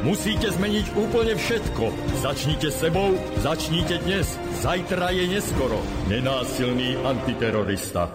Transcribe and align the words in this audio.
Musíte 0.00 0.48
zmeniť 0.48 0.96
úplne 0.96 1.36
všetko. 1.36 1.84
Začnite 2.24 2.72
sebou, 2.72 3.12
začnite 3.44 4.00
dnes. 4.00 4.32
Zajtra 4.64 5.12
je 5.12 5.28
neskoro. 5.28 5.76
Nenásilný 6.08 6.96
antiterorista. 7.04 8.08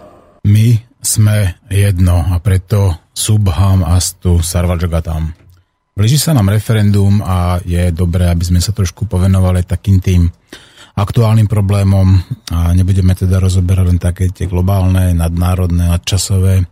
My 0.49 0.81
sme 0.97 1.61
jedno 1.69 2.25
a 2.25 2.41
preto 2.41 3.05
Subham 3.13 3.85
Astu 3.85 4.41
Sarvajagatam. 4.41 5.29
Blíži 5.93 6.17
sa 6.17 6.33
nám 6.33 6.49
referendum 6.49 7.21
a 7.21 7.61
je 7.61 7.93
dobré, 7.93 8.33
aby 8.33 8.41
sme 8.41 8.65
sa 8.65 8.73
trošku 8.73 9.05
povenovali 9.05 9.61
takým 9.61 10.01
tým 10.01 10.25
aktuálnym 10.97 11.45
problémom 11.45 12.17
a 12.49 12.73
nebudeme 12.73 13.13
teda 13.13 13.37
rozoberať 13.37 13.85
len 13.85 13.99
také 14.01 14.33
tie 14.33 14.49
globálne, 14.49 15.13
nadnárodné, 15.13 15.85
nadčasové 15.85 16.65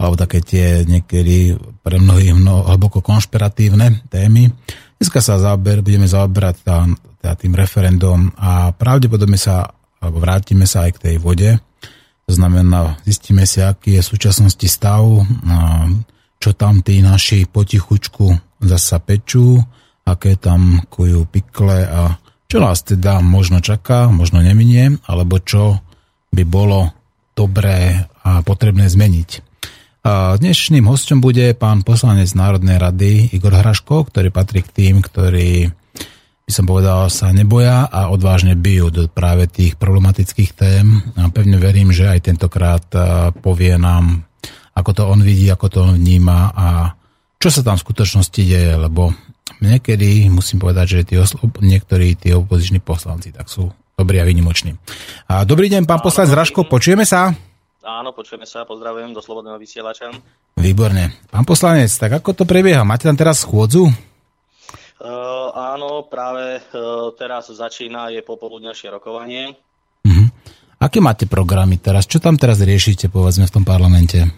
alebo 0.00 0.16
také 0.16 0.40
tie 0.40 0.88
niekedy 0.88 1.60
pre 1.84 2.00
mnohých 2.00 2.32
mnoho, 2.32 2.72
hlboko 2.72 3.04
konšpiratívne 3.04 4.08
témy. 4.08 4.48
Dneska 4.96 5.20
sa 5.20 5.36
zaober, 5.36 5.84
budeme 5.84 6.08
zaoberať 6.08 6.56
tá, 6.64 6.88
tá 7.20 7.36
tým 7.36 7.52
referendum 7.52 8.32
a 8.40 8.72
pravdepodobne 8.72 9.36
sa, 9.36 9.68
alebo 10.00 10.24
vrátime 10.24 10.64
sa 10.64 10.88
aj 10.88 10.96
k 10.96 11.02
tej 11.04 11.16
vode. 11.20 11.52
To 12.24 12.32
znamená, 12.32 12.96
zistíme 13.04 13.44
si, 13.44 13.60
aký 13.60 14.00
je 14.00 14.02
v 14.06 14.10
súčasnosti 14.16 14.68
stav, 14.72 15.04
čo 16.40 16.50
tam 16.56 16.80
tí 16.80 17.04
naši 17.04 17.44
potichučku 17.44 18.56
zasa 18.64 19.04
pečú, 19.04 19.60
aké 20.08 20.40
tam 20.40 20.80
kujú 20.88 21.28
pikle 21.28 21.84
a 21.84 22.16
čo 22.48 22.56
nás 22.58 22.82
teda 22.82 23.20
možno 23.20 23.60
čaká, 23.60 24.08
možno 24.08 24.40
neminie, 24.40 24.96
alebo 25.04 25.38
čo 25.44 25.84
by 26.32 26.42
bolo 26.48 26.88
dobré 27.36 28.08
a 28.24 28.40
potrebné 28.40 28.88
zmeniť. 28.88 29.49
Dnešným 30.40 30.88
hostom 30.88 31.20
bude 31.20 31.52
pán 31.52 31.84
poslanec 31.84 32.32
Národnej 32.32 32.80
rady 32.80 33.36
Igor 33.36 33.52
Hraško, 33.52 34.08
ktorý 34.08 34.32
patrí 34.32 34.64
k 34.64 34.72
tým, 34.72 35.04
ktorí 35.04 35.68
by 36.48 36.50
som 36.50 36.64
povedal, 36.64 37.12
sa 37.12 37.28
neboja 37.36 37.84
a 37.84 38.08
odvážne 38.08 38.56
bijú 38.56 38.88
do 38.88 39.06
práve 39.12 39.44
tých 39.44 39.76
problematických 39.76 40.50
tém. 40.56 41.04
A 41.20 41.28
pevne 41.28 41.60
verím, 41.60 41.92
že 41.92 42.08
aj 42.08 42.32
tentokrát 42.32 42.82
povie 43.44 43.76
nám, 43.76 44.24
ako 44.72 44.90
to 44.96 45.02
on 45.04 45.20
vidí, 45.20 45.52
ako 45.52 45.66
to 45.68 45.78
on 45.84 46.00
vníma 46.00 46.56
a 46.56 46.96
čo 47.36 47.52
sa 47.52 47.60
tam 47.60 47.76
v 47.76 47.84
skutočnosti 47.84 48.40
deje, 48.40 48.80
lebo 48.80 49.12
niekedy 49.60 50.32
musím 50.32 50.64
povedať, 50.64 50.86
že 50.96 51.12
tí 51.12 51.14
oslo- 51.20 51.52
niektorí 51.60 52.16
tí 52.16 52.32
opoziční 52.32 52.80
poslanci 52.80 53.36
tak 53.36 53.52
sú 53.52 53.68
dobrí 54.00 54.16
a 54.16 54.24
vynimoční. 54.24 54.80
A 55.28 55.44
dobrý 55.44 55.68
deň, 55.68 55.84
pán 55.84 56.00
poslanec 56.00 56.32
Hraško, 56.32 56.64
počujeme 56.64 57.04
sa? 57.04 57.36
Áno, 57.80 58.12
počujeme 58.12 58.44
sa, 58.44 58.68
pozdravujem 58.68 59.16
do 59.16 59.24
Slobodného 59.24 59.56
vysielača. 59.56 60.12
Výborne. 60.60 61.16
Pán 61.32 61.48
poslanec, 61.48 61.88
tak 61.88 62.20
ako 62.20 62.36
to 62.36 62.44
prebieha? 62.44 62.84
Máte 62.84 63.08
tam 63.08 63.16
teraz 63.16 63.40
schôdzu? 63.40 63.88
Uh, 65.00 65.48
áno, 65.56 66.04
práve 66.04 66.60
uh, 66.60 67.08
teraz 67.16 67.48
začína 67.48 68.12
je 68.12 68.20
popoludnejšie 68.20 68.92
rokovanie. 68.92 69.56
Uh-huh. 70.04 70.28
Aké 70.76 71.00
máte 71.00 71.24
programy 71.24 71.80
teraz? 71.80 72.04
Čo 72.04 72.20
tam 72.20 72.36
teraz 72.36 72.60
riešite, 72.60 73.08
povedzme, 73.08 73.48
v 73.48 73.54
tom 73.56 73.64
parlamente? 73.64 74.28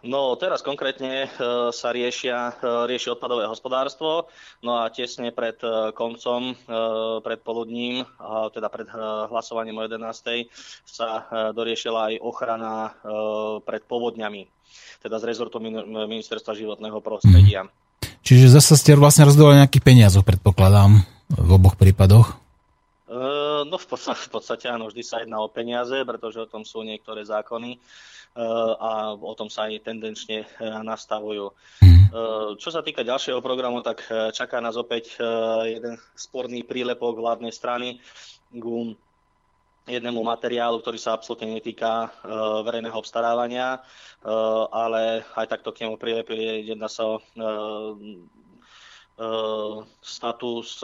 No 0.00 0.32
teraz 0.40 0.64
konkrétne 0.64 1.28
uh, 1.28 1.68
sa 1.68 1.92
riešia, 1.92 2.56
uh, 2.56 2.88
rieši 2.88 3.12
odpadové 3.12 3.44
hospodárstvo, 3.44 4.32
no 4.64 4.80
a 4.80 4.88
tesne 4.88 5.28
pred 5.28 5.60
uh, 5.60 5.92
koncom, 5.92 6.56
pred 7.20 7.40
poludním, 7.44 8.06
teda 8.54 8.68
pred 8.72 8.88
hlasovaním 9.28 9.80
o 9.80 9.82
11. 9.84 10.48
sa 10.86 11.26
doriešila 11.52 12.12
aj 12.12 12.14
ochrana 12.22 12.94
pred 13.64 13.84
povodňami, 13.84 14.48
teda 15.04 15.20
z 15.20 15.24
rezortu 15.28 15.60
Ministerstva 15.60 16.56
životného 16.56 16.98
prostredia. 17.04 17.66
Hmm. 17.66 17.72
Čiže 18.24 18.52
zase 18.52 18.78
ste 18.78 18.96
vlastne 18.96 19.28
rozdávali 19.28 19.60
nejakých 19.64 19.84
peniazov, 19.84 20.22
predpokladám, 20.24 21.04
v 21.28 21.50
oboch 21.50 21.76
prípadoch? 21.76 22.36
No 23.66 23.76
v 23.76 23.86
podstate, 23.86 24.22
v 24.26 24.30
podstate 24.30 24.66
áno, 24.70 24.88
vždy 24.88 25.02
sa 25.02 25.20
jedná 25.22 25.42
o 25.42 25.50
peniaze, 25.50 26.02
pretože 26.06 26.40
o 26.40 26.48
tom 26.48 26.62
sú 26.64 26.82
niektoré 26.86 27.26
zákony 27.26 27.78
a 28.78 29.18
o 29.18 29.34
tom 29.34 29.50
sa 29.50 29.66
aj 29.66 29.82
tendenčne 29.82 30.46
e, 30.46 30.48
nastavujú. 30.86 31.50
Mhm. 31.82 32.04
E, 32.06 32.22
čo 32.62 32.70
sa 32.70 32.80
týka 32.82 33.02
ďalšieho 33.02 33.42
programu, 33.42 33.82
tak 33.82 34.06
e, 34.06 34.30
čaká 34.30 34.62
nás 34.62 34.78
opäť 34.78 35.18
jeden 35.66 35.98
sporný 36.14 36.62
prílepok 36.62 37.18
vládnej 37.18 37.50
strany 37.50 37.98
k 38.50 38.64
jednému 39.90 40.22
materiálu, 40.22 40.78
ktorý 40.78 40.98
sa 41.02 41.18
absolútne 41.18 41.50
netýka 41.50 42.14
verejného 42.62 42.94
obstarávania, 42.94 43.82
ale 44.70 45.26
aj 45.34 45.46
takto 45.50 45.74
k 45.74 45.82
nemu 45.82 45.98
prilepili. 45.98 46.62
Jedná 46.62 46.86
sa 46.86 47.18
o 47.18 47.18
status 49.98 50.78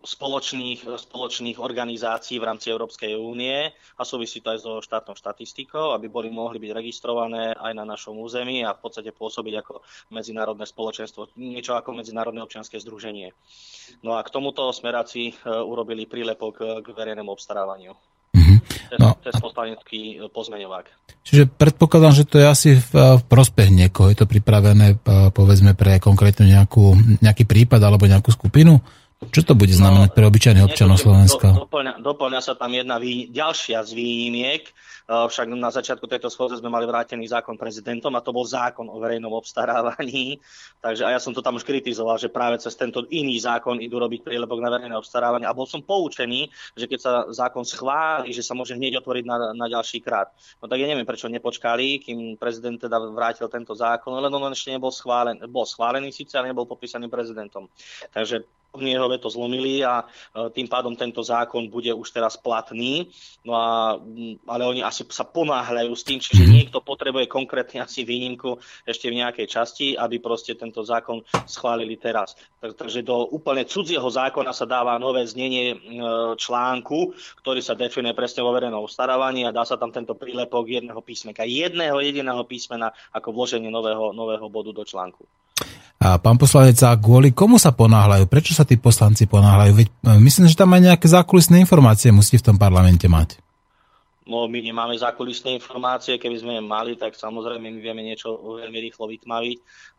spoločných, 0.00 0.88
spoločných 0.88 1.60
organizácií 1.60 2.40
v 2.40 2.48
rámci 2.48 2.72
Európskej 2.72 3.12
únie 3.14 3.70
a 3.72 4.02
súvisí 4.02 4.40
to 4.40 4.50
aj 4.50 4.58
so 4.64 4.72
štátnou 4.80 5.14
štatistikou, 5.14 5.92
aby 5.92 6.08
boli 6.08 6.32
mohli 6.32 6.56
byť 6.56 6.72
registrované 6.72 7.52
aj 7.52 7.72
na 7.76 7.84
našom 7.84 8.16
území 8.16 8.64
a 8.64 8.72
v 8.72 8.80
podstate 8.82 9.12
pôsobiť 9.12 9.54
ako 9.62 9.84
medzinárodné 10.10 10.64
spoločenstvo, 10.66 11.36
niečo 11.38 11.76
ako 11.76 11.94
medzinárodné 11.94 12.42
občianske 12.42 12.80
združenie. 12.80 13.30
No 14.02 14.16
a 14.16 14.24
k 14.24 14.32
tomuto 14.32 14.72
smeráci 14.72 15.32
e, 15.32 15.32
urobili 15.46 16.08
prílepok 16.08 16.82
k 16.82 16.86
verejnému 16.90 17.30
obstarávaniu. 17.30 17.92
Mm-hmm. 18.32 18.58
No. 18.96 19.16
To 19.20 19.26
je 19.28 19.34
poslanecký 19.36 20.00
e, 20.16 20.28
pozmeňovák. 20.32 20.86
Čiže 21.22 21.48
predpokladám, 21.52 22.12
že 22.16 22.24
to 22.24 22.36
je 22.40 22.46
asi 22.48 22.70
v, 22.76 22.92
v 23.20 23.22
prospech 23.28 23.68
niekoho. 23.68 24.08
Je 24.08 24.18
to 24.18 24.26
pripravené, 24.28 24.96
e, 24.96 25.32
povedzme, 25.32 25.76
pre 25.76 26.00
konkrétne 26.00 26.48
nejakú, 26.48 26.96
nejaký 27.20 27.44
prípad 27.44 27.80
alebo 27.80 28.08
nejakú 28.08 28.32
skupinu? 28.32 28.80
Čo 29.30 29.46
to 29.46 29.54
bude 29.54 29.70
znamenať 29.70 30.10
pre 30.18 30.26
obyčajných 30.26 30.66
občanov 30.66 30.98
Slovenska? 30.98 31.54
Do, 31.54 31.68
doplňa, 31.68 32.02
doplňa 32.02 32.40
sa 32.42 32.58
tam 32.58 32.74
jedna 32.74 32.98
vý, 32.98 33.30
ďalšia 33.30 33.86
z 33.86 33.90
výnimiek, 33.94 34.66
však 35.06 35.46
na 35.52 35.70
začiatku 35.70 36.06
tejto 36.06 36.30
schôdze 36.30 36.62
sme 36.62 36.70
mali 36.70 36.86
vrátený 36.86 37.26
zákon 37.26 37.58
prezidentom 37.58 38.14
a 38.14 38.24
to 38.24 38.30
bol 38.30 38.46
zákon 38.46 38.86
o 38.86 38.96
verejnom 39.02 39.34
obstarávaní. 39.34 40.38
Takže 40.84 41.02
a 41.06 41.14
ja 41.14 41.20
som 41.20 41.34
to 41.34 41.42
tam 41.42 41.58
už 41.58 41.66
kritizoval, 41.66 42.16
že 42.16 42.32
práve 42.32 42.58
cez 42.62 42.74
tento 42.78 43.04
iný 43.10 43.38
zákon 43.38 43.82
idú 43.82 43.98
robiť 43.98 44.22
prílepok 44.22 44.58
na 44.62 44.70
verejné 44.72 44.94
obstarávanie. 44.94 45.46
A 45.46 45.54
bol 45.54 45.66
som 45.66 45.82
poučený, 45.82 46.48
že 46.78 46.86
keď 46.86 46.98
sa 46.98 47.12
zákon 47.30 47.66
schváli, 47.66 48.30
že 48.30 48.46
sa 48.46 48.54
môže 48.54 48.78
hneď 48.78 49.02
otvoriť 49.02 49.24
na, 49.26 49.36
na 49.52 49.66
ďalší 49.66 50.00
krát. 50.00 50.30
No 50.62 50.70
tak 50.70 50.78
ja 50.78 50.86
neviem, 50.86 51.06
prečo 51.06 51.26
nepočkali, 51.26 52.00
kým 52.02 52.38
prezident 52.38 52.78
teda 52.78 52.98
vrátil 53.10 53.50
tento 53.50 53.74
zákon, 53.74 54.14
len 54.14 54.32
on 54.32 54.54
ešte 54.54 54.70
nebol 54.70 54.94
schválený. 54.94 55.44
Bol 55.50 55.66
schválený 55.66 56.14
síce, 56.14 56.38
ale 56.38 56.54
nebol 56.54 56.64
podpísaný 56.64 57.10
prezidentom. 57.10 57.66
Takže 58.14 58.46
jeho 58.80 59.04
veto 59.04 59.28
zlomili 59.28 59.84
a 59.84 60.00
e, 60.00 60.48
tým 60.56 60.64
pádom 60.64 60.96
tento 60.96 61.20
zákon 61.20 61.68
bude 61.68 61.92
už 61.92 62.08
teraz 62.08 62.40
platný. 62.40 63.12
No 63.44 63.52
a, 63.52 64.00
ale 64.48 64.62
oni 64.64 64.80
asi 64.80 65.04
sa 65.12 65.28
ponáhľajú 65.28 65.92
s 65.92 66.06
tým, 66.08 66.18
čiže 66.22 66.44
mhm. 66.48 66.52
niekto 66.52 66.78
potrebuje 66.80 67.28
konkrétne 67.28 67.84
asi 67.84 68.08
výnimku 68.08 68.56
ešte 68.88 69.12
v 69.12 69.20
nejakej 69.20 69.46
časti, 69.50 69.86
aby 69.92 70.16
proste 70.24 70.56
tento 70.56 70.80
zákon 70.80 71.20
schválili 71.44 72.00
teraz. 72.00 72.32
Takže 72.62 73.04
do 73.04 73.28
úplne 73.28 73.68
cudzieho 73.68 74.06
zákona 74.08 74.56
sa 74.56 74.64
dáva 74.64 74.96
nové 74.96 75.28
znenie 75.28 75.76
e, 75.76 75.76
článku, 76.40 77.12
ktorý 77.44 77.60
sa 77.60 77.76
definuje 77.76 78.16
presne 78.16 78.40
vo 78.40 78.56
verejnom 78.56 78.88
starávaní 78.88 79.44
a 79.44 79.52
dá 79.52 79.68
sa 79.68 79.76
tam 79.76 79.92
tento 79.92 80.16
prílepok 80.16 80.64
jedného 80.64 81.02
písmeka, 81.04 81.44
jedného 81.44 82.00
jediného 82.00 82.40
písmena 82.48 82.94
ako 83.12 83.36
vloženie 83.36 83.68
nového, 83.68 84.16
nového 84.16 84.48
bodu 84.48 84.72
do 84.72 84.86
článku. 84.86 85.28
A 86.02 86.18
pán 86.18 86.34
poslanec, 86.34 86.74
a 86.82 86.98
kvôli 86.98 87.30
komu 87.30 87.62
sa 87.62 87.70
ponáhľajú? 87.70 88.26
Prečo 88.26 88.58
sa 88.58 88.66
tí 88.66 88.74
poslanci 88.74 89.30
ponáhľajú? 89.30 89.72
Veď 89.78 89.86
e, 89.86 90.18
myslím, 90.18 90.50
že 90.50 90.58
tam 90.58 90.74
aj 90.74 90.82
nejaké 90.90 91.06
zákulisné 91.06 91.62
informácie 91.62 92.10
musí 92.10 92.42
v 92.42 92.50
tom 92.50 92.58
parlamente 92.58 93.06
mať. 93.06 93.38
No, 94.32 94.48
my 94.48 94.64
nemáme 94.64 94.96
zákulisné 94.96 95.60
informácie, 95.60 96.16
keby 96.16 96.40
sme 96.40 96.54
mali, 96.64 96.96
tak 96.96 97.12
samozrejme 97.12 97.68
my 97.68 97.80
vieme 97.84 98.00
niečo 98.00 98.32
veľmi 98.32 98.80
rýchlo 98.80 99.04
vytmaviť. 99.12 99.58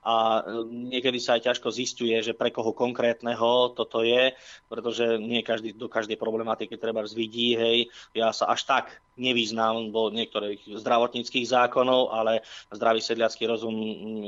A 0.09 0.41
e, 0.41 0.65
niekedy 0.89 1.21
sa 1.21 1.37
aj 1.37 1.53
ťažko 1.53 1.69
zistuje, 1.69 2.17
že 2.17 2.33
pre 2.33 2.49
koho 2.49 2.73
konkrétneho 2.73 3.77
toto 3.77 4.01
je, 4.01 4.33
pretože 4.65 5.21
nie 5.21 5.45
každý 5.45 5.77
do 5.77 5.85
každej 5.85 6.17
problematiky 6.17 6.81
treba 6.81 7.05
vidí, 7.05 7.53
hej, 7.53 7.93
ja 8.17 8.33
sa 8.33 8.49
až 8.49 8.65
tak 8.65 8.85
nevyznám 9.21 9.93
do 9.93 10.09
niektorých 10.09 10.81
zdravotníckých 10.81 11.45
zákonov, 11.45 12.09
ale 12.09 12.41
zdravý 12.73 13.05
sedliacký 13.05 13.45
rozum 13.45 13.77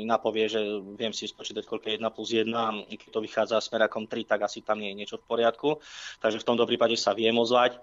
napovie, 0.05 0.45
že 0.45 0.61
viem 0.93 1.17
si 1.17 1.25
spočítať, 1.25 1.65
koľko 1.65 1.89
je 1.89 1.97
1 1.97 2.13
plus 2.13 2.29
1, 2.29 2.93
keď 2.93 3.09
to 3.09 3.25
vychádza 3.25 3.57
smerakom 3.57 4.05
3, 4.05 4.29
tak 4.29 4.45
asi 4.45 4.61
tam 4.61 4.77
nie 4.77 4.93
je 4.93 4.99
niečo 5.01 5.17
v 5.17 5.25
poriadku. 5.25 5.81
Takže 6.21 6.37
v 6.37 6.47
tomto 6.47 6.69
prípade 6.69 6.93
sa 6.93 7.17
viem 7.17 7.33
ozvať 7.33 7.81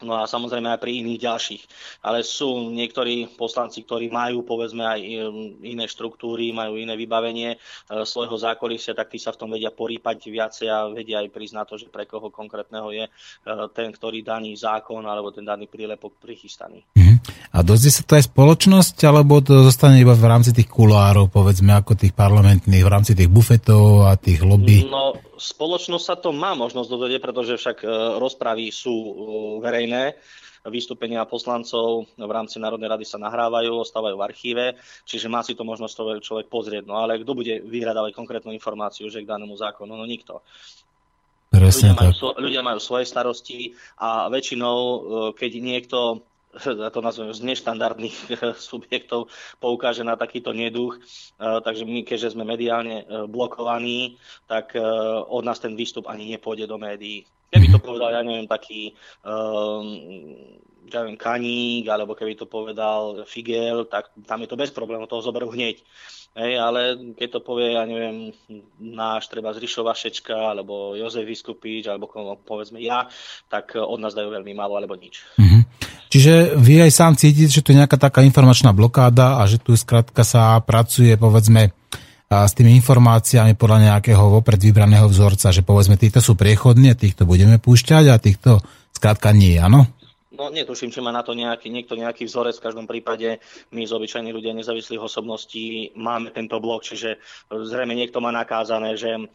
No 0.00 0.16
a 0.16 0.24
samozrejme 0.24 0.72
aj 0.72 0.80
pri 0.80 1.04
iných 1.04 1.20
ďalších. 1.20 1.62
Ale 2.04 2.24
sú 2.24 2.72
niektorí 2.72 3.36
poslanci, 3.36 3.84
ktorí 3.84 4.08
majú 4.08 4.48
povedzme 4.48 4.80
aj 4.80 5.00
um, 5.00 5.60
iné 5.60 5.84
štruktúry, 5.84 6.56
majú 6.56 6.80
iné 6.80 6.96
vybavenie 6.96 7.60
uh, 7.60 8.02
svojho 8.08 8.36
zákolisia, 8.40 8.96
tak 8.96 9.12
tí 9.12 9.20
sa 9.20 9.36
v 9.36 9.40
tom 9.44 9.52
vedia 9.52 9.68
porýpať 9.68 10.32
viacej 10.32 10.68
a 10.72 10.88
vedia 10.88 11.20
aj 11.20 11.28
priznať 11.28 11.66
to, 11.68 11.76
že 11.76 11.92
pre 11.92 12.08
koho 12.08 12.32
konkrétneho 12.32 12.88
je 12.96 13.04
uh, 13.04 13.68
ten, 13.76 13.92
ktorý 13.92 14.24
daný 14.24 14.56
zákon 14.56 15.04
alebo 15.04 15.28
ten 15.28 15.44
daný 15.44 15.68
prílepok 15.68 16.16
prichystaný. 16.16 16.80
Mm-hmm. 16.96 17.09
A 17.50 17.66
dozvie 17.66 17.90
sa 17.90 18.06
to 18.06 18.14
aj 18.14 18.30
spoločnosť, 18.30 18.96
alebo 19.04 19.42
to 19.42 19.66
zostane 19.66 19.98
iba 19.98 20.14
v 20.14 20.28
rámci 20.30 20.54
tých 20.54 20.70
kulárov, 20.70 21.28
povedzme, 21.28 21.74
ako 21.74 21.98
tých 21.98 22.14
parlamentných, 22.14 22.86
v 22.86 22.92
rámci 22.92 23.12
tých 23.18 23.28
bufetov 23.28 24.06
a 24.06 24.14
tých 24.14 24.44
lobby? 24.46 24.86
No, 24.86 25.18
spoločnosť 25.34 26.04
sa 26.04 26.16
to 26.20 26.30
má 26.30 26.54
možnosť 26.54 26.88
dozvedieť, 26.88 27.20
pretože 27.20 27.58
však 27.58 27.76
uh, 27.82 27.90
rozpravy 28.22 28.70
sú 28.70 28.94
verejné 29.58 29.80
verejné. 29.80 30.02
Vystúpenia 30.60 31.24
poslancov 31.24 32.04
v 32.20 32.28
rámci 32.28 32.60
Národnej 32.60 32.92
rady 32.92 33.08
sa 33.08 33.16
nahrávajú, 33.16 33.80
ostávajú 33.80 34.20
v 34.20 34.26
archíve, 34.28 34.64
čiže 35.08 35.32
má 35.32 35.40
si 35.40 35.56
to 35.56 35.64
možnosť 35.64 36.20
človek 36.20 36.52
pozrieť. 36.52 36.84
No 36.84 37.00
ale 37.00 37.16
kto 37.16 37.32
bude 37.32 37.64
vyhľadávať 37.64 38.12
konkrétnu 38.12 38.52
informáciu, 38.52 39.08
že 39.08 39.24
k 39.24 39.30
danému 39.30 39.56
zákonu? 39.56 39.96
No 39.96 40.04
nikto. 40.04 40.44
Presne 41.48 41.96
ľudia, 41.96 42.12
majú, 42.12 42.12
ľudia 42.36 42.62
majú 42.62 42.78
svoje 42.78 43.08
starosti 43.08 43.72
a 43.96 44.28
väčšinou, 44.28 44.76
e, 44.78 44.98
keď 45.34 45.50
niekto 45.64 45.98
ja 46.66 46.90
to 46.90 47.00
nazvem 47.00 47.30
z 47.30 47.40
neštandardných 47.46 48.18
subjektov, 48.70 49.30
poukáže 49.62 50.02
na 50.02 50.18
takýto 50.18 50.50
neduch. 50.50 50.98
E, 50.98 51.00
takže 51.38 51.86
my, 51.86 52.02
keďže 52.02 52.34
sme 52.34 52.42
mediálne 52.46 53.02
e, 53.02 53.04
blokovaní, 53.30 54.18
tak 54.50 54.74
od 55.30 55.42
nás 55.46 55.62
ten 55.62 55.78
výstup 55.78 56.10
ani 56.10 56.26
nepôjde 56.34 56.66
do 56.66 56.76
médií. 56.78 57.26
Keby 57.50 57.66
to 57.70 57.78
povedal, 57.82 58.14
ja 58.14 58.22
neviem, 58.22 58.46
taký 58.46 58.94
ja 60.90 61.06
neviem, 61.06 61.18
Kaník, 61.18 61.86
alebo 61.86 62.18
keby 62.18 62.34
to 62.34 62.50
povedal 62.50 63.22
Figel, 63.24 63.86
tak 63.86 64.10
tam 64.26 64.42
je 64.42 64.48
to 64.50 64.58
bez 64.58 64.74
problémov, 64.74 65.06
toho 65.06 65.22
zoberú 65.22 65.52
hneď. 65.54 65.82
Hej, 66.30 66.62
ale 66.62 66.80
keď 67.18 67.28
to 67.38 67.40
povie, 67.42 67.74
ja 67.74 67.82
neviem, 67.82 68.30
náš 68.78 69.26
treba 69.26 69.50
Zrišova 69.50 69.98
Šečka, 69.98 70.54
alebo 70.54 70.94
Jozef 70.94 71.26
Vyskupič, 71.26 71.90
alebo 71.90 72.06
povedzme 72.46 72.78
ja, 72.78 73.10
tak 73.50 73.74
od 73.74 73.98
nás 73.98 74.14
dajú 74.14 74.30
veľmi 74.30 74.54
málo, 74.54 74.78
alebo 74.78 74.94
nič. 74.94 75.26
Mm-hmm. 75.34 75.49
Čiže 76.10 76.58
vy 76.58 76.82
aj 76.82 76.90
sám 76.90 77.14
cítite, 77.14 77.54
že 77.54 77.62
tu 77.62 77.70
je 77.70 77.78
nejaká 77.78 77.94
taká 77.94 78.26
informačná 78.26 78.74
blokáda 78.74 79.38
a 79.38 79.46
že 79.46 79.62
tu 79.62 79.78
skrátka 79.78 80.26
sa 80.26 80.58
pracuje, 80.58 81.14
povedzme, 81.14 81.70
s 82.30 82.52
tými 82.54 82.74
informáciami 82.82 83.54
podľa 83.54 83.78
nejakého 83.90 84.22
vopred 84.30 84.58
vybraného 84.58 85.06
vzorca, 85.06 85.54
že 85.54 85.62
povedzme, 85.62 85.98
týchto 85.98 86.18
sú 86.18 86.34
priechodní 86.34 86.94
a 86.94 86.98
týchto 86.98 87.26
budeme 87.26 87.62
púšťať 87.62 88.04
a 88.10 88.22
týchto 88.22 88.62
skrátka 88.90 89.30
nie, 89.30 89.54
áno? 89.58 89.86
No 90.40 90.48
netuším, 90.48 90.88
či 90.88 91.04
má 91.04 91.12
na 91.12 91.20
to 91.20 91.36
nejaký, 91.36 91.68
niekto 91.68 92.00
nejaký 92.00 92.24
vzorec. 92.24 92.56
V 92.56 92.64
každom 92.64 92.88
prípade 92.88 93.44
my 93.76 93.84
z 93.84 93.92
obyčajní 93.92 94.32
ľudia 94.32 94.56
nezávislých 94.56 95.04
osobností 95.04 95.92
máme 96.00 96.32
tento 96.32 96.56
blok, 96.64 96.80
čiže 96.80 97.20
zrejme 97.52 97.92
niekto 97.92 98.24
má 98.24 98.32
nakázané, 98.32 98.96
že 98.96 99.20
uh, 99.20 99.28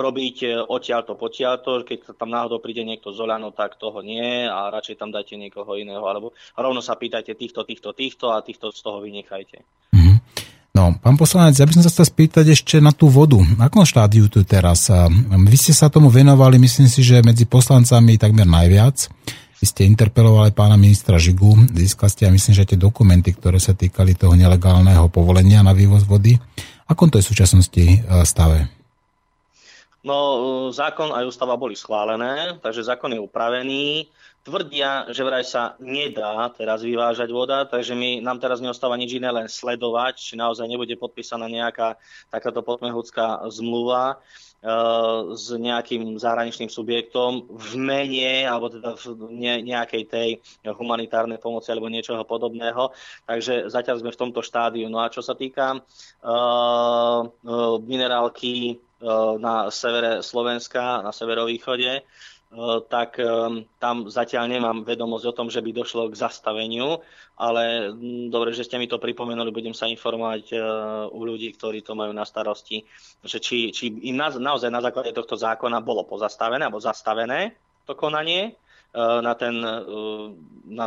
robiť 0.00 0.64
odtiaľto 0.64 1.20
potiaľto, 1.20 1.84
keď 1.84 2.16
tam 2.16 2.32
náhodou 2.32 2.56
príde 2.64 2.88
niekto 2.88 3.12
z 3.12 3.20
Olano, 3.20 3.52
tak 3.52 3.76
toho 3.76 4.00
nie 4.00 4.48
a 4.48 4.72
radšej 4.72 4.96
tam 4.96 5.12
dajte 5.12 5.36
niekoho 5.36 5.76
iného, 5.76 6.00
alebo 6.08 6.32
rovno 6.56 6.80
sa 6.80 6.96
pýtajte 6.96 7.36
týchto, 7.36 7.68
týchto, 7.68 7.92
týchto 7.92 8.32
a 8.32 8.40
týchto 8.40 8.72
z 8.72 8.80
toho 8.80 9.04
vynechajte. 9.04 9.60
Mm-hmm. 9.92 10.16
No, 10.72 10.96
pán 11.04 11.20
poslanec, 11.20 11.52
ja 11.60 11.68
by 11.68 11.76
som 11.76 11.84
sa 11.84 11.92
chcel 11.92 12.08
spýtať 12.08 12.48
ešte 12.48 12.80
na 12.80 12.96
tú 12.96 13.12
vodu. 13.12 13.36
Na 13.60 13.68
akom 13.68 13.84
štádiu 13.84 14.32
tu 14.32 14.40
teraz? 14.40 14.88
Vy 15.30 15.56
ste 15.60 15.76
sa 15.76 15.92
tomu 15.92 16.08
venovali, 16.08 16.56
myslím 16.56 16.88
si, 16.88 17.04
že 17.04 17.20
medzi 17.20 17.44
poslancami 17.44 18.16
takmer 18.16 18.48
najviac. 18.48 19.12
Vy 19.64 19.72
ste 19.72 19.88
interpelovali 19.88 20.52
pána 20.52 20.76
ministra 20.76 21.16
Žigu, 21.16 21.72
získali 21.72 22.12
ste, 22.12 22.28
ja 22.28 22.32
myslím, 22.36 22.52
že 22.52 22.68
tie 22.68 22.76
dokumenty, 22.76 23.32
ktoré 23.32 23.56
sa 23.56 23.72
týkali 23.72 24.12
toho 24.12 24.36
nelegálneho 24.36 25.08
povolenia 25.08 25.64
na 25.64 25.72
vývoz 25.72 26.04
vody. 26.04 26.36
Akom 26.84 27.08
to 27.08 27.16
je 27.16 27.24
v 27.24 27.30
súčasnosti 27.32 27.80
e, 27.80 27.96
stave? 28.28 28.68
No, 30.04 30.68
zákon 30.68 31.16
aj 31.16 31.24
ústava 31.24 31.56
boli 31.56 31.80
schválené, 31.80 32.60
takže 32.60 32.84
zákon 32.84 33.16
je 33.16 33.24
upravený 33.24 34.04
tvrdia, 34.44 35.08
že 35.08 35.24
vraj 35.24 35.42
sa 35.42 35.72
nedá 35.80 36.52
teraz 36.52 36.84
vyvážať 36.84 37.32
voda, 37.32 37.64
takže 37.64 37.96
my, 37.96 38.20
nám 38.20 38.36
teraz 38.36 38.60
neostáva 38.60 39.00
nič 39.00 39.16
iné, 39.16 39.32
len 39.32 39.48
sledovať, 39.48 40.20
či 40.20 40.32
naozaj 40.36 40.68
nebude 40.68 40.92
podpísaná 41.00 41.48
nejaká 41.48 41.96
takáto 42.28 42.60
podmehudská 42.60 43.40
zmluva 43.48 44.04
e, 44.12 44.16
s 45.32 45.48
nejakým 45.48 46.20
zahraničným 46.20 46.68
subjektom 46.68 47.48
v 47.48 47.72
mene 47.80 48.44
alebo 48.44 48.68
teda 48.68 49.00
v 49.00 49.32
ne, 49.32 49.64
nejakej 49.64 50.02
tej 50.12 50.28
humanitárnej 50.60 51.40
pomoci 51.40 51.72
alebo 51.72 51.88
niečoho 51.88 52.20
podobného. 52.28 52.92
Takže 53.24 53.72
zatiaľ 53.72 54.04
sme 54.04 54.12
v 54.12 54.20
tomto 54.28 54.44
štádiu. 54.44 54.92
No 54.92 55.00
a 55.00 55.08
čo 55.08 55.24
sa 55.24 55.32
týka 55.32 55.80
uh, 55.80 57.20
minerálky 57.80 58.76
uh, 58.76 59.40
na 59.40 59.72
severe 59.72 60.20
Slovenska, 60.20 61.00
na 61.00 61.16
severovýchode, 61.16 62.04
tak 62.86 63.18
ehm, 63.18 63.66
tam 63.82 64.06
zatiaľ 64.06 64.46
nemám 64.46 64.86
vedomosť 64.86 65.26
o 65.26 65.36
tom, 65.36 65.48
že 65.50 65.58
by 65.58 65.74
došlo 65.74 66.06
k 66.10 66.18
zastaveniu, 66.18 67.02
ale 67.34 67.90
mm, 67.90 68.30
dobre, 68.30 68.54
že 68.54 68.62
ste 68.62 68.78
mi 68.78 68.86
to 68.86 69.02
pripomenuli, 69.02 69.50
budem 69.50 69.74
sa 69.74 69.90
informovať 69.90 70.54
eh, 70.54 70.60
u 71.10 71.20
ľudí, 71.26 71.50
ktorí 71.58 71.82
to 71.82 71.98
majú 71.98 72.14
na 72.14 72.22
starosti, 72.22 72.86
že 73.26 73.42
či, 73.42 73.74
či 73.74 73.90
im 74.06 74.14
na, 74.14 74.30
naozaj 74.30 74.70
na 74.70 74.78
základe 74.78 75.10
tohto 75.10 75.34
zákona 75.34 75.82
bolo 75.82 76.06
pozastavené 76.06 76.70
alebo 76.70 76.78
zastavené 76.78 77.58
to 77.90 77.98
konanie 77.98 78.54
eh, 78.54 79.18
na, 79.18 79.34
ten, 79.34 79.58
na 80.70 80.86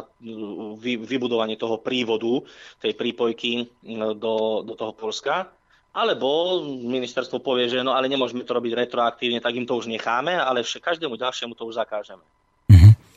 vybudovanie 1.03 1.59
toho 1.59 1.83
prívodu, 1.83 2.47
tej 2.79 2.95
prípojky 2.95 3.67
do, 4.15 4.63
do 4.63 4.73
toho 4.79 4.95
Polska 4.95 5.51
alebo 5.97 6.61
ministerstvo 6.85 7.41
povie, 7.41 7.73
že 7.73 7.81
no 7.81 7.97
ale 7.97 8.05
nemôžeme 8.05 8.45
to 8.45 8.53
robiť 8.53 8.85
retroaktívne, 8.85 9.41
tak 9.41 9.57
im 9.57 9.65
to 9.65 9.73
už 9.73 9.89
necháme, 9.89 10.37
ale 10.37 10.61
každému 10.77 11.17
ďalšiemu 11.17 11.57
to 11.57 11.65
už 11.65 11.81
zakážeme. 11.81 12.21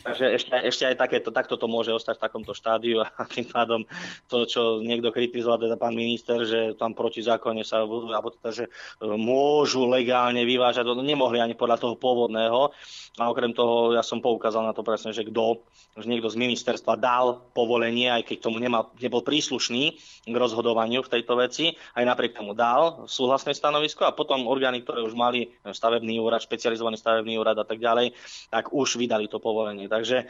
Takže 0.00 0.24
ešte, 0.32 0.56
ešte 0.56 0.84
aj 0.88 0.96
takéto, 0.96 1.28
takto 1.28 1.60
to 1.60 1.68
môže 1.68 1.92
ostať 1.92 2.16
v 2.16 2.24
takomto 2.24 2.52
štádiu 2.56 3.04
a 3.04 3.08
tým 3.34 3.44
pádom 3.44 3.84
to, 4.32 4.48
čo 4.48 4.80
niekto 4.80 5.12
kritizoval, 5.12 5.60
teda 5.60 5.76
pán 5.76 5.92
minister, 5.92 6.40
že 6.48 6.72
tam 6.80 6.96
proti 6.96 7.20
zákone 7.20 7.60
sa, 7.60 7.84
alebo 7.84 8.32
teda, 8.32 8.50
že 8.50 8.64
e, 8.66 8.70
môžu 9.04 9.84
legálne 9.84 10.40
vyvážať, 10.48 10.88
no 10.88 11.04
nemohli 11.04 11.36
ani 11.36 11.52
podľa 11.52 11.84
toho 11.84 11.94
pôvodného. 12.00 12.72
A 13.20 13.28
okrem 13.28 13.52
toho 13.52 13.92
ja 13.92 14.00
som 14.00 14.24
poukázal 14.24 14.64
na 14.64 14.72
to 14.72 14.80
presne, 14.80 15.12
že 15.12 15.28
kto, 15.28 15.60
že 16.00 16.08
niekto 16.08 16.32
z 16.32 16.40
ministerstva 16.40 16.96
dal 16.96 17.44
povolenie, 17.52 18.08
aj 18.08 18.24
keď 18.24 18.36
tomu 18.40 18.56
nemal, 18.62 18.88
nebol 18.96 19.20
príslušný 19.20 19.98
k 20.24 20.34
rozhodovaniu 20.34 21.04
v 21.04 21.12
tejto 21.12 21.36
veci, 21.36 21.76
aj 21.98 22.04
napriek 22.06 22.38
tomu 22.38 22.56
dal 22.56 23.04
súhlasné 23.04 23.52
stanovisko 23.52 24.08
a 24.08 24.16
potom 24.16 24.48
orgány, 24.48 24.80
ktoré 24.80 25.04
už 25.04 25.12
mali 25.12 25.52
stavebný 25.66 26.22
úrad, 26.22 26.40
špecializovaný 26.40 26.96
stavebný 26.96 27.36
úrad 27.36 27.58
a 27.60 27.66
tak 27.66 27.82
ďalej, 27.82 28.16
tak 28.48 28.72
už 28.72 28.96
vydali 28.96 29.26
to 29.26 29.42
povolenie. 29.42 29.89
Takže 29.90 30.16
e, 30.22 30.24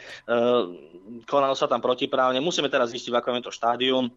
konalo 1.28 1.52
sa 1.52 1.68
tam 1.68 1.84
protiprávne. 1.84 2.40
Musíme 2.40 2.72
teraz 2.72 2.88
zistiť, 2.88 3.12
v 3.12 3.18
akom 3.20 3.36
je 3.36 3.44
to 3.44 3.52
štádium 3.52 4.08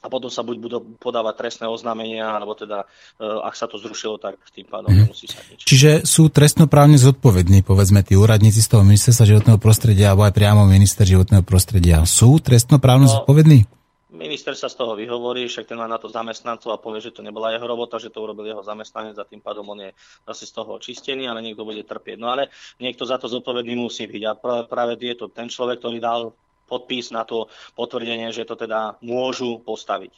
a 0.00 0.06
potom 0.08 0.32
sa 0.32 0.40
buď 0.40 0.56
budú 0.56 0.78
podávať 0.96 1.34
trestné 1.36 1.66
oznámenia, 1.68 2.24
alebo 2.24 2.56
teda, 2.56 2.88
e, 3.20 3.26
ak 3.26 3.52
sa 3.52 3.68
to 3.68 3.76
zrušilo, 3.76 4.16
tak 4.16 4.40
tým 4.54 4.64
pádom 4.64 4.88
mhm. 4.88 5.10
nemusí 5.10 5.28
sa 5.28 5.42
nič. 5.44 5.66
Čiže 5.66 6.08
sú 6.08 6.32
trestnoprávne 6.32 6.96
zodpovední, 6.96 7.60
povedzme, 7.60 8.00
tí 8.00 8.16
úradníci 8.16 8.64
z 8.64 8.70
toho 8.70 8.82
ministerstva 8.86 9.28
životného 9.28 9.58
prostredia, 9.60 10.14
alebo 10.14 10.24
aj 10.24 10.32
priamo 10.32 10.64
minister 10.64 11.04
životného 11.04 11.44
prostredia. 11.44 12.06
Sú 12.08 12.40
trestnoprávne 12.40 13.10
no, 13.10 13.12
zodpovední? 13.20 13.79
Minister 14.20 14.52
sa 14.52 14.68
z 14.68 14.76
toho 14.76 14.92
vyhovorí, 14.92 15.48
však 15.48 15.64
ten 15.64 15.80
má 15.80 15.88
na 15.88 15.96
to 15.96 16.12
zamestnancov 16.12 16.76
a 16.76 16.82
povie, 16.82 17.00
že 17.00 17.16
to 17.16 17.24
nebola 17.24 17.56
jeho 17.56 17.64
robota, 17.64 17.96
že 17.96 18.12
to 18.12 18.20
urobil 18.20 18.44
jeho 18.44 18.60
zamestnanec 18.60 19.16
a 19.16 19.24
tým 19.24 19.40
pádom 19.40 19.64
on 19.72 19.80
je 19.80 19.96
zase 20.28 20.44
z 20.44 20.52
toho 20.60 20.76
očistený, 20.76 21.24
ale 21.24 21.40
niekto 21.40 21.64
bude 21.64 21.80
trpieť. 21.80 22.20
No 22.20 22.28
ale 22.28 22.52
niekto 22.76 23.08
za 23.08 23.16
to 23.16 23.32
zodpovedný 23.32 23.80
musí 23.80 24.04
byť 24.04 24.22
a 24.28 24.36
práve 24.68 25.00
je 25.00 25.16
to 25.16 25.32
ten 25.32 25.48
človek, 25.48 25.80
ktorý 25.80 26.04
dal 26.04 26.36
podpis 26.68 27.08
na 27.16 27.24
to 27.24 27.48
potvrdenie, 27.72 28.28
že 28.28 28.44
to 28.44 28.60
teda 28.60 29.00
môžu 29.00 29.64
postaviť 29.64 30.12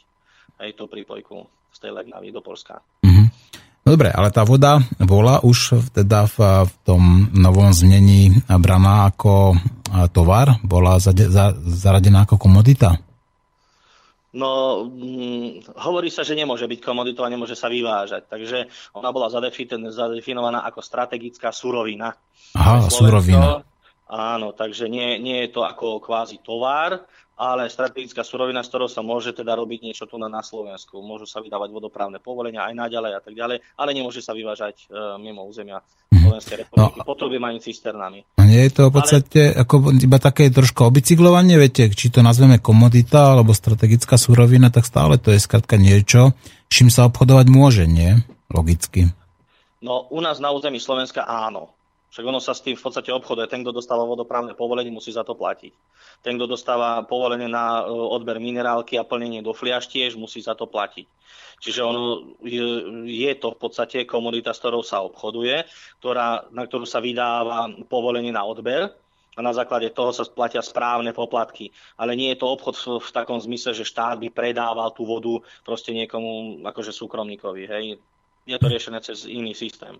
aj 0.59 0.69
tú 0.75 0.91
prípojku 0.91 1.47
z 1.71 1.77
tej 1.79 1.95
Legnavy 1.95 2.35
do 2.35 2.43
Polska. 2.43 2.83
Mm-hmm. 3.07 3.27
Dobre, 3.87 4.11
ale 4.11 4.35
tá 4.35 4.43
voda 4.43 4.83
bola 4.99 5.39
už 5.47 5.79
teda 5.95 6.27
v, 6.27 6.37
v 6.67 6.73
tom 6.83 7.31
novom 7.31 7.71
znení 7.71 8.35
braná 8.51 9.07
ako 9.07 9.55
tovar, 10.11 10.59
bola 10.59 10.99
zaradená 10.99 12.27
ako 12.27 12.35
komodita? 12.35 13.12
No, 14.33 14.81
hm, 14.89 15.77
hovorí 15.77 16.09
sa, 16.09 16.25
že 16.25 16.33
nemôže 16.33 16.65
byť 16.65 16.79
komoditou 16.81 17.21
a 17.21 17.29
nemôže 17.29 17.53
sa 17.53 17.69
vyvážať. 17.69 18.25
Takže 18.25 18.65
ona 18.97 19.13
bola 19.13 19.29
zadefinovaná 19.29 20.65
ako 20.65 20.81
strategická 20.81 21.53
surovina. 21.53 22.17
Aha, 22.57 22.81
surovina. 22.89 23.61
Áno, 24.09 24.53
takže 24.53 24.89
nie, 24.89 25.17
nie 25.21 25.47
je 25.47 25.53
to 25.53 25.61
ako 25.65 25.97
kvázi 25.97 26.41
tovar, 26.41 27.05
ale 27.37 27.69
strategická 27.69 28.21
surovina, 28.21 28.61
z 28.61 28.69
ktorou 28.69 28.89
sa 28.89 29.01
môže 29.01 29.33
teda 29.33 29.57
robiť 29.57 29.79
niečo 29.89 30.05
tu 30.05 30.21
na, 30.21 30.29
na 30.29 30.45
Slovensku. 30.45 31.01
Môžu 31.01 31.25
sa 31.25 31.41
vydávať 31.41 31.69
vodoprávne 31.73 32.21
povolenia 32.21 32.69
aj 32.69 32.73
naďalej 32.77 33.11
a 33.17 33.21
tak 33.21 33.33
ďalej, 33.33 33.57
ale 33.77 33.89
nemôže 33.93 34.21
sa 34.21 34.37
vyvážať 34.37 34.85
e, 34.85 35.17
mimo 35.17 35.45
územia 35.49 35.81
Slovenskej 36.13 36.57
republiky, 36.65 36.97
no, 37.01 37.05
potrubím 37.05 37.43
ani 37.45 37.59
cisternami. 37.59 38.23
A 38.39 38.47
nie 38.47 38.63
je 38.65 38.71
to 38.73 38.89
v 38.89 38.93
podstate 38.95 39.41
Ale... 39.53 39.65
ako 39.65 39.75
iba 39.97 40.17
také 40.17 40.49
trošku 40.49 40.87
obicyklovanie, 40.87 41.59
viete, 41.59 41.89
či 41.91 42.09
to 42.09 42.25
nazveme 42.25 42.57
komodita 42.57 43.35
alebo 43.35 43.51
strategická 43.53 44.15
surovina, 44.15 44.71
tak 44.71 44.87
stále 44.87 45.19
to 45.19 45.33
je 45.33 45.41
skrátka 45.41 45.75
niečo, 45.75 46.33
čím 46.71 46.87
sa 46.89 47.09
obchodovať 47.11 47.47
môže, 47.49 47.85
nie? 47.85 48.17
Logicky. 48.53 49.09
No, 49.83 50.07
u 50.09 50.23
nás 50.23 50.39
na 50.39 50.55
území 50.55 50.79
Slovenska 50.79 51.27
áno. 51.27 51.75
Však 52.13 52.29
ono 52.29 52.37
sa 52.37 52.53
s 52.53 52.61
tým 52.61 52.77
v 52.77 52.83
podstate 52.85 53.09
obchoduje. 53.09 53.49
Ten, 53.49 53.65
kto 53.65 53.73
dostáva 53.73 54.05
vodoprávne 54.05 54.53
povolenie, 54.53 54.93
musí 54.93 55.09
za 55.09 55.25
to 55.25 55.33
platiť. 55.33 55.73
Ten, 56.21 56.37
kto 56.37 56.45
dostáva 56.45 57.01
povolenie 57.09 57.49
na 57.49 57.81
e, 57.81 57.89
odber 57.89 58.37
minerálky 58.37 59.01
a 59.01 59.07
plnenie 59.07 59.41
do 59.41 59.49
fliaž, 59.49 59.89
tiež 59.89 60.13
musí 60.13 60.37
za 60.37 60.53
to 60.53 60.69
platiť. 60.69 61.09
Čiže 61.57 61.81
ono 61.81 62.37
je, 62.45 63.31
to 63.33 63.57
v 63.57 63.57
podstate 63.57 64.05
komodita, 64.05 64.53
s 64.53 64.61
ktorou 64.61 64.85
sa 64.85 65.01
obchoduje, 65.01 65.65
ktorá, 65.97 66.45
na 66.53 66.69
ktorú 66.69 66.85
sa 66.85 67.01
vydáva 67.01 67.65
povolenie 67.89 68.29
na 68.29 68.45
odber 68.45 68.93
a 69.33 69.39
na 69.41 69.49
základe 69.49 69.89
toho 69.89 70.13
sa 70.13 70.21
splatia 70.21 70.61
správne 70.61 71.17
poplatky. 71.17 71.73
Ale 71.97 72.13
nie 72.13 72.29
je 72.35 72.45
to 72.45 72.51
obchod 72.53 72.77
v, 72.77 72.85
v 73.01 73.09
takom 73.09 73.41
zmysle, 73.41 73.73
že 73.73 73.89
štát 73.89 74.21
by 74.21 74.29
predával 74.29 74.93
tú 74.93 75.09
vodu 75.09 75.41
proste 75.65 75.89
niekomu 75.97 76.61
akože 76.61 76.93
súkromníkovi. 76.93 77.63
Hej. 77.65 77.97
Je 78.45 78.57
to 78.61 78.69
riešené 78.69 79.01
cez 79.01 79.25
iný 79.25 79.57
systém. 79.57 79.97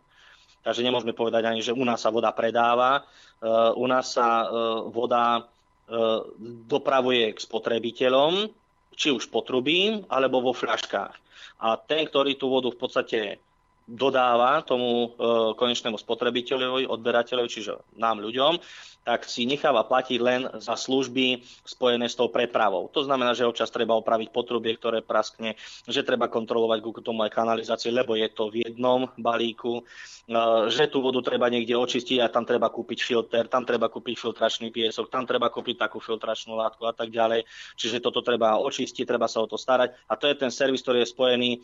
Takže 0.64 0.82
nemôžeme 0.82 1.12
povedať 1.12 1.44
ani, 1.44 1.60
že 1.60 1.76
u 1.76 1.84
nás 1.84 2.00
sa 2.00 2.10
voda 2.10 2.32
predáva. 2.32 3.04
Uh, 3.44 3.76
u 3.76 3.86
nás 3.86 4.16
sa 4.16 4.48
uh, 4.48 4.88
voda 4.88 5.44
uh, 5.44 6.24
dopravuje 6.66 7.36
k 7.36 7.44
spotrebiteľom, 7.44 8.48
či 8.96 9.12
už 9.12 9.28
potrubím, 9.28 10.08
alebo 10.08 10.40
vo 10.40 10.56
fľaškách. 10.56 11.16
A 11.64 11.76
ten, 11.76 12.08
ktorý 12.08 12.40
tú 12.40 12.48
vodu 12.48 12.72
v 12.72 12.80
podstate 12.80 13.20
dodáva 13.84 14.64
tomu 14.64 15.12
konečnému 15.60 16.00
spotrebiteľovi, 16.00 16.88
odberateľovi, 16.88 17.50
čiže 17.52 18.00
nám 18.00 18.24
ľuďom, 18.24 18.56
tak 19.04 19.28
si 19.28 19.44
necháva 19.44 19.84
platiť 19.84 20.20
len 20.24 20.42
za 20.64 20.80
služby 20.80 21.44
spojené 21.68 22.08
s 22.08 22.16
tou 22.16 22.32
prepravou. 22.32 22.88
To 22.96 23.04
znamená, 23.04 23.36
že 23.36 23.44
občas 23.44 23.68
treba 23.68 24.00
opraviť 24.00 24.32
potrubie, 24.32 24.80
ktoré 24.80 25.04
praskne, 25.04 25.60
že 25.84 26.08
treba 26.08 26.32
kontrolovať 26.32 26.80
k 26.80 27.04
tomu 27.04 27.28
aj 27.28 27.36
kanalizáciu, 27.36 27.92
lebo 27.92 28.16
je 28.16 28.32
to 28.32 28.48
v 28.48 28.64
jednom 28.64 29.12
balíku, 29.20 29.84
e, 29.84 29.84
že 30.72 30.88
tú 30.88 31.04
vodu 31.04 31.20
treba 31.20 31.52
niekde 31.52 31.76
očistiť 31.76 32.24
a 32.24 32.32
tam 32.32 32.48
treba 32.48 32.72
kúpiť 32.72 33.00
filter, 33.04 33.52
tam 33.52 33.68
treba 33.68 33.92
kúpiť 33.92 34.16
filtračný 34.16 34.72
piesok, 34.72 35.12
tam 35.12 35.28
treba 35.28 35.52
kúpiť 35.52 35.84
takú 35.84 36.00
filtračnú 36.00 36.56
látku 36.56 36.88
a 36.88 36.96
tak 36.96 37.12
ďalej. 37.12 37.44
Čiže 37.76 38.00
toto 38.00 38.24
treba 38.24 38.56
očistiť, 38.64 39.04
treba 39.04 39.28
sa 39.28 39.44
o 39.44 39.48
to 39.52 39.60
starať 39.60 40.00
a 40.08 40.16
to 40.16 40.32
je 40.32 40.36
ten 40.40 40.52
servis, 40.52 40.80
ktorý 40.80 41.04
je 41.04 41.12
spojený 41.12 41.52
e, 41.52 41.60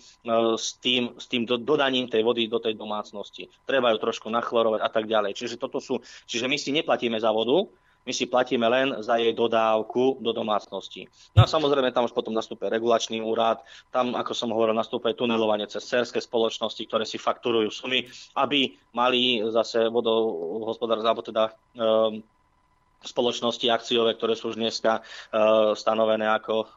s 0.60 0.76
tým, 0.84 1.16
s 1.16 1.32
tým 1.32 1.48
dodaním 1.48 2.12
tej 2.12 2.28
vody 2.28 2.52
do 2.52 2.60
tej 2.60 2.76
domácnosti. 2.76 3.48
Treba 3.64 3.96
ju 3.96 3.98
trošku 4.04 4.28
nachlorovať 4.28 4.84
a 4.84 4.90
tak 4.92 5.08
ďalej. 5.08 5.40
Čiže 5.40 5.56
toto 5.56 5.80
sú, 5.80 6.04
čiže 6.28 6.52
my 6.52 6.60
si 6.60 6.76
neplatíme 6.76 7.16
za 7.16 7.29
za 7.30 7.38
vodu, 7.38 7.70
my 8.10 8.14
si 8.16 8.26
platíme 8.26 8.66
len 8.66 9.06
za 9.06 9.22
jej 9.22 9.38
dodávku 9.38 10.18
do 10.18 10.34
domácnosti. 10.34 11.06
No 11.38 11.46
a 11.46 11.48
samozrejme 11.48 11.94
tam 11.94 12.10
už 12.10 12.18
potom 12.18 12.34
nastúpe 12.34 12.66
regulačný 12.66 13.22
úrad, 13.22 13.62
tam, 13.94 14.18
ako 14.18 14.34
som 14.34 14.50
hovoril, 14.50 14.74
nastúpe 14.74 15.14
tunelovanie 15.14 15.70
cez 15.70 15.86
cerské 15.86 16.18
spoločnosti, 16.18 16.82
ktoré 16.90 17.06
si 17.06 17.22
fakturujú 17.22 17.70
sumy, 17.70 18.10
aby 18.34 18.74
mali 18.98 19.46
zase 19.54 19.94
vodohospodárstvo, 19.94 21.06
alebo 21.06 21.22
teda 21.22 21.54
um, 21.78 22.26
spoločnosti 23.00 23.64
akciové, 23.72 24.20
ktoré 24.20 24.36
sú 24.36 24.52
už 24.52 24.60
dneska 24.60 25.00
e, 25.00 25.02
stanovené 25.76 26.28
ako 26.28 26.56
e, 26.60 26.68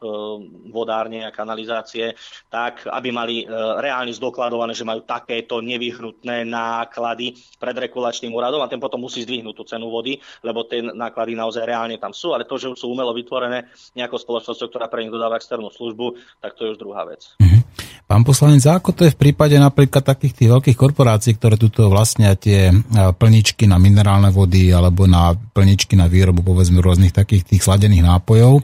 vodárne 0.71 1.27
a 1.27 1.35
kanalizácie, 1.35 2.15
tak 2.47 2.87
aby 2.87 3.09
mali 3.11 3.35
e, 3.43 3.45
reálne 3.79 4.15
zdokladované, 4.15 4.71
že 4.71 4.87
majú 4.87 5.03
takéto 5.03 5.59
nevyhnutné 5.59 6.47
náklady 6.47 7.35
pred 7.59 7.75
regulačným 7.75 8.31
úradom 8.31 8.63
a 8.63 8.71
ten 8.71 8.79
potom 8.79 9.03
musí 9.03 9.27
zdvihnúť 9.27 9.55
tú 9.55 9.63
cenu 9.67 9.91
vody, 9.91 10.15
lebo 10.47 10.63
tie 10.63 10.79
náklady 10.79 11.35
naozaj 11.35 11.67
reálne 11.67 11.99
tam 11.99 12.15
sú, 12.15 12.31
ale 12.31 12.47
to, 12.47 12.55
že 12.55 12.71
už 12.71 12.79
sú 12.79 12.87
umelo 12.87 13.11
vytvorené 13.11 13.67
nejakou 13.97 14.19
spoločnosťou, 14.19 14.67
ktorá 14.71 14.87
pre 14.87 15.03
nich 15.03 15.11
dodáva 15.11 15.35
externú 15.35 15.67
službu, 15.67 16.15
tak 16.39 16.55
to 16.55 16.63
je 16.63 16.73
už 16.75 16.79
druhá 16.79 17.03
vec. 17.03 17.35
Mm-hmm. 17.39 17.62
Pán 18.03 18.21
poslanec, 18.27 18.61
ako 18.67 18.93
to 18.93 19.01
je 19.07 19.15
v 19.15 19.19
prípade 19.19 19.57
napríklad 19.57 20.03
takých 20.05 20.33
tých 20.37 20.49
veľkých 20.53 20.77
korporácií, 20.77 21.33
ktoré 21.39 21.57
tuto 21.57 21.89
vlastnia 21.89 22.37
tie 22.37 22.69
plničky 22.93 23.65
na 23.65 23.81
minerálne 23.81 24.29
vody 24.29 24.69
alebo 24.69 25.09
na 25.09 25.33
plničky 25.33 25.97
na 25.97 26.05
výrobu 26.05 26.43
povedzme 26.45 26.83
rôznych 26.83 27.15
takých 27.15 27.47
tých 27.47 27.61
sladených 27.65 28.05
nápojov. 28.05 28.61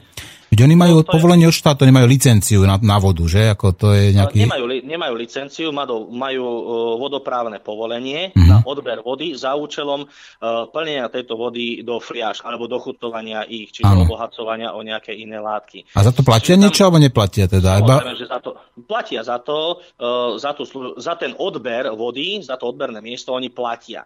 Veď 0.50 0.66
oni 0.66 0.74
majú 0.74 0.96
no, 1.00 1.06
povolenie 1.06 1.46
od 1.46 1.54
štátu, 1.54 1.86
nemajú 1.86 2.10
licenciu 2.10 2.66
na, 2.66 2.74
na 2.82 2.98
vodu, 2.98 3.22
že? 3.30 3.54
Ako 3.54 3.70
to 3.70 3.94
je 3.94 4.18
nejaký... 4.18 4.50
Nemajú, 4.50 4.66
nemajú 4.82 5.14
licenciu, 5.14 5.70
majú, 5.70 6.10
majú 6.10 6.42
uh, 6.42 6.62
vodoprávne 6.98 7.62
povolenie 7.62 8.34
uh-huh. 8.34 8.50
na 8.50 8.56
odber 8.66 8.98
vody 8.98 9.38
za 9.38 9.54
účelom 9.54 10.10
uh, 10.10 10.66
plnenia 10.74 11.06
tejto 11.06 11.38
vody 11.38 11.86
do 11.86 12.02
friaž 12.02 12.42
alebo 12.42 12.66
dochutovania 12.66 13.46
ich, 13.46 13.70
čiže 13.70 13.94
ano. 13.94 14.10
obohacovania 14.10 14.74
o 14.74 14.82
nejaké 14.82 15.14
iné 15.14 15.38
látky. 15.38 15.86
A 15.94 16.02
za 16.02 16.10
to 16.10 16.26
platia 16.26 16.58
čiže 16.58 16.66
niečo, 16.66 16.82
tam, 16.82 16.86
alebo 16.90 16.98
neplatia 16.98 17.46
teda? 17.46 17.70
Samozrejme, 17.86 18.18
že 18.18 18.26
za 18.26 18.38
to, 18.42 18.50
platia 18.90 19.20
za 19.22 19.38
to, 19.38 19.78
uh, 20.02 20.34
za, 20.34 20.50
tú, 20.58 20.66
za 20.98 21.14
ten 21.14 21.30
odber 21.38 21.94
vody, 21.94 22.42
za 22.42 22.58
to 22.58 22.74
odberné 22.74 22.98
miesto 22.98 23.30
oni 23.38 23.54
platia 23.54 24.02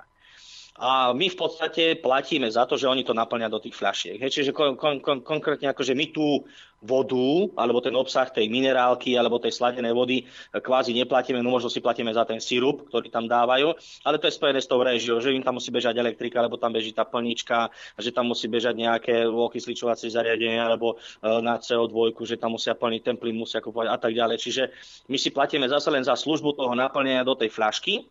a 0.75 1.14
my 1.14 1.31
v 1.31 1.38
podstate 1.38 2.02
platíme 2.02 2.50
za 2.50 2.66
to, 2.66 2.75
že 2.75 2.90
oni 2.90 3.07
to 3.07 3.14
naplňa 3.14 3.47
do 3.47 3.62
tých 3.62 3.78
fľašiek. 3.78 4.19
Hej, 4.19 4.43
čiže 4.43 4.50
kon, 4.50 4.75
kon, 4.75 4.99
kon, 4.99 5.23
konkrétne 5.23 5.71
akože 5.71 5.95
my 5.95 6.11
tú 6.11 6.43
vodu, 6.83 7.49
alebo 7.54 7.78
ten 7.78 7.95
obsah 7.95 8.26
tej 8.26 8.50
minerálky, 8.50 9.14
alebo 9.14 9.38
tej 9.38 9.54
sladenej 9.54 9.95
vody 9.95 10.26
kvázi 10.50 10.90
neplatíme, 10.99 11.38
no 11.40 11.54
možno 11.54 11.71
si 11.71 11.78
platíme 11.78 12.11
za 12.11 12.26
ten 12.26 12.43
sirup, 12.43 12.90
ktorý 12.90 13.07
tam 13.07 13.31
dávajú, 13.31 13.71
ale 14.02 14.19
to 14.19 14.26
je 14.26 14.35
spojené 14.35 14.59
s 14.59 14.66
tou 14.66 14.83
režiou, 14.83 15.23
že 15.23 15.31
im 15.31 15.47
tam 15.47 15.62
musí 15.62 15.71
bežať 15.71 15.95
elektrika, 15.95 16.43
alebo 16.43 16.59
tam 16.59 16.75
beží 16.75 16.90
tá 16.90 17.07
plnička, 17.07 17.71
že 17.95 18.11
tam 18.11 18.35
musí 18.35 18.50
bežať 18.50 18.75
nejaké 18.75 19.31
okysličovacie 19.31 20.11
zariadenie, 20.11 20.59
alebo 20.59 20.99
e, 20.99 21.31
na 21.38 21.57
CO2, 21.57 22.19
že 22.26 22.35
tam 22.35 22.59
musia 22.59 22.75
plniť 22.75 23.00
ten 23.00 23.16
plyn, 23.16 23.38
musia 23.38 23.62
kupovať 23.62 23.88
a 23.88 23.97
tak 23.97 24.11
ďalej. 24.11 24.37
Čiže 24.43 24.62
my 25.07 25.16
si 25.23 25.31
platíme 25.31 25.71
zase 25.71 25.88
len 25.88 26.02
za 26.02 26.19
službu 26.19 26.59
toho 26.59 26.75
naplnenia 26.75 27.23
do 27.23 27.38
tej 27.38 27.49
fľašky, 27.49 28.04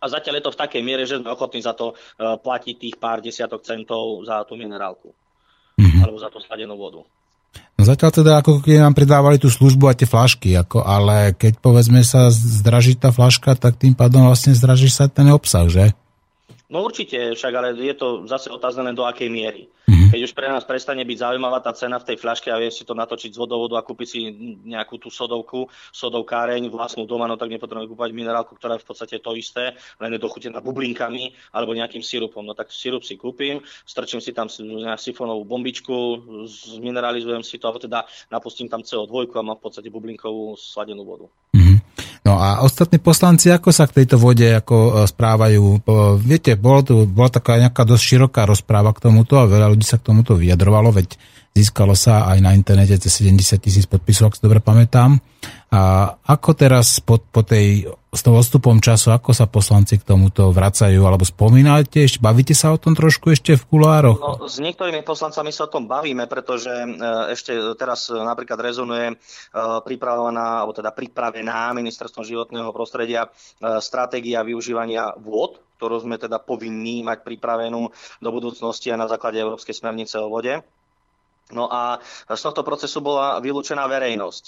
a 0.00 0.04
zatiaľ 0.08 0.40
je 0.40 0.44
to 0.48 0.54
v 0.56 0.60
takej 0.64 0.82
miere, 0.82 1.04
že 1.04 1.20
sme 1.20 1.28
ochotní 1.28 1.60
za 1.60 1.76
to 1.76 1.92
uh, 1.92 2.40
platiť 2.40 2.74
tých 2.80 2.96
pár 2.96 3.20
desiatok 3.20 3.60
centov 3.60 4.24
za 4.24 4.42
tú 4.48 4.56
minerálku. 4.56 5.12
Mm-hmm. 5.76 6.00
Alebo 6.00 6.16
za 6.16 6.32
tú 6.32 6.40
sladenú 6.40 6.76
vodu. 6.80 7.04
No 7.76 7.82
zatiaľ 7.88 8.10
teda 8.12 8.32
ako 8.40 8.60
keď 8.60 8.84
nám 8.84 8.94
pridávali 8.96 9.40
tú 9.40 9.48
službu 9.48 9.88
a 9.88 9.96
tie 9.96 10.04
flašky, 10.04 10.52
ako, 10.52 10.84
ale 10.84 11.32
keď 11.32 11.64
povedzme 11.64 12.04
sa 12.04 12.28
zdraží 12.28 12.96
tá 12.96 13.08
flaška, 13.08 13.56
tak 13.56 13.80
tým 13.80 13.96
pádom 13.96 14.28
vlastne 14.28 14.52
zdraží 14.52 14.92
sa 14.92 15.08
ten 15.08 15.28
obsah, 15.32 15.64
že? 15.64 15.96
No 16.70 16.86
určite, 16.86 17.34
však 17.34 17.52
ale 17.52 17.74
je 17.74 17.94
to 17.98 18.30
zase 18.30 18.46
otázne 18.46 18.94
do 18.94 19.02
akej 19.02 19.26
miery. 19.26 19.66
Mm-hmm. 19.90 20.14
Keď 20.14 20.20
už 20.22 20.32
pre 20.38 20.46
nás 20.46 20.62
prestane 20.62 21.02
byť 21.02 21.18
zaujímavá 21.18 21.58
tá 21.58 21.74
cena 21.74 21.98
v 21.98 22.14
tej 22.14 22.16
fľaške 22.22 22.46
a 22.46 22.62
vie 22.62 22.70
si 22.70 22.86
to 22.86 22.94
natočiť 22.94 23.34
z 23.34 23.42
vodovodu 23.42 23.74
a 23.74 23.82
kúpiť 23.82 24.06
si 24.06 24.30
nejakú 24.70 25.02
tú 25.02 25.10
sodovku, 25.10 25.66
sodovkáreň 25.90 26.70
vlastnú 26.70 27.10
doma, 27.10 27.26
no 27.26 27.34
tak 27.34 27.50
nepotrebujeme 27.50 27.90
kúpať 27.90 28.14
minerálku, 28.14 28.54
ktorá 28.54 28.78
je 28.78 28.86
v 28.86 28.88
podstate 28.88 29.18
to 29.18 29.34
isté, 29.34 29.74
len 29.98 30.14
je 30.14 30.22
dochutená 30.22 30.62
bublinkami 30.62 31.34
alebo 31.50 31.74
nejakým 31.74 32.06
sirupom. 32.06 32.46
No 32.46 32.54
tak 32.54 32.70
sirup 32.70 33.02
si 33.02 33.18
kúpim, 33.18 33.66
strčím 33.82 34.22
si 34.22 34.30
tam 34.30 34.46
sifónovú 34.94 35.42
bombičku, 35.42 36.22
zmineralizujem 36.46 37.42
si 37.42 37.58
to, 37.58 37.66
alebo 37.66 37.82
teda 37.82 38.06
napustím 38.30 38.70
tam 38.70 38.86
CO2 38.86 39.26
a 39.34 39.42
mám 39.42 39.58
v 39.58 39.64
podstate 39.66 39.90
bublinkovú 39.90 40.54
sladenú 40.54 41.02
vodu. 41.02 41.26
Mm-hmm. 41.26 41.59
No 42.30 42.38
a 42.38 42.62
ostatní 42.62 43.02
poslanci, 43.02 43.50
ako 43.50 43.74
sa 43.74 43.90
k 43.90 44.02
tejto 44.02 44.14
vode 44.14 44.46
ako 44.46 44.76
e, 44.78 44.90
správajú? 45.10 45.82
Viete, 46.22 46.54
bolo 46.54 46.80
tu, 46.86 46.94
bola 47.10 47.26
taká 47.26 47.58
nejaká 47.58 47.82
dosť 47.82 48.02
široká 48.06 48.46
rozpráva 48.46 48.94
k 48.94 49.10
tomuto 49.10 49.34
a 49.34 49.50
veľa 49.50 49.74
ľudí 49.74 49.82
sa 49.82 49.98
k 49.98 50.14
tomuto 50.14 50.38
vyjadrovalo, 50.38 50.94
veď 50.94 51.18
získalo 51.50 51.98
sa 51.98 52.30
aj 52.30 52.38
na 52.38 52.54
internete 52.54 52.94
cez 52.96 53.20
70 53.20 53.58
tisíc 53.58 53.84
podpisov, 53.90 54.30
ak 54.30 54.38
si 54.38 54.44
dobre 54.46 54.62
pamätám. 54.62 55.18
A 55.70 56.12
ako 56.26 56.50
teraz 56.58 56.98
po, 56.98 57.22
po 57.22 57.46
tej, 57.46 57.86
s 58.10 58.20
tou 58.26 58.34
odstupom 58.34 58.82
času, 58.82 59.14
ako 59.14 59.30
sa 59.30 59.46
poslanci 59.46 60.02
k 60.02 60.06
tomuto 60.06 60.50
vracajú, 60.50 60.98
alebo 60.98 61.22
spomínate 61.22 62.06
ešte, 62.06 62.18
bavíte 62.18 62.54
sa 62.58 62.74
o 62.74 62.78
tom 62.78 62.98
trošku 62.98 63.30
ešte 63.30 63.54
v 63.54 63.64
kulároch? 63.70 64.18
No, 64.18 64.50
s 64.50 64.58
niektorými 64.58 65.06
poslancami 65.06 65.54
sa 65.54 65.70
o 65.70 65.72
tom 65.72 65.86
bavíme, 65.86 66.26
pretože 66.26 66.74
e, 66.74 66.86
ešte 67.30 67.54
teraz 67.78 68.10
napríklad 68.10 68.58
rezonuje 68.58 69.06
e, 69.10 69.16
pripravovaná, 69.86 70.66
alebo 70.66 70.74
teda 70.74 70.90
pripravená 70.90 71.70
ministerstvom 71.74 72.26
životného 72.26 72.74
prostredia 72.74 73.26
e, 73.26 73.78
stratégia 73.78 74.42
využívania 74.42 75.14
vôd, 75.22 75.62
ktorú 75.78 76.02
sme 76.02 76.18
teda 76.18 76.42
povinní 76.42 77.06
mať 77.06 77.22
pripravenú 77.22 77.94
do 78.18 78.30
budúcnosti 78.34 78.90
aj 78.90 78.98
na 79.00 79.08
základe 79.08 79.38
Európskej 79.38 79.72
smernice 79.72 80.18
o 80.18 80.26
vode. 80.26 80.60
No 81.52 81.70
a 81.70 81.98
z 82.30 82.40
tohto 82.40 82.62
procesu 82.62 83.02
bola 83.02 83.38
vylúčená 83.42 83.86
verejnosť. 83.86 84.44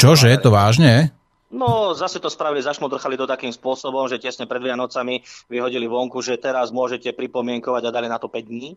Čože, 0.00 0.32
je 0.32 0.38
to 0.40 0.50
vážne? 0.50 1.12
No, 1.48 1.96
zase 1.96 2.20
to 2.20 2.28
spravili, 2.28 2.60
zašmodrchali 2.60 3.16
to 3.16 3.24
takým 3.24 3.48
spôsobom, 3.48 4.04
že 4.04 4.20
tesne 4.20 4.44
pred 4.44 4.60
Vianocami 4.60 5.24
vyhodili 5.48 5.88
vonku, 5.88 6.20
že 6.20 6.36
teraz 6.36 6.68
môžete 6.68 7.16
pripomienkovať 7.16 7.88
a 7.88 7.94
dali 7.94 8.08
na 8.12 8.20
to 8.20 8.28
5 8.28 8.44
dní. 8.44 8.76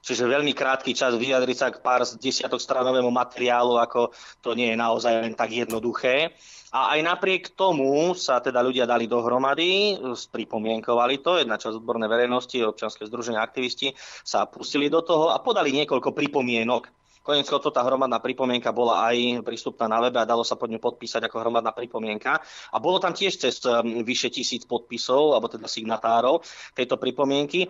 Čiže 0.00 0.24
veľmi 0.24 0.56
krátky 0.56 0.96
čas 0.96 1.12
vyjadriť 1.12 1.56
sa 1.56 1.68
k 1.68 1.84
pár 1.84 2.08
desiatok 2.16 2.56
stranovému 2.56 3.12
materiálu, 3.12 3.76
ako 3.76 4.16
to 4.40 4.56
nie 4.56 4.72
je 4.72 4.76
naozaj 4.80 5.12
len 5.20 5.36
tak 5.36 5.52
jednoduché. 5.52 6.32
A 6.72 6.96
aj 6.96 7.00
napriek 7.02 7.52
tomu 7.52 8.14
sa 8.16 8.40
teda 8.40 8.62
ľudia 8.64 8.86
dali 8.86 9.10
dohromady, 9.10 9.98
pripomienkovali 10.32 11.18
to, 11.20 11.42
jedna 11.42 11.58
časť 11.60 11.82
odbornej 11.82 12.08
verejnosti, 12.08 12.56
občanské 12.62 13.04
združenia, 13.10 13.42
aktivisti 13.42 13.92
sa 14.22 14.46
pustili 14.46 14.86
do 14.86 15.02
toho 15.02 15.34
a 15.34 15.42
podali 15.42 15.74
niekoľko 15.74 16.14
pripomienok. 16.14 16.88
Konec 17.20 17.44
to 17.52 17.68
tá 17.68 17.84
hromadná 17.84 18.16
pripomienka 18.16 18.72
bola 18.72 19.12
aj 19.12 19.44
prístupná 19.44 19.84
na 19.84 20.00
webe 20.00 20.16
a 20.16 20.24
dalo 20.24 20.40
sa 20.40 20.56
pod 20.56 20.72
ňu 20.72 20.80
podpísať 20.80 21.28
ako 21.28 21.44
hromadná 21.44 21.68
pripomienka. 21.76 22.40
A 22.72 22.76
bolo 22.80 22.96
tam 22.96 23.12
tiež 23.12 23.36
cez 23.36 23.60
um, 23.68 24.00
vyše 24.00 24.32
tisíc 24.32 24.64
podpisov, 24.64 25.36
alebo 25.36 25.52
teda 25.52 25.68
signatárov 25.68 26.40
tejto 26.72 26.96
pripomienky. 26.96 27.68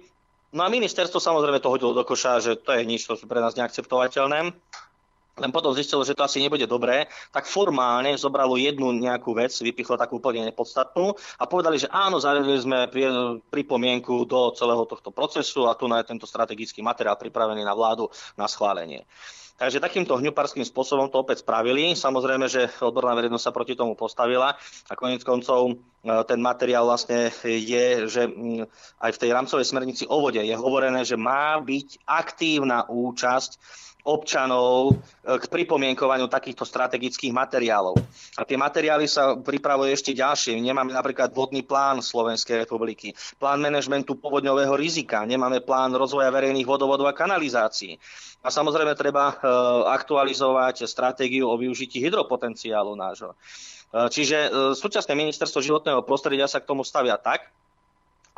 No 0.50 0.66
a 0.66 0.72
ministerstvo 0.72 1.22
samozrejme 1.22 1.62
to 1.62 1.70
hodilo 1.70 1.94
do 1.94 2.02
koša, 2.02 2.42
že 2.42 2.52
to 2.58 2.74
je 2.74 2.82
nič, 2.82 3.06
to 3.06 3.14
sú 3.14 3.30
pre 3.30 3.38
nás 3.38 3.54
neakceptovateľné 3.54 4.50
len 5.40 5.50
potom 5.50 5.72
zistilo, 5.72 6.04
že 6.04 6.12
to 6.12 6.26
asi 6.26 6.44
nebude 6.44 6.68
dobré, 6.68 7.08
tak 7.32 7.48
formálne 7.48 8.12
zobralo 8.20 8.60
jednu 8.60 8.92
nejakú 8.92 9.32
vec, 9.32 9.56
vypichlo 9.56 9.96
takú 9.96 10.20
úplne 10.20 10.44
nepodstatnú 10.52 11.16
a 11.40 11.44
povedali, 11.48 11.80
že 11.80 11.88
áno, 11.88 12.20
zavedli 12.20 12.60
sme 12.60 12.78
pripomienku 13.48 14.28
do 14.28 14.52
celého 14.52 14.84
tohto 14.84 15.08
procesu 15.08 15.64
a 15.64 15.72
tu 15.72 15.88
na 15.88 16.04
je 16.04 16.12
tento 16.12 16.28
strategický 16.28 16.84
materiál 16.84 17.16
pripravený 17.16 17.64
na 17.64 17.72
vládu 17.72 18.12
na 18.36 18.44
schválenie. 18.44 19.08
Takže 19.60 19.76
takýmto 19.76 20.16
hňuparským 20.16 20.64
spôsobom 20.64 21.12
to 21.12 21.20
opäť 21.20 21.44
spravili. 21.44 21.92
Samozrejme, 21.92 22.48
že 22.48 22.72
odborná 22.80 23.12
verejnosť 23.12 23.44
sa 23.44 23.52
proti 23.52 23.76
tomu 23.76 23.92
postavila 23.92 24.56
a 24.88 24.92
konec 24.96 25.20
koncov 25.20 25.76
ten 26.00 26.40
materiál 26.40 26.88
vlastne 26.88 27.28
je, 27.44 28.08
že 28.08 28.24
mm, 28.24 28.64
aj 29.04 29.10
v 29.12 29.20
tej 29.20 29.30
rámcovej 29.36 29.66
smernici 29.68 30.04
o 30.08 30.16
vode 30.16 30.40
je 30.40 30.56
hovorené, 30.56 31.04
že 31.04 31.20
má 31.20 31.60
byť 31.60 32.08
aktívna 32.08 32.88
účasť 32.88 33.60
občanov 34.04 34.92
e, 34.92 35.36
k 35.36 35.44
pripomienkovaniu 35.44 36.28
takýchto 36.28 36.64
strategických 36.64 37.32
materiálov. 37.36 38.00
A 38.40 38.42
tie 38.48 38.56
materiály 38.56 39.04
sa 39.04 39.36
pripravujú 39.36 39.90
ešte 39.92 40.16
ďalšie. 40.16 40.56
Nemáme 40.56 40.92
napríklad 40.92 41.36
vodný 41.36 41.60
plán 41.64 42.00
Slovenskej 42.00 42.64
republiky, 42.64 43.12
plán 43.36 43.60
manažmentu 43.60 44.16
povodňového 44.16 44.72
rizika, 44.76 45.24
nemáme 45.28 45.60
plán 45.60 45.92
rozvoja 45.92 46.32
verejných 46.32 46.68
vodovodov 46.68 47.12
a 47.12 47.16
kanalizácií. 47.16 48.00
A 48.40 48.48
samozrejme 48.48 48.96
treba 48.96 49.30
e, 49.30 49.34
aktualizovať 49.92 50.88
stratégiu 50.88 51.44
o 51.44 51.60
využití 51.60 52.00
hydropotenciálu 52.00 52.96
nášho. 52.96 53.36
E, 53.90 54.06
čiže 54.10 54.50
súčasné 54.78 55.12
ministerstvo 55.18 55.58
životného 55.58 56.06
prostredia 56.06 56.46
sa 56.46 56.62
k 56.62 56.68
tomu 56.70 56.86
stavia 56.86 57.18
tak, 57.18 57.50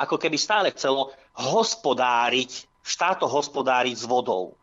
ako 0.01 0.17
keby 0.17 0.37
stále 0.41 0.73
chcelo 0.73 1.13
hospodáriť, 1.37 2.67
štáto 2.83 3.29
hospodáriť 3.29 3.95
s 3.95 4.05
vodou. 4.09 4.57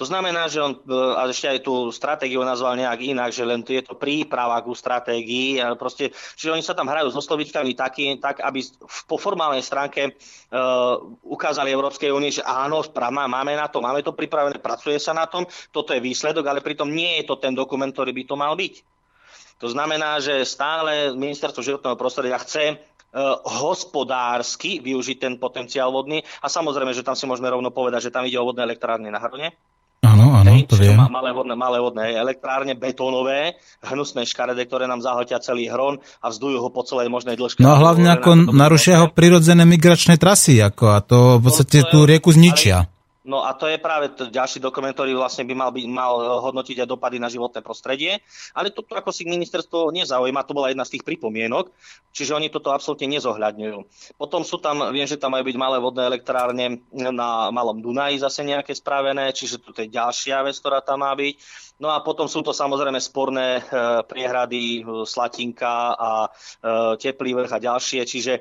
To 0.00 0.08
znamená, 0.08 0.48
že 0.48 0.56
on 0.64 0.72
e, 0.72 0.80
a 0.88 1.28
ešte 1.28 1.52
aj 1.52 1.60
tú 1.68 1.92
stratégiu 1.92 2.40
nazval 2.40 2.80
nejak 2.80 3.00
inak, 3.04 3.28
že 3.28 3.44
len 3.44 3.60
je 3.60 3.84
to 3.84 3.92
príprava 3.92 4.56
ku 4.64 4.72
stratégii. 4.72 5.60
Proste, 5.76 6.16
čiže 6.32 6.52
oni 6.52 6.64
sa 6.64 6.72
tam 6.72 6.88
hrajú 6.88 7.12
so 7.12 7.20
slovičkami 7.20 7.76
taký, 7.76 8.16
tak, 8.16 8.40
aby 8.40 8.64
po 9.04 9.20
formálnej 9.20 9.60
stránke 9.60 10.16
uh, 10.16 10.96
ukázali 11.28 11.68
Európskej 11.68 12.08
únie, 12.08 12.32
že 12.32 12.40
áno, 12.40 12.80
máme 13.28 13.52
na 13.52 13.68
to, 13.68 13.84
máme 13.84 14.00
to 14.00 14.16
pripravené, 14.16 14.56
pracuje 14.64 14.96
sa 14.96 15.12
na 15.12 15.28
tom, 15.28 15.44
toto 15.68 15.92
je 15.92 16.00
výsledok, 16.00 16.48
ale 16.48 16.64
pritom 16.64 16.88
nie 16.88 17.20
je 17.20 17.28
to 17.28 17.36
ten 17.36 17.52
dokument, 17.52 17.92
ktorý 17.92 18.16
by 18.16 18.24
to 18.24 18.34
mal 18.34 18.56
byť. 18.56 18.91
To 19.62 19.70
znamená, 19.70 20.18
že 20.18 20.42
stále 20.42 21.14
ministerstvo 21.14 21.62
životného 21.62 21.94
prostredia 21.94 22.34
chce 22.42 22.82
hospodársky 23.46 24.82
využiť 24.82 25.16
ten 25.22 25.34
potenciál 25.38 25.94
vodný. 25.94 26.24
A 26.42 26.50
samozrejme, 26.50 26.90
že 26.96 27.06
tam 27.06 27.14
si 27.14 27.28
môžeme 27.30 27.46
rovno 27.46 27.70
povedať, 27.70 28.08
že 28.08 28.14
tam 28.14 28.26
ide 28.26 28.40
o 28.40 28.48
vodné 28.48 28.66
elektrárne 28.66 29.12
na 29.12 29.20
Hrone, 29.22 29.54
Áno, 30.02 30.34
áno, 30.34 30.50
to 30.66 30.74
viem. 30.74 30.98
Malé 30.98 31.30
vodné, 31.30 31.54
malé 31.54 31.78
vodné 31.78 32.18
elektrárne, 32.18 32.74
betónové, 32.74 33.54
hnusné 33.86 34.26
škarede, 34.26 34.66
ktoré 34.66 34.90
nám 34.90 34.98
zahotia 34.98 35.38
celý 35.38 35.70
hron 35.70 36.02
a 36.18 36.26
vzdujú 36.26 36.58
ho 36.58 36.74
po 36.74 36.82
celej 36.82 37.06
možnej 37.06 37.38
dĺžke. 37.38 37.62
No 37.62 37.70
a 37.70 37.78
hlavne 37.78 38.10
ako 38.10 38.50
narušia 38.50 38.98
ho 38.98 39.14
prirodzené 39.14 39.62
migračné 39.62 40.18
trasy, 40.18 40.58
ako 40.58 40.84
a 40.90 40.98
to 41.06 41.38
v 41.38 41.42
podstate 41.46 41.86
tú 41.86 42.02
rieku 42.02 42.34
zničia. 42.34 42.90
No 43.22 43.46
a 43.46 43.54
to 43.54 43.70
je 43.70 43.78
práve 43.78 44.10
t- 44.10 44.26
ďalší 44.26 44.58
dokument, 44.58 44.90
ktorý 44.90 45.14
vlastne 45.14 45.46
by 45.46 45.54
mal, 45.54 45.70
by, 45.70 45.82
mal 45.86 46.12
eh, 46.18 46.26
hodnotiť 46.42 46.82
aj 46.82 46.88
dopady 46.90 47.22
na 47.22 47.30
životné 47.30 47.62
prostredie, 47.62 48.18
ale 48.50 48.74
toto 48.74 48.98
ako 48.98 49.14
si 49.14 49.22
ministerstvo 49.22 49.94
nezaujíma, 49.94 50.42
to 50.42 50.58
bola 50.58 50.74
jedna 50.74 50.82
z 50.82 50.98
tých 50.98 51.06
pripomienok, 51.06 51.70
čiže 52.10 52.34
oni 52.34 52.50
toto 52.50 52.74
absolútne 52.74 53.06
nezohľadňujú. 53.14 53.78
Potom 54.18 54.42
sú 54.42 54.58
tam, 54.58 54.90
viem, 54.90 55.06
že 55.06 55.22
tam 55.22 55.38
majú 55.38 55.46
byť 55.46 55.56
malé 55.56 55.76
vodné 55.78 56.02
elektrárne 56.02 56.82
na 56.90 57.54
Malom 57.54 57.78
Dunaji 57.78 58.18
zase 58.18 58.42
nejaké 58.42 58.74
spravené, 58.74 59.30
čiže 59.30 59.62
to 59.62 59.70
je 59.78 59.86
ďalšia 59.86 60.42
vec, 60.42 60.58
ktorá 60.58 60.82
tam 60.82 61.06
má 61.06 61.14
byť. 61.14 61.34
No 61.82 61.90
a 61.90 61.98
potom 61.98 62.30
sú 62.30 62.46
to 62.46 62.54
samozrejme 62.54 63.02
sporné 63.02 63.58
e, 63.58 63.62
priehrady 64.06 64.62
e, 64.78 65.02
Slatinka 65.02 65.98
a 65.98 66.10
e, 66.22 66.94
Teplý 66.94 67.34
vrch 67.34 67.58
a 67.58 67.58
ďalšie, 67.58 68.06
čiže 68.06 68.38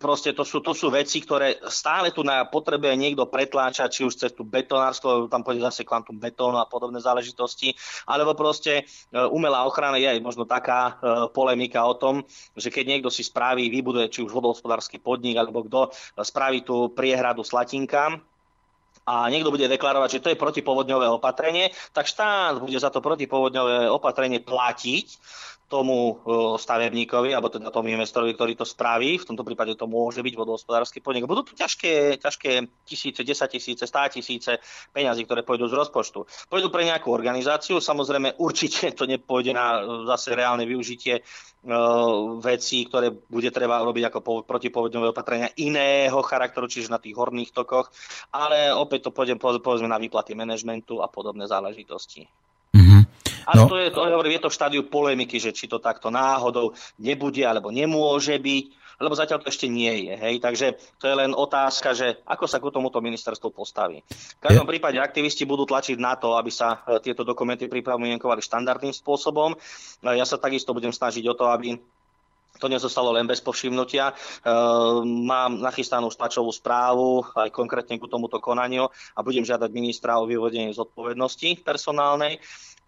proste 0.00 0.32
to 0.32 0.44
sú, 0.44 0.64
to 0.64 0.76
sú 0.76 0.92
veci, 0.92 1.20
ktoré 1.20 1.60
stále 1.68 2.12
tu 2.12 2.20
na 2.20 2.44
potrebuje 2.44 2.92
niekto 2.96 3.24
pretláčať, 3.24 3.88
či 3.88 4.02
už 4.04 4.12
cez 4.12 4.32
tú 4.36 4.44
betonárstvo, 4.44 5.32
tam 5.32 5.40
pôjde 5.40 5.64
zase 5.64 5.84
kvantum 5.84 6.20
betónu 6.20 6.60
a 6.60 6.68
podobné 6.68 7.00
záležitosti, 7.00 7.72
alebo 8.04 8.36
proste 8.36 8.84
umelá 9.32 9.64
ochrana 9.64 9.96
je 9.96 10.12
aj 10.12 10.20
možno 10.20 10.44
taká 10.44 11.00
polemika 11.32 11.80
o 11.88 11.96
tom, 11.96 12.20
že 12.52 12.68
keď 12.68 12.84
niekto 12.84 13.08
si 13.08 13.24
spraví, 13.24 13.72
vybuduje 13.72 14.12
či 14.12 14.20
už 14.20 14.28
vodohospodársky 14.28 15.00
podnik, 15.00 15.40
alebo 15.40 15.64
kto 15.64 15.88
spraví 16.20 16.60
tú 16.60 16.92
priehradu 16.92 17.40
Slatinka, 17.40 18.20
a 19.06 19.26
niekto 19.32 19.50
bude 19.50 19.66
deklarovať, 19.66 20.08
že 20.10 20.22
to 20.22 20.30
je 20.30 20.38
protipovodňové 20.38 21.08
opatrenie, 21.08 21.72
tak 21.92 22.06
štát 22.06 22.60
bude 22.60 22.76
za 22.76 22.92
to 22.92 23.00
protipovodňové 23.00 23.90
opatrenie 23.90 24.40
platiť 24.44 25.06
tomu 25.70 26.18
stavebníkovi, 26.58 27.30
alebo 27.30 27.46
teda 27.46 27.70
tomu 27.70 27.94
investorovi, 27.94 28.34
ktorý 28.34 28.58
to 28.58 28.66
spraví, 28.66 29.22
v 29.22 29.28
tomto 29.30 29.46
prípade 29.46 29.78
to 29.78 29.86
môže 29.86 30.18
byť 30.18 30.34
vodohospodársky 30.34 30.98
podnik. 30.98 31.30
Budú 31.30 31.46
tu 31.46 31.54
ťažké, 31.54 32.18
ťažké 32.18 32.50
tisíce, 32.82 33.22
desať 33.22 33.54
tisíce, 33.54 33.86
stá 33.86 34.10
tisíce 34.10 34.58
peňazí, 34.90 35.22
ktoré 35.22 35.46
pôjdu 35.46 35.70
z 35.70 35.78
rozpočtu. 35.78 36.26
Pôjdu 36.50 36.74
pre 36.74 36.90
nejakú 36.90 37.14
organizáciu, 37.14 37.78
samozrejme 37.78 38.42
určite 38.42 38.90
to 38.98 39.06
nepôjde 39.06 39.54
na 39.54 39.78
zase 40.10 40.34
reálne 40.34 40.66
využitie 40.66 41.22
veci, 42.42 42.88
ktoré 42.90 43.14
bude 43.14 43.54
treba 43.54 43.78
robiť 43.86 44.10
ako 44.10 44.48
protipovodňové 44.48 45.14
opatrenia 45.14 45.54
iného 45.54 46.18
charakteru, 46.24 46.66
čiže 46.66 46.90
na 46.90 46.98
tých 46.98 47.14
horných 47.14 47.54
tokoch, 47.54 47.94
ale 48.34 48.74
opäť 48.74 49.06
to 49.06 49.14
pôjde 49.14 49.38
povedzme 49.38 49.86
na 49.86 50.02
výplaty 50.02 50.34
manažmentu 50.34 50.98
a 50.98 51.06
podobné 51.06 51.46
záležitosti. 51.46 52.26
A 53.46 53.56
no. 53.56 53.68
to 53.68 53.76
je, 53.80 53.88
to, 53.92 54.00
hovorím, 54.00 54.36
je 54.36 54.44
to 54.44 54.50
v 54.52 54.58
štádiu 54.58 54.82
polemiky, 54.88 55.36
že 55.40 55.54
či 55.54 55.68
to 55.70 55.80
takto 55.80 56.12
náhodou 56.12 56.76
nebude 57.00 57.40
alebo 57.44 57.72
nemôže 57.72 58.36
byť, 58.36 58.64
lebo 59.00 59.16
zatiaľ 59.16 59.40
to 59.40 59.48
ešte 59.48 59.64
nie 59.64 60.12
je. 60.12 60.14
Hej? 60.14 60.34
Takže 60.44 60.66
to 61.00 61.08
je 61.08 61.14
len 61.16 61.32
otázka, 61.32 61.96
že 61.96 62.20
ako 62.28 62.44
sa 62.44 62.60
ku 62.60 62.68
tomuto 62.68 63.00
ministerstvo 63.00 63.48
postaví. 63.48 64.04
V 64.04 64.42
každom 64.44 64.68
prípade 64.68 65.00
aktivisti 65.00 65.48
budú 65.48 65.64
tlačiť 65.64 65.96
na 65.96 66.20
to, 66.20 66.36
aby 66.36 66.52
sa 66.52 66.84
e, 66.84 67.00
tieto 67.00 67.24
dokumenty 67.24 67.64
pripomienkovali 67.64 68.44
štandardným 68.44 68.92
spôsobom. 68.92 69.56
E, 69.56 69.56
ja 70.12 70.28
sa 70.28 70.36
takisto 70.36 70.76
budem 70.76 70.92
snažiť 70.92 71.24
o 71.32 71.34
to, 71.34 71.48
aby 71.48 71.80
to 72.60 72.68
nezostalo 72.68 73.16
len 73.16 73.24
bez 73.24 73.40
povšimnutia. 73.40 74.12
E, 74.12 74.14
mám 75.24 75.56
nachystanú 75.58 76.12
tlačovú 76.12 76.52
správu 76.52 77.24
aj 77.32 77.48
konkrétne 77.48 77.96
ku 77.96 78.06
tomuto 78.06 78.36
konaniu 78.38 78.92
a 79.16 79.24
budem 79.24 79.42
žiadať 79.42 79.70
ministra 79.72 80.20
o 80.20 80.28
vyvodenie 80.28 80.76
zodpovednosti 80.76 81.64
personálnej 81.64 82.36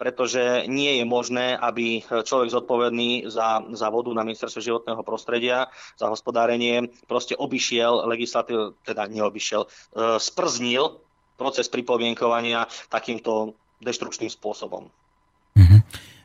pretože 0.02 0.66
nie 0.66 0.98
je 0.98 1.04
možné, 1.06 1.54
aby 1.54 2.02
človek 2.02 2.50
zodpovedný 2.50 3.30
za, 3.30 3.62
za 3.70 3.86
vodu 3.86 4.10
na 4.10 4.26
ministerstve 4.26 4.58
životného 4.58 4.98
prostredia, 5.06 5.70
za 5.94 6.10
hospodárenie, 6.10 6.90
proste 7.06 7.38
obišiel 7.38 8.10
legislatív, 8.10 8.82
teda 8.82 9.06
neobišiel, 9.06 9.62
e, 9.62 9.68
sprznil 10.18 10.98
proces 11.38 11.70
pripomienkovania 11.70 12.66
takýmto 12.90 13.54
deštručným 13.78 14.30
spôsobom. 14.30 14.90
Mm-hmm. 15.54 15.80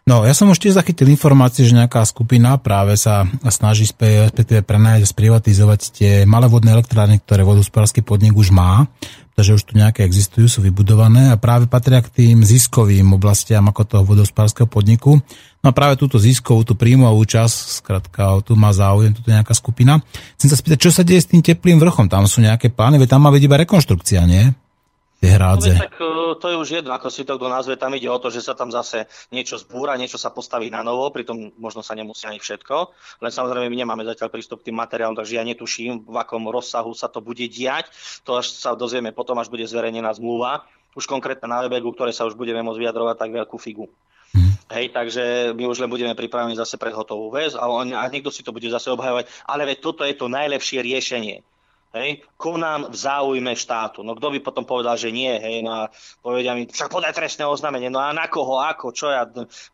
No, 0.08 0.24
ja 0.24 0.32
som 0.32 0.48
už 0.48 0.64
tiež 0.64 0.80
zachytil 0.80 1.12
informácie, 1.12 1.68
že 1.68 1.76
nejaká 1.76 2.00
skupina 2.08 2.56
práve 2.56 2.96
sa 2.96 3.28
snaží 3.52 3.84
respektíve 3.84 4.64
prenajať 4.64 5.04
a 5.04 5.12
sprivatizovať 5.12 5.80
tie 5.92 6.12
malé 6.24 6.48
vodné 6.48 6.72
elektrárne, 6.72 7.20
ktoré 7.20 7.44
vodospodársky 7.44 8.00
podnik 8.00 8.32
už 8.32 8.56
má, 8.56 8.88
pretože 9.36 9.60
už 9.60 9.64
tu 9.68 9.76
nejaké 9.76 10.08
existujú, 10.08 10.48
sú 10.48 10.64
vybudované 10.64 11.28
a 11.28 11.36
práve 11.36 11.68
patria 11.68 12.00
k 12.00 12.08
tým 12.08 12.40
ziskovým 12.40 13.20
oblastiam 13.20 13.68
ako 13.68 13.84
toho 13.84 14.04
vodospodárskeho 14.08 14.72
podniku. 14.72 15.20
No 15.60 15.68
a 15.70 15.76
práve 15.76 16.00
túto 16.00 16.16
ziskovú, 16.24 16.64
tú 16.64 16.80
príjmovú 16.80 17.28
časť, 17.28 17.84
skrátka, 17.84 18.40
tu 18.48 18.56
má 18.56 18.72
záujem, 18.72 19.12
tu 19.12 19.28
nejaká 19.28 19.52
skupina. 19.52 20.00
Chcem 20.40 20.48
sa 20.48 20.56
spýtať, 20.56 20.88
čo 20.88 20.92
sa 20.96 21.04
deje 21.04 21.20
s 21.20 21.32
tým 21.36 21.44
teplým 21.44 21.84
vrchom? 21.84 22.08
Tam 22.08 22.24
sú 22.32 22.40
nejaké 22.40 22.72
plány, 22.72 22.96
veď 22.96 23.20
tam 23.20 23.28
má 23.28 23.30
byť 23.36 23.44
iba 23.44 23.60
rekonštrukcia, 23.60 24.24
nie? 24.24 24.56
Tie 25.18 25.34
hrádze. 25.34 25.74
No, 25.74 25.82
tak 25.82 25.96
e, 25.98 26.08
to 26.38 26.46
je 26.54 26.56
už 26.58 26.70
jedno, 26.82 26.92
ako 26.94 27.10
si 27.10 27.26
to 27.26 27.38
kto 27.38 27.50
nazve, 27.50 27.74
tam 27.76 27.94
ide 27.98 28.06
o 28.10 28.22
to, 28.22 28.30
že 28.30 28.46
sa 28.46 28.54
tam 28.54 28.70
zase 28.70 29.10
niečo 29.34 29.58
zbúra, 29.58 29.98
niečo 29.98 30.22
sa 30.22 30.30
postaví 30.30 30.70
na 30.70 30.86
novo, 30.86 31.10
pritom 31.10 31.58
možno 31.58 31.82
sa 31.82 31.98
nemusí 31.98 32.30
ani 32.30 32.38
všetko, 32.38 32.76
len 33.26 33.32
samozrejme 33.34 33.66
my 33.66 33.78
nemáme 33.82 34.04
zatiaľ 34.06 34.30
prístup 34.30 34.62
k 34.62 34.70
tým 34.70 34.78
materiálom, 34.78 35.18
takže 35.18 35.42
ja 35.42 35.44
netuším, 35.44 36.06
v 36.06 36.16
akom 36.22 36.46
rozsahu 36.50 36.94
sa 36.94 37.10
to 37.10 37.20
bude 37.26 37.44
diať, 37.50 37.90
to 38.22 38.38
až 38.38 38.54
sa 38.54 38.78
dozvieme 38.78 39.10
potom, 39.10 39.42
až 39.42 39.50
bude 39.50 39.66
zverejnená 39.66 40.14
zmluva, 40.14 40.70
už 40.94 41.10
konkrétne 41.10 41.50
na 41.50 41.66
webe, 41.66 41.82
ktoré 41.82 42.14
sa 42.14 42.26
už 42.26 42.38
budeme 42.38 42.62
môcť 42.62 42.82
vyjadrovať 42.82 43.16
tak 43.18 43.30
veľkú 43.34 43.58
figu. 43.62 43.86
Hmm. 44.34 44.60
Hej, 44.76 44.92
takže 44.92 45.56
my 45.56 45.72
už 45.72 45.80
len 45.80 45.88
budeme 45.88 46.12
pripravení 46.12 46.58
zase 46.60 46.76
pre 46.76 46.92
hotovú 46.92 47.32
vec 47.32 47.56
a, 47.56 47.64
on, 47.72 47.96
a 47.96 48.04
niekto 48.12 48.28
si 48.28 48.44
to 48.44 48.52
bude 48.52 48.68
zase 48.68 48.92
obhajovať, 48.92 49.32
ale 49.48 49.64
veď 49.64 49.78
toto 49.80 50.04
je 50.04 50.12
to 50.18 50.28
najlepšie 50.28 50.84
riešenie 50.84 51.42
hej, 51.96 52.24
konám 52.36 52.92
v 52.92 52.96
záujme 52.96 53.54
štátu. 53.56 54.04
No 54.04 54.18
kto 54.18 54.34
by 54.34 54.40
potom 54.44 54.64
povedal, 54.68 55.00
že 55.00 55.14
nie, 55.14 55.32
hej, 55.32 55.64
no 55.64 55.72
a 55.72 55.82
povedia 56.20 56.58
mi, 56.58 56.68
však 56.68 56.92
podaj 56.92 57.16
trestné 57.16 57.48
oznámenie, 57.48 57.88
no 57.88 58.02
a 58.02 58.12
na 58.12 58.28
koho, 58.28 58.60
ako, 58.60 58.92
čo 58.92 59.08
ja, 59.12 59.24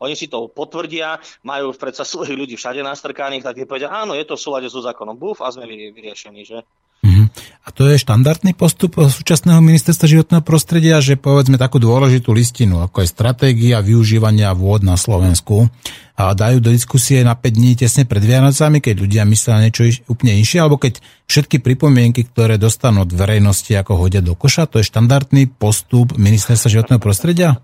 oni 0.04 0.14
si 0.14 0.30
to 0.30 0.52
potvrdia, 0.52 1.18
majú 1.42 1.74
predsa 1.74 2.06
svojich 2.06 2.36
ľudí 2.38 2.56
všade 2.60 2.84
nastrkaných, 2.86 3.46
tak 3.46 3.58
povedia, 3.66 3.90
áno, 3.90 4.14
je 4.14 4.26
to 4.28 4.38
v 4.38 4.44
súlade 4.44 4.68
so 4.70 4.84
zákonom, 4.84 5.18
buf, 5.18 5.42
a 5.42 5.50
sme 5.50 5.66
vyriešení, 5.66 6.46
že? 6.46 6.62
Uh-huh. 7.04 7.28
A 7.64 7.72
to 7.72 7.88
je 7.88 8.00
štandardný 8.00 8.56
postup 8.56 8.96
súčasného 8.96 9.60
ministerstva 9.60 10.08
životného 10.08 10.44
prostredia, 10.44 11.04
že 11.04 11.20
povedzme 11.20 11.60
takú 11.60 11.80
dôležitú 11.80 12.32
listinu, 12.32 12.80
ako 12.80 13.04
je 13.04 13.12
stratégia 13.12 13.84
využívania 13.84 14.56
vôd 14.56 14.88
na 14.88 14.96
Slovensku, 14.96 15.68
a 16.14 16.32
dajú 16.38 16.62
do 16.62 16.70
diskusie 16.70 17.26
na 17.26 17.34
5 17.34 17.58
dní 17.58 17.74
tesne 17.74 18.06
pred 18.06 18.22
Vianocami, 18.22 18.80
keď 18.80 18.96
ľudia 19.02 19.24
myslia 19.26 19.66
niečo 19.66 19.84
úplne 20.06 20.38
inšie, 20.38 20.62
alebo 20.62 20.78
keď 20.78 21.02
všetky 21.26 21.58
pripomienky, 21.60 22.24
ktoré 22.30 22.62
dostanú 22.62 23.04
od 23.04 23.12
verejnosti, 23.12 23.74
ako 23.74 23.98
hodia 23.98 24.22
do 24.22 24.38
koša, 24.38 24.70
to 24.70 24.78
je 24.78 24.86
štandardný 24.88 25.50
postup 25.50 26.14
ministerstva 26.16 26.70
životného 26.70 27.02
prostredia? 27.02 27.58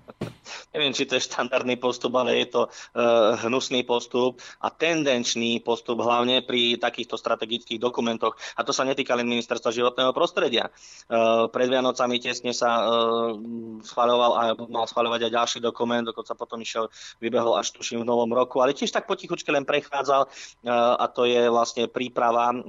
Neviem, 0.74 0.94
či 0.94 1.10
to 1.10 1.18
je 1.18 1.26
štandardný 1.26 1.82
postup, 1.82 2.14
ale 2.18 2.38
je 2.46 2.48
to 2.54 2.62
uh, 2.70 3.36
hnusný 3.46 3.82
postup 3.86 4.38
a 4.62 4.70
tendenčný 4.70 5.62
postup 5.66 6.02
hlavne 6.02 6.46
pri 6.46 6.78
takýchto 6.78 7.18
strategických 7.18 7.82
dokumentoch. 7.82 8.38
A 8.58 8.62
to 8.62 8.70
sa 8.70 8.86
netýka 8.86 9.18
len 9.18 9.26
ministerstva 9.26 9.74
životného 9.74 10.12
prostredia. 10.14 10.70
Uh, 11.10 11.50
pred 11.50 11.70
Vianocami 11.70 12.22
tesne 12.22 12.54
sa 12.54 12.86
uh, 12.86 13.34
schváľoval 13.82 14.32
a 14.38 14.44
mal 14.70 14.86
schváľovať 14.86 15.30
aj 15.30 15.32
ďalší 15.34 15.60
dokument, 15.62 16.06
dokonca 16.06 16.38
potom 16.38 16.62
išiel, 16.62 16.90
vybehol 17.18 17.58
až 17.58 17.74
tuším 17.74 18.06
v 18.06 18.10
novom 18.10 18.30
roku, 18.30 18.62
ale 18.62 18.78
tiež 18.78 18.94
tak 18.94 19.10
potichučke 19.10 19.50
len 19.50 19.66
prechádzal 19.66 20.30
uh, 20.30 20.96
a 21.02 21.06
to 21.10 21.26
je 21.26 21.50
vlastne 21.50 21.90
príprava 21.90 22.54
uh, 22.54 22.60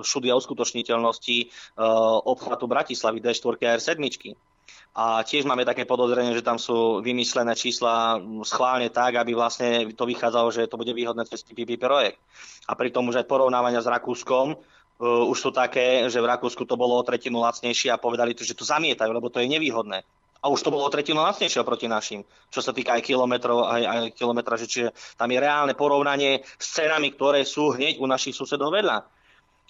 šudia 0.00 0.32
uskutočniteľnosti 0.40 1.36
uh, 1.76 2.18
obchvatu 2.24 2.64
Bratislavy 2.64 3.20
D4 3.20 3.54
a 3.60 3.76
R7. 3.76 4.55
A 4.96 5.20
tiež 5.20 5.44
máme 5.44 5.68
také 5.68 5.84
podozrenie, 5.84 6.32
že 6.32 6.40
tam 6.40 6.56
sú 6.56 7.04
vymyslené 7.04 7.52
čísla 7.52 8.16
schválne 8.48 8.88
tak, 8.88 9.20
aby 9.20 9.36
vlastne 9.36 9.92
to 9.92 10.08
vychádzalo, 10.08 10.48
že 10.48 10.72
to 10.72 10.80
bude 10.80 10.96
výhodné 10.96 11.28
cez 11.28 11.44
PPP 11.44 11.76
projekt. 11.76 12.16
A 12.64 12.72
pritom 12.72 13.04
už 13.04 13.20
aj 13.20 13.28
porovnávania 13.28 13.84
s 13.84 13.92
Rakúskom, 13.92 14.56
Uh, 14.96 15.28
už 15.28 15.36
sú 15.36 15.50
také, 15.52 16.08
že 16.08 16.16
v 16.16 16.24
Rakúsku 16.24 16.64
to 16.64 16.72
bolo 16.72 16.96
o 16.96 17.04
tretinu 17.04 17.44
lacnejšie 17.44 17.92
a 17.92 18.00
povedali 18.00 18.32
to, 18.32 18.48
že 18.48 18.56
to 18.56 18.64
zamietajú, 18.64 19.12
lebo 19.12 19.28
to 19.28 19.44
je 19.44 19.52
nevýhodné. 19.52 20.00
A 20.40 20.48
už 20.48 20.64
to 20.64 20.72
bolo 20.72 20.88
o 20.88 20.94
tretinu 20.94 21.20
lacnejšie 21.20 21.60
oproti 21.60 21.84
našim, 21.84 22.24
čo 22.48 22.64
sa 22.64 22.72
týka 22.72 22.96
aj 22.96 23.04
kilometrov, 23.04 23.60
aj, 23.68 23.82
aj 23.84 24.00
kilometra, 24.16 24.56
že 24.56 24.64
čiže 24.64 24.88
tam 25.20 25.28
je 25.28 25.36
reálne 25.36 25.76
porovnanie 25.76 26.40
s 26.56 26.80
cenami, 26.80 27.12
ktoré 27.12 27.44
sú 27.44 27.76
hneď 27.76 28.00
u 28.00 28.08
našich 28.08 28.32
susedov 28.32 28.72
vedľa. 28.72 29.04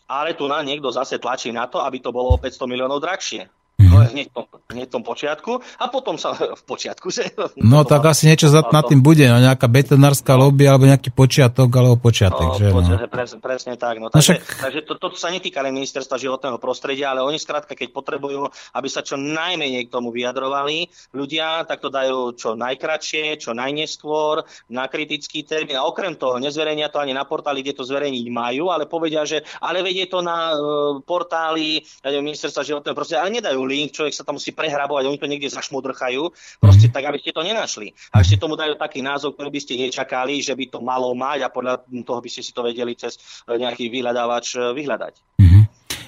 Ale 0.06 0.38
tu 0.38 0.46
na 0.46 0.62
niekto 0.62 0.94
zase 0.94 1.18
tlačí 1.18 1.50
na 1.50 1.66
to, 1.66 1.82
aby 1.82 1.98
to 1.98 2.14
bolo 2.14 2.38
o 2.38 2.38
500 2.38 2.70
miliónov 2.70 3.02
drahšie. 3.02 3.50
No, 3.76 4.00
hneď, 4.00 4.32
tom, 4.32 4.48
hneď 4.72 4.88
tom 4.88 5.04
počiatku 5.04 5.60
a 5.60 5.84
potom 5.92 6.16
sa 6.16 6.32
v 6.32 6.62
počiatku, 6.64 7.12
že? 7.12 7.28
No 7.60 7.84
tak 7.84 8.08
asi 8.08 8.24
niečo 8.24 8.48
za, 8.48 8.64
nad 8.64 8.88
tým 8.88 9.04
bude, 9.04 9.28
no 9.28 9.36
nejaká 9.36 9.68
betonárska 9.68 10.32
lobby 10.32 10.64
alebo 10.64 10.88
nejaký 10.88 11.12
počiatok 11.12 11.68
alebo 11.76 12.00
počiatek, 12.00 12.48
no, 12.48 12.56
že? 12.56 12.66
No. 12.72 12.96
Pres, 13.04 13.36
presne 13.36 13.76
tak, 13.76 14.00
no. 14.00 14.08
Takže, 14.08 14.16
no 14.16 14.24
však... 14.24 14.64
takže 14.64 14.80
to, 14.88 14.92
toto 14.96 15.16
sa 15.20 15.28
netýka 15.28 15.60
len 15.60 15.76
ministerstva 15.76 16.16
životného 16.16 16.56
prostredia, 16.56 17.12
ale 17.12 17.20
oni 17.20 17.36
skrátka, 17.36 17.76
keď 17.76 17.92
potrebujú, 17.92 18.48
aby 18.80 18.88
sa 18.88 19.04
čo 19.04 19.20
najmenej 19.20 19.84
k 19.84 19.92
tomu 19.92 20.08
vyjadrovali, 20.08 20.88
ľudia 21.12 21.68
tak 21.68 21.84
to 21.84 21.92
dajú 21.92 22.32
čo 22.32 22.56
najkračšie, 22.56 23.36
čo 23.36 23.52
najneskôr, 23.52 24.40
na 24.72 24.88
kritický 24.88 25.44
termín 25.44 25.76
a 25.76 25.84
okrem 25.84 26.16
toho 26.16 26.40
nezverejnia 26.40 26.88
to 26.88 26.96
ani 26.96 27.12
na 27.12 27.28
portáli, 27.28 27.60
kde 27.60 27.76
to 27.76 27.84
zverejniť 27.84 28.26
majú, 28.32 28.72
ale 28.72 28.88
povedia, 28.88 29.28
že 29.28 29.44
ale 29.60 29.84
vedie 29.84 30.08
to 30.08 30.24
na 30.24 30.56
uh, 30.56 30.96
portáli 31.04 31.84
ja 32.00 32.24
ministerstva 32.24 32.64
životného 32.64 32.96
prostredia, 32.96 33.20
ale 33.20 33.36
nedajú 33.36 33.65
link, 33.66 33.92
človek 33.92 34.14
sa 34.14 34.22
tam 34.22 34.38
musí 34.38 34.55
prehrabovať, 34.55 35.05
oni 35.11 35.18
to 35.18 35.29
niekde 35.29 35.50
zašmodrchajú, 35.52 36.31
proste 36.62 36.88
tak, 36.88 37.11
aby 37.11 37.18
ste 37.18 37.35
to 37.35 37.42
nenašli. 37.42 37.92
A 38.14 38.22
ešte 38.22 38.38
tomu 38.38 38.55
dajú 38.55 38.79
taký 38.79 39.02
názov, 39.02 39.35
ktorý 39.35 39.50
by 39.50 39.61
ste 39.61 39.74
nečakali, 39.76 40.40
že 40.40 40.55
by 40.55 40.64
to 40.70 40.79
malo 40.81 41.12
mať 41.12 41.44
a 41.44 41.52
podľa 41.52 41.85
toho 42.07 42.20
by 42.22 42.31
ste 42.31 42.42
si 42.46 42.55
to 42.55 42.62
vedeli 42.62 42.94
cez 42.94 43.18
nejaký 43.44 43.90
vyhľadávač 43.90 44.46
eh, 44.57 44.72
vyhľadať. 44.72 45.14
Mm-hmm. 45.42 45.64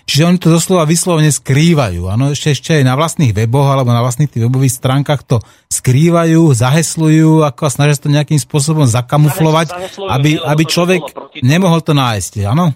Čiže 0.09 0.25
oni 0.25 0.39
to 0.41 0.49
doslova 0.49 0.89
vyslovene 0.89 1.29
skrývajú. 1.29 2.09
Áno, 2.09 2.33
ešte, 2.33 2.57
ešte 2.57 2.81
aj 2.81 2.85
na 2.89 2.97
vlastných 2.97 3.37
weboch 3.37 3.69
alebo 3.69 3.93
na 3.93 4.01
vlastných 4.01 4.33
tých 4.33 4.49
webových 4.49 4.81
stránkach 4.81 5.21
to 5.21 5.37
skrývajú, 5.69 6.49
zaheslujú, 6.57 7.45
ako 7.45 7.69
a 7.69 7.71
snažia 7.71 8.01
to 8.01 8.09
nejakým 8.09 8.41
spôsobom 8.41 8.89
zakamuflovať, 8.89 9.69
aby, 10.01 10.41
aby 10.41 10.63
človek 10.65 11.05
nemohol 11.45 11.85
to 11.85 11.93
nájsť. 11.93 12.41
Áno? 12.49 12.73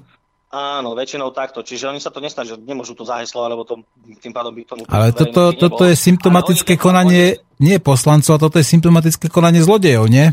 Áno, 0.52 0.92
väčšinou 0.92 1.32
takto. 1.32 1.64
Čiže 1.64 1.88
oni 1.88 1.96
sa 1.96 2.12
to 2.12 2.20
nesnažia, 2.20 2.60
nemôžu 2.60 2.92
to 2.92 3.08
zaheslovať, 3.08 3.48
lebo 3.56 3.64
to, 3.64 3.80
tým 4.20 4.36
pádom 4.36 4.52
by 4.52 4.68
tomu... 4.68 4.84
Ale 4.84 5.16
toto, 5.16 5.56
toto 5.56 5.88
je 5.88 5.96
symptomatické 5.96 6.76
konanie, 6.76 7.40
nie 7.56 7.80
poslancov, 7.80 8.36
a 8.36 8.42
toto 8.44 8.60
je 8.60 8.66
symptomatické 8.68 9.32
konanie 9.32 9.64
zlodejov, 9.64 10.12
nie? 10.12 10.28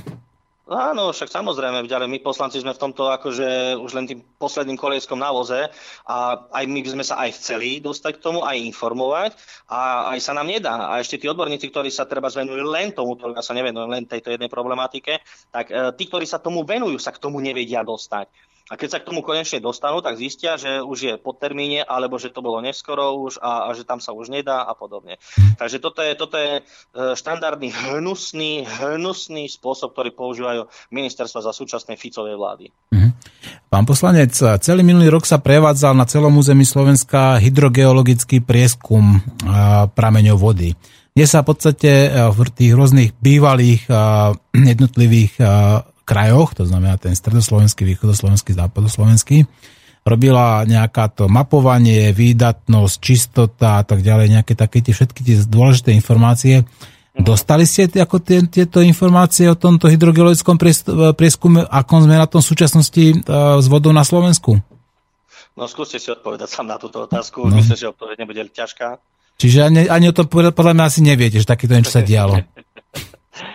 Áno, 0.70 1.10
však 1.10 1.34
samozrejme, 1.34 1.90
ďalej 1.90 2.06
my 2.06 2.20
poslanci 2.22 2.62
sme 2.62 2.78
v 2.78 2.82
tomto 2.84 3.10
akože 3.10 3.74
už 3.82 3.90
len 3.98 4.06
tým 4.06 4.22
posledným 4.38 4.78
kolieskom 4.78 5.18
na 5.18 5.34
voze 5.34 5.66
a 6.06 6.46
aj 6.46 6.64
my 6.70 6.86
by 6.86 6.90
sme 6.94 7.02
sa 7.08 7.18
aj 7.26 7.42
chceli 7.42 7.82
dostať 7.82 8.22
k 8.22 8.24
tomu, 8.30 8.46
aj 8.46 8.70
informovať 8.70 9.34
a 9.66 10.14
aj 10.14 10.20
sa 10.22 10.38
nám 10.38 10.46
nedá. 10.46 10.94
A 10.94 11.02
ešte 11.02 11.18
tí 11.18 11.26
odborníci, 11.26 11.74
ktorí 11.74 11.90
sa 11.90 12.06
treba 12.06 12.30
zvenujú 12.30 12.70
len 12.70 12.94
tomu, 12.94 13.18
ja 13.18 13.42
sa 13.42 13.58
nevenujem 13.58 13.90
len 13.90 14.06
tejto 14.06 14.30
jednej 14.30 14.46
problematike, 14.46 15.26
tak 15.50 15.74
e, 15.74 15.90
tí, 15.98 16.06
ktorí 16.06 16.30
sa 16.30 16.38
tomu 16.38 16.62
venujú, 16.62 17.02
sa 17.02 17.10
k 17.10 17.24
tomu 17.24 17.42
nevedia 17.42 17.82
dostať. 17.82 18.30
A 18.70 18.78
keď 18.78 18.90
sa 18.94 19.00
k 19.02 19.10
tomu 19.10 19.26
konečne 19.26 19.58
dostanú, 19.58 19.98
tak 20.06 20.22
zistia, 20.22 20.54
že 20.54 20.86
už 20.86 20.98
je 21.02 21.14
pod 21.18 21.42
termíne, 21.42 21.82
alebo 21.82 22.22
že 22.22 22.30
to 22.30 22.46
bolo 22.46 22.62
neskoro 22.62 23.18
už 23.18 23.42
a, 23.42 23.66
a 23.66 23.74
že 23.74 23.82
tam 23.82 23.98
sa 23.98 24.14
už 24.14 24.30
nedá 24.30 24.62
a 24.62 24.78
podobne. 24.78 25.18
Takže 25.58 25.82
toto 25.82 26.06
je, 26.06 26.14
toto 26.14 26.38
je 26.38 26.62
e, 26.62 26.64
štandardný 27.18 27.74
hnusný, 27.74 28.70
hnusný 28.70 29.50
spôsob, 29.50 29.98
ktorý 29.98 30.14
používajú 30.14 30.62
ministerstva 30.94 31.50
za 31.50 31.50
súčasnej 31.50 31.98
Ficovej 31.98 32.38
vlády. 32.38 32.70
Mhm. 32.94 33.10
Pán 33.70 33.86
poslanec, 33.86 34.34
celý 34.38 34.82
minulý 34.82 35.14
rok 35.14 35.26
sa 35.26 35.42
prevádzal 35.42 35.94
na 35.94 36.06
celom 36.06 36.34
území 36.38 36.66
Slovenska 36.66 37.38
hydrogeologický 37.42 38.42
prieskum 38.46 39.22
prameňov 39.98 40.38
vody 40.38 40.78
kde 41.10 41.26
sa 41.28 41.44
v 41.44 41.52
podstate 41.52 41.92
e, 42.08 42.10
v 42.32 42.40
tých 42.54 42.72
rôznych 42.72 43.12
bývalých 43.20 43.92
jednotlivých 44.56 45.36
krajoch, 46.10 46.58
to 46.58 46.66
znamená 46.66 46.98
ten 46.98 47.14
stredoslovenský, 47.14 47.86
východoslovenský, 47.86 48.58
západoslovenský, 48.58 49.46
robila 50.02 50.66
nejaká 50.66 51.14
to 51.14 51.30
mapovanie, 51.30 52.10
výdatnosť, 52.10 52.96
čistota 52.98 53.78
a 53.78 53.84
tak 53.86 54.02
ďalej, 54.02 54.42
nejaké 54.42 54.58
také 54.58 54.82
tie 54.82 54.98
všetky 54.98 55.22
tie 55.22 55.36
dôležité 55.46 55.94
informácie. 55.94 56.66
Dostali 57.14 57.68
ste 57.68 57.86
ako 57.86 58.18
tie, 58.24 58.42
tieto 58.48 58.80
informácie 58.80 59.52
o 59.52 59.60
tomto 59.60 59.92
hydrogeologickom 59.92 60.56
prieskume, 61.14 61.68
ako 61.68 62.08
sme 62.08 62.16
na 62.16 62.26
tom 62.26 62.40
súčasnosti 62.40 63.28
uh, 63.28 63.60
s 63.60 63.68
vodou 63.68 63.92
na 63.92 64.08
Slovensku? 64.08 64.58
No 65.60 65.68
skúste 65.68 66.00
si 66.00 66.08
odpovedať 66.08 66.48
sám 66.48 66.72
na 66.72 66.80
túto 66.80 67.04
otázku. 67.04 67.44
No. 67.44 67.60
Myslím, 67.60 67.76
že 67.76 67.92
odpoveď 67.92 68.24
nebude 68.24 68.48
ťažká. 68.48 69.04
Čiže 69.36 69.68
ani, 69.68 69.92
ani 69.92 70.12
o 70.12 70.16
tom 70.16 70.32
podľa 70.32 70.74
mňa 70.76 70.86
asi 70.88 71.04
neviete, 71.04 71.44
že 71.44 71.48
takéto 71.48 71.76
niečo 71.76 71.92
sa 71.92 72.04
dialo. 72.04 72.40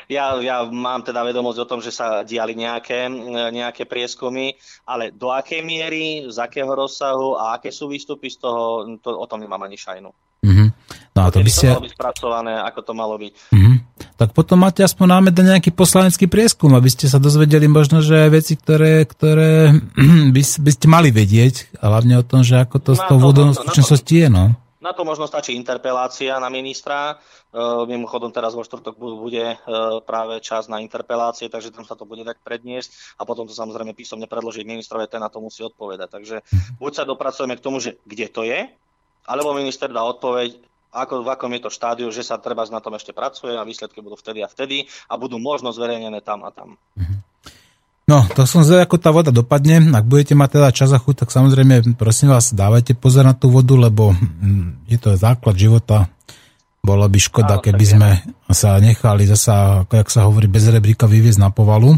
Ja, 0.08 0.36
ja 0.40 0.64
mám 0.68 1.00
teda 1.02 1.24
vedomosť 1.24 1.58
o 1.64 1.68
tom, 1.68 1.80
že 1.80 1.94
sa 1.94 2.22
diali 2.22 2.52
nejaké, 2.52 3.08
nejaké 3.50 3.88
prieskumy, 3.88 4.56
ale 4.84 5.12
do 5.14 5.32
akej 5.32 5.64
miery, 5.64 6.28
z 6.28 6.36
akého 6.40 6.68
rozsahu 6.68 7.36
a 7.40 7.56
aké 7.56 7.72
sú 7.72 7.88
výstupy 7.88 8.28
z 8.28 8.44
toho, 8.44 8.84
to, 9.00 9.08
o 9.14 9.26
tom 9.28 9.40
nemám 9.40 9.64
ani 9.64 9.80
šajnu. 9.80 10.12
Mm-hmm. 10.44 10.68
No 11.16 11.20
a 11.24 11.28
to 11.32 11.40
by 11.40 11.50
ste... 11.50 11.72
To 11.72 11.80
malo 11.80 11.86
byť 11.88 11.94
spracované, 11.96 12.52
ako 12.60 12.80
to 12.84 12.92
malo 12.92 13.14
byť. 13.16 13.32
Mm-hmm. 13.54 13.76
Tak 14.20 14.28
potom 14.36 14.60
máte 14.60 14.84
aspoň 14.84 15.06
námed 15.18 15.34
na 15.40 15.56
nejaký 15.56 15.72
poslanecký 15.72 16.28
prieskum, 16.28 16.76
aby 16.76 16.90
ste 16.92 17.08
sa 17.08 17.16
dozvedeli 17.16 17.64
možno, 17.64 18.04
že 18.04 18.28
veci, 18.28 18.60
ktoré, 18.60 19.08
ktoré 19.08 19.72
by, 20.34 20.42
by 20.42 20.70
ste 20.70 20.86
mali 20.86 21.08
vedieť, 21.08 21.80
a 21.80 21.88
hlavne 21.88 22.20
o 22.20 22.26
tom, 22.26 22.44
že 22.44 22.60
ako 22.60 22.76
to 22.82 22.92
s 22.92 23.02
tou 23.08 23.16
vodou 23.16 23.56
v 23.56 23.72
je, 24.04 24.28
no. 24.28 24.52
Na 24.84 24.92
to 24.92 25.08
možno 25.08 25.24
stačí 25.24 25.56
interpelácia 25.56 26.36
na 26.36 26.52
ministra. 26.52 27.16
E, 27.16 27.88
mimochodom 27.88 28.28
teraz 28.28 28.52
vo 28.52 28.60
štvrtok 28.60 29.00
bude 29.00 29.56
e, 29.56 29.58
práve 30.04 30.44
čas 30.44 30.68
na 30.68 30.84
interpelácie, 30.84 31.48
takže 31.48 31.72
tam 31.72 31.88
sa 31.88 31.96
to 31.96 32.04
bude 32.04 32.20
tak 32.20 32.36
predniesť 32.44 33.16
a 33.16 33.24
potom 33.24 33.48
to 33.48 33.56
samozrejme 33.56 33.96
písomne 33.96 34.28
predložiť 34.28 34.68
ministrovi, 34.68 35.08
ten 35.08 35.24
na 35.24 35.32
to 35.32 35.40
musí 35.40 35.64
odpovedať. 35.64 36.08
Takže 36.12 36.36
buď 36.76 36.92
sa 36.92 37.08
dopracujeme 37.08 37.56
k 37.56 37.64
tomu, 37.64 37.80
že 37.80 37.96
kde 38.04 38.28
to 38.28 38.44
je, 38.44 38.68
alebo 39.24 39.56
minister 39.56 39.88
dá 39.88 40.04
odpoveď, 40.04 40.60
ako, 40.92 41.24
v 41.24 41.32
akom 41.32 41.50
je 41.56 41.62
to 41.64 41.72
štádiu, 41.72 42.08
že 42.12 42.22
sa 42.22 42.36
treba 42.36 42.62
na 42.68 42.78
tom 42.78 42.92
ešte 42.94 43.16
pracuje 43.16 43.56
a 43.56 43.64
výsledky 43.66 44.04
budú 44.04 44.14
vtedy 44.20 44.44
a 44.44 44.52
vtedy 44.52 44.86
a 45.08 45.16
budú 45.16 45.40
možno 45.40 45.72
zverejnené 45.72 46.20
tam 46.20 46.44
a 46.44 46.52
tam. 46.52 46.76
No, 48.04 48.20
to 48.36 48.44
som 48.44 48.60
zvedal, 48.60 48.84
ako 48.84 49.00
tá 49.00 49.08
voda 49.08 49.32
dopadne. 49.32 49.80
Ak 49.96 50.04
budete 50.04 50.36
mať 50.36 50.60
teda 50.60 50.68
čas 50.76 50.92
a 50.92 51.00
chuť, 51.00 51.24
tak 51.24 51.32
samozrejme, 51.32 51.96
prosím 51.96 52.36
vás, 52.36 52.52
dávajte 52.52 52.92
pozor 52.92 53.24
na 53.24 53.32
tú 53.32 53.48
vodu, 53.48 53.72
lebo 53.72 54.12
mm, 54.12 54.84
je 54.92 54.98
to 55.00 55.16
základ 55.16 55.56
života. 55.56 56.12
Bolo 56.84 57.08
by 57.08 57.16
škoda, 57.16 57.56
Áno, 57.56 57.64
keby 57.64 57.84
sme 57.88 58.10
sa 58.52 58.76
nechali 58.76 59.24
zasa, 59.24 59.88
ako 59.88 59.92
jak 60.04 60.08
sa 60.12 60.28
hovorí, 60.28 60.52
bez 60.52 60.68
rebríka 60.68 61.08
vyviezť 61.08 61.40
na 61.40 61.48
povalu. 61.48 61.96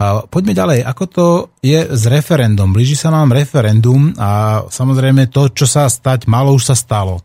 A 0.00 0.24
poďme 0.24 0.56
ďalej. 0.56 0.80
Ako 0.80 1.04
to 1.12 1.24
je 1.60 1.92
s 1.92 2.02
referendum? 2.08 2.72
Blíži 2.72 2.96
sa 2.96 3.12
nám 3.12 3.36
referendum 3.36 4.16
a 4.16 4.64
samozrejme 4.64 5.28
to, 5.28 5.52
čo 5.52 5.68
sa 5.68 5.92
stať 5.92 6.24
malo, 6.24 6.56
už 6.56 6.72
sa 6.72 6.76
stalo 6.76 7.20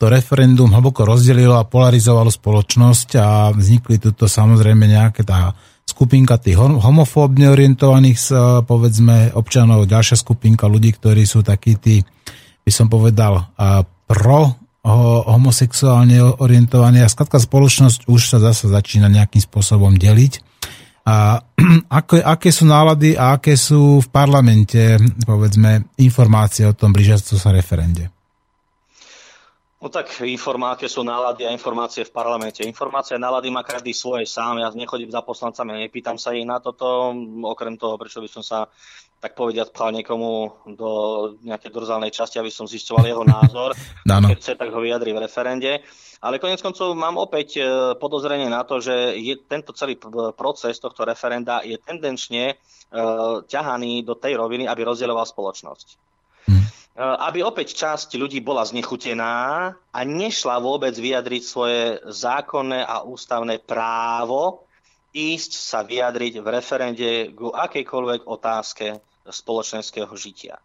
to 0.00 0.08
referendum 0.08 0.72
hlboko 0.72 1.04
rozdelilo 1.04 1.60
a 1.60 1.68
polarizovalo 1.68 2.32
spoločnosť 2.32 3.20
a 3.20 3.52
vznikli 3.52 4.00
tuto 4.00 4.24
samozrejme 4.24 4.88
nejaké 4.88 5.28
tá 5.28 5.52
skupinka 5.90 6.38
tých 6.38 6.56
homofóbne 6.56 7.50
orientovaných 7.50 8.18
povedzme 8.64 9.34
občanov, 9.34 9.90
ďalšia 9.90 10.14
skupinka 10.14 10.70
ľudí, 10.70 10.94
ktorí 10.94 11.26
sú 11.26 11.42
takí 11.42 11.74
tí, 11.76 11.98
by 12.62 12.70
som 12.70 12.86
povedal, 12.86 13.50
pro 14.06 14.54
homosexuálne 15.28 16.40
orientovaní 16.40 17.04
a 17.04 17.12
skladka 17.12 17.36
spoločnosť 17.36 18.08
už 18.08 18.20
sa 18.32 18.38
zase 18.40 18.70
začína 18.70 19.12
nejakým 19.12 19.42
spôsobom 19.44 19.92
deliť. 19.98 20.40
A 21.04 21.42
aké, 22.00 22.22
aké 22.22 22.48
sú 22.48 22.64
nálady 22.64 23.16
a 23.16 23.36
aké 23.36 23.56
sú 23.58 24.00
v 24.00 24.08
parlamente, 24.08 24.96
povedzme, 25.26 25.90
informácie 26.00 26.64
o 26.64 26.76
tom 26.76 26.94
blížiacom 26.96 27.36
sa 27.36 27.52
referende? 27.52 28.08
No 29.80 29.88
tak 29.88 30.12
informácie 30.20 30.92
sú 30.92 31.00
nálady 31.00 31.48
a 31.48 31.56
informácie 31.56 32.04
v 32.04 32.12
parlamente. 32.12 32.60
Informácie 32.68 33.16
a 33.16 33.22
nálady 33.22 33.48
má 33.48 33.64
každý 33.64 33.96
svoje 33.96 34.28
sám. 34.28 34.60
Ja 34.60 34.68
nechodím 34.76 35.08
za 35.08 35.24
poslancami, 35.24 35.88
nepýtam 35.88 36.20
sa 36.20 36.36
ich 36.36 36.44
na 36.44 36.60
toto. 36.60 37.16
Okrem 37.48 37.80
toho, 37.80 37.96
prečo 37.96 38.20
by 38.20 38.28
som 38.28 38.44
sa 38.44 38.68
tak 39.20 39.32
povediať 39.32 39.72
pchal 39.72 39.96
niekomu 39.96 40.52
do 40.76 40.90
nejakej 41.44 41.72
dorzálnej 41.72 42.12
časti, 42.12 42.36
aby 42.40 42.52
som 42.52 42.68
zisťoval 42.68 43.04
jeho 43.08 43.24
názor. 43.24 43.72
Keď 44.04 44.36
chce, 44.36 44.52
tak 44.56 44.68
ho 44.68 44.80
vyjadri 44.84 45.16
v 45.16 45.22
referende. 45.24 45.80
Ale 46.20 46.36
konec 46.36 46.60
koncov 46.60 46.92
mám 46.92 47.16
opäť 47.16 47.48
e, 47.56 47.62
podozrenie 47.96 48.52
na 48.52 48.60
to, 48.64 48.84
že 48.84 49.16
je 49.16 49.40
tento 49.40 49.72
celý 49.72 49.96
proces 50.36 50.76
tohto 50.76 51.08
referenda 51.08 51.64
je 51.64 51.80
tendenčne 51.80 52.60
uh, 52.92 53.40
ťahaný 53.48 54.04
do 54.04 54.12
tej 54.12 54.36
roviny, 54.36 54.68
aby 54.68 54.84
rozdieloval 54.84 55.24
spoločnosť. 55.24 55.88
E, 55.88 55.96
aby 56.98 57.46
opäť 57.46 57.78
časť 57.78 58.18
ľudí 58.18 58.42
bola 58.42 58.66
znechutená 58.66 59.34
a 59.72 60.00
nešla 60.02 60.58
vôbec 60.58 60.92
vyjadriť 60.92 61.42
svoje 61.42 62.02
zákonné 62.10 62.82
a 62.82 63.06
ústavné 63.06 63.62
právo 63.62 64.66
ísť 65.14 65.52
sa 65.54 65.80
vyjadriť 65.82 66.38
v 66.42 66.46
referende 66.46 67.10
k 67.34 67.40
akejkoľvek 67.40 68.26
otázke 68.26 68.98
spoločenského 69.26 70.10
žitia. 70.14 70.58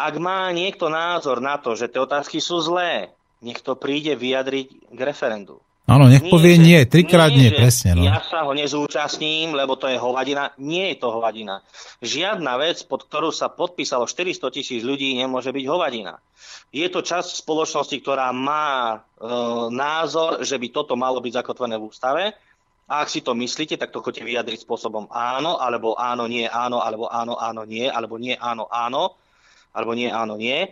Ak 0.00 0.16
má 0.16 0.48
niekto 0.48 0.88
názor 0.88 1.44
na 1.44 1.60
to, 1.60 1.76
že 1.76 1.92
tie 1.92 2.00
otázky 2.00 2.40
sú 2.40 2.60
zlé, 2.64 3.12
nech 3.44 3.60
to 3.60 3.76
príde 3.76 4.16
vyjadriť 4.16 4.92
k 4.92 5.00
referendu. 5.00 5.60
Áno, 5.90 6.06
nech 6.06 6.22
nie, 6.22 6.30
povie 6.30 6.54
nie, 6.54 6.86
trikrát 6.86 7.34
nie, 7.34 7.50
nie 7.50 7.50
presne. 7.50 7.98
No. 7.98 8.06
Ja 8.06 8.22
sa 8.22 8.46
ho 8.46 8.54
nezúčastním, 8.54 9.58
lebo 9.58 9.74
to 9.74 9.90
je 9.90 9.98
hovadina. 9.98 10.54
Nie 10.62 10.94
je 10.94 11.02
to 11.02 11.10
hovadina. 11.10 11.66
Žiadna 11.98 12.52
vec, 12.62 12.86
pod 12.86 13.10
ktorú 13.10 13.34
sa 13.34 13.50
podpísalo 13.50 14.06
400 14.06 14.54
tisíc 14.54 14.86
ľudí, 14.86 15.18
nemôže 15.18 15.50
byť 15.50 15.64
hovadina. 15.66 16.22
Je 16.70 16.86
to 16.86 17.02
časť 17.02 17.42
spoločnosti, 17.42 17.98
ktorá 18.06 18.30
má 18.30 18.94
e, 18.94 19.26
názor, 19.74 20.46
že 20.46 20.54
by 20.54 20.70
toto 20.70 20.94
malo 20.94 21.18
byť 21.18 21.42
zakotvené 21.42 21.74
v 21.74 21.86
ústave. 21.90 22.24
A 22.86 23.02
ak 23.02 23.10
si 23.10 23.26
to 23.26 23.34
myslíte, 23.34 23.74
tak 23.74 23.90
to 23.90 24.02
chodíte 24.02 24.26
vyjadriť 24.26 24.62
spôsobom 24.62 25.10
áno, 25.10 25.58
alebo 25.58 25.98
áno, 25.98 26.30
nie, 26.30 26.46
áno, 26.46 26.78
alebo 26.78 27.10
áno, 27.10 27.34
áno, 27.34 27.66
nie, 27.66 27.90
alebo 27.90 28.18
nie, 28.18 28.38
áno, 28.38 28.70
áno, 28.70 29.18
alebo 29.74 29.94
nie, 29.94 30.10
áno, 30.10 30.38
nie. 30.38 30.70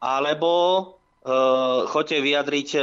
Alebo 0.00 0.52
uh, 1.22 1.86
choďte 1.86 2.18
vyjadriť 2.18 2.68
uh, 2.78 2.82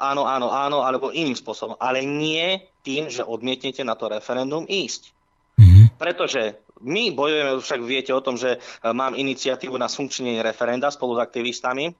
áno, 0.00 0.24
áno, 0.24 0.48
áno, 0.50 0.78
alebo 0.84 1.12
iným 1.12 1.36
spôsobom. 1.36 1.76
Ale 1.80 2.04
nie 2.04 2.60
tým, 2.84 3.08
že 3.08 3.24
odmietnete 3.24 3.84
na 3.84 3.96
to 3.96 4.08
referendum 4.08 4.64
ísť. 4.68 5.12
Mm-hmm. 5.60 5.86
Pretože 6.00 6.60
my 6.84 7.14
bojujeme, 7.14 7.52
však 7.60 7.80
viete 7.84 8.12
o 8.12 8.24
tom, 8.24 8.40
že 8.40 8.56
uh, 8.56 8.92
mám 8.96 9.16
iniciatívu 9.16 9.76
na 9.76 9.88
funkčnenie 9.88 10.40
referenda 10.40 10.88
spolu 10.88 11.20
s 11.20 11.24
aktivistami 11.24 11.92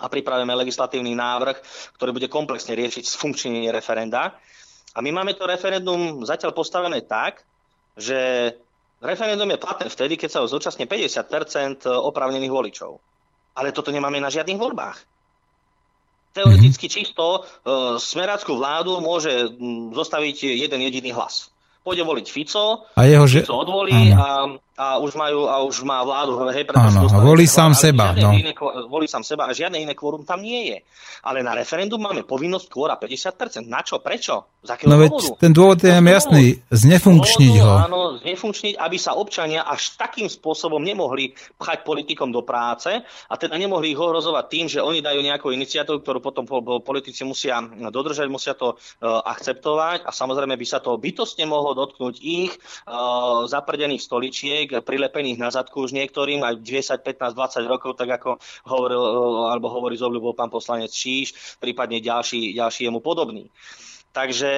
a 0.00 0.08
pripravíme 0.08 0.56
legislatívny 0.56 1.12
návrh, 1.12 1.60
ktorý 2.00 2.10
bude 2.16 2.28
komplexne 2.32 2.72
riešiť 2.72 3.12
funkčnenie 3.12 3.68
referenda. 3.68 4.40
A 4.92 4.98
my 5.00 5.12
máme 5.12 5.36
to 5.36 5.44
referendum 5.44 6.24
zatiaľ 6.24 6.52
postavené 6.56 7.04
tak, 7.04 7.44
že 7.96 8.52
referendum 9.04 9.48
je 9.52 9.60
platné 9.60 9.88
vtedy, 9.92 10.16
keď 10.16 10.28
sa 10.32 10.40
ho 10.40 10.48
zúčastne 10.48 10.88
50% 10.88 11.84
oprávnených 11.88 12.52
voličov 12.52 13.11
ale 13.52 13.70
toto 13.76 13.92
nemáme 13.92 14.18
na 14.18 14.32
žiadnych 14.32 14.56
voľbách. 14.56 14.98
Teoreticky 16.32 16.88
čisto 16.88 17.24
e, 17.36 17.40
smeráckú 18.00 18.56
vládu 18.56 18.96
môže 19.04 19.52
zostaviť 19.92 20.56
jeden 20.56 20.80
jediný 20.80 21.12
hlas. 21.12 21.51
Pôjde 21.82 22.06
voliť 22.06 22.26
Fico, 22.30 22.86
a 22.94 23.00
jeho, 23.04 23.26
že... 23.26 23.42
Fico 23.42 23.58
odvolí 23.58 24.14
a 24.14 24.46
a 24.72 24.96
už, 24.98 25.14
majú, 25.14 25.52
a 25.52 25.60
už 25.62 25.84
má 25.84 26.00
vládu, 26.00 26.48
hej, 26.48 26.64
Áno, 26.72 27.04
volí 27.20 27.44
sám 27.44 27.76
seba. 27.76 28.16
No. 28.16 28.32
Iné, 28.32 28.56
volí 28.88 29.04
sám 29.04 29.20
seba 29.20 29.44
a 29.44 29.52
žiadne 29.52 29.76
iné 29.76 29.92
kvórum 29.92 30.24
tam 30.24 30.40
nie 30.40 30.72
je. 30.72 30.78
Ale 31.28 31.44
na 31.44 31.52
referendum 31.52 32.00
máme 32.00 32.24
povinnosť 32.24 32.66
kvóra 32.72 32.96
50%. 32.96 33.68
Na 33.68 33.84
čo? 33.84 34.00
Prečo? 34.00 34.58
Z 34.64 34.72
akého 34.72 34.88
no 34.88 34.96
veď 34.96 35.10
dôvodu? 35.12 35.28
ten 35.36 35.52
dôvod 35.52 35.78
je 35.78 35.92
nám 35.92 36.08
jasný. 36.08 36.44
Znefunkčniť 36.72 37.54
ho. 37.60 37.72
Áno, 37.84 38.00
znefunkčniť, 38.24 38.74
aby 38.80 38.96
sa 38.96 39.12
občania 39.12 39.68
až 39.68 39.92
takým 40.00 40.26
spôsobom 40.32 40.80
nemohli 40.80 41.36
pchať 41.60 41.84
politikom 41.84 42.32
do 42.32 42.40
práce 42.40 42.90
a 42.96 43.34
teda 43.36 43.60
nemohli 43.60 43.92
ich 43.92 44.00
ohrozovať 44.00 44.44
tým, 44.48 44.66
že 44.72 44.80
oni 44.80 45.04
dajú 45.04 45.20
nejakú 45.20 45.52
iniciatívu, 45.52 46.00
ktorú 46.00 46.18
potom 46.24 46.48
politici 46.80 47.28
musia 47.28 47.60
dodržať, 47.92 48.26
musia 48.32 48.56
to 48.56 48.74
uh, 48.74 49.20
akceptovať 49.28 50.08
a 50.08 50.10
samozrejme 50.10 50.56
by 50.56 50.66
sa 50.66 50.80
to 50.80 50.96
bytostne 50.96 51.44
mohlo 51.44 51.71
dotknúť 51.74 52.14
ich 52.20 52.52
uh, 52.86 53.44
zaprdených 53.48 54.02
stoličiek 54.02 54.66
prilepených 54.82 55.38
na 55.38 55.48
zadku 55.52 55.84
už 55.84 55.96
niektorým 55.96 56.42
aj 56.42 56.60
10, 56.60 57.02
15, 57.02 57.32
20 57.34 57.72
rokov, 57.72 57.98
tak 57.98 58.22
ako 58.22 58.38
hovoril 58.68 59.02
alebo 59.48 59.68
hovorí 59.72 59.98
z 59.98 60.06
obľubou 60.06 60.32
pán 60.36 60.48
poslanec 60.48 60.92
Číš, 60.92 61.58
prípadne 61.58 62.00
ďalší, 62.00 62.56
ďalší 62.56 62.88
jemu 62.88 63.00
podobný. 63.04 63.48
Takže 64.12 64.50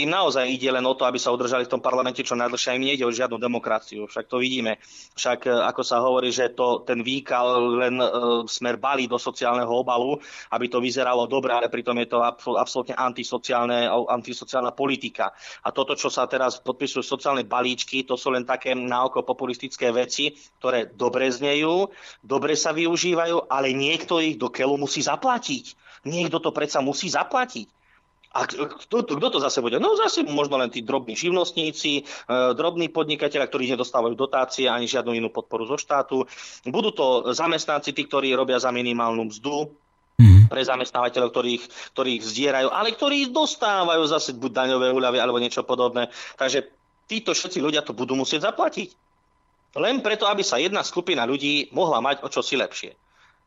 im 0.00 0.08
naozaj 0.08 0.48
ide 0.48 0.72
len 0.72 0.88
o 0.88 0.96
to, 0.96 1.04
aby 1.04 1.20
sa 1.20 1.28
udržali 1.36 1.68
v 1.68 1.72
tom 1.76 1.84
parlamente 1.84 2.24
čo 2.24 2.32
najdlhšie. 2.32 2.80
Im 2.80 2.88
nejde 2.88 3.04
o 3.04 3.12
žiadnu 3.12 3.36
demokraciu. 3.36 4.08
Však 4.08 4.24
to 4.24 4.40
vidíme. 4.40 4.80
Však 5.12 5.52
e, 5.52 5.52
ako 5.52 5.82
sa 5.84 6.00
hovorí, 6.00 6.32
že 6.32 6.56
to, 6.56 6.80
ten 6.88 7.04
výkal 7.04 7.76
len 7.76 8.00
uh, 8.00 8.48
smer 8.48 8.80
balí 8.80 9.04
do 9.04 9.20
sociálneho 9.20 9.68
obalu, 9.68 10.16
aby 10.56 10.64
to 10.72 10.80
vyzeralo 10.80 11.28
dobre, 11.28 11.52
ale 11.52 11.68
pritom 11.68 11.92
je 12.00 12.08
to 12.08 12.24
absolútne 12.56 12.96
antisociálne, 12.96 13.84
antisociálna 14.08 14.72
politika. 14.72 15.36
A 15.60 15.76
toto, 15.76 15.92
čo 15.92 16.08
sa 16.08 16.24
teraz 16.24 16.64
podpisujú 16.64 17.04
sociálne 17.04 17.44
balíčky, 17.44 18.08
to 18.08 18.16
sú 18.16 18.32
len 18.32 18.48
také 18.48 18.72
naoko 18.72 19.28
populistické 19.28 19.92
veci, 19.92 20.32
ktoré 20.56 20.88
dobre 20.88 21.28
znejú, 21.28 21.92
dobre 22.24 22.56
sa 22.56 22.72
využívajú, 22.72 23.52
ale 23.52 23.76
niekto 23.76 24.24
ich 24.24 24.40
do 24.40 24.48
keľu 24.48 24.80
musí 24.80 25.04
zaplatiť. 25.04 25.76
Niekto 26.08 26.40
to 26.40 26.48
predsa 26.48 26.80
musí 26.80 27.12
zaplatiť. 27.12 27.81
A 28.32 28.48
kto, 28.48 29.04
kto 29.04 29.28
to 29.28 29.38
zase 29.44 29.60
bude? 29.60 29.76
No 29.76 29.92
zase 29.92 30.24
možno 30.24 30.56
len 30.56 30.72
tí 30.72 30.80
drobní 30.80 31.12
živnostníci, 31.12 31.92
e, 32.00 32.02
drobní 32.56 32.88
podnikateľa, 32.88 33.44
ktorí 33.44 33.68
nedostávajú 33.76 34.16
dotácie 34.16 34.72
ani 34.72 34.88
žiadnu 34.88 35.12
inú 35.12 35.28
podporu 35.28 35.68
zo 35.68 35.76
štátu. 35.76 36.24
Budú 36.64 36.96
to 36.96 37.36
zamestnanci, 37.36 37.92
tí, 37.92 38.08
ktorí 38.08 38.32
robia 38.32 38.56
za 38.56 38.72
minimálnu 38.72 39.28
mzdu, 39.28 39.68
mm-hmm. 40.16 40.48
pre 40.48 40.62
zamestnávateľov, 40.64 41.28
ktorých, 41.28 41.64
ktorých 41.92 42.20
zdierajú, 42.24 42.68
ale 42.72 42.96
ktorí 42.96 43.28
dostávajú 43.32 44.02
zase 44.08 44.32
buď 44.36 44.50
daňové 44.64 44.88
úľavy 44.96 45.18
alebo 45.20 45.40
niečo 45.40 45.66
podobné. 45.66 46.08
Takže 46.38 46.72
títo 47.10 47.36
všetci 47.36 47.58
ľudia 47.60 47.84
to 47.84 47.92
budú 47.92 48.16
musieť 48.16 48.48
zaplatiť. 48.48 48.88
Len 49.72 50.04
preto, 50.04 50.28
aby 50.28 50.44
sa 50.44 50.60
jedna 50.60 50.84
skupina 50.84 51.24
ľudí 51.24 51.72
mohla 51.72 52.04
mať 52.04 52.24
o 52.24 52.28
čosi 52.28 52.60
lepšie. 52.60 52.92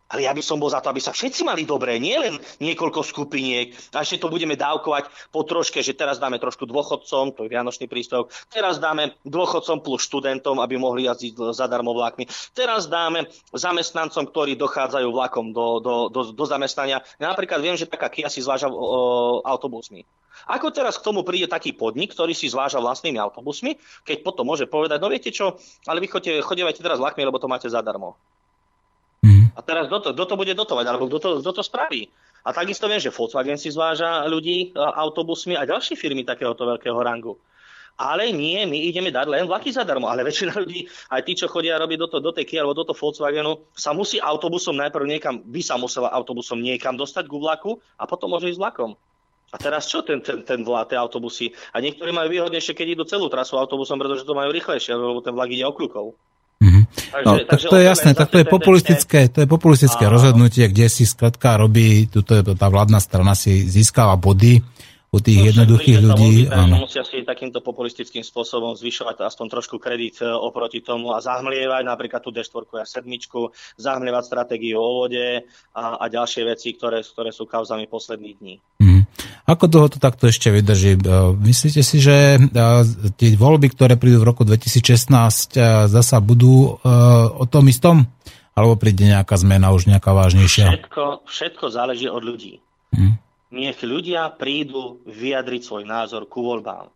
Ale 0.06 0.30
ja 0.30 0.32
by 0.38 0.44
som 0.46 0.62
bol 0.62 0.70
za 0.70 0.86
to, 0.86 0.94
aby 0.94 1.02
sa 1.02 1.10
všetci 1.10 1.42
mali 1.42 1.66
dobré, 1.66 1.98
nie 1.98 2.14
len 2.14 2.38
niekoľko 2.62 3.02
skupiniek. 3.02 3.74
A 3.98 4.06
ešte 4.06 4.22
to 4.22 4.30
budeme 4.30 4.54
dávkovať 4.54 5.10
po 5.34 5.42
troške, 5.42 5.82
že 5.82 5.98
teraz 5.98 6.22
dáme 6.22 6.38
trošku 6.38 6.70
dôchodcom, 6.70 7.34
to 7.34 7.46
je 7.46 7.50
vianočný 7.50 7.90
príspevok, 7.90 8.30
teraz 8.54 8.78
dáme 8.78 9.18
dôchodcom 9.26 9.82
plus 9.82 10.06
študentom, 10.06 10.62
aby 10.62 10.78
mohli 10.78 11.10
jazdiť 11.10 11.58
zadarmo 11.58 11.98
vlákmi. 11.98 12.30
Teraz 12.54 12.86
dáme 12.86 13.26
zamestnancom, 13.50 14.30
ktorí 14.30 14.54
dochádzajú 14.54 15.08
vlakom 15.10 15.50
do, 15.50 15.82
do, 15.82 15.96
do, 16.14 16.22
do 16.38 16.46
zamestnania. 16.46 17.02
Ja 17.18 17.34
napríklad 17.34 17.66
viem, 17.66 17.74
že 17.74 17.90
taká 17.90 18.14
Kia 18.14 18.30
si 18.30 18.46
zváža 18.46 18.70
o, 18.70 19.42
autobusmi. 19.42 20.06
Ako 20.46 20.70
teraz 20.70 21.02
k 21.02 21.06
tomu 21.10 21.26
príde 21.26 21.50
taký 21.50 21.74
podnik, 21.74 22.14
ktorý 22.14 22.38
si 22.38 22.46
zváža 22.46 22.78
vlastnými 22.78 23.18
autobusmi, 23.18 23.82
keď 24.06 24.22
potom 24.22 24.46
môže 24.46 24.70
povedať, 24.70 25.02
no 25.02 25.10
viete 25.10 25.34
čo, 25.34 25.58
ale 25.90 26.04
vy 26.04 26.12
chodevajte 26.44 26.84
teraz 26.84 27.02
vlakmi, 27.02 27.26
lebo 27.26 27.42
to 27.42 27.50
máte 27.50 27.66
zadarmo. 27.72 28.20
A 29.56 29.60
teraz 29.64 29.88
kto 29.88 29.98
to, 30.04 30.10
kto 30.12 30.26
to 30.28 30.36
bude 30.36 30.54
dotovať, 30.54 30.86
alebo 30.86 31.08
kto 31.08 31.18
to, 31.20 31.30
kto 31.40 31.52
to 31.56 31.64
spraví? 31.64 32.12
A 32.46 32.54
takisto 32.54 32.86
viem, 32.86 33.02
že 33.02 33.10
Volkswagen 33.10 33.58
si 33.58 33.74
zváža 33.74 34.28
ľudí 34.30 34.76
autobusmi 34.78 35.58
a 35.58 35.66
ďalšie 35.66 35.98
firmy 35.98 36.22
takéhoto 36.22 36.68
veľkého 36.68 37.00
rangu. 37.02 37.42
Ale 37.96 38.28
nie, 38.36 38.68
my 38.68 38.76
ideme 38.92 39.08
dať 39.08 39.24
len 39.32 39.48
vlaky 39.48 39.72
zadarmo. 39.72 40.12
Ale 40.12 40.22
väčšina 40.28 40.54
ľudí, 40.60 40.86
aj 41.10 41.22
tí, 41.24 41.34
čo 41.40 41.48
chodia 41.48 41.80
robiť 41.80 41.98
do, 41.98 42.08
to, 42.12 42.18
do 42.20 42.32
tej 42.36 42.46
Kia 42.46 42.62
alebo 42.62 42.76
do 42.76 42.84
toho 42.84 43.00
Volkswagenu, 43.00 43.72
sa 43.72 43.96
musí 43.96 44.20
autobusom 44.20 44.76
najprv 44.76 45.08
niekam, 45.08 45.40
by 45.42 45.62
sa 45.64 45.80
musela 45.80 46.12
autobusom 46.12 46.60
niekam 46.60 47.00
dostať 47.00 47.26
ku 47.26 47.40
vlaku 47.40 47.80
a 47.96 48.04
potom 48.04 48.36
môže 48.36 48.52
ísť 48.52 48.60
vlakom. 48.60 49.00
A 49.54 49.56
teraz 49.56 49.88
čo 49.88 50.04
ten, 50.04 50.20
ten, 50.20 50.44
ten 50.44 50.68
vlak, 50.68 50.92
tie 50.92 51.00
autobusy? 51.00 51.56
A 51.72 51.80
niektorí 51.80 52.12
majú 52.12 52.28
výhodnejšie, 52.28 52.76
keď 52.76 52.88
idú 53.00 53.04
celú 53.08 53.32
trasu 53.32 53.56
autobusom, 53.56 53.96
pretože 53.96 54.28
to 54.28 54.36
majú 54.36 54.52
rýchlejšie, 54.52 54.92
lebo 54.92 55.24
ten 55.24 55.32
vlak 55.32 55.48
ide 55.48 55.64
okľukov. 55.64 56.12
Takže, 56.96 57.26
no, 57.28 57.32
takže 57.44 57.66
tak 57.68 57.72
to 57.72 57.76
je 57.76 57.86
jasné, 57.86 58.12
tak 58.16 58.28
to 58.32 58.38
je 58.40 58.48
populistické, 58.48 59.20
to 59.28 59.40
je 59.44 59.48
populistické 59.48 60.08
rozhodnutie, 60.08 60.72
kde 60.72 60.88
si 60.88 61.04
skratka 61.04 61.60
robí, 61.60 62.08
tuto 62.08 62.40
je 62.40 62.44
tá 62.56 62.68
vládna 62.72 63.04
strana 63.04 63.36
si 63.36 63.68
získava 63.68 64.16
body 64.16 64.64
u 65.16 65.20
tých 65.24 65.40
no, 65.40 65.48
jednoduchých 65.48 66.00
ľudí. 66.04 66.34
Áno. 66.52 66.84
Musia 66.84 67.08
si 67.08 67.24
takýmto 67.24 67.64
populistickým 67.64 68.20
spôsobom 68.20 68.76
zvyšovať 68.76 69.24
aspoň 69.24 69.48
trošku 69.48 69.80
kredit 69.80 70.20
e, 70.20 70.28
oproti 70.28 70.84
tomu 70.84 71.16
a 71.16 71.24
zahmlievať 71.24 71.84
napríklad 71.88 72.20
tú 72.20 72.36
D4 72.36 72.84
a 72.84 72.86
sedmičku, 72.88 73.56
zahmlievať 73.80 74.24
stratégiu 74.28 74.76
o 74.76 75.08
vode 75.08 75.48
a, 75.72 75.84
a 75.96 76.06
ďalšie 76.12 76.44
veci, 76.44 76.76
ktoré, 76.76 77.00
ktoré 77.00 77.32
sú 77.32 77.48
kauzami 77.48 77.88
posledných 77.88 78.36
dní. 78.44 78.56
Mm. 78.84 78.95
Ako 79.46 79.70
dlho 79.70 79.88
to 79.94 80.02
takto 80.02 80.26
ešte 80.26 80.50
vydrží? 80.50 80.98
E, 80.98 81.02
myslíte 81.38 81.86
si, 81.86 82.02
že 82.02 82.38
e, 82.38 82.40
tie 83.14 83.38
voľby, 83.38 83.70
ktoré 83.74 83.94
prídu 83.96 84.26
v 84.26 84.30
roku 84.34 84.42
2016, 84.42 85.90
zasa 85.90 86.18
budú 86.18 86.82
o 87.36 87.46
tom 87.46 87.70
istom? 87.70 88.10
Alebo 88.56 88.80
príde 88.80 89.06
nejaká 89.06 89.36
zmena, 89.36 89.76
už 89.76 89.92
nejaká 89.92 90.16
vážnejšia? 90.16 90.66
Všetko, 90.72 91.28
všetko 91.28 91.66
záleží 91.70 92.08
od 92.08 92.24
ľudí. 92.24 92.64
Mm 92.96 93.26
nech 93.56 93.80
ľudia 93.80 94.28
prídu 94.36 95.00
vyjadriť 95.08 95.62
svoj 95.64 95.84
názor 95.88 96.28
ku 96.28 96.44
voľbám. 96.44 96.92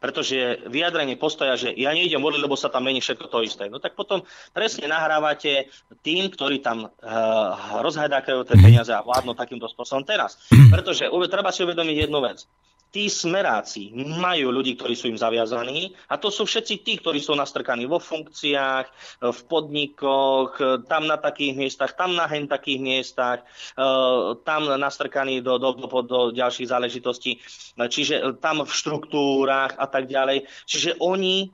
Pretože 0.00 0.64
vyjadrenie 0.64 1.20
postoja, 1.20 1.60
že 1.60 1.76
ja 1.76 1.92
nejdem 1.92 2.24
voliť, 2.24 2.40
lebo 2.40 2.56
sa 2.56 2.72
tam 2.72 2.88
mení 2.88 3.04
všetko 3.04 3.28
to 3.28 3.44
isté. 3.44 3.68
No 3.68 3.84
tak 3.84 3.92
potom 3.92 4.24
presne 4.56 4.88
nahrávate 4.88 5.68
tým, 6.00 6.32
ktorí 6.32 6.64
tam 6.64 6.88
uh, 6.88 7.84
rozhľadákajú 7.84 8.48
tie 8.48 8.56
peniaze 8.56 8.88
a 8.96 9.04
vládnu 9.04 9.36
takýmto 9.36 9.68
spôsobom 9.68 10.08
teraz. 10.08 10.40
Pretože 10.74 11.12
treba 11.28 11.52
si 11.52 11.68
uvedomiť 11.68 12.08
jednu 12.08 12.24
vec 12.24 12.48
tí 12.90 13.06
smeráci 13.06 13.94
majú 13.94 14.50
ľudí, 14.50 14.74
ktorí 14.74 14.98
sú 14.98 15.06
im 15.06 15.18
zaviazaní 15.18 15.94
a 16.10 16.18
to 16.18 16.28
sú 16.28 16.42
všetci 16.42 16.74
tí, 16.82 16.92
ktorí 16.98 17.22
sú 17.22 17.38
nastrkaní 17.38 17.86
vo 17.86 18.02
funkciách, 18.02 18.86
v 19.22 19.40
podnikoch, 19.46 20.58
tam 20.90 21.06
na 21.06 21.16
takých 21.16 21.54
miestach, 21.54 21.94
tam 21.94 22.18
na 22.18 22.26
hen 22.26 22.50
takých 22.50 22.82
miestach, 22.82 23.38
eh, 23.78 24.34
tam 24.42 24.66
nastrkaní 24.74 25.40
do, 25.40 25.56
do, 25.62 25.78
do, 25.78 25.88
do 26.02 26.18
ďalších 26.34 26.68
záležitostí, 26.68 27.38
čiže 27.78 28.42
tam 28.42 28.66
v 28.66 28.72
štruktúrach 28.74 29.78
a 29.78 29.86
tak 29.86 30.10
ďalej. 30.10 30.50
Čiže 30.66 30.98
oni, 30.98 31.50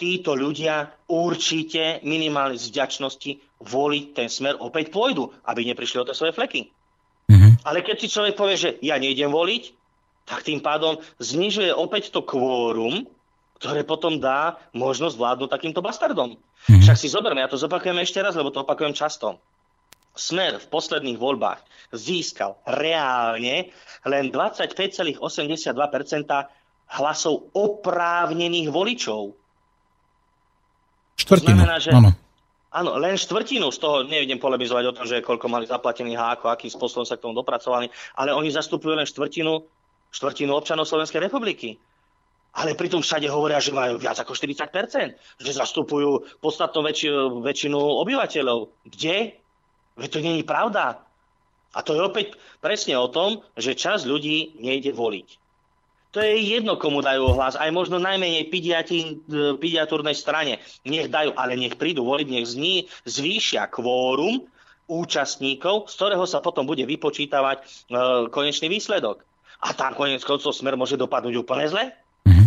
títo 0.00 0.32
ľudia 0.32 0.90
určite 1.12 2.00
minimálne 2.08 2.56
z 2.56 2.72
vďačnosti 2.72 3.60
voliť 3.60 4.04
ten 4.16 4.32
smer 4.32 4.56
opäť 4.56 4.88
pôjdu, 4.88 5.28
aby 5.44 5.68
neprišli 5.68 6.00
o 6.00 6.06
tie 6.08 6.16
svoje 6.16 6.32
fleky. 6.32 6.72
Mm-hmm. 7.28 7.68
Ale 7.68 7.84
keď 7.84 7.96
si 8.00 8.08
človek 8.08 8.34
povie, 8.34 8.56
že 8.56 8.70
ja 8.80 8.96
nejdem 8.96 9.28
voliť, 9.28 9.79
tak 10.30 10.46
tým 10.46 10.62
pádom 10.62 11.02
znižuje 11.18 11.74
opäť 11.74 12.14
to 12.14 12.22
kvórum, 12.22 13.02
ktoré 13.58 13.82
potom 13.82 14.22
dá 14.22 14.62
možnosť 14.70 15.18
vládnuť 15.18 15.50
takýmto 15.50 15.82
bastardom. 15.82 16.38
Mm-hmm. 16.38 16.86
Však 16.86 16.96
si 16.96 17.10
zoberme, 17.10 17.42
ja 17.42 17.50
to 17.50 17.58
zopakujem 17.58 17.98
ešte 17.98 18.22
raz, 18.22 18.38
lebo 18.38 18.54
to 18.54 18.62
opakujem 18.62 18.94
často. 18.94 19.42
Smer 20.14 20.62
v 20.62 20.66
posledných 20.70 21.18
voľbách 21.18 21.60
získal 21.90 22.62
reálne 22.62 23.74
len 24.06 24.24
25,82% 24.30 25.18
hlasov 26.98 27.34
oprávnených 27.50 28.68
voličov. 28.70 29.34
Štvrtinu, 31.18 31.58
znamená, 31.58 31.76
že, 31.82 31.90
áno. 31.90 32.14
Áno, 32.70 33.02
len 33.02 33.18
štvrtinu 33.18 33.66
z 33.74 33.78
toho, 33.82 34.06
nevidím 34.06 34.38
polemizovať 34.38 34.84
o 34.86 34.94
tom, 34.94 35.02
že 35.02 35.26
koľko 35.26 35.50
mali 35.50 35.66
zaplatený 35.66 36.14
háko, 36.14 36.46
akým 36.46 36.70
spôsobom 36.70 37.02
sa 37.02 37.18
k 37.18 37.26
tomu 37.26 37.34
dopracovali, 37.34 37.90
ale 38.14 38.30
oni 38.30 38.46
zastupujú 38.54 38.94
len 38.94 39.10
štvrtinu 39.10 39.58
štvrtinu 40.10 40.54
občanov 40.54 40.86
Slovenskej 40.86 41.22
republiky. 41.22 41.78
Ale 42.50 42.74
pritom 42.74 42.98
všade 42.98 43.30
hovoria, 43.30 43.62
že 43.62 43.70
majú 43.70 43.94
viac 43.94 44.18
ako 44.18 44.34
40%, 44.34 45.14
že 45.38 45.52
zastupujú 45.54 46.42
podstatnú 46.42 46.82
väčšinu, 46.82 47.46
väčšinu 47.46 47.78
obyvateľov. 47.78 48.90
Kde? 48.90 49.38
Veď 49.94 50.08
to 50.10 50.18
není 50.18 50.42
pravda. 50.42 50.98
A 51.70 51.78
to 51.86 51.94
je 51.94 52.02
opäť 52.02 52.34
presne 52.58 52.98
o 52.98 53.06
tom, 53.06 53.46
že 53.54 53.78
čas 53.78 54.02
ľudí 54.02 54.58
nejde 54.58 54.90
voliť. 54.90 55.38
To 56.10 56.18
je 56.18 56.42
jedno, 56.42 56.74
komu 56.74 57.06
dajú 57.06 57.38
hlas, 57.38 57.54
aj 57.54 57.70
možno 57.70 58.02
najmenej 58.02 58.50
pidiatúrnej 59.62 60.16
strane. 60.18 60.58
Nech 60.82 61.06
dajú, 61.06 61.30
ale 61.38 61.54
nech 61.54 61.78
prídu 61.78 62.02
voliť, 62.02 62.26
nech 62.26 62.50
zni, 62.50 62.90
zvýšia 63.06 63.70
kvórum 63.70 64.42
účastníkov, 64.90 65.86
z 65.86 65.94
ktorého 65.94 66.26
sa 66.26 66.42
potom 66.42 66.66
bude 66.66 66.82
vypočítavať 66.82 67.62
e, 67.62 67.64
konečný 68.34 68.66
výsledok. 68.66 69.22
A 69.60 69.76
tam 69.76 69.92
konec 69.92 70.24
koncov 70.24 70.56
smer 70.56 70.76
môže 70.76 70.96
dopadnúť 70.96 71.34
úplne 71.36 71.68
zle? 71.68 71.84
Mhm. 72.24 72.44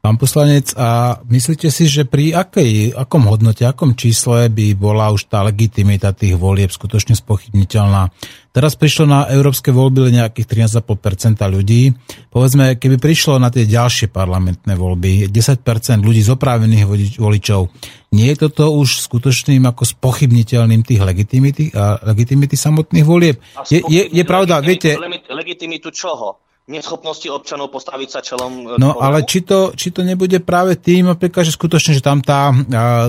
Pán 0.00 0.16
poslanec, 0.16 0.72
a 0.80 1.20
myslíte 1.28 1.68
si, 1.68 1.84
že 1.84 2.08
pri 2.08 2.32
akej, 2.32 2.96
akom 2.96 3.28
hodnote, 3.28 3.68
akom 3.68 3.92
čísle 3.92 4.48
by 4.48 4.72
bola 4.72 5.12
už 5.12 5.28
tá 5.28 5.44
legitimita 5.44 6.16
tých 6.16 6.40
volieb 6.40 6.72
skutočne 6.72 7.12
spochybniteľná? 7.12 8.08
Teraz 8.48 8.80
prišlo 8.80 9.04
na 9.04 9.20
európske 9.28 9.68
voľby 9.68 10.08
len 10.08 10.24
nejakých 10.24 10.72
13,5% 10.72 11.44
ľudí. 11.52 11.92
Povedzme, 12.32 12.80
keby 12.80 12.96
prišlo 12.96 13.36
na 13.36 13.52
tie 13.52 13.68
ďalšie 13.68 14.08
parlamentné 14.08 14.72
voľby 14.72 15.28
10% 15.28 15.68
ľudí 16.00 16.24
z 16.24 16.32
oprávnených 16.32 16.88
voličov, 17.20 17.68
nie 18.16 18.32
je 18.32 18.40
toto 18.40 18.72
už 18.72 19.04
skutočným 19.04 19.68
ako 19.68 19.84
spochybniteľným 19.84 20.80
tých 20.80 21.04
legitimity, 21.04 21.76
a 21.76 22.00
legitimity 22.08 22.56
samotných 22.56 23.04
volieb? 23.04 23.36
Je, 23.68 23.84
je, 23.84 24.02
je 24.16 24.24
pravda, 24.24 24.64
viete... 24.64 24.96
Legitimitu 25.28 25.92
čoho? 25.92 26.49
Neschopnosti 26.68 27.26
občanov 27.30 27.72
postaviť 27.72 28.08
sa 28.08 28.20
čelom. 28.20 28.76
E, 28.76 28.82
no 28.82 29.00
ale 29.00 29.24
či 29.24 29.42
to, 29.42 29.72
či 29.72 29.90
to 29.90 30.04
nebude 30.04 30.38
práve 30.44 30.76
tým, 30.76 31.08
napríklad, 31.08 31.46
že 31.46 31.56
skutočne, 31.56 31.96
že 31.96 32.02
tam 32.04 32.20
tá, 32.20 32.52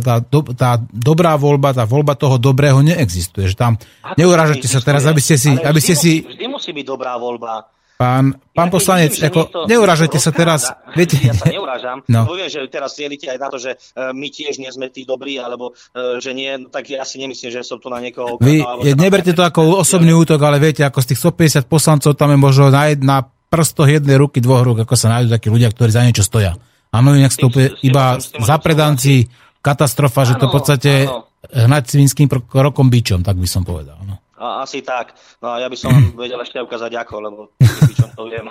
tá, 0.02 0.24
do, 0.24 0.40
tá 0.56 0.82
dobrá 0.90 1.36
voľba, 1.36 1.76
tá 1.76 1.84
voľba 1.84 2.18
toho 2.18 2.42
dobrého 2.42 2.80
neexistuje, 2.82 3.52
že 3.52 3.58
tam 3.58 3.78
neurážate 4.18 4.66
sa 4.66 4.82
teraz, 4.82 5.06
aby 5.06 5.22
ste 5.22 5.36
si... 5.36 5.52
Aby 5.52 5.80
ste 5.84 5.94
si... 5.94 6.26
Vždy 6.26 6.46
musí 6.48 6.72
byť 6.72 6.86
dobrá 6.86 7.20
voľba. 7.20 7.68
Pán, 8.02 8.34
pán 8.50 8.70
ja 8.70 8.74
poslanec, 8.74 9.14
vidím, 9.14 9.30
ako, 9.30 9.70
neurážate 9.70 10.18
sa 10.18 10.34
teraz. 10.34 10.74
Viete, 10.98 11.22
ja 11.22 11.38
sa 11.38 11.46
neurážam. 11.54 12.02
No. 12.12 12.26
Poviem, 12.28 12.50
že 12.50 12.66
teraz 12.68 12.98
dielite 12.98 13.30
aj 13.30 13.40
na 13.40 13.48
to, 13.48 13.62
že 13.62 13.78
uh, 13.78 14.10
my 14.12 14.28
tiež 14.28 14.58
nie 14.58 14.68
sme 14.74 14.90
tí 14.90 15.06
dobrí, 15.06 15.38
alebo 15.38 15.72
že 16.18 16.34
nie, 16.34 16.50
no, 16.58 16.68
tak 16.68 16.90
ja 16.90 17.06
si 17.06 17.22
nemyslím, 17.22 17.52
že 17.54 17.62
som 17.62 17.78
tu 17.78 17.88
na 17.94 18.02
niekoho... 18.02 18.42
Vy 18.42 18.64
je, 18.84 18.98
neberte 18.98 19.32
to 19.32 19.46
ako 19.46 19.80
osobný 19.80 20.12
útok, 20.12 20.42
ale 20.42 20.58
viete, 20.58 20.82
ako 20.82 21.00
z 21.04 21.14
tých 21.14 21.22
150 21.64 21.72
poslancov 21.72 22.18
tam 22.18 22.34
je 22.34 22.40
možno 22.42 22.74
na, 22.74 22.90
na 23.00 23.18
prstoch 23.52 23.92
jednej 23.92 24.16
ruky, 24.16 24.40
dvoch 24.40 24.64
rúk, 24.64 24.88
ako 24.88 24.96
sa 24.96 25.12
nájdú 25.12 25.28
takí 25.36 25.52
ľudia, 25.52 25.68
ktorí 25.76 25.92
za 25.92 26.08
niečo 26.08 26.24
stoja. 26.24 26.56
Áno, 26.96 27.12
inak 27.12 27.36
to 27.36 27.52
iba 27.84 28.16
zapredanci, 28.20 29.28
katastrofa, 29.60 30.24
že 30.24 30.40
to 30.40 30.48
v 30.48 30.54
podstate 30.56 30.92
hnať 31.52 31.84
svinským 32.00 32.32
krokom 32.32 32.88
bičom, 32.88 33.22
tak 33.22 33.36
by 33.36 33.48
som 33.48 33.68
povedal. 33.68 34.00
No. 34.08 34.16
A, 34.42 34.66
asi 34.66 34.82
tak. 34.82 35.14
No 35.38 35.54
a 35.54 35.62
ja 35.62 35.68
by 35.70 35.78
som 35.78 35.92
vám 35.94 36.16
vedel 36.16 36.40
ešte 36.42 36.58
ukázať 36.64 36.92
ako, 36.96 37.16
lebo 37.22 37.40
čo 38.21 38.27
to 38.27 38.29
viem. 38.29 38.45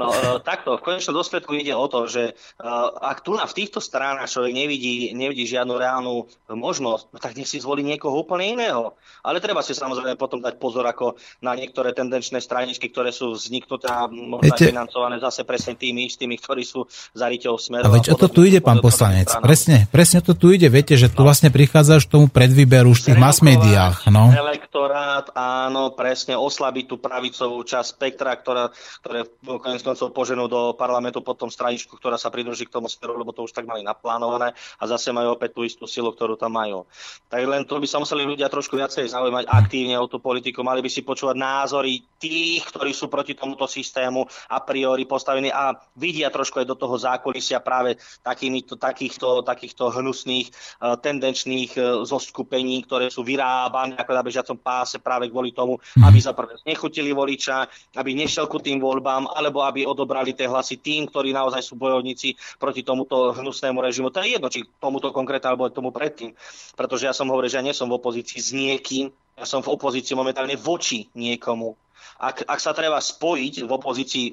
no 0.00 0.12
e, 0.12 0.38
takto, 0.44 0.76
v 0.76 0.84
konečnom 0.84 1.16
dôsledku 1.16 1.56
ide 1.56 1.72
o 1.72 1.86
to, 1.88 2.04
že 2.06 2.36
uh, 2.60 2.92
ak 3.00 3.24
tu 3.24 3.32
na 3.32 3.48
v 3.48 3.56
týchto 3.56 3.80
stranách 3.80 4.28
človek 4.28 4.52
nevidí, 4.52 5.16
nevidí 5.16 5.48
žiadnu 5.48 5.74
reálnu 5.74 6.28
možnosť, 6.52 7.04
no 7.10 7.18
tak 7.18 7.34
nech 7.34 7.48
si 7.48 7.58
zvolí 7.58 7.80
niekoho 7.80 8.14
úplne 8.20 8.54
iného. 8.58 8.94
Ale 9.24 9.40
treba 9.40 9.64
si 9.64 9.72
samozrejme 9.72 10.20
potom 10.20 10.38
dať 10.44 10.60
pozor 10.60 10.84
ako 10.84 11.16
na 11.40 11.56
niektoré 11.56 11.96
tendenčné 11.96 12.38
straničky, 12.38 12.92
ktoré 12.92 13.10
sú 13.10 13.34
vzniknuté 13.34 13.88
a 13.88 14.06
možno 14.06 14.52
Viete... 14.52 14.68
financované 14.68 15.16
zase 15.18 15.48
presne 15.48 15.74
tými 15.74 16.06
istými, 16.06 16.36
ktorí 16.36 16.62
sú 16.62 16.84
za 17.16 17.26
riťou 17.26 17.56
smerom. 17.56 17.88
A 17.88 17.96
veď 17.96 18.12
o 18.12 18.16
to 18.20 18.28
tu 18.28 18.44
ide, 18.44 18.60
pán 18.60 18.84
poslanec. 18.84 19.32
Presne, 19.40 19.88
presne 19.88 20.20
to 20.20 20.36
tu 20.36 20.52
ide. 20.52 20.68
Viete, 20.68 20.94
že 20.94 21.08
tu 21.08 21.24
no. 21.24 21.32
vlastne 21.32 21.48
prichádzaš 21.48 22.06
k 22.06 22.12
tomu 22.20 22.26
predvýberu 22.28 22.92
v 22.92 23.00
tých 23.00 23.18
mass 23.18 23.40
médiách. 23.40 24.10
No. 24.12 24.28
Elektora 24.34 25.06
rád, 25.06 25.26
áno, 25.36 25.92
presne 25.92 26.34
oslabiť 26.34 26.84
tú 26.88 26.96
pravicovú 26.98 27.60
časť 27.62 27.88
spektra, 27.96 28.34
ktorá, 28.36 28.72
ktoré 29.04 29.26
konec 29.42 29.82
koncov 29.82 30.12
poženú 30.12 30.46
do 30.46 30.72
parlamentu 30.74 31.20
potom 31.20 31.52
straničku, 31.52 31.96
ktorá 31.98 32.16
sa 32.20 32.32
pridruží 32.32 32.68
k 32.68 32.74
tomu 32.74 32.90
smeru, 32.90 33.16
lebo 33.18 33.32
to 33.32 33.44
už 33.44 33.52
tak 33.52 33.68
mali 33.68 33.82
naplánované 33.82 34.52
a 34.52 34.84
zase 34.84 35.10
majú 35.10 35.34
opäť 35.34 35.56
tú 35.56 35.62
istú 35.66 35.84
silu, 35.88 36.12
ktorú 36.12 36.38
tam 36.38 36.54
majú. 36.54 36.84
Tak 37.28 37.42
len 37.42 37.64
to 37.64 37.80
by 37.80 37.86
sa 37.88 37.98
museli 38.00 38.22
ľudia 38.24 38.50
trošku 38.52 38.76
viacej 38.78 39.10
zaujímať 39.10 39.44
aktívne 39.48 39.96
o 40.00 40.06
tú 40.06 40.22
politiku, 40.22 40.62
mali 40.62 40.80
by 40.84 40.90
si 40.90 41.02
počúvať 41.02 41.36
názory 41.36 42.02
tých, 42.16 42.64
ktorí 42.72 42.92
sú 42.96 43.12
proti 43.12 43.36
tomuto 43.36 43.68
systému 43.68 44.24
a 44.48 44.58
priori 44.64 45.04
postavení 45.04 45.52
a 45.52 45.76
vidia 45.96 46.32
trošku 46.32 46.60
aj 46.60 46.66
do 46.66 46.76
toho 46.76 46.96
zákulisia 46.96 47.60
práve 47.60 47.96
takýmito, 48.24 48.76
takýchto, 48.76 49.44
takýchto 49.44 49.92
hnusných, 49.92 50.48
eh, 50.48 50.96
tendenčných 50.96 51.72
eh, 51.76 51.84
zoskupení, 52.04 52.84
ktoré 52.84 53.12
sú 53.12 53.22
vyrábané 53.22 53.96
ako 54.00 54.12
na 54.12 54.22
bežiacom 54.24 54.58
páse 54.60 54.98
práve 55.00 55.28
kvôli 55.28 55.52
tomu, 55.52 55.76
mhm. 55.76 56.04
aby 56.04 56.18
za 56.18 56.32
prvé 56.32 56.58
nechutili 56.64 57.12
voliča, 57.12 57.68
aby 57.96 58.16
nešiel 58.16 58.48
ku 58.48 58.55
tým 58.60 58.82
voľbám, 58.82 59.30
alebo 59.32 59.64
aby 59.64 59.84
odobrali 59.86 60.32
tie 60.32 60.50
hlasy 60.50 60.80
tým, 60.80 61.08
ktorí 61.08 61.32
naozaj 61.32 61.62
sú 61.62 61.74
bojovníci 61.78 62.36
proti 62.56 62.82
tomuto 62.82 63.32
hnusnému 63.36 63.78
režimu. 63.80 64.12
To 64.12 64.20
je 64.22 64.36
jedno, 64.36 64.48
či 64.52 64.66
tomuto 64.78 65.10
konkrétne 65.10 65.52
alebo 65.52 65.70
tomu 65.72 65.92
predtým. 65.92 66.32
Pretože 66.74 67.08
ja 67.08 67.14
som 67.16 67.28
hovoril, 67.28 67.50
že 67.52 67.58
ja 67.60 67.66
nie 67.66 67.76
som 67.76 67.88
v 67.90 67.98
opozícii 67.98 68.38
s 68.40 68.50
niekým, 68.52 69.12
ja 69.36 69.44
som 69.44 69.60
v 69.60 69.72
opozícii 69.72 70.16
momentálne 70.16 70.56
voči 70.56 71.12
niekomu. 71.12 71.76
Ak, 72.16 72.48
ak 72.48 72.60
sa 72.60 72.72
treba 72.72 72.96
spojiť 72.96 73.68
v 73.68 73.70
opozícii 73.70 74.26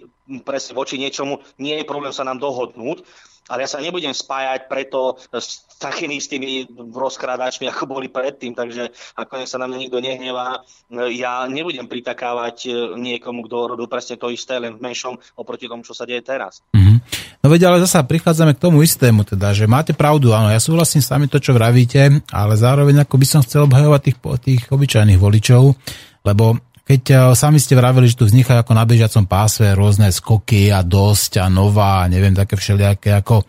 presne 0.48 0.72
voči 0.72 0.96
niečomu, 0.96 1.44
nie 1.60 1.76
je 1.76 1.90
problém 1.90 2.16
sa 2.16 2.24
nám 2.24 2.40
dohodnúť, 2.40 3.04
ale 3.52 3.68
ja 3.68 3.70
sa 3.70 3.84
nebudem 3.84 4.16
spájať 4.16 4.72
preto 4.72 5.20
s 5.34 5.68
takými 5.80 6.20
istými 6.20 6.68
rozkrádačmi, 6.96 7.68
ako 7.68 8.00
boli 8.00 8.08
predtým, 8.08 8.56
takže 8.56 8.94
ako 9.20 9.44
sa 9.44 9.60
na 9.60 9.68
mňa 9.68 9.78
nikto 9.78 10.00
nehnevá, 10.00 10.64
ja 11.12 11.44
nebudem 11.52 11.92
pritakávať 11.92 12.58
e, 12.68 12.72
niekomu, 12.96 13.44
kto 13.44 13.76
robil 13.76 13.88
presne 13.92 14.16
to 14.16 14.32
isté, 14.32 14.56
len 14.64 14.80
v 14.80 14.84
menšom 14.84 15.20
oproti 15.36 15.68
tomu, 15.68 15.84
čo 15.84 15.92
sa 15.92 16.08
deje 16.08 16.24
teraz. 16.24 16.64
Mm-hmm. 16.72 16.98
No 17.44 17.52
veď, 17.52 17.68
ale 17.68 17.84
zasa 17.84 18.08
prichádzame 18.08 18.56
k 18.56 18.64
tomu 18.64 18.80
istému, 18.80 19.28
teda, 19.28 19.52
že 19.52 19.68
máte 19.68 19.92
pravdu, 19.92 20.32
áno, 20.32 20.48
ja 20.48 20.64
súhlasím 20.64 21.04
s 21.04 21.12
vami 21.12 21.28
to, 21.28 21.44
čo 21.44 21.52
vravíte, 21.52 22.24
ale 22.32 22.54
zároveň 22.56 23.04
ako 23.04 23.16
by 23.20 23.28
som 23.28 23.44
chcel 23.44 23.68
obhajovať 23.68 24.02
tých, 24.08 24.18
tých 24.40 24.62
obyčajných 24.72 25.20
voličov, 25.20 25.76
lebo 26.24 26.56
keď 26.94 27.04
eh, 27.10 27.18
sami 27.34 27.58
ste 27.58 27.74
vravili, 27.74 28.06
že 28.06 28.22
tu 28.22 28.30
vznikajú 28.30 28.62
ako 28.62 28.74
na 28.78 28.86
bežiacom 28.86 29.26
páse 29.26 29.66
rôzne 29.74 30.14
skoky 30.14 30.70
a 30.70 30.86
dosť 30.86 31.42
a 31.42 31.46
nová, 31.50 32.06
neviem, 32.06 32.38
také 32.38 32.54
všelijaké 32.54 33.18
ako 33.18 33.42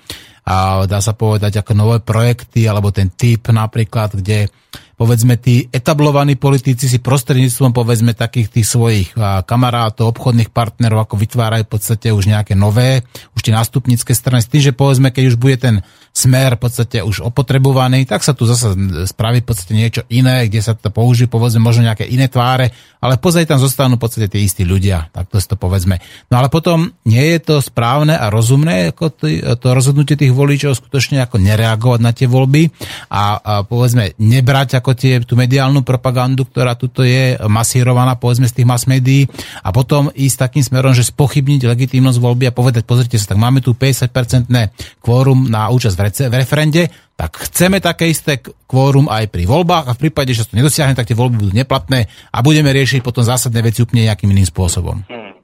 a 0.44 0.84
dá 0.84 1.00
sa 1.00 1.16
povedať 1.16 1.64
ako 1.64 1.72
nové 1.72 1.96
projekty 2.04 2.68
alebo 2.68 2.92
ten 2.92 3.08
typ 3.08 3.48
napríklad, 3.48 4.12
kde 4.12 4.52
povedzme 4.92 5.40
tí 5.40 5.72
etablovaní 5.72 6.36
politici 6.36 6.84
si 6.84 7.00
prostredníctvom 7.00 7.72
povedzme 7.72 8.12
takých 8.12 8.60
tých 8.60 8.68
svojich 8.68 9.08
kamarátov, 9.48 10.12
obchodných 10.12 10.52
partnerov 10.52 11.08
ako 11.08 11.16
vytvárajú 11.16 11.64
v 11.64 11.72
podstate 11.72 12.12
už 12.12 12.28
nejaké 12.28 12.52
nové, 12.52 13.08
už 13.32 13.40
tie 13.40 13.56
nástupnícke 13.56 14.12
strany 14.12 14.44
s 14.44 14.52
tým, 14.52 14.60
že 14.60 14.76
povedzme, 14.76 15.08
keď 15.16 15.24
už 15.32 15.36
bude 15.40 15.56
ten 15.56 15.80
smer 16.14 16.54
v 16.54 16.62
podstate 16.62 17.02
už 17.02 17.26
opotrebovaný, 17.26 18.06
tak 18.06 18.22
sa 18.22 18.38
tu 18.38 18.46
zase 18.46 18.70
spraví 19.10 19.42
v 19.42 19.48
podstate 19.50 19.74
niečo 19.74 20.02
iné, 20.14 20.46
kde 20.46 20.62
sa 20.62 20.78
to 20.78 20.94
použije, 20.94 21.26
povedzme 21.26 21.58
možno 21.58 21.90
nejaké 21.90 22.06
iné 22.06 22.30
tváre, 22.30 22.70
ale 23.02 23.18
pozaj 23.18 23.50
tam 23.50 23.58
zostanú 23.58 23.98
v 23.98 24.06
podstate 24.06 24.30
tie 24.30 24.46
istí 24.46 24.62
ľudia, 24.62 25.10
tak 25.10 25.26
to 25.26 25.42
si 25.42 25.50
to 25.50 25.58
povedzme. 25.58 25.98
No 26.30 26.38
ale 26.38 26.54
potom 26.54 26.94
nie 27.02 27.34
je 27.34 27.38
to 27.42 27.54
správne 27.58 28.14
a 28.14 28.30
rozumné 28.30 28.94
ako 28.94 29.10
to, 29.10 29.26
to 29.58 29.66
rozhodnutie 29.74 30.14
tých 30.14 30.30
voličov 30.30 30.78
skutočne 30.78 31.18
ako 31.18 31.42
nereagovať 31.42 32.00
na 32.00 32.14
tie 32.14 32.30
voľby 32.30 32.70
a, 33.10 33.34
a 33.42 33.52
povedzme 33.66 34.14
nebrať 34.14 34.78
ako 34.78 34.94
tie, 34.94 35.18
tú 35.26 35.34
mediálnu 35.34 35.82
propagandu, 35.82 36.46
ktorá 36.46 36.78
tuto 36.78 37.02
je 37.02 37.34
masírovaná 37.50 38.14
povedzme 38.14 38.46
z 38.46 38.62
tých 38.62 38.70
mass 38.70 38.86
médií 38.86 39.26
a 39.66 39.74
potom 39.74 40.14
ísť 40.14 40.46
takým 40.46 40.62
smerom, 40.62 40.94
že 40.94 41.10
spochybniť 41.10 41.66
legitímnosť 41.66 42.22
voľby 42.22 42.46
a 42.46 42.54
povedať, 42.54 42.86
pozrite 42.86 43.18
sa, 43.18 43.34
tak 43.34 43.42
máme 43.42 43.58
tu 43.58 43.74
50-percentné 43.74 44.70
kvórum 45.02 45.50
na 45.50 45.66
účasť 45.74 45.96
v 45.98 46.03
v 46.10 46.34
referende, 46.34 46.82
tak 47.14 47.38
chceme 47.48 47.78
také 47.78 48.10
isté 48.10 48.42
kvórum 48.42 49.06
aj 49.06 49.30
pri 49.30 49.46
voľbách 49.46 49.86
a 49.88 49.94
v 49.94 50.02
prípade, 50.08 50.34
že 50.34 50.50
to 50.50 50.58
nedosiahne, 50.58 50.98
tak 50.98 51.06
tie 51.06 51.16
voľby 51.16 51.36
budú 51.38 51.52
neplatné 51.54 52.10
a 52.34 52.38
budeme 52.42 52.74
riešiť 52.74 53.00
potom 53.06 53.22
zásadné 53.22 53.62
veci 53.62 53.80
úplne 53.80 54.10
nejakým 54.10 54.28
iným 54.34 54.48
spôsobom. 54.48 55.06
Hmm. 55.06 55.38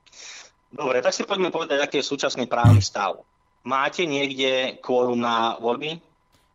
Dobre, 0.70 1.04
tak 1.04 1.12
si 1.12 1.22
poďme 1.22 1.52
povedať, 1.52 1.78
aký 1.82 2.00
je 2.00 2.10
súčasný 2.10 2.48
právny 2.48 2.80
stav. 2.80 3.20
Máte 3.68 4.08
niekde 4.08 4.80
kvórum 4.80 5.20
na 5.20 5.60
voľby? 5.60 6.00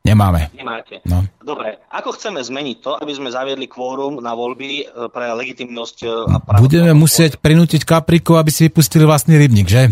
Nemáme. 0.05 0.53
Nemáte. 0.53 1.01
No. 1.09 1.25
Dobre, 1.41 1.81
ako 1.89 2.13
chceme 2.13 2.37
zmeniť 2.37 2.77
to, 2.77 2.93
aby 2.93 3.09
sme 3.17 3.33
zaviedli 3.33 3.65
kvórum 3.65 4.21
na 4.21 4.37
voľby 4.37 4.85
e, 4.85 5.09
pre 5.09 5.33
legitimnosť 5.33 5.97
e, 6.05 6.07
a 6.29 6.37
právo? 6.37 6.69
Budeme 6.69 6.93
musieť 6.93 7.41
prinútiť 7.41 7.81
Kapriku, 7.81 8.37
aby 8.37 8.53
si 8.53 8.69
vypustili 8.69 9.01
vlastný 9.01 9.41
rybník, 9.41 9.65
že? 9.65 9.89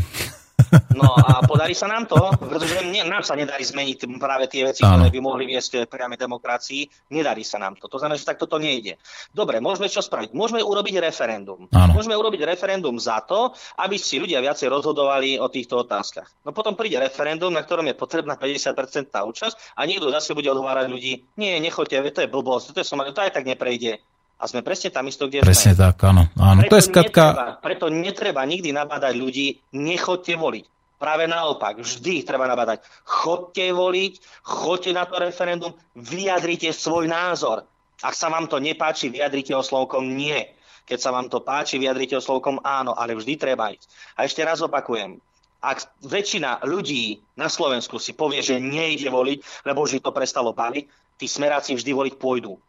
No 0.94 1.14
a 1.14 1.42
podarí 1.46 1.78
sa 1.78 1.86
nám 1.90 2.10
to, 2.10 2.18
pretože 2.38 2.82
mne, 2.82 3.06
nám 3.10 3.24
sa 3.26 3.38
nedarí 3.38 3.62
zmeniť 3.62 4.06
práve 4.18 4.50
tie 4.50 4.66
veci, 4.66 4.82
ktoré 4.82 5.10
by 5.10 5.20
mohli 5.22 5.50
viesť 5.50 5.86
priame 5.86 6.18
demokracii. 6.18 7.14
Nedarí 7.14 7.46
sa 7.46 7.62
nám 7.62 7.78
to. 7.78 7.90
To 7.90 7.98
znamená, 8.02 8.18
že 8.18 8.26
takto 8.26 8.50
to 8.50 8.58
nejde. 8.58 8.98
Dobre, 9.34 9.62
môžeme 9.62 9.90
čo 9.90 10.02
spraviť? 10.02 10.34
Môžeme 10.34 10.62
urobiť 10.62 11.02
referendum. 11.02 11.70
Áno. 11.74 11.92
Môžeme 11.94 12.18
urobiť 12.18 12.42
referendum 12.46 12.98
za 12.98 13.22
to, 13.26 13.54
aby 13.80 13.98
si 13.98 14.18
ľudia 14.18 14.42
viacej 14.42 14.70
rozhodovali 14.70 15.38
o 15.38 15.48
týchto 15.50 15.86
otázkach. 15.86 16.30
No 16.46 16.54
potom 16.56 16.78
príde 16.78 16.98
referendum, 16.98 17.54
na 17.54 17.62
ktorom 17.62 17.86
je 17.90 17.96
potrebná 17.98 18.38
50% 18.38 19.10
účasť 19.14 19.78
a 19.78 19.82
niekto 19.86 20.10
zase 20.10 20.34
bude 20.34 20.50
odhovárať 20.50 20.88
ľudí, 20.90 21.14
nie, 21.38 21.58
nechoďte, 21.62 22.14
to 22.14 22.22
je 22.26 22.30
blbosť, 22.30 22.74
to, 22.74 22.80
je 22.82 22.88
som, 22.88 23.02
to 23.02 23.22
aj 23.22 23.34
tak 23.34 23.46
neprejde. 23.46 24.02
A 24.44 24.52
sme 24.52 24.60
presne 24.60 24.92
tam 24.92 25.08
isto, 25.08 25.32
kde 25.32 25.40
presne 25.40 25.72
sme. 25.72 25.88
tak, 25.88 26.04
áno. 26.04 26.28
áno. 26.36 26.68
Preto, 26.68 26.76
to 26.76 26.80
je 26.84 26.86
skatka... 26.92 27.26
netreba, 27.32 27.48
preto 27.64 27.86
netreba 27.88 28.42
nikdy 28.44 28.76
nabádať 28.76 29.14
ľudí, 29.16 29.48
nechoďte 29.72 30.36
voliť. 30.36 30.66
Práve 31.00 31.32
naopak, 31.32 31.80
vždy 31.80 32.28
treba 32.28 32.44
nabádať. 32.52 32.84
Chodte 33.08 33.64
voliť, 33.72 34.44
chodte 34.44 34.92
na 34.92 35.08
to 35.08 35.16
referendum, 35.24 35.72
vyjadrite 35.96 36.76
svoj 36.76 37.08
názor. 37.08 37.64
Ak 38.04 38.20
sa 38.20 38.28
vám 38.28 38.52
to 38.52 38.60
nepáči, 38.60 39.08
vyjadrite 39.08 39.56
ho 39.56 39.64
slovkom 39.64 40.12
nie. 40.12 40.44
Keď 40.84 41.00
sa 41.00 41.16
vám 41.16 41.32
to 41.32 41.40
páči, 41.40 41.80
vyjadrite 41.80 42.20
ho 42.20 42.24
slovkom 42.24 42.60
áno, 42.68 42.92
ale 43.00 43.16
vždy 43.16 43.40
treba 43.40 43.72
ísť. 43.72 43.88
A 44.20 44.28
ešte 44.28 44.44
raz 44.44 44.60
opakujem, 44.60 45.24
ak 45.64 46.04
väčšina 46.04 46.68
ľudí 46.68 47.24
na 47.40 47.48
Slovensku 47.48 47.96
si 47.96 48.12
povie, 48.12 48.44
že 48.44 48.60
nejde 48.60 49.08
voliť, 49.08 49.64
lebo 49.64 49.88
už 49.88 50.04
to 50.04 50.12
prestalo 50.12 50.52
baviť, 50.52 51.16
tí 51.16 51.32
smeráci 51.32 51.80
vždy 51.80 51.92
voliť 51.96 52.14
pôjdu. 52.20 52.60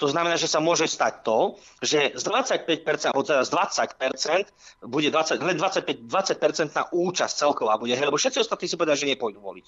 To 0.00 0.06
znamená, 0.10 0.34
že 0.40 0.50
sa 0.50 0.58
môže 0.58 0.88
stať 0.88 1.22
to, 1.22 1.56
že 1.82 2.16
z 2.16 2.22
25%, 2.24 3.12
alebo 3.12 3.22
teda 3.22 3.42
z 3.46 3.50
20% 3.54 4.88
bude 4.88 5.08
20, 5.10 5.42
len 5.42 5.56
25, 5.56 6.06
20% 6.08 6.78
na 6.78 6.84
účasť 6.90 7.34
celková 7.34 7.78
bude, 7.78 7.94
lebo 7.94 8.18
všetci 8.18 8.42
ostatní 8.42 8.66
si 8.66 8.74
povedia, 8.74 8.98
že 8.98 9.10
nepôjdu 9.10 9.38
voliť. 9.38 9.66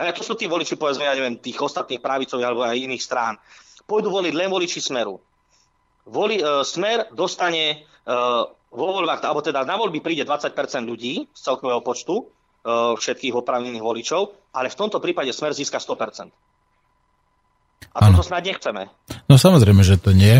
A 0.00 0.16
to 0.16 0.24
sú 0.24 0.32
tí 0.32 0.48
voliči, 0.48 0.80
povedzme, 0.80 1.04
ja 1.04 1.12
neviem, 1.12 1.36
tých 1.36 1.60
ostatných 1.60 2.00
pravicových 2.00 2.46
alebo 2.46 2.64
aj 2.64 2.80
iných 2.80 3.04
strán. 3.04 3.36
Pôjdu 3.84 4.08
voliť 4.08 4.32
len 4.32 4.48
voliči 4.48 4.80
Smeru. 4.80 5.20
Voli, 6.08 6.40
uh, 6.40 6.64
smer 6.64 7.12
dostane 7.12 7.84
uh, 8.08 8.48
vo 8.72 8.86
voľbách, 8.96 9.20
alebo 9.20 9.44
teda 9.44 9.68
na 9.68 9.76
voľby 9.76 10.00
príde 10.00 10.24
20% 10.24 10.56
ľudí 10.88 11.28
z 11.28 11.40
celkového 11.44 11.84
počtu 11.84 12.16
uh, 12.16 12.96
všetkých 12.96 13.36
opravnených 13.36 13.84
voličov, 13.84 14.54
ale 14.56 14.72
v 14.72 14.78
tomto 14.78 15.02
prípade 15.04 15.36
Smer 15.36 15.52
získa 15.52 15.76
100%. 15.76 16.49
A 17.90 18.06
ano. 18.06 18.18
toto 18.18 18.28
snad 18.30 18.44
nechceme. 18.46 18.92
No 19.26 19.34
samozrejme, 19.40 19.82
že 19.82 19.96
to 19.98 20.14
nie. 20.14 20.38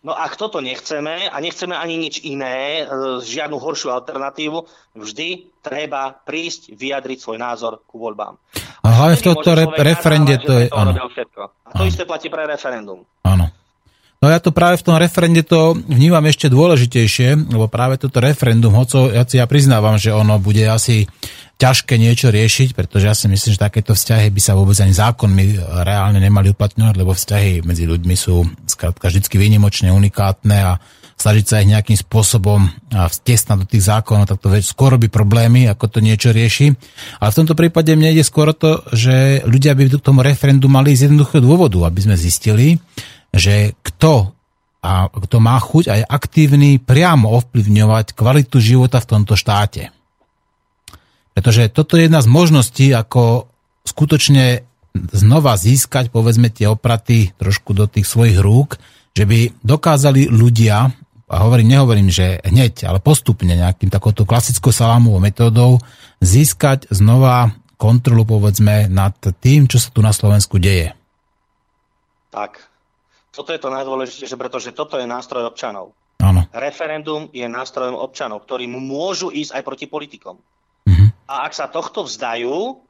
No 0.00 0.16
ak 0.16 0.40
toto 0.40 0.64
nechceme 0.64 1.28
a 1.28 1.36
nechceme 1.44 1.76
ani 1.76 2.00
nič 2.00 2.24
iné, 2.24 2.88
e, 2.88 3.20
žiadnu 3.20 3.60
horšiu 3.60 3.92
alternatívu, 3.92 4.64
vždy 4.96 5.60
treba 5.60 6.16
prísť 6.24 6.72
vyjadriť 6.72 7.18
svoj 7.20 7.36
názor 7.36 7.84
ku 7.84 8.00
voľbám. 8.00 8.40
A 8.80 8.86
hlavne 8.96 9.20
v 9.20 9.24
tomto 9.28 9.52
re- 9.52 9.68
referende 9.76 10.40
to 10.40 10.56
je... 10.56 10.72
Áno. 10.72 10.96
A 10.96 11.70
to 11.76 11.84
ano. 11.84 11.84
isté 11.84 12.08
platí 12.08 12.32
pre 12.32 12.48
referendum. 12.48 13.04
Áno. 13.28 13.52
No 14.20 14.28
ja 14.28 14.36
to 14.36 14.52
práve 14.52 14.76
v 14.76 14.84
tom 14.84 15.00
referende 15.00 15.40
to 15.40 15.72
vnímam 15.72 16.20
ešte 16.28 16.52
dôležitejšie, 16.52 17.56
lebo 17.56 17.72
práve 17.72 17.96
toto 17.96 18.20
referendum, 18.20 18.76
hoco 18.76 19.08
ja, 19.08 19.24
ja 19.24 19.48
priznávam, 19.48 19.96
že 19.96 20.12
ono 20.12 20.36
bude 20.36 20.60
asi 20.68 21.08
ťažké 21.56 21.96
niečo 21.96 22.28
riešiť, 22.28 22.76
pretože 22.76 23.08
ja 23.08 23.16
si 23.16 23.32
myslím, 23.32 23.56
že 23.56 23.64
takéto 23.64 23.96
vzťahy 23.96 24.28
by 24.28 24.40
sa 24.44 24.52
vôbec 24.52 24.76
ani 24.76 24.92
zákonmi 24.92 25.44
reálne 25.88 26.20
nemali 26.20 26.52
uplatňovať, 26.52 26.94
lebo 27.00 27.16
vzťahy 27.16 27.64
medzi 27.64 27.88
ľuďmi 27.88 28.12
sú 28.12 28.44
skrátka 28.68 29.08
vždy 29.08 29.24
výnimočne 29.24 29.88
unikátne 29.88 30.56
a 30.68 30.76
snažiť 31.16 31.44
sa 31.44 31.64
ich 31.64 31.72
nejakým 31.72 31.96
spôsobom 31.96 32.68
vtesnať 32.92 33.56
do 33.56 33.66
tých 33.72 33.88
zákonov, 33.88 34.28
tak 34.28 34.40
to 34.44 34.52
skoro 34.60 35.00
by 35.00 35.08
problémy, 35.08 35.64
ako 35.64 35.96
to 35.96 36.04
niečo 36.04 36.28
rieši. 36.32 36.76
Ale 37.24 37.32
v 37.32 37.38
tomto 37.40 37.56
prípade 37.56 37.96
mne 37.96 38.12
ide 38.12 38.24
skoro 38.24 38.52
to, 38.52 38.84
že 38.92 39.44
ľudia 39.48 39.72
by 39.72 39.96
k 39.96 40.04
tomu 40.04 40.20
referendu 40.20 40.68
mali 40.68 40.92
z 40.92 41.08
jednoduchého 41.08 41.40
dôvodu, 41.40 41.88
aby 41.88 42.04
sme 42.04 42.16
zistili, 42.20 42.76
že 43.30 43.78
kto 43.82 44.34
a 44.80 45.12
kto 45.12 45.36
má 45.38 45.60
chuť 45.60 45.84
aj 45.92 46.00
aktívny 46.08 46.80
priamo 46.80 47.36
ovplyvňovať 47.36 48.16
kvalitu 48.16 48.58
života 48.58 48.98
v 48.98 49.08
tomto 49.12 49.36
štáte. 49.36 49.92
Pretože 51.36 51.68
toto 51.68 52.00
je 52.00 52.08
jedna 52.08 52.24
z 52.24 52.28
možností, 52.32 52.86
ako 52.96 53.46
skutočne 53.84 54.64
znova 55.14 55.54
získať, 55.54 56.10
povedzme, 56.10 56.50
tie 56.50 56.66
opraty 56.66 57.30
trošku 57.38 57.76
do 57.76 57.86
tých 57.86 58.08
svojich 58.08 58.40
rúk, 58.42 58.80
že 59.14 59.28
by 59.28 59.62
dokázali 59.62 60.26
ľudia, 60.32 60.90
a 61.30 61.36
hovorím, 61.46 61.78
nehovorím, 61.78 62.10
že 62.10 62.42
hneď, 62.42 62.90
ale 62.90 62.98
postupne 62.98 63.54
nejakým 63.54 63.86
takouto 63.86 64.26
klasickou 64.26 64.74
salámovou 64.74 65.22
metódou, 65.22 65.78
získať 66.18 66.90
znova 66.90 67.54
kontrolu, 67.78 68.26
povedzme, 68.26 68.90
nad 68.90 69.14
tým, 69.38 69.70
čo 69.70 69.78
sa 69.78 69.94
tu 69.94 70.02
na 70.02 70.10
Slovensku 70.10 70.58
deje. 70.58 70.92
Tak. 72.34 72.69
Toto 73.30 73.54
je 73.54 73.62
to 73.62 73.70
najdôležitejšie, 73.70 74.34
pretože 74.34 74.74
toto 74.74 74.98
je 74.98 75.06
nástroj 75.06 75.46
občanov. 75.46 75.94
Áno. 76.20 76.44
Referendum 76.50 77.30
je 77.30 77.46
nástrojom 77.46 77.96
občanov, 77.96 78.44
ktorí 78.44 78.66
môžu 78.66 79.30
ísť 79.30 79.56
aj 79.56 79.62
proti 79.62 79.86
politikom. 79.86 80.36
A 81.30 81.46
ak 81.46 81.54
sa 81.54 81.70
tohto 81.70 82.02
vzdajú, 82.02 82.82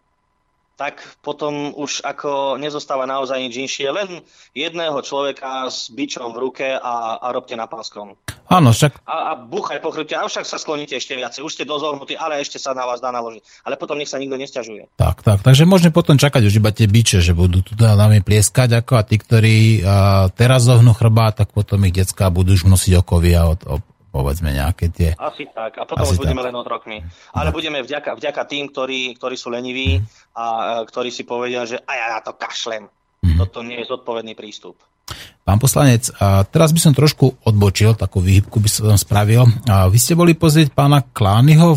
tak 0.80 1.04
potom 1.20 1.76
už 1.76 2.00
ako 2.00 2.56
nezostáva 2.56 3.04
naozaj 3.04 3.36
nič 3.36 3.60
inšie, 3.60 3.92
len 3.92 4.24
jedného 4.56 4.96
človeka 5.04 5.68
s 5.68 5.92
bičom 5.92 6.32
v 6.32 6.40
ruke 6.40 6.68
a, 6.72 7.20
a 7.20 7.26
robte 7.36 7.52
na 7.52 7.68
páskom. 7.68 8.16
Áno, 8.48 8.72
však... 8.72 9.04
A, 9.04 9.30
a 9.30 9.32
buchaj 9.36 9.78
po 9.78 9.92
chrbte, 9.92 10.16
a 10.16 10.24
však 10.24 10.48
sa 10.48 10.58
skloníte 10.58 10.96
ešte 10.96 11.14
viacej. 11.14 11.44
Už 11.44 11.54
ste 11.54 11.68
dozohnutí, 11.68 12.18
ale 12.18 12.42
ešte 12.42 12.58
sa 12.58 12.74
na 12.74 12.82
vás 12.88 12.98
dá 12.98 13.12
naložiť. 13.14 13.62
Ale 13.62 13.78
potom 13.78 13.94
nech 13.94 14.10
sa 14.10 14.18
nikto 14.18 14.34
nesťažuje. 14.40 14.96
Tak, 14.98 15.22
tak. 15.22 15.44
Takže 15.46 15.68
môžeme 15.70 15.94
potom 15.94 16.18
čakať 16.18 16.50
už 16.50 16.58
iba 16.58 16.74
tie 16.74 16.90
biče, 16.90 17.22
že 17.22 17.30
budú 17.30 17.62
tu 17.62 17.78
nami 17.78 18.24
plieskať 18.26 18.82
ako 18.82 18.98
a 18.98 19.06
tí, 19.06 19.22
ktorí 19.22 19.86
a, 19.86 20.26
teraz 20.34 20.66
zohnú 20.66 20.96
chrbát, 20.96 21.38
tak 21.38 21.54
potom 21.54 21.78
ich 21.86 21.94
detská 21.94 22.32
budú 22.32 22.58
už 22.58 22.66
nosiť 22.66 23.04
okovy 23.04 23.38
a 23.38 23.54
od, 23.54 23.60
od, 23.70 23.82
povedzme 24.10 24.50
nejaké 24.50 24.90
tie... 24.90 25.14
Asi 25.16 25.46
tak. 25.48 25.78
A 25.78 25.86
potom 25.86 26.04
Asi 26.04 26.18
už 26.18 26.26
budeme 26.26 26.42
tak. 26.42 26.50
len 26.50 26.54
otrokmi. 26.58 26.98
Ale 27.34 27.48
no. 27.50 27.54
budeme 27.54 27.78
vďaka, 27.80 28.18
vďaka 28.18 28.42
tým, 28.44 28.68
ktorí, 28.68 29.14
ktorí 29.16 29.36
sú 29.38 29.48
leniví 29.54 30.02
a 30.34 30.78
ktorí 30.82 31.14
si 31.14 31.22
povedia, 31.22 31.62
že 31.64 31.78
a 31.86 31.92
ja 31.94 32.06
na 32.18 32.20
to 32.20 32.34
kašlem. 32.34 32.90
Mm. 33.22 33.38
Toto 33.38 33.62
nie 33.62 33.78
je 33.80 33.86
zodpovedný 33.86 34.34
prístup. 34.34 34.76
Pán 35.40 35.58
poslanec, 35.58 36.06
a 36.22 36.46
teraz 36.46 36.70
by 36.70 36.78
som 36.78 36.92
trošku 36.94 37.42
odbočil, 37.42 37.98
takú 37.98 38.22
výhybku 38.22 38.62
by 38.62 38.70
som 38.70 38.94
spravil. 38.94 39.48
A 39.66 39.90
vy 39.90 39.98
ste 39.98 40.14
boli 40.14 40.38
pozrieť 40.38 40.70
pána 40.70 41.02
Klányho 41.02 41.74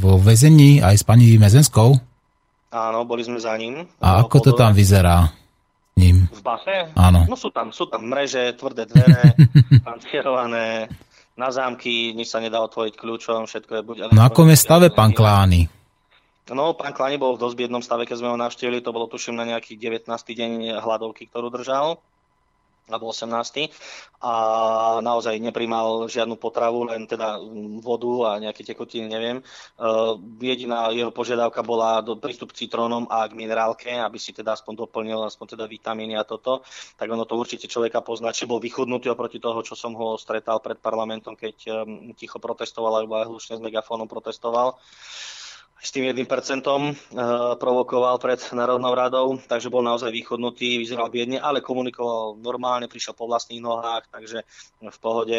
vo 0.00 0.12
väzení 0.16 0.80
aj 0.80 0.94
s 0.96 1.04
pani 1.04 1.36
Mezenskou? 1.36 1.92
Áno, 2.72 3.04
boli 3.04 3.24
sme 3.24 3.36
za 3.36 3.52
ním. 3.60 3.84
A 4.00 4.24
ako 4.24 4.36
to 4.40 4.52
tam 4.56 4.72
vyzerá? 4.72 5.28
Ním? 5.96 6.28
V 6.28 6.42
base? 6.44 6.92
Áno. 6.92 7.24
No 7.24 7.40
sú 7.40 7.48
tam, 7.48 7.72
sú 7.72 7.88
tam 7.88 8.04
mreže, 8.04 8.52
tvrdé 8.60 8.84
dvere, 8.90 9.32
pancierované, 9.80 10.92
na 11.36 11.52
zámky, 11.52 12.16
nič 12.16 12.32
sa 12.32 12.40
nedá 12.40 12.64
otvoriť 12.64 12.96
kľúčom, 12.96 13.44
všetko 13.44 13.72
je 13.76 13.82
buď... 13.84 13.96
No 14.16 14.24
akom 14.24 14.48
je 14.48 14.56
stave 14.56 14.88
pán 14.88 15.12
Klány? 15.12 15.68
No, 16.48 16.72
pán 16.72 16.96
Klány 16.96 17.20
bol 17.20 17.36
v 17.36 17.42
dosť 17.44 17.56
biednom 17.60 17.84
stave, 17.84 18.08
keď 18.08 18.16
sme 18.24 18.32
ho 18.32 18.38
navštívili, 18.40 18.80
to 18.80 18.94
bolo 18.94 19.04
tuším 19.10 19.36
na 19.36 19.44
nejaký 19.44 19.76
19. 19.76 20.08
deň 20.08 20.80
hľadovky, 20.80 21.28
ktorú 21.28 21.52
držal 21.52 22.00
alebo 22.86 23.10
18. 23.10 23.66
a 24.22 24.32
naozaj 25.02 25.42
neprimal 25.42 26.06
žiadnu 26.06 26.38
potravu, 26.38 26.86
len 26.86 27.04
teda 27.10 27.42
vodu 27.82 28.12
a 28.30 28.30
nejaké 28.38 28.62
tekutiny, 28.62 29.10
neviem. 29.10 29.42
Uh, 29.74 30.14
jediná 30.38 30.94
jeho 30.94 31.10
požiadavka 31.10 31.66
bola 31.66 31.98
prístup 32.16 32.54
k 32.54 32.66
citrónom 32.66 33.10
a 33.10 33.26
k 33.26 33.34
minerálke, 33.34 33.90
aby 33.90 34.18
si 34.22 34.30
teda 34.30 34.54
aspoň 34.54 34.86
doplnil 34.86 35.18
aspoň 35.26 35.58
teda 35.58 35.64
vitamíny 35.66 36.14
a 36.14 36.22
toto. 36.22 36.62
Tak 36.94 37.10
ono 37.10 37.26
to 37.26 37.34
určite 37.34 37.66
človeka 37.66 38.06
pozná, 38.06 38.30
či 38.30 38.46
bol 38.46 38.62
vychudnutý 38.62 39.10
oproti 39.10 39.42
toho, 39.42 39.66
čo 39.66 39.74
som 39.74 39.92
ho 39.98 40.14
stretal 40.14 40.62
pred 40.62 40.78
parlamentom, 40.78 41.34
keď 41.34 41.86
ticho 42.14 42.38
protestoval 42.38 43.02
alebo 43.02 43.18
aj 43.18 43.26
hlučne 43.26 43.54
s 43.58 43.62
megafónom 43.62 44.06
protestoval 44.06 44.78
s 45.76 45.92
tým 45.92 46.08
jedným 46.08 46.26
percentom 46.26 46.90
uh, 46.90 46.96
provokoval 47.60 48.16
pred 48.18 48.40
Národnou 48.52 48.94
radou, 48.96 49.26
takže 49.44 49.68
bol 49.68 49.84
naozaj 49.84 50.08
východnutý, 50.08 50.80
vyzeral 50.80 51.12
biedne, 51.12 51.36
ale 51.36 51.60
komunikoval 51.60 52.40
normálne, 52.40 52.88
prišiel 52.88 53.12
po 53.12 53.28
vlastných 53.28 53.60
nohách, 53.60 54.08
takže 54.08 54.42
v 54.80 54.98
pohode. 54.98 55.38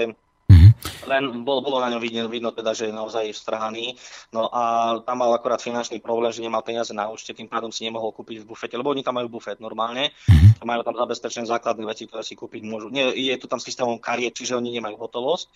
Len 1.08 1.48
bol, 1.48 1.64
bolo 1.64 1.82
na 1.82 1.90
ňom 1.90 2.02
vidno, 2.02 2.28
vidno 2.28 2.52
teda, 2.54 2.76
že 2.76 2.90
je 2.90 2.94
naozaj 2.94 3.32
strhaný. 3.34 3.98
No 4.36 4.52
a 4.52 4.96
tam 5.02 5.24
mal 5.24 5.32
akorát 5.34 5.64
finančný 5.64 6.04
problém, 6.04 6.30
že 6.30 6.44
nemal 6.44 6.62
peniaze 6.62 6.94
na 6.94 7.10
účte, 7.10 7.34
tým 7.34 7.50
pádom 7.50 7.74
si 7.74 7.88
nemohol 7.88 8.14
kúpiť 8.14 8.44
v 8.44 8.50
bufete, 8.50 8.76
lebo 8.78 8.94
oni 8.94 9.02
tam 9.02 9.18
majú 9.18 9.40
bufet 9.40 9.58
normálne. 9.58 10.14
Mm-hmm. 10.30 10.68
Majú 10.68 10.82
tam 10.84 10.96
zabezpečené 11.00 11.46
základné 11.48 11.84
veci, 11.88 12.06
ktoré 12.06 12.22
si 12.22 12.38
kúpiť 12.38 12.62
môžu. 12.68 12.92
Nie, 12.92 13.10
je 13.14 13.36
to 13.40 13.50
tam 13.50 13.62
systémom 13.62 13.98
kariet, 13.98 14.36
čiže 14.36 14.58
oni 14.58 14.76
nemajú 14.78 15.00
hotovosť. 15.00 15.48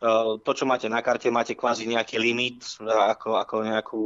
Uh, 0.00 0.40
to, 0.40 0.56
čo 0.56 0.64
máte 0.64 0.88
na 0.88 1.04
karte, 1.04 1.28
máte 1.28 1.52
kvázi 1.52 1.84
nejaký 1.84 2.16
limit, 2.16 2.64
ako, 2.80 3.36
ako 3.36 3.54
nejakú 3.68 4.00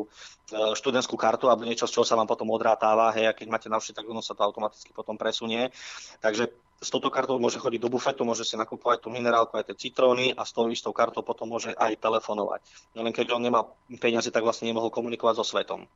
E, 0.45 0.77
študentskú 0.77 1.16
kartu 1.16 1.49
alebo 1.49 1.64
niečo, 1.64 1.89
z 1.89 1.97
čoho 1.97 2.05
sa 2.05 2.20
vám 2.20 2.29
potom 2.29 2.53
odrátáva, 2.53 3.16
hej, 3.16 3.33
a 3.33 3.33
keď 3.33 3.47
máte 3.49 3.68
navšie, 3.72 3.97
tak 3.97 4.05
ono 4.05 4.20
sa 4.20 4.37
to 4.37 4.45
automaticky 4.45 4.93
potom 4.93 5.16
presunie. 5.16 5.72
Takže 6.20 6.53
s 6.81 6.89
touto 6.91 7.09
kartou 7.09 7.39
môže 7.39 7.57
chodiť 7.57 7.81
do 7.81 7.89
bufetu, 7.89 8.27
môže 8.27 8.45
si 8.45 8.59
nakúpovať 8.59 9.07
tú 9.07 9.09
minerálku, 9.09 9.55
aj 9.57 9.72
tie 9.72 9.89
citróny 9.89 10.35
a 10.35 10.43
s 10.45 10.53
tou 10.53 10.68
istou 10.68 10.93
kartou 10.93 11.25
potom 11.25 11.49
môže 11.49 11.72
aj 11.75 11.97
telefonovať. 11.97 12.61
No 12.93 13.07
len 13.07 13.14
keď 13.14 13.33
on 13.35 13.43
nemá 13.43 13.64
peniaze, 14.03 14.29
tak 14.29 14.45
vlastne 14.45 14.68
nemohol 14.68 14.93
komunikovať 14.93 15.35
so 15.41 15.45
svetom. 15.47 15.87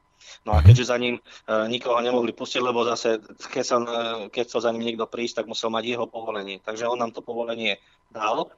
No 0.46 0.56
a 0.56 0.64
keďže 0.64 0.88
za 0.88 0.96
ním 0.96 1.18
e, 1.18 1.22
nikoho 1.68 2.00
nemohli 2.00 2.32
pustiť, 2.32 2.62
lebo 2.62 2.86
zase 2.88 3.20
keď, 3.52 3.64
sa, 3.64 3.76
e, 4.30 4.60
za 4.60 4.70
ním 4.72 4.84
niekto 4.88 5.04
prísť, 5.04 5.44
tak 5.44 5.50
musel 5.50 5.68
mať 5.68 5.84
jeho 5.84 6.06
povolenie. 6.08 6.62
Takže 6.64 6.88
on 6.88 6.98
nám 6.98 7.12
to 7.12 7.20
povolenie 7.20 7.78
dal 8.08 8.48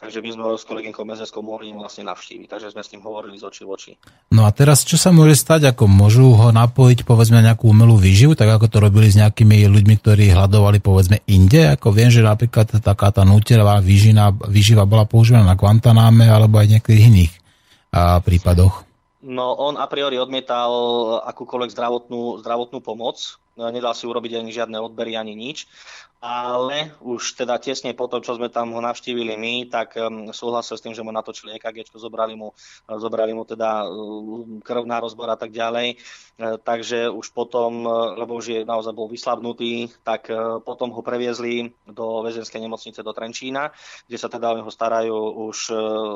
Takže 0.00 0.24
my 0.24 0.30
sme 0.32 0.44
ho 0.48 0.56
s 0.56 0.64
kolegynkou 0.64 1.04
Mezeskou 1.04 1.44
mohli 1.44 1.76
vlastne 1.76 2.08
navštíviť, 2.08 2.48
takže 2.48 2.72
sme 2.72 2.80
s 2.80 2.88
ním 2.96 3.04
hovorili 3.04 3.36
z 3.36 3.44
očí 3.44 3.68
v 3.68 3.70
oči. 3.76 3.92
No 4.32 4.48
a 4.48 4.50
teraz 4.50 4.80
čo 4.88 4.96
sa 4.96 5.12
môže 5.12 5.36
stať, 5.36 5.76
ako 5.76 5.84
môžu 5.84 6.32
ho 6.32 6.48
napojiť 6.48 7.04
povedzme 7.04 7.44
nejakú 7.44 7.68
umelú 7.68 8.00
výživu, 8.00 8.32
tak 8.32 8.48
ako 8.48 8.72
to 8.72 8.80
robili 8.80 9.12
s 9.12 9.20
nejakými 9.20 9.68
ľuďmi, 9.68 9.94
ktorí 10.00 10.32
hľadovali 10.32 10.80
povedzme 10.80 11.20
inde, 11.28 11.68
ako 11.76 11.92
viem, 11.92 12.08
že 12.08 12.24
napríklad 12.24 12.80
taká 12.80 13.12
tá 13.12 13.28
núterová 13.28 13.76
výžina, 13.84 14.32
výživa 14.32 14.88
bola 14.88 15.04
používaná 15.04 15.44
na 15.44 15.60
Guantaname 15.60 16.32
alebo 16.32 16.56
aj 16.56 16.80
niektorých 16.80 17.04
iných 17.04 17.32
a, 17.92 18.24
prípadoch. 18.24 18.88
No 19.20 19.52
on 19.52 19.76
a 19.76 19.84
priori 19.84 20.16
odmietal 20.16 20.72
akúkoľvek 21.28 21.76
zdravotnú, 21.76 22.40
zdravotnú 22.40 22.80
pomoc, 22.80 23.36
nedal 23.68 23.92
si 23.92 24.08
urobiť 24.08 24.40
ani 24.40 24.50
žiadne 24.56 24.80
odbery, 24.80 25.20
ani 25.20 25.36
nič 25.36 25.68
ale 26.20 26.92
už 27.00 27.32
teda 27.32 27.56
tesne 27.56 27.96
po 27.96 28.04
tom, 28.04 28.20
čo 28.20 28.36
sme 28.36 28.52
tam 28.52 28.76
ho 28.76 28.80
navštívili 28.84 29.40
my, 29.40 29.54
tak 29.72 29.96
um, 29.96 30.28
súhlasil 30.36 30.76
s 30.76 30.84
tým, 30.84 30.92
že 30.92 31.00
mu 31.00 31.08
natočili 31.08 31.56
EKG, 31.56 31.88
zobrali 31.96 32.36
mu, 32.36 32.52
zobrali 32.84 33.32
mu 33.32 33.48
teda 33.48 33.88
um, 33.88 34.60
krv 34.60 34.84
na 34.84 35.00
rozbor 35.00 35.32
a 35.32 35.40
tak 35.40 35.48
ďalej. 35.48 35.96
Uh, 36.36 36.60
takže 36.60 37.08
už 37.08 37.32
potom, 37.32 37.88
uh, 37.88 38.12
lebo 38.20 38.36
už 38.36 38.52
je 38.52 38.60
naozaj 38.68 38.92
bol 38.92 39.08
vyslabnutý, 39.08 39.88
tak 40.04 40.28
uh, 40.28 40.60
potom 40.60 40.92
ho 40.92 41.00
previezli 41.00 41.72
do 41.88 42.20
väzenskej 42.20 42.60
nemocnice 42.60 43.00
do 43.00 43.16
Trenčína, 43.16 43.72
kde 44.04 44.20
sa 44.20 44.28
teda 44.28 44.52
o 44.52 44.58
neho 44.60 44.68
starajú 44.68 45.16
už 45.48 45.58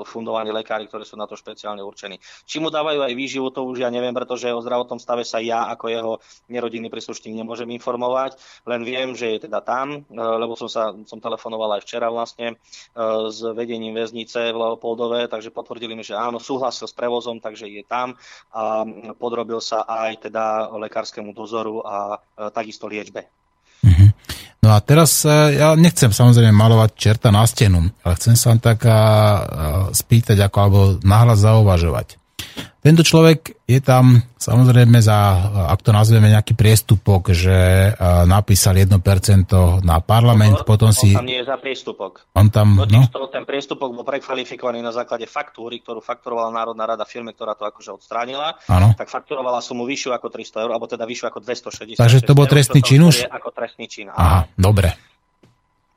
fundovaní 0.05 0.53
lekári, 0.53 0.85
ktorí 0.85 1.09
sú 1.09 1.17
na 1.17 1.25
to 1.25 1.33
špeciálne 1.35 1.81
určení. 1.81 2.21
Či 2.45 2.61
mu 2.61 2.69
dávajú 2.69 3.01
aj 3.01 3.17
výživu, 3.17 3.49
to 3.49 3.65
už 3.65 3.81
ja 3.81 3.89
neviem, 3.89 4.13
pretože 4.13 4.53
o 4.53 4.61
zdravotnom 4.61 5.01
stave 5.01 5.25
sa 5.25 5.41
ja 5.41 5.67
ako 5.73 5.85
jeho 5.89 6.13
nerodinný 6.53 6.93
príslušník 6.93 7.34
nemôžem 7.35 7.69
informovať, 7.75 8.39
len 8.65 8.87
viem, 8.87 9.13
že 9.19 9.37
je 9.37 9.51
teda 9.51 9.61
tam, 9.61 10.05
Eh, 10.15 10.37
lebo 10.39 10.55
som 10.55 10.71
sa 10.71 10.95
som 11.09 11.19
telefonoval 11.19 11.79
aj 11.79 11.83
včera 11.83 12.07
vlastne 12.07 12.55
eh, 12.55 13.23
s 13.29 13.43
vedením 13.43 13.97
väznice 13.97 14.55
v 14.55 14.57
Leopoldove, 14.57 15.27
takže 15.27 15.51
potvrdili 15.51 15.99
mi, 15.99 16.07
že 16.07 16.15
áno, 16.15 16.39
súhlasil 16.39 16.87
s 16.87 16.95
prevozom, 16.95 17.43
takže 17.43 17.67
je 17.67 17.83
tam 17.83 18.15
a 18.55 18.87
podrobil 19.19 19.59
sa 19.59 19.83
aj 19.85 20.31
teda 20.31 20.71
lekárskému 20.77 21.35
dozoru 21.35 21.83
a 21.83 22.17
eh, 22.17 22.51
takisto 22.55 22.87
liečbe. 22.87 23.27
Mhm. 23.83 24.07
No 24.65 24.73
a 24.73 24.81
teraz 24.81 25.29
ja 25.29 25.77
nechcem 25.77 26.09
samozrejme 26.09 26.57
malovať 26.57 26.97
čerta 26.97 27.29
na 27.29 27.45
stenu, 27.45 27.85
ale 28.01 28.17
chcem 28.17 28.33
sa 28.33 28.57
tak 28.57 28.81
spýtať 29.93 30.41
ako, 30.41 30.57
alebo 30.57 30.81
nahlas 31.05 31.45
zauvažovať. 31.45 32.17
Tento 32.85 33.01
človek 33.01 33.65
je 33.65 33.81
tam 33.81 34.21
samozrejme 34.37 35.01
za, 35.01 35.17
ak 35.73 35.81
to 35.81 35.89
nazveme 35.89 36.29
nejaký 36.29 36.53
priestupok, 36.53 37.33
že 37.33 37.89
napísal 38.29 38.77
1% 38.77 39.01
na 39.81 40.05
parlament, 40.05 40.61
Pozor, 40.61 40.69
potom 40.69 40.91
si... 40.93 41.17
On 41.17 41.25
tam 41.25 41.33
nie 41.33 41.41
je 41.41 41.49
za 41.49 41.57
priestupok. 41.57 42.29
On 42.37 42.53
tam, 42.53 42.85
no? 42.85 43.09
To, 43.09 43.33
ten 43.33 43.49
priestupok 43.49 43.89
bol 43.89 44.05
prekvalifikovaný 44.05 44.85
na 44.85 44.93
základe 44.93 45.25
faktúry, 45.25 45.81
ktorú 45.81 46.05
fakturovala 46.05 46.53
Národná 46.53 46.85
rada 46.85 47.09
firme, 47.09 47.33
ktorá 47.33 47.57
to 47.57 47.65
akože 47.65 47.89
odstránila. 47.97 48.61
Ano. 48.69 48.93
Tak 48.93 49.09
fakturovala 49.09 49.65
sumu 49.65 49.89
vyššiu 49.89 50.13
ako 50.13 50.29
300 50.29 50.69
eur, 50.69 50.71
alebo 50.77 50.85
teda 50.85 51.09
vyššiu 51.09 51.27
ako 51.33 51.39
260 51.41 51.97
Takže 51.97 52.21
to 52.21 52.37
bol 52.37 52.45
trestný 52.45 52.85
čin 52.85 53.01
už? 53.01 53.33
Ako 53.33 53.49
trestný 53.49 53.89
čin. 53.89 54.13
Aha, 54.13 54.45
dobre. 54.61 54.93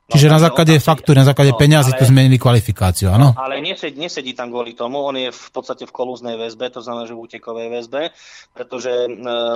Čiže 0.08 0.32
na 0.32 0.40
základe 0.40 0.72
faktúry, 0.80 1.20
na 1.20 1.28
základe 1.28 1.52
no, 1.52 1.60
peňazí 1.60 1.92
tu 1.92 2.08
zmenili 2.08 2.40
kvalifikáciu, 2.40 3.12
áno? 3.12 3.36
No, 3.36 3.44
ale 3.44 3.60
nesedí, 3.60 4.00
nesedí 4.00 4.32
tam 4.32 4.48
kvôli 4.48 4.72
tomu, 4.72 5.04
on 5.04 5.12
je 5.20 5.28
v 5.28 5.48
podstate 5.52 5.84
v 5.84 5.92
kolúznej 5.92 6.40
väzbe, 6.40 6.72
to 6.72 6.80
znamená, 6.80 7.04
že 7.04 7.12
v 7.12 7.28
útekovej 7.28 7.68
väzbe, 7.68 8.16
pretože 8.56 8.88
e, 8.88 9.08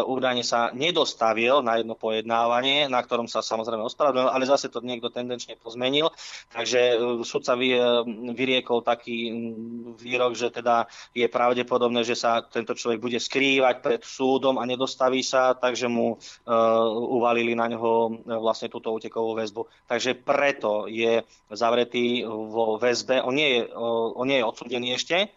údajne 0.04 0.44
sa 0.44 0.68
nedostavil 0.76 1.64
na 1.64 1.80
jedno 1.80 1.96
pojednávanie, 1.96 2.84
na 2.92 3.00
ktorom 3.00 3.32
sa 3.32 3.40
samozrejme 3.40 3.80
ospravedlnil, 3.80 4.28
ale 4.28 4.44
zase 4.44 4.68
to 4.68 4.84
niekto 4.84 5.08
tendenčne 5.08 5.56
pozmenil, 5.56 6.12
takže 6.52 7.00
e, 7.00 7.24
sudca 7.24 7.56
vy, 7.56 7.72
e, 7.72 7.80
vyriekol 8.36 8.84
taký 8.84 9.32
výrok, 9.96 10.36
že 10.36 10.52
teda 10.52 10.84
je 11.16 11.32
pravdepodobné, 11.32 12.04
že 12.04 12.12
sa 12.12 12.44
tento 12.44 12.76
človek 12.76 13.00
bude 13.00 13.16
skrývať 13.16 13.80
pred 13.80 14.04
súdom 14.04 14.60
a 14.60 14.68
nedostaví 14.68 15.24
sa, 15.24 15.56
takže 15.56 15.88
mu 15.88 16.12
e, 16.12 16.16
uvalili 16.92 17.56
na 17.56 17.72
neho 17.72 18.20
e, 18.20 18.36
vlastne 18.36 18.68
túto 18.68 18.92
útekovú 18.92 19.32
väzbu. 19.32 19.88
Takže 19.88 20.20
pr- 20.20 20.41
preto 20.42 20.90
je 20.90 21.22
zavretý 21.54 22.26
vo 22.26 22.74
väzbe. 22.82 23.22
On 23.22 23.30
nie 23.30 23.62
je, 23.62 23.70
on 24.18 24.26
nie 24.26 24.42
je 24.42 24.48
odsudený 24.50 24.98
ešte, 24.98 25.30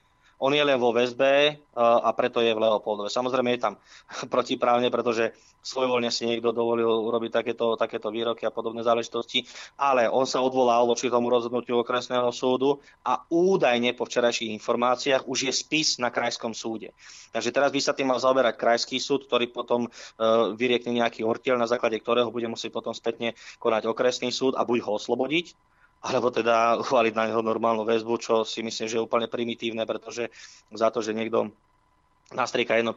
on 0.46 0.54
je 0.54 0.62
len 0.62 0.78
vo 0.78 0.94
väzbe 0.94 1.58
a 1.74 2.10
preto 2.14 2.38
je 2.38 2.54
v 2.54 2.62
Leopoldove. 2.62 3.10
Samozrejme 3.10 3.58
je 3.58 3.64
tam 3.66 3.74
protiprávne, 4.34 4.94
pretože 4.94 5.34
svojvoľne 5.66 6.14
si 6.14 6.30
niekto 6.30 6.54
dovolil 6.54 6.86
urobiť 6.86 7.42
takéto, 7.42 7.74
takéto 7.74 8.14
výroky 8.14 8.46
a 8.46 8.54
podobné 8.54 8.86
záležitosti, 8.86 9.50
ale 9.82 10.06
on 10.06 10.30
sa 10.30 10.46
odvolal 10.46 10.86
voči 10.86 11.10
tomu 11.10 11.34
rozhodnutiu 11.34 11.82
okresného 11.82 12.30
súdu 12.30 12.78
a 13.02 13.26
údajne 13.26 13.98
po 13.98 14.06
včerajších 14.06 14.54
informáciách 14.62 15.26
už 15.26 15.50
je 15.50 15.54
spis 15.54 15.98
na 15.98 16.14
krajskom 16.14 16.54
súde. 16.54 16.94
Takže 17.34 17.50
teraz 17.50 17.74
by 17.74 17.82
sa 17.82 17.98
tým 17.98 18.14
mal 18.14 18.22
zaoberať 18.22 18.54
krajský 18.62 19.02
súd, 19.02 19.26
ktorý 19.26 19.50
potom 19.50 19.90
vyriekne 20.54 20.94
nejaký 21.02 21.26
ortiel, 21.26 21.58
na 21.58 21.66
základe 21.66 21.98
ktorého 21.98 22.30
bude 22.30 22.46
musieť 22.46 22.70
potom 22.70 22.94
spätne 22.94 23.34
konať 23.58 23.90
okresný 23.90 24.30
súd 24.30 24.54
a 24.54 24.62
buď 24.62 24.86
ho 24.86 25.02
oslobodiť, 25.02 25.58
alebo 26.06 26.30
teda 26.30 26.78
uvaliť 26.86 27.14
na 27.18 27.26
neho 27.34 27.42
normálnu 27.42 27.82
väzbu, 27.82 28.14
čo 28.22 28.36
si 28.46 28.62
myslím, 28.62 28.86
že 28.86 29.02
je 29.02 29.06
úplne 29.06 29.26
primitívne, 29.26 29.82
pretože 29.90 30.30
za 30.70 30.94
to, 30.94 31.02
že 31.02 31.18
niekto 31.18 31.50
nastrieka 32.34 32.74
1% 32.74 32.90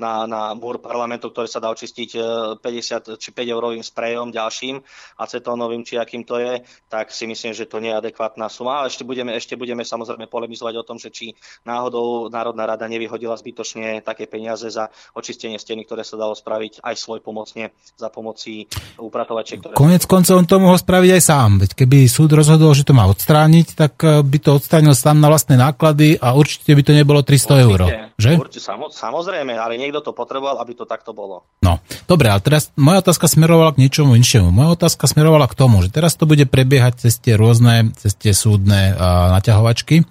na, 0.00 0.24
na 0.24 0.56
múr 0.56 0.80
parlamentu, 0.80 1.28
ktorý 1.28 1.44
sa 1.44 1.60
dá 1.60 1.68
očistiť 1.68 2.10
50 2.56 2.64
e, 2.64 3.20
či 3.20 3.28
5 3.36 3.44
eurovým 3.44 3.84
sprejom 3.84 4.32
ďalším 4.32 4.80
acetónovým, 5.20 5.84
či 5.84 6.00
akým 6.00 6.24
to 6.24 6.40
je, 6.40 6.64
tak 6.88 7.12
si 7.12 7.28
myslím, 7.28 7.52
že 7.52 7.68
to 7.68 7.76
nie 7.84 7.92
je 7.92 8.00
adekvátna 8.00 8.48
suma. 8.48 8.80
Ale 8.80 8.88
ešte 8.88 9.04
budeme, 9.04 9.36
ešte 9.36 9.52
budeme 9.60 9.84
samozrejme 9.84 10.32
polemizovať 10.32 10.74
o 10.80 10.86
tom, 10.86 10.96
že 10.96 11.12
či 11.12 11.36
náhodou 11.68 12.32
Národná 12.32 12.64
rada 12.64 12.88
nevyhodila 12.88 13.36
zbytočne 13.36 14.00
také 14.00 14.24
peniaze 14.24 14.72
za 14.72 14.88
očistenie 15.12 15.60
steny, 15.60 15.84
ktoré 15.84 16.00
sa 16.00 16.16
dalo 16.16 16.32
spraviť 16.32 16.80
aj 16.80 16.94
svoj 16.96 17.20
pomocne 17.20 17.76
za 18.00 18.08
pomoci 18.08 18.64
upratovačiek. 18.96 19.60
Ktoré... 19.60 19.72
Konec 19.76 20.08
koncov 20.08 20.40
on 20.40 20.48
to 20.48 20.56
mohol 20.56 20.80
spraviť 20.80 21.10
aj 21.20 21.22
sám. 21.22 21.50
Veď 21.60 21.84
keby 21.84 22.08
súd 22.08 22.32
rozhodol, 22.32 22.72
že 22.72 22.88
to 22.88 22.96
má 22.96 23.04
odstrániť, 23.04 23.76
tak 23.76 23.92
e, 24.00 24.24
by 24.24 24.38
to 24.40 24.56
odstránil 24.56 24.96
sám 24.96 25.20
na 25.20 25.28
vlastné 25.28 25.60
náklady 25.60 26.16
a 26.16 26.32
určite 26.32 26.72
by 26.72 26.82
to 26.86 26.92
nebolo 26.96 27.20
300 27.20 27.66
eur. 27.68 28.07
Že? 28.18 28.34
Určite, 28.34 28.66
samozrejme, 28.98 29.54
ale 29.54 29.78
niekto 29.78 30.02
to 30.02 30.10
potreboval, 30.10 30.58
aby 30.58 30.74
to 30.74 30.90
takto 30.90 31.14
bolo. 31.14 31.46
No, 31.62 31.78
dobre, 32.10 32.26
ale 32.26 32.42
teraz 32.42 32.74
moja 32.74 32.98
otázka 32.98 33.30
smerovala 33.30 33.78
k 33.78 33.86
niečomu 33.86 34.18
inšiemu. 34.18 34.50
Moja 34.50 34.74
otázka 34.74 35.06
smerovala 35.06 35.46
k 35.46 35.54
tomu, 35.54 35.86
že 35.86 35.94
teraz 35.94 36.18
to 36.18 36.26
bude 36.26 36.42
prebiehať 36.50 37.06
cez 37.06 37.22
tie 37.22 37.38
rôzne, 37.38 37.94
cez 37.94 38.18
tie 38.18 38.34
súdne 38.34 38.98
uh, 38.98 39.30
naťahovačky. 39.38 40.02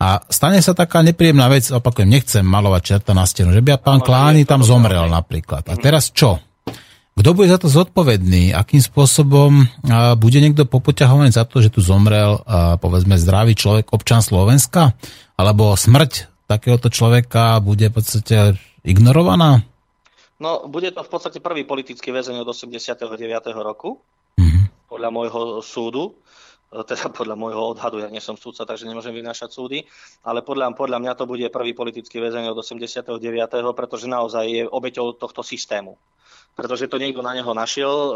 A 0.00 0.24
stane 0.32 0.64
sa 0.64 0.72
taká 0.72 1.04
nepríjemná 1.04 1.52
vec, 1.52 1.68
opakujem, 1.68 2.08
nechcem 2.08 2.40
malovať 2.40 2.82
čerta 2.88 3.12
na 3.12 3.28
stenu, 3.28 3.52
že 3.52 3.60
by 3.60 3.76
pán 3.78 4.00
Kláni 4.00 4.48
tam 4.48 4.64
zomrel 4.64 5.12
napríklad. 5.12 5.68
A 5.68 5.76
teraz 5.76 6.08
čo? 6.08 6.40
Kto 7.12 7.36
bude 7.36 7.52
za 7.52 7.60
to 7.60 7.68
zodpovedný? 7.68 8.56
Akým 8.56 8.80
spôsobom 8.80 9.68
bude 10.16 10.38
niekto 10.40 10.64
popoťahovaný 10.64 11.36
za 11.36 11.44
to, 11.44 11.60
že 11.60 11.68
tu 11.68 11.84
zomrel, 11.84 12.40
povedzme, 12.80 13.20
zdravý 13.20 13.52
človek, 13.52 13.92
občan 13.92 14.24
Slovenska? 14.24 14.96
Alebo 15.36 15.76
smrť 15.76 16.31
takéhoto 16.46 16.92
človeka 16.92 17.58
bude 17.62 17.88
v 17.88 17.94
podstate 17.94 18.56
ignorovaná? 18.82 19.62
No, 20.42 20.66
bude 20.66 20.90
to 20.90 21.06
v 21.06 21.10
podstate 21.10 21.38
prvý 21.38 21.62
politický 21.62 22.10
väzeň 22.10 22.42
od 22.42 22.50
89. 22.50 23.06
roku, 23.62 24.02
mm-hmm. 24.34 24.90
podľa 24.90 25.10
môjho 25.14 25.40
súdu 25.62 26.18
e, 26.74 26.82
teda 26.82 27.14
podľa 27.14 27.38
môjho 27.38 27.62
odhadu, 27.78 28.02
ja 28.02 28.10
nie 28.10 28.18
som 28.18 28.34
súdca, 28.34 28.66
takže 28.66 28.90
nemôžem 28.90 29.14
vynášať 29.14 29.54
súdy, 29.54 29.86
ale 30.26 30.42
podľa, 30.42 30.74
podľa 30.74 30.98
mňa 30.98 31.12
to 31.14 31.30
bude 31.30 31.46
prvý 31.54 31.78
politický 31.78 32.18
väzeň 32.18 32.50
od 32.50 32.58
89., 32.58 33.22
pretože 33.78 34.10
naozaj 34.10 34.44
je 34.50 34.62
obeťou 34.66 35.14
tohto 35.14 35.46
systému 35.46 35.94
pretože 36.52 36.88
to 36.88 37.00
niekto 37.00 37.24
na 37.24 37.32
neho 37.32 37.52
našiel, 37.56 37.92
e, 37.92 38.12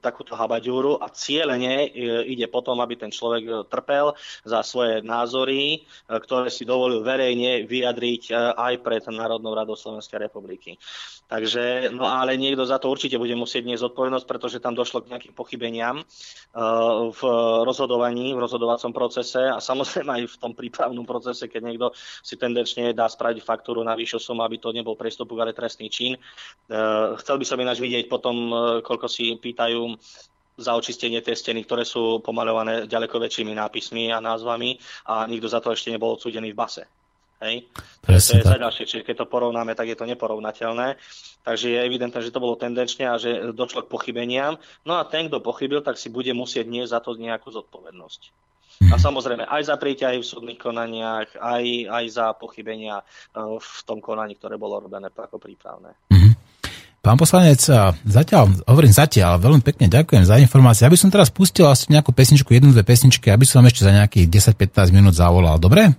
takúto 0.00 0.32
habaďúru 0.32 1.00
a 1.04 1.12
cieľene 1.12 1.88
e, 1.88 1.88
ide 2.32 2.48
potom, 2.48 2.80
aby 2.80 2.96
ten 2.96 3.12
človek 3.12 3.42
e, 3.44 3.52
trpel 3.68 4.16
za 4.44 4.64
svoje 4.64 5.04
názory, 5.04 5.78
e, 5.78 5.78
ktoré 6.08 6.48
si 6.48 6.64
dovolil 6.64 7.04
verejne 7.04 7.68
vyjadriť 7.68 8.22
e, 8.28 8.32
aj 8.56 8.74
pred 8.80 9.02
Národnou 9.12 9.52
radou 9.52 9.76
Slovenskej 9.76 10.16
republiky. 10.16 10.80
Takže, 11.28 11.92
no 11.92 12.04
ale 12.08 12.36
niekto 12.36 12.64
za 12.64 12.80
to 12.80 12.92
určite 12.92 13.16
bude 13.16 13.32
musieť 13.36 13.64
niesť 13.64 13.88
zodpovednosť, 13.90 14.26
pretože 14.28 14.60
tam 14.60 14.76
došlo 14.76 15.04
k 15.04 15.12
nejakým 15.12 15.34
pochybeniam 15.36 16.00
e, 16.00 16.04
v 17.12 17.20
rozhodovaní, 17.64 18.32
v 18.32 18.42
rozhodovacom 18.42 18.92
procese 18.96 19.44
a 19.44 19.60
samozrejme 19.60 20.10
aj 20.20 20.22
v 20.32 20.36
tom 20.40 20.52
prípravnom 20.56 21.04
procese, 21.04 21.48
keď 21.48 21.62
niekto 21.64 21.86
si 22.24 22.40
tendenčne 22.40 22.96
dá 22.96 23.08
spraviť 23.08 23.44
faktúru 23.44 23.84
na 23.84 23.92
vyššiu 23.92 24.32
sumu, 24.32 24.40
aby 24.44 24.56
to 24.56 24.72
nebol 24.72 24.96
prestupok, 24.96 25.44
ale 25.44 25.56
trestný 25.56 25.88
čin. 25.88 26.16
Chcel 27.20 27.36
by 27.40 27.44
som 27.44 27.58
ináč 27.60 27.73
vidieť 27.78 28.06
potom, 28.10 28.36
e, 28.50 28.54
koľko 28.82 29.06
si 29.06 29.34
pýtajú 29.38 29.94
za 30.54 30.72
očistenie 30.78 31.18
tej 31.18 31.34
steny, 31.34 31.66
ktoré 31.66 31.82
sú 31.82 32.22
pomalované 32.22 32.86
ďaleko 32.86 33.18
väčšími 33.18 33.58
nápismi 33.58 34.14
a 34.14 34.22
názvami 34.22 34.78
a 35.10 35.26
nikto 35.26 35.50
za 35.50 35.58
to 35.58 35.74
ešte 35.74 35.90
nebol 35.90 36.14
odsúdený 36.14 36.54
v 36.54 36.58
base. 36.58 36.84
Hej? 37.42 37.66
Presne 38.00 38.40
to 38.40 38.54
je 38.54 38.54
tak. 38.54 38.62
ďalšie, 38.62 38.84
čiže 38.86 39.06
keď 39.06 39.16
to 39.24 39.26
porovnáme, 39.26 39.74
tak 39.74 39.90
je 39.90 39.98
to 39.98 40.06
neporovnateľné. 40.06 40.96
Takže 41.42 41.66
je 41.74 41.78
evidentné, 41.82 42.18
že 42.22 42.32
to 42.32 42.40
bolo 42.40 42.54
tendenčne 42.54 43.10
a 43.10 43.18
že 43.18 43.52
došlo 43.52 43.84
k 43.84 43.92
pochybeniam. 43.92 44.56
No 44.86 44.96
a 44.96 45.04
ten, 45.04 45.26
kto 45.26 45.42
pochybil, 45.42 45.82
tak 45.82 45.98
si 45.98 46.08
bude 46.08 46.30
musieť 46.32 46.70
niesť 46.70 46.92
za 46.94 47.00
to 47.02 47.18
nejakú 47.18 47.50
zodpovednosť. 47.50 48.44
A 48.90 48.98
samozrejme 48.98 49.46
aj 49.46 49.70
za 49.70 49.76
príťahy 49.78 50.18
v 50.18 50.26
súdnych 50.26 50.58
konaniach, 50.58 51.38
aj, 51.38 51.64
aj 51.86 52.04
za 52.10 52.26
pochybenia 52.34 52.98
e, 52.98 53.04
v 53.54 53.80
tom 53.86 54.02
konaní, 54.02 54.34
ktoré 54.34 54.58
bolo 54.58 54.82
robené 54.82 55.14
ako 55.14 55.38
prípravné. 55.38 55.94
Pán 57.04 57.20
poslanec, 57.20 57.60
zatiaľ, 58.08 58.64
hovorím 58.64 58.88
zatiaľ, 58.88 59.36
veľmi 59.36 59.60
pekne 59.60 59.92
ďakujem 59.92 60.24
za 60.24 60.40
informácie. 60.40 60.88
Aby 60.88 60.96
som 60.96 61.12
teraz 61.12 61.28
pustil 61.28 61.68
asi 61.68 61.92
nejakú 61.92 62.16
pesničku, 62.16 62.48
jednu, 62.48 62.72
dve 62.72 62.80
pesničky, 62.80 63.28
aby 63.28 63.44
som 63.44 63.60
ešte 63.68 63.84
za 63.84 63.92
nejakých 63.92 64.56
10-15 64.56 64.88
minút 64.88 65.12
zavolal. 65.12 65.60
Dobre? 65.60 65.92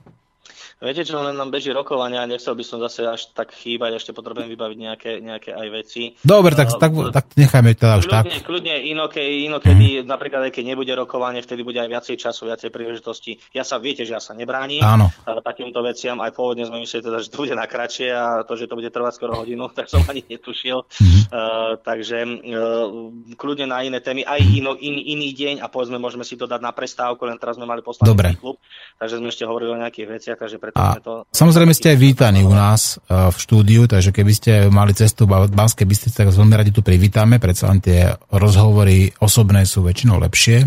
Viete 0.76 1.08
čo, 1.08 1.24
len 1.24 1.40
nám 1.40 1.56
beží 1.56 1.72
rokovania, 1.72 2.28
nechcel 2.28 2.52
by 2.52 2.64
som 2.68 2.84
zase 2.84 3.08
až 3.08 3.32
tak 3.32 3.56
chýbať, 3.56 3.96
ešte 3.96 4.12
potrebujem 4.12 4.52
vybaviť 4.52 4.76
nejaké, 4.76 5.12
nejaké 5.24 5.56
aj 5.56 5.68
veci. 5.72 6.20
Dobre, 6.20 6.52
tak, 6.52 6.68
uh, 6.68 6.76
tak, 6.76 6.92
tak 7.16 7.26
nechajme 7.40 7.72
teda 7.80 8.04
už 8.04 8.12
kľudne, 8.12 8.36
tak. 8.36 8.44
Kľudne 8.44 8.76
inokedy, 8.92 9.48
inokedy 9.48 9.88
mm. 10.04 10.12
napríklad 10.12 10.44
aj 10.44 10.52
keď 10.52 10.76
nebude 10.76 10.92
rokovanie, 10.92 11.40
vtedy 11.40 11.64
bude 11.64 11.80
aj 11.80 11.88
viacej 11.88 12.20
času, 12.20 12.52
viacej 12.52 12.76
príležitosti. 12.76 13.40
Ja 13.56 13.64
sa, 13.64 13.80
viete, 13.80 14.04
že 14.04 14.20
ja 14.20 14.22
sa 14.22 14.36
nebránim 14.36 14.84
Áno. 14.84 15.16
takýmto 15.24 15.80
veciam, 15.80 16.20
aj 16.20 16.36
pôvodne 16.36 16.68
sme 16.68 16.84
mysleli 16.84 17.08
teda, 17.08 17.24
že 17.24 17.32
to 17.32 17.48
bude 17.48 17.56
na 17.56 17.72
kratšie 17.72 18.12
a 18.12 18.44
to, 18.44 18.60
že 18.60 18.68
to 18.68 18.76
bude 18.76 18.92
trvať 18.92 19.16
skoro 19.16 19.48
hodinu, 19.48 19.72
tak 19.80 19.88
som 19.88 20.04
ani 20.12 20.28
netušil. 20.28 20.84
Mm. 20.92 21.22
Uh, 21.32 21.80
takže 21.88 22.20
uh, 22.20 22.92
kľudne 23.40 23.72
na 23.72 23.80
iné 23.80 24.04
témy, 24.04 24.28
aj 24.28 24.44
ino, 24.44 24.76
in, 24.76 25.00
iný 25.00 25.32
deň 25.32 25.64
a 25.64 25.72
povedzme, 25.72 25.96
môžeme 26.04 26.28
si 26.28 26.36
to 26.36 26.52
dať 26.52 26.60
na 26.60 26.76
prestávku, 26.76 27.24
len 27.24 27.40
teraz 27.40 27.56
sme 27.56 27.64
mali 27.64 27.80
poslanecký 27.80 28.36
klub, 28.44 28.60
takže 29.00 29.24
sme 29.24 29.32
ešte 29.32 29.48
hovorili 29.48 29.72
o 29.72 29.80
nejakých 29.80 30.12
veciach, 30.12 30.36
takže 30.36 30.65
a. 30.74 30.98
Samozrejme 31.30 31.76
ste 31.76 31.94
aj 31.94 32.00
vítaní 32.02 32.42
u 32.42 32.54
nás 32.56 32.98
uh, 32.98 33.30
v 33.30 33.38
štúdiu, 33.38 33.86
takže 33.86 34.10
keby 34.10 34.34
ste 34.34 34.52
mali 34.74 34.98
cestu 34.98 35.30
v 35.30 35.52
Banskej 35.52 35.86
Bystrici, 35.86 36.16
tak 36.18 36.34
veľmi 36.34 36.56
radi 36.56 36.72
tu 36.74 36.82
privítame, 36.82 37.38
predsa 37.38 37.70
len 37.70 37.84
tie 37.84 38.10
rozhovory 38.34 39.14
osobné 39.22 39.68
sú 39.70 39.86
väčšinou 39.86 40.18
lepšie. 40.24 40.66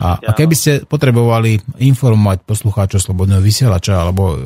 a, 0.00 0.18
a 0.18 0.30
keby 0.32 0.54
ste 0.56 0.72
potrebovali 0.86 1.60
informovať 1.82 2.42
poslucháčov 2.48 3.02
Slobodného 3.02 3.38
vysielača, 3.38 4.02
alebo 4.02 4.34
e, 4.34 4.36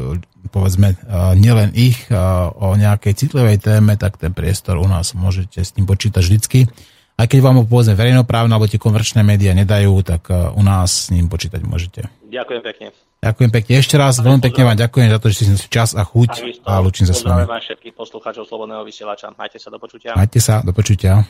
povedzme 0.51 0.97
uh, 0.97 1.33
nielen 1.39 1.71
ich 1.77 2.11
o 2.57 2.75
nejakej 2.75 3.13
citlivej 3.15 3.63
téme, 3.63 3.95
tak 3.95 4.19
ten 4.19 4.35
priestor 4.35 4.81
u 4.81 4.89
nás 4.89 5.15
môžete 5.15 5.63
s 5.63 5.77
ním 5.77 5.87
počítať 5.87 6.23
vždycky. 6.25 6.67
Aj 7.21 7.29
keď 7.29 7.45
vám 7.45 7.61
ho 7.61 7.65
povedzme 7.69 7.93
verejnoprávne 8.01 8.49
alebo 8.49 8.65
tie 8.65 8.81
konverčné 8.81 9.21
médiá 9.21 9.53
nedajú, 9.53 9.93
tak 10.01 10.33
uh, 10.33 10.57
u 10.57 10.65
nás 10.65 10.89
s 10.89 11.13
ním 11.13 11.29
počítať 11.29 11.61
môžete. 11.61 12.09
Ďakujem 12.33 12.63
pekne. 12.65 12.87
Ďakujem 13.21 13.51
pekne 13.53 13.75
ešte 13.77 14.01
raz, 14.01 14.17
veľmi 14.17 14.41
pekne 14.41 14.63
vám 14.65 14.81
ďakujem 14.81 15.13
za 15.13 15.19
to, 15.21 15.27
že 15.29 15.53
ste 15.53 15.69
čas 15.69 15.93
a 15.93 16.01
chuť 16.01 16.65
a 16.65 16.81
lučím 16.81 17.05
sa 17.05 17.13
s 17.13 17.21
vami. 17.21 17.45
Pozdravujem 17.45 17.65
všetkých 17.69 17.95
poslucháčov 18.01 18.49
Slobodného 18.49 18.81
vysielača. 18.89 19.37
Majte 19.37 19.61
sa 19.61 19.69
do 19.69 19.77
počutia. 19.77 20.17
Majte 20.17 20.41
sa 20.41 20.65
do 20.65 20.73
počutia. 20.73 21.21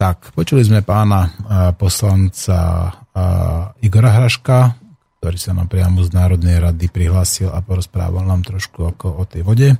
Tak, 0.00 0.32
počuli 0.32 0.64
sme 0.64 0.80
pána 0.80 1.28
uh, 1.28 1.30
poslanca 1.76 2.88
uh, 2.88 3.84
Igora 3.84 4.16
Hraška, 4.16 4.80
ktorý 5.20 5.36
sa 5.36 5.52
nám 5.52 5.68
priamo 5.68 6.00
z 6.00 6.16
Národnej 6.16 6.56
rady 6.56 6.88
prihlásil 6.88 7.52
a 7.52 7.60
porozprával 7.60 8.24
nám 8.24 8.40
trošku 8.40 8.88
ako 8.88 9.20
o 9.20 9.28
tej 9.28 9.44
vode, 9.44 9.76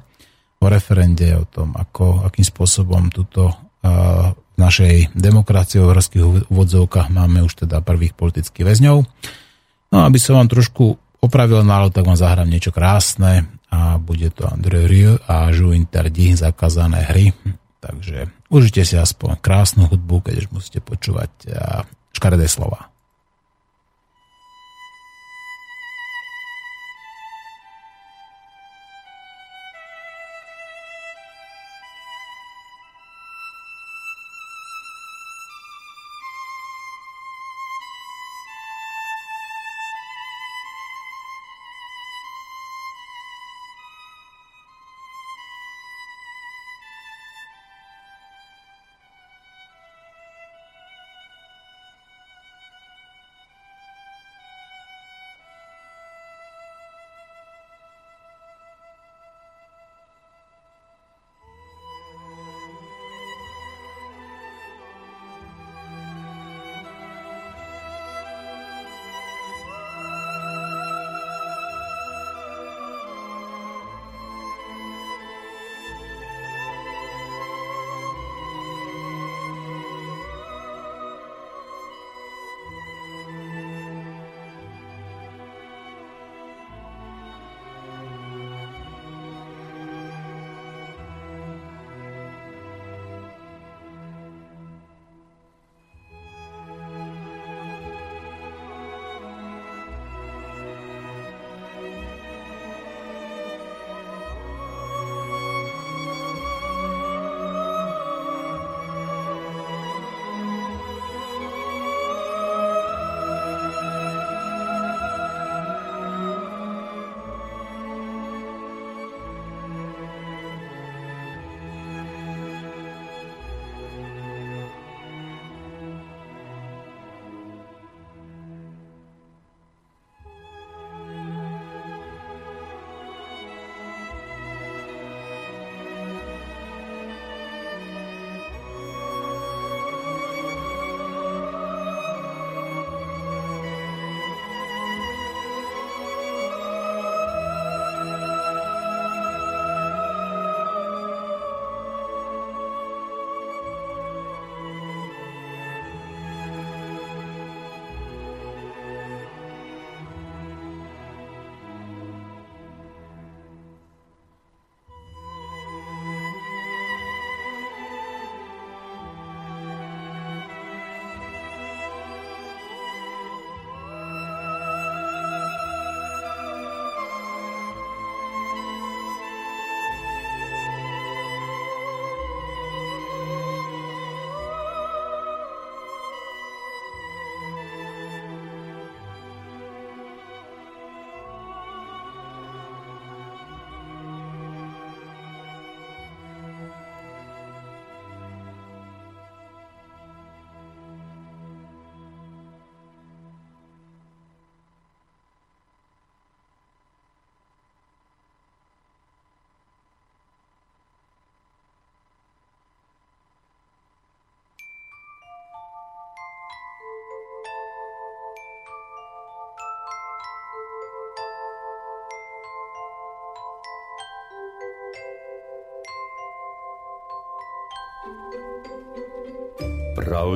o 0.61 0.66
referende, 0.68 1.32
o 1.40 1.48
tom, 1.48 1.72
ako, 1.72 2.28
akým 2.28 2.44
spôsobom 2.44 3.09
túto 3.09 3.48
uh, 3.48 4.36
našej 4.61 4.94
demokracii 5.16 5.80
v 5.80 5.88
horských 5.88 6.24
úvodzovkách 6.52 7.08
máme 7.08 7.40
už 7.40 7.64
teda 7.64 7.80
prvých 7.80 8.12
politických 8.12 8.68
väzňov. 8.68 8.96
No 9.90 9.96
aby 10.04 10.20
som 10.20 10.36
vám 10.36 10.52
trošku 10.52 11.00
opravil 11.24 11.64
nálad, 11.64 11.96
tak 11.96 12.04
vám 12.04 12.20
zahrám 12.20 12.52
niečo 12.52 12.68
krásne 12.70 13.48
a 13.72 13.96
bude 13.96 14.28
to 14.28 14.44
André 14.44 14.84
Rieu 14.84 15.16
a 15.24 15.48
Jou 15.48 15.72
Interdi, 15.72 16.36
zakázané 16.36 17.08
hry. 17.08 17.32
Takže 17.80 18.28
užite 18.52 18.84
si 18.84 19.00
aspoň 19.00 19.40
krásnu 19.40 19.88
hudbu, 19.88 20.28
keď 20.28 20.34
už 20.44 20.46
musíte 20.52 20.84
počúvať 20.84 21.32
škaredé 22.12 22.44
slova. 22.44 22.89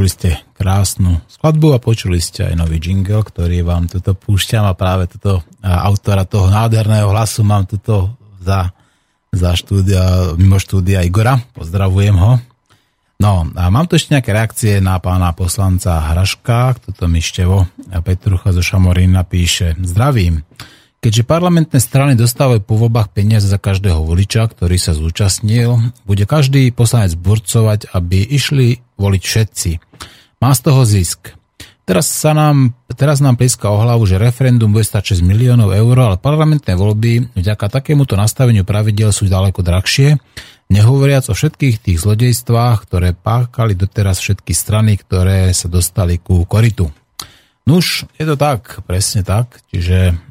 Počuli 0.00 0.16
ste 0.16 0.32
krásnu 0.56 1.20
skladbu 1.28 1.76
a 1.76 1.78
počuli 1.84 2.24
ste 2.24 2.48
aj 2.48 2.56
nový 2.56 2.80
jingle, 2.80 3.20
ktorý 3.20 3.60
vám 3.60 3.84
tuto 3.84 4.16
púšťam 4.16 4.64
a 4.64 4.72
práve 4.72 5.12
toto 5.12 5.44
autora 5.60 6.24
toho 6.24 6.48
nádherného 6.48 7.12
hlasu 7.12 7.44
mám 7.44 7.68
tuto 7.68 8.16
za, 8.40 8.72
za 9.28 9.52
štúdia, 9.52 10.32
mimo 10.40 10.56
štúdia 10.56 11.04
Igora. 11.04 11.36
Pozdravujem 11.52 12.16
ho. 12.16 12.40
No 13.20 13.44
a 13.52 13.68
mám 13.68 13.92
tu 13.92 14.00
ešte 14.00 14.16
nejaké 14.16 14.32
reakcie 14.32 14.80
na 14.80 14.96
pána 15.04 15.36
poslanca 15.36 16.00
Hraška, 16.00 16.80
toto 16.80 17.04
mi 17.04 17.20
števo 17.20 17.68
Petrucha 18.00 18.56
zo 18.56 18.64
Šamorín 18.64 19.12
napíše. 19.12 19.76
Zdravím. 19.84 20.40
Keďže 21.00 21.24
parlamentné 21.24 21.80
strany 21.80 22.12
dostávajú 22.12 22.60
po 22.60 22.76
voľbách 22.76 23.16
peniaze 23.16 23.48
za 23.48 23.56
každého 23.56 24.04
voliča, 24.04 24.52
ktorý 24.52 24.76
sa 24.76 24.92
zúčastnil, 24.92 25.96
bude 26.04 26.28
každý 26.28 26.68
poslanec 26.76 27.16
burcovať, 27.16 27.88
aby 27.96 28.20
išli 28.20 28.84
voliť 29.00 29.22
všetci. 29.24 29.70
Má 30.44 30.52
z 30.52 30.60
toho 30.60 30.84
zisk. 30.84 31.32
Teraz, 31.88 32.04
sa 32.04 32.36
nám, 32.36 32.76
teraz 33.00 33.24
nám 33.24 33.40
plíska 33.40 33.72
o 33.72 33.80
hlavu, 33.80 34.04
že 34.04 34.20
referendum 34.20 34.76
bude 34.76 34.84
stať 34.84 35.16
6 35.16 35.24
miliónov 35.24 35.72
eur, 35.72 35.96
ale 35.96 36.20
parlamentné 36.20 36.76
voľby 36.76 37.32
vďaka 37.32 37.80
takémuto 37.80 38.20
nastaveniu 38.20 38.68
pravidel 38.68 39.08
sú 39.08 39.24
ďaleko 39.24 39.64
drahšie, 39.64 40.20
nehovoriac 40.68 41.26
o 41.26 41.34
všetkých 41.34 41.80
tých 41.80 41.96
zlodejstvách, 41.96 42.84
ktoré 42.84 43.16
pákali 43.16 43.72
doteraz 43.72 44.20
všetky 44.20 44.52
strany, 44.52 45.00
ktoré 45.00 45.48
sa 45.56 45.72
dostali 45.72 46.20
ku 46.20 46.44
koritu. 46.44 46.92
Nuž, 47.64 48.04
je 48.20 48.28
to 48.28 48.36
tak, 48.36 48.84
presne 48.84 49.24
tak, 49.24 49.64
čiže 49.72 50.29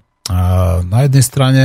na 0.86 1.00
jednej 1.10 1.26
strane 1.26 1.64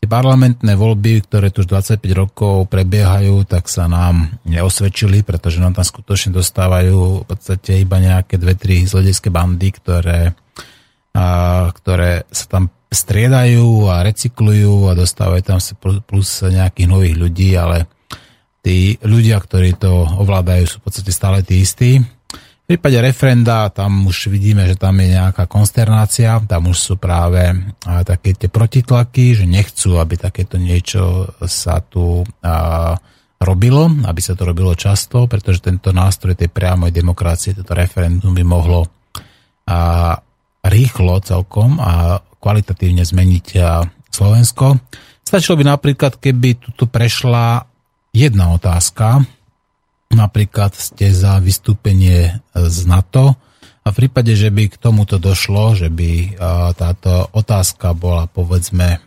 tie 0.00 0.08
parlamentné 0.08 0.76
voľby, 0.76 1.24
ktoré 1.28 1.52
tu 1.52 1.64
už 1.64 1.68
25 1.68 2.00
rokov 2.14 2.68
prebiehajú, 2.68 3.44
tak 3.48 3.68
sa 3.68 3.88
nám 3.88 4.38
neosvedčili, 4.44 5.24
pretože 5.24 5.60
nám 5.60 5.76
tam 5.76 5.84
skutočne 5.84 6.36
dostávajú 6.36 7.24
v 7.24 7.26
podstate 7.26 7.80
iba 7.80 8.00
nejaké 8.00 8.36
dve, 8.36 8.56
tri 8.56 8.84
zlodejské 8.84 9.28
bandy, 9.32 9.68
ktoré, 9.72 10.32
a, 11.16 11.26
ktoré 11.72 12.24
sa 12.28 12.46
tam 12.48 12.64
striedajú 12.86 13.90
a 13.90 14.06
recyklujú 14.06 14.88
a 14.88 14.96
dostávajú 14.96 15.42
tam 15.42 15.60
plus 16.06 16.46
nejakých 16.46 16.88
nových 16.88 17.16
ľudí, 17.18 17.50
ale 17.58 17.90
tí 18.62 18.96
ľudia, 19.02 19.42
ktorí 19.42 19.76
to 19.76 20.06
ovládajú, 20.22 20.64
sú 20.70 20.76
v 20.80 20.84
podstate 20.86 21.10
stále 21.12 21.42
tí 21.42 21.60
istí. 21.60 21.98
V 22.66 22.74
prípade 22.74 22.98
referenda 22.98 23.70
tam 23.70 24.10
už 24.10 24.26
vidíme, 24.26 24.66
že 24.66 24.74
tam 24.74 24.98
je 24.98 25.14
nejaká 25.14 25.46
konsternácia, 25.46 26.42
tam 26.50 26.66
už 26.66 26.74
sú 26.74 26.94
práve 26.98 27.54
také 28.02 28.34
tie 28.34 28.50
protitlaky, 28.50 29.38
že 29.38 29.46
nechcú, 29.46 30.02
aby 30.02 30.18
takéto 30.18 30.58
niečo 30.58 31.30
sa 31.46 31.78
tu 31.78 32.26
a, 32.42 32.98
robilo, 33.38 33.86
aby 33.86 34.18
sa 34.18 34.34
to 34.34 34.42
robilo 34.42 34.74
často, 34.74 35.30
pretože 35.30 35.62
tento 35.62 35.94
nástroj 35.94 36.34
tej 36.34 36.50
priamoj 36.50 36.90
demokracie, 36.90 37.54
toto 37.54 37.70
referendum 37.70 38.34
by 38.34 38.42
mohlo 38.42 38.90
a, 39.70 40.18
rýchlo 40.66 41.22
celkom 41.22 41.78
a 41.78 42.18
kvalitatívne 42.18 43.06
zmeniť 43.06 43.46
a, 43.62 43.86
Slovensko. 44.10 44.74
Stačilo 45.22 45.54
by 45.54 45.70
napríklad, 45.70 46.18
keby 46.18 46.74
tu 46.74 46.90
prešla 46.90 47.62
jedna 48.10 48.58
otázka, 48.58 49.22
napríklad 50.12 50.74
ste 50.76 51.10
za 51.10 51.38
vystúpenie 51.42 52.42
z 52.54 52.78
NATO 52.86 53.36
a 53.86 53.86
v 53.90 54.06
prípade, 54.06 54.34
že 54.34 54.50
by 54.50 54.70
k 54.70 54.80
tomuto 54.82 55.22
došlo, 55.22 55.78
že 55.78 55.86
by 55.90 56.38
táto 56.74 57.30
otázka 57.30 57.94
bola 57.94 58.26
povedzme 58.26 58.98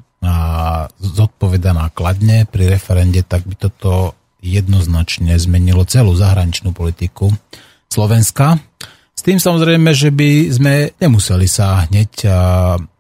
zodpovedaná 1.00 1.92
kladne 1.96 2.48
pri 2.48 2.76
referende, 2.76 3.24
tak 3.24 3.48
by 3.48 3.56
toto 3.56 4.16
jednoznačne 4.40 5.36
zmenilo 5.36 5.84
celú 5.84 6.16
zahraničnú 6.16 6.72
politiku 6.72 7.32
Slovenska. 7.92 8.60
S 9.16 9.22
tým 9.24 9.36
samozrejme, 9.36 9.92
že 9.92 10.16
by 10.16 10.30
sme 10.48 10.74
nemuseli 10.96 11.48
sa 11.48 11.84
hneď 11.88 12.12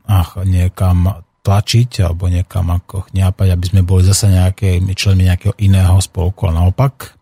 ach, 0.04 0.36
niekam 0.44 1.24
tlačiť 1.40 2.04
alebo 2.04 2.28
niekam 2.28 2.68
ako 2.76 3.08
chňapať, 3.08 3.48
aby 3.56 3.66
sme 3.72 3.82
boli 3.88 4.04
zase 4.04 4.28
nejaké 4.28 4.84
členmi 4.92 5.32
nejakého 5.32 5.56
iného 5.64 5.96
spolku, 6.04 6.52
ale 6.52 6.60
naopak 6.60 7.16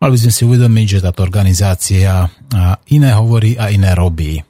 Mali 0.00 0.16
by 0.16 0.20
sme 0.24 0.32
si 0.32 0.42
uvedomiť, 0.48 0.86
že 0.88 1.04
táto 1.04 1.20
organizácia 1.20 2.24
iné 2.88 3.10
hovorí 3.12 3.60
a 3.60 3.68
iné 3.68 3.92
robí. 3.92 4.40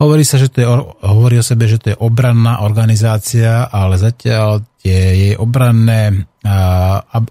Hovorí 0.00 0.24
sa, 0.24 0.40
že 0.40 0.48
to 0.48 0.58
je, 0.60 0.68
hovorí 1.04 1.36
o 1.36 1.44
sebe, 1.44 1.68
že 1.68 1.76
to 1.76 1.92
je 1.92 2.00
obranná 2.00 2.64
organizácia, 2.64 3.68
ale 3.68 4.00
zatiaľ 4.00 4.64
tie 4.80 4.96
jej 5.12 5.34
obranné, 5.36 6.24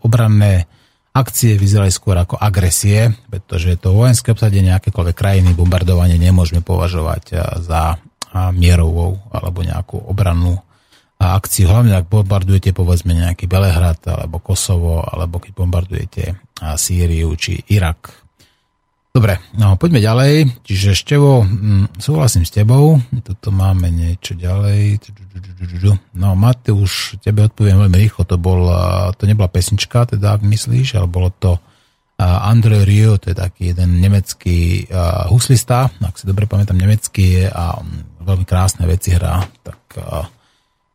obranné 0.05 0.69
akcie 1.13 1.57
vyzerajú 1.57 1.93
skôr 1.93 2.21
ako 2.21 2.37
agresie, 2.37 3.09
pretože 3.33 3.81
to 3.81 3.97
vojenské 3.97 4.33
obsadenie 4.33 4.69
akékoľvek 4.77 5.17
krajiny, 5.17 5.57
bombardovanie 5.57 6.21
nemôžeme 6.21 6.61
považovať 6.61 7.23
za 7.65 7.97
mierovou 8.53 9.25
alebo 9.33 9.65
nejakú 9.65 10.05
obrannú 10.05 10.61
akciu, 11.17 11.71
hlavne 11.71 11.97
ak 11.97 12.11
bombardujete 12.11 12.75
povedzme 12.75 13.15
nejaký 13.15 13.47
Belehrad 13.49 14.03
alebo 14.05 14.37
Kosovo, 14.37 15.01
alebo 15.01 15.39
keď 15.41 15.51
bombardujete 15.55 16.23
Sýriu 16.55 17.35
či 17.35 17.59
Irak. 17.67 18.23
Dobre, 19.15 19.39
no 19.55 19.79
poďme 19.79 20.03
ďalej. 20.03 20.59
Čiže 20.67 20.91
Števo, 20.91 21.47
mm, 21.47 22.03
súhlasím 22.03 22.43
s 22.43 22.51
tebou. 22.51 22.99
Tuto 23.23 23.47
máme 23.47 23.87
niečo 23.87 24.35
ďalej. 24.35 24.99
No 26.19 26.35
už 26.75 27.23
tebe 27.23 27.47
odpoviem 27.47 27.79
veľmi 27.79 27.95
rýchlo. 27.95 28.27
To, 28.27 28.35
bol, 28.35 28.67
to 29.15 29.23
nebola 29.23 29.47
pesnička, 29.47 30.03
teda 30.03 30.35
ak 30.35 30.43
myslíš, 30.43 30.99
ale 30.99 31.07
bolo 31.07 31.31
to 31.31 31.55
André 32.19 32.87
Rio, 32.87 33.19
to 33.19 33.31
je 33.31 33.35
taký 33.35 33.75
jeden 33.75 33.99
nemecký 33.99 34.87
huslista, 35.27 35.91
ak 35.99 36.15
si 36.15 36.23
dobre 36.23 36.47
pamätám, 36.47 36.79
nemecký 36.79 37.51
a 37.51 37.79
veľmi 38.23 38.47
krásne 38.47 38.87
veci 38.87 39.11
hrá. 39.15 39.43
Tak 39.43 39.79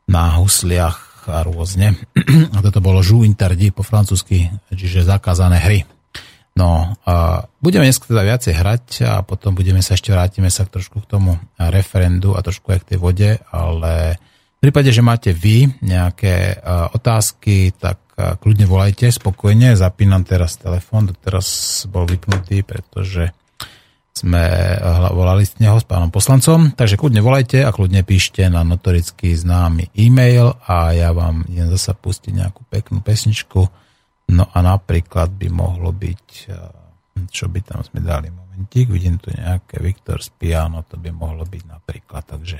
na 0.09 0.41
husliach 0.41 1.10
a 1.31 1.41
rôzne. 1.47 1.95
A 2.57 2.59
toto 2.61 2.83
bolo 2.83 3.01
Jou 3.01 3.23
interdit 3.23 3.73
po 3.73 3.87
francúzsky, 3.87 4.51
čiže 4.75 5.07
zakázané 5.07 5.63
hry. 5.63 5.81
No, 6.59 6.99
a 7.07 7.47
budeme 7.63 7.87
dnes 7.87 8.03
teda 8.03 8.27
viacej 8.27 8.55
hrať 8.59 8.87
a 9.07 9.23
potom 9.23 9.55
budeme 9.55 9.81
sa 9.81 9.95
ešte 9.95 10.11
vrátime 10.11 10.51
sa 10.51 10.67
trošku 10.67 11.07
k 11.07 11.09
tomu 11.09 11.39
referendu 11.57 12.35
a 12.35 12.43
trošku 12.43 12.75
aj 12.75 12.85
k 12.85 12.89
tej 12.93 12.99
vode, 12.99 13.31
ale 13.55 14.19
v 14.59 14.69
prípade, 14.69 14.91
že 14.93 15.01
máte 15.01 15.31
vy 15.31 15.71
nejaké 15.81 16.59
otázky, 16.93 17.73
tak 17.79 18.03
kľudne 18.43 18.69
volajte 18.69 19.09
spokojne. 19.09 19.73
Zapínam 19.79 20.27
teraz 20.27 20.61
telefón, 20.61 21.15
teraz 21.17 21.47
bol 21.89 22.05
vypnutý, 22.05 22.61
pretože 22.67 23.33
sme 24.11 24.43
eh, 24.43 24.79
volali 25.15 25.47
s 25.47 25.57
neho 25.63 25.79
s 25.79 25.87
pánom 25.87 26.11
poslancom, 26.13 26.75
takže 26.75 26.99
kľudne 26.99 27.23
volajte 27.23 27.63
a 27.63 27.71
kľudne 27.71 28.03
píšte 28.03 28.45
na 28.51 28.67
notoricky 28.67 29.33
známy 29.33 29.95
e-mail 29.95 30.55
a 30.67 30.93
ja 30.93 31.11
vám 31.15 31.47
idem 31.47 31.71
zase 31.73 31.95
pustiť 31.97 32.33
nejakú 32.35 32.67
peknú 32.69 33.01
pesničku. 33.01 33.61
No 34.31 34.45
a 34.47 34.59
napríklad 34.63 35.35
by 35.35 35.49
mohlo 35.51 35.91
byť, 35.91 36.27
eh, 36.51 36.55
čo 37.31 37.51
by 37.51 37.61
tam 37.63 37.81
sme 37.83 38.03
dali 38.03 38.29
momentík, 38.31 38.91
vidím 38.91 39.17
tu 39.17 39.33
nejaké 39.33 39.81
Viktor 39.81 40.21
Spiano, 40.21 40.85
to 40.87 40.99
by 40.99 41.11
mohlo 41.15 41.47
byť 41.47 41.63
napríklad, 41.67 42.23
takže 42.27 42.59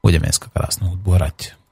budeme 0.00 0.30
dneska 0.30 0.48
krásnu 0.48 0.94
hudbu 0.96 1.10
hrať. 1.18 1.67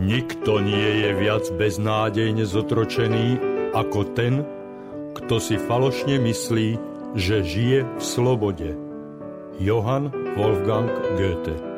Nikto 0.00 0.64
nie 0.64 1.04
je 1.04 1.10
viac 1.12 1.44
beznádejne 1.60 2.48
zotročený 2.48 3.36
ako 3.76 4.00
ten, 4.16 4.40
kto 5.12 5.36
si 5.36 5.60
falošne 5.60 6.16
myslí, 6.16 6.68
že 7.12 7.44
žije 7.44 7.84
v 7.84 8.02
slobode. 8.02 8.72
Johann 9.60 10.08
Wolfgang 10.32 10.88
Goethe 11.20 11.72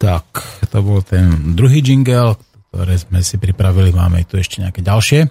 Tak, 0.00 0.24
to 0.72 0.80
bol 0.80 1.04
ten 1.04 1.52
druhý 1.52 1.84
jingle, 1.84 2.40
ktoré 2.72 2.96
sme 2.96 3.20
si 3.20 3.36
pripravili. 3.36 3.92
Máme 3.92 4.24
tu 4.24 4.40
ešte 4.40 4.64
nejaké 4.64 4.80
ďalšie. 4.80 5.28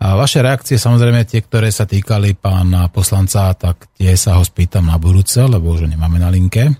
A 0.00 0.16
vaše 0.16 0.40
reakcie, 0.40 0.80
samozrejme 0.80 1.28
tie, 1.28 1.44
ktoré 1.44 1.68
sa 1.68 1.84
týkali 1.84 2.32
pána 2.32 2.88
poslanca, 2.88 3.52
tak 3.52 3.92
tie 4.00 4.16
sa 4.16 4.40
ho 4.40 4.42
spýtam 4.42 4.88
na 4.88 4.96
budúce, 4.96 5.44
lebo 5.44 5.76
už 5.76 5.84
ho 5.84 5.88
nemáme 5.92 6.16
na 6.16 6.32
linke. 6.32 6.72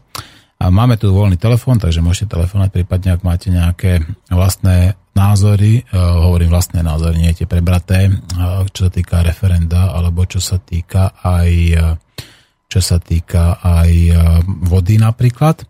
A 0.61 0.73
máme 0.73 0.97
tu 0.97 1.13
voľný 1.13 1.37
telefón, 1.37 1.77
takže 1.77 2.01
môžete 2.01 2.33
telefonovať, 2.33 2.73
prípadne 2.73 3.17
ak 3.17 3.25
máte 3.25 3.53
nejaké 3.53 4.05
vlastné 4.33 4.97
názory, 5.13 5.85
uh, 5.93 6.25
hovorím 6.29 6.53
vlastné 6.53 6.81
názory, 6.81 7.21
nie 7.21 7.37
tie 7.37 7.49
prebraté, 7.49 8.09
uh, 8.09 8.65
čo 8.73 8.89
sa 8.89 8.93
týka 8.93 9.21
referenda, 9.21 9.93
alebo 9.93 10.25
čo 10.25 10.41
sa 10.41 10.57
týka 10.57 11.13
aj, 11.21 11.51
uh, 11.77 11.97
čo 12.73 12.81
sa 12.81 13.01
týka 13.01 13.61
aj 13.61 13.91
vody 14.65 14.97
napríklad. 14.97 15.70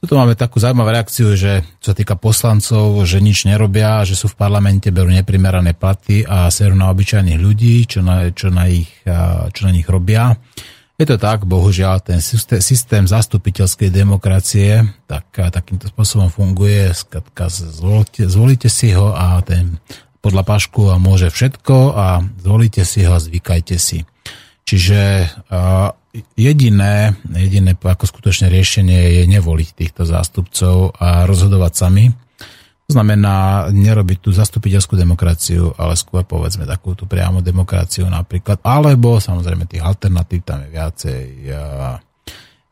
Tuto 0.00 0.16
máme 0.16 0.32
takú 0.32 0.56
zaujímavú 0.56 0.96
reakciu, 0.96 1.36
že 1.36 1.60
čo 1.76 1.92
sa 1.92 1.96
týka 1.96 2.16
poslancov, 2.16 3.04
že 3.04 3.20
nič 3.20 3.44
nerobia, 3.44 4.00
že 4.08 4.16
sú 4.16 4.32
v 4.32 4.38
parlamente, 4.40 4.88
berú 4.88 5.12
neprimerané 5.12 5.76
platy 5.76 6.24
a 6.24 6.48
serú 6.48 6.72
na 6.72 6.88
obyčajných 6.88 7.36
ľudí, 7.36 7.84
čo 7.84 8.00
na, 8.00 8.32
čo 8.32 8.48
na, 8.48 8.64
ich, 8.64 8.88
čo 9.52 9.60
na 9.68 9.72
nich 9.76 9.84
robia. 9.84 10.40
Je 10.96 11.04
to 11.04 11.20
tak, 11.20 11.44
bohužiaľ, 11.44 12.00
ten 12.00 12.20
systém 12.64 13.04
zastupiteľskej 13.04 13.92
demokracie 13.92 14.88
tak, 15.04 15.36
takýmto 15.36 15.92
spôsobom 15.92 16.32
funguje. 16.32 16.96
Skratka, 16.96 17.52
zvolite, 17.52 18.24
zvolite 18.24 18.72
si 18.72 18.96
ho 18.96 19.12
a 19.12 19.36
ten 19.44 19.84
podľa 20.24 20.48
pašku 20.48 20.92
a 20.92 21.00
môže 21.00 21.28
všetko 21.28 21.76
a 21.92 22.24
zvolite 22.40 22.88
si 22.88 23.04
ho 23.04 23.16
a 23.16 23.20
zvykajte 23.20 23.76
si. 23.76 24.04
Čiže 24.64 25.28
jediné, 26.34 27.14
jediné 27.30 27.72
ako 27.78 28.04
skutočné 28.06 28.50
riešenie 28.50 29.22
je 29.22 29.24
nevoliť 29.30 29.68
týchto 29.74 30.02
zástupcov 30.02 30.98
a 30.98 31.24
rozhodovať 31.26 31.72
sami. 31.74 32.04
To 32.90 32.98
znamená 32.98 33.70
nerobiť 33.70 34.18
tú 34.18 34.34
zastupiteľskú 34.34 34.98
demokraciu, 34.98 35.70
ale 35.78 35.94
skôr 35.94 36.26
povedzme 36.26 36.66
takú 36.66 36.98
tú 36.98 37.06
priamu 37.06 37.38
demokraciu 37.38 38.10
napríklad. 38.10 38.58
Alebo 38.66 39.22
samozrejme 39.22 39.70
tých 39.70 39.86
alternatív 39.86 40.42
tam 40.42 40.66
je 40.66 40.68
viacej. 40.74 41.20
Ja, 41.46 41.66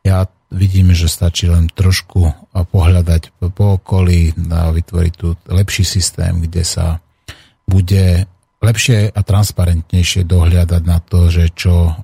ja 0.03 0.19
vidím, 0.51 0.91
že 0.91 1.07
stačí 1.07 1.47
len 1.47 1.71
trošku 1.71 2.51
pohľadať 2.51 3.31
po 3.55 3.79
okolí 3.79 4.35
a 4.51 4.75
vytvoriť 4.75 5.13
tu 5.15 5.39
lepší 5.47 5.87
systém, 5.87 6.43
kde 6.43 6.67
sa 6.67 6.99
bude 7.69 8.27
lepšie 8.59 9.15
a 9.15 9.21
transparentnejšie 9.23 10.27
dohľadať 10.27 10.83
na 10.83 10.99
to, 10.99 11.31
že 11.31 11.55
čo 11.55 11.95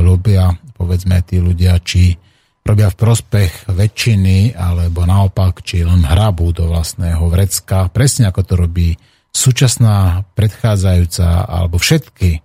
ľubia 0.00 0.56
povedzme 0.72 1.22
tí 1.22 1.38
ľudia, 1.38 1.78
či 1.78 2.18
robia 2.66 2.90
v 2.90 2.98
prospech 2.98 3.70
väčšiny, 3.70 4.58
alebo 4.58 5.06
naopak, 5.06 5.62
či 5.62 5.86
len 5.86 6.02
hrabú 6.02 6.50
do 6.50 6.66
vlastného 6.66 7.22
vrecka, 7.30 7.86
presne 7.90 8.30
ako 8.30 8.40
to 8.42 8.54
robí 8.58 8.88
súčasná, 9.30 10.26
predchádzajúca, 10.34 11.46
alebo 11.46 11.78
všetky 11.78 12.42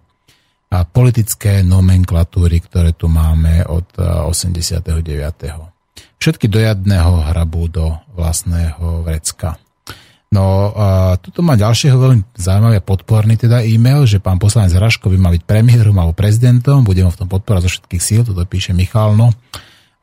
a 0.69 0.85
politické 0.85 1.65
nomenklatúry, 1.65 2.61
ktoré 2.61 2.93
tu 2.93 3.09
máme 3.09 3.65
od 3.65 3.89
89. 3.97 4.85
Všetky 6.21 6.45
dojadného 6.45 7.33
hrabú 7.33 7.65
do 7.71 7.97
vlastného 8.13 9.01
vrecka. 9.01 9.57
No, 10.37 10.69
a 10.77 11.17
tuto 11.17 11.41
má 11.41 11.57
ďalšieho 11.57 11.97
veľmi 11.97 12.37
zaujímavý 12.37 12.77
podporný 12.85 13.41
teda 13.41 13.65
e-mail, 13.65 14.05
že 14.05 14.21
pán 14.21 14.37
poslanec 14.37 14.77
Hraško 14.77 15.09
by 15.09 15.17
mal 15.17 15.33
byť 15.33 15.49
premiérom 15.49 15.97
alebo 15.97 16.13
prezidentom, 16.13 16.85
budem 16.85 17.09
ho 17.09 17.11
v 17.11 17.25
tom 17.25 17.25
podporať 17.25 17.65
zo 17.65 17.69
všetkých 17.73 18.03
síl, 18.05 18.21
toto 18.21 18.45
píše 18.45 18.69
Michal, 18.77 19.17
no. 19.17 19.33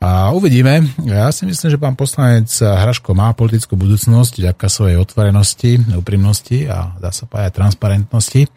A 0.03 0.35
uvidíme. 0.35 0.83
Ja 1.07 1.31
si 1.31 1.47
myslím, 1.47 1.71
že 1.71 1.79
pán 1.79 1.95
poslanec 1.95 2.51
Hraško 2.51 3.15
má 3.15 3.31
politickú 3.31 3.79
budúcnosť 3.79 4.43
vďaka 4.43 4.67
svojej 4.67 4.99
otvorenosti, 4.99 5.79
úprimnosti 5.95 6.67
a 6.67 6.99
dá 6.99 7.15
sa 7.15 7.31
povedať 7.31 7.55
transparentnosti. 7.55 8.51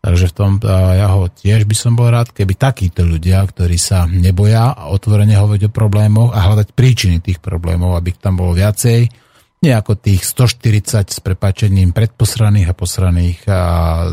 Takže 0.00 0.32
v 0.32 0.34
tom 0.34 0.56
ja 0.64 1.12
ho 1.12 1.28
tiež 1.28 1.68
by 1.68 1.76
som 1.76 1.92
bol 1.92 2.08
rád, 2.08 2.32
keby 2.32 2.56
takíto 2.56 3.04
ľudia, 3.04 3.44
ktorí 3.44 3.76
sa 3.76 4.08
neboja 4.08 4.88
otvorene 4.88 5.36
hovoriť 5.36 5.68
o 5.68 5.74
problémoch 5.74 6.32
a 6.32 6.40
hľadať 6.40 6.72
príčiny 6.72 7.20
tých 7.20 7.42
problémov, 7.42 8.00
aby 8.00 8.16
tam 8.16 8.40
bolo 8.40 8.56
viacej, 8.56 9.27
nie 9.58 9.74
ako 9.74 9.98
tých 9.98 10.22
140 10.22 11.10
s 11.10 11.18
prepačením 11.18 11.90
predposraných 11.90 12.70
a 12.70 12.78
posraných 12.78 13.40
a 13.50 13.60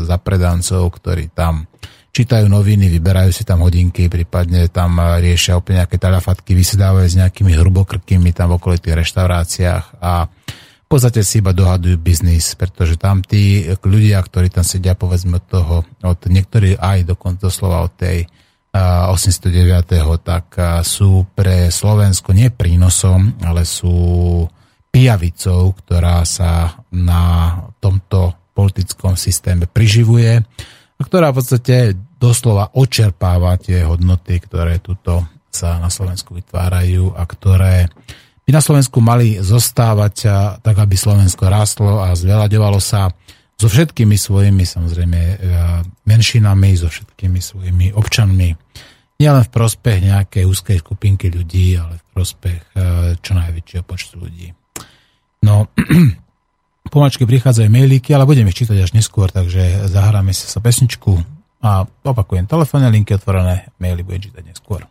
zapredancov, 0.02 0.90
ktorí 0.98 1.30
tam 1.30 1.70
čítajú 2.10 2.48
noviny, 2.48 2.88
vyberajú 2.88 3.30
si 3.30 3.44
tam 3.44 3.62
hodinky, 3.62 4.08
prípadne 4.08 4.72
tam 4.72 4.96
riešia 4.98 5.60
úplne 5.60 5.84
nejaké 5.84 6.00
talafatky, 6.00 6.56
vysedávajú 6.56 7.06
s 7.12 7.20
nejakými 7.20 7.52
hrubokrkými 7.52 8.32
tam 8.32 8.50
v 8.50 8.56
okolitých 8.56 8.96
reštauráciách 9.04 9.84
a 10.00 10.24
v 10.86 10.88
podstate 10.88 11.26
si 11.26 11.42
iba 11.42 11.50
dohadujú 11.50 11.98
biznis, 11.98 12.54
pretože 12.54 12.94
tam 12.96 13.20
tí 13.20 13.66
ľudia, 13.68 14.22
ktorí 14.22 14.54
tam 14.54 14.62
sedia, 14.62 14.94
povedzme 14.94 15.42
od 15.42 15.46
toho, 15.50 15.76
od 15.82 16.20
niektorí 16.30 16.78
aj 16.78 17.10
dokonca 17.10 17.50
doslova 17.50 17.84
od 17.84 17.92
tej 17.98 18.24
809. 18.72 20.22
tak 20.22 20.46
sú 20.86 21.26
pre 21.34 21.68
Slovensko 21.72 22.32
nie 22.36 22.54
prínosom, 22.54 23.34
ale 23.44 23.66
sú 23.66 24.46
pijavicou, 24.96 25.76
ktorá 25.76 26.24
sa 26.24 26.80
na 26.88 27.52
tomto 27.84 28.32
politickom 28.56 29.12
systéme 29.12 29.68
priživuje 29.68 30.40
a 30.96 31.00
ktorá 31.04 31.28
v 31.28 31.36
podstate 31.36 31.76
doslova 32.16 32.72
očerpáva 32.72 33.60
tie 33.60 33.84
hodnoty, 33.84 34.40
ktoré 34.40 34.80
tuto 34.80 35.28
sa 35.52 35.76
na 35.76 35.92
Slovensku 35.92 36.32
vytvárajú 36.32 37.12
a 37.12 37.28
ktoré 37.28 37.92
by 38.48 38.50
na 38.56 38.64
Slovensku 38.64 39.04
mali 39.04 39.36
zostávať 39.36 40.32
tak, 40.64 40.76
aby 40.80 40.96
Slovensko 40.96 41.44
rástlo 41.44 42.00
a 42.00 42.16
zveľaďovalo 42.16 42.80
sa 42.80 43.12
so 43.56 43.68
všetkými 43.68 44.16
svojimi 44.16 44.64
samozrejme 44.64 45.20
e, 45.20 45.34
menšinami, 46.08 46.72
so 46.76 46.88
všetkými 46.88 47.40
svojimi 47.40 47.86
občanmi. 47.92 48.48
Nielen 49.16 49.44
v 49.44 49.52
prospech 49.52 49.98
nejakej 50.08 50.44
úzkej 50.44 50.78
skupinky 50.80 51.28
ľudí, 51.32 51.76
ale 51.76 52.00
v 52.00 52.04
prospech 52.16 52.60
e, 52.60 52.76
čo 53.20 53.32
najväčšieho 53.36 53.84
počtu 53.84 54.20
ľudí. 54.20 54.56
No, 55.46 55.70
pomačky 56.94 57.22
prichádzajú 57.22 57.70
mailíky, 57.70 58.10
ale 58.10 58.26
budem 58.26 58.50
ich 58.50 58.58
čítať 58.58 58.82
až 58.82 58.90
neskôr, 58.98 59.30
takže 59.30 59.86
zahráme 59.86 60.34
si 60.34 60.50
sa 60.50 60.58
pesničku 60.58 61.22
a 61.62 61.86
opakujem, 61.86 62.50
telefónne 62.50 62.90
linky 62.90 63.14
otvorené, 63.14 63.70
maily 63.78 64.02
budem 64.02 64.26
čítať 64.26 64.42
neskôr. 64.42 64.82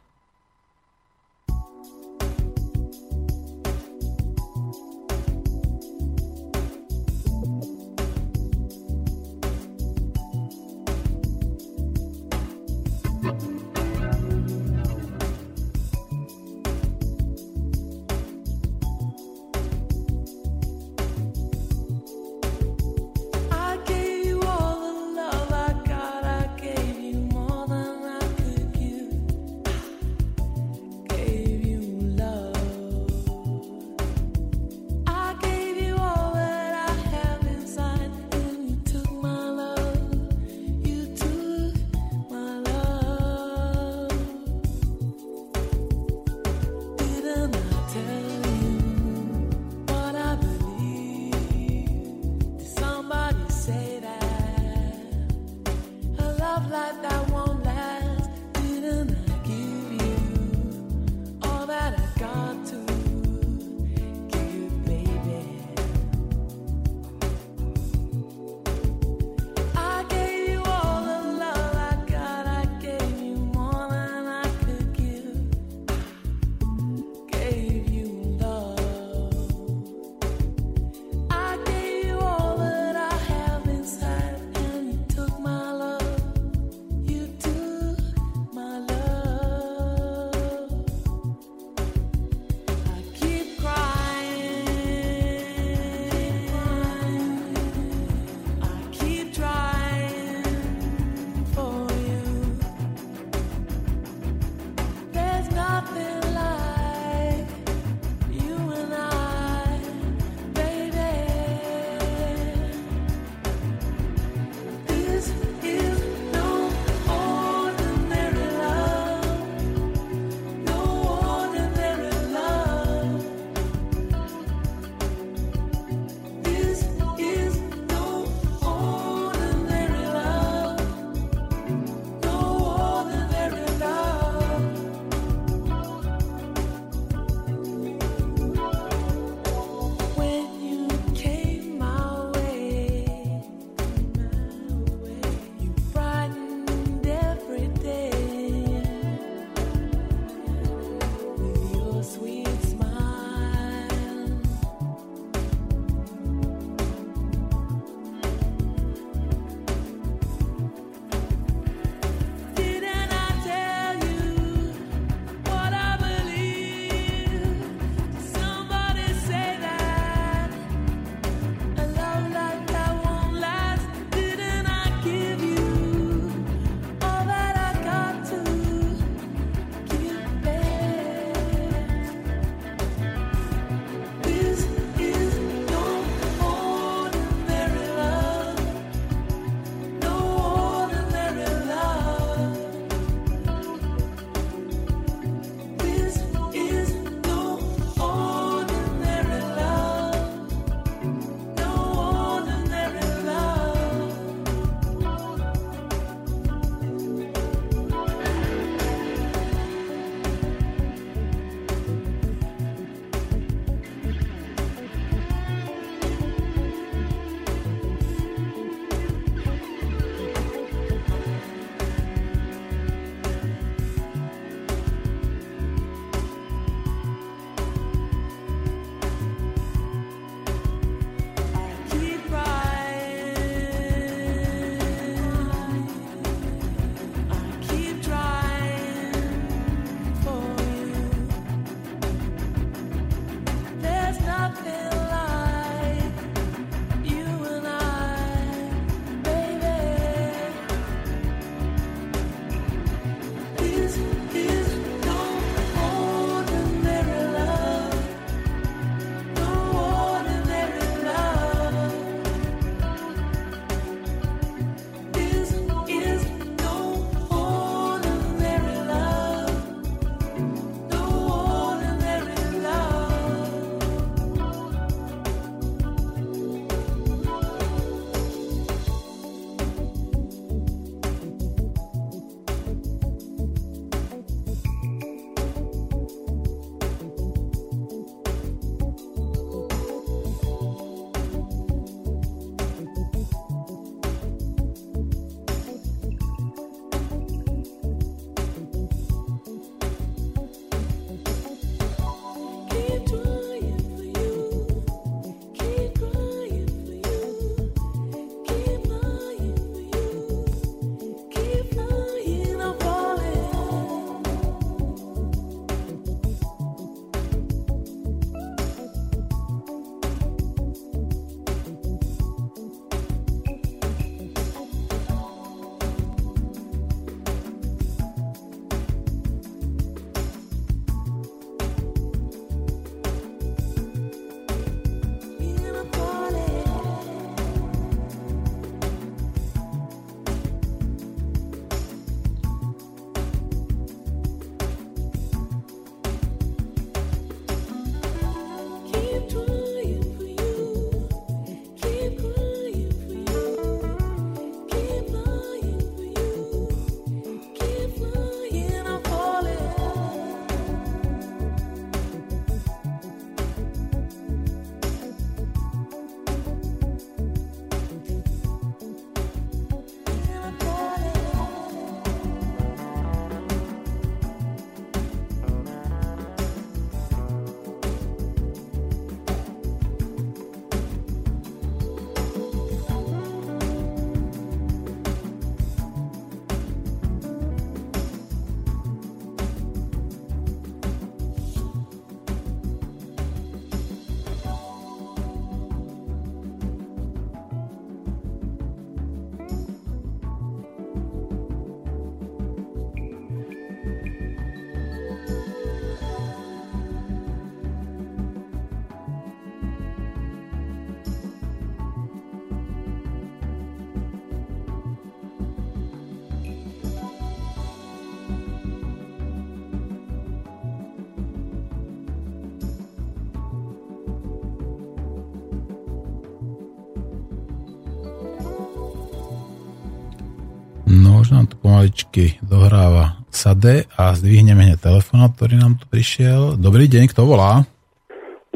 Pomaličky 432.16 432.40
dohráva 432.40 433.20
sade 433.28 433.84
a 434.00 434.16
zdvihneme 434.16 434.64
hneď 434.64 434.80
telefón, 434.80 435.28
ktorý 435.36 435.60
nám 435.60 435.76
tu 435.76 435.86
prišiel. 435.92 436.56
Dobrý 436.56 436.88
deň, 436.88 437.12
kto 437.12 437.28
volá? 437.28 437.68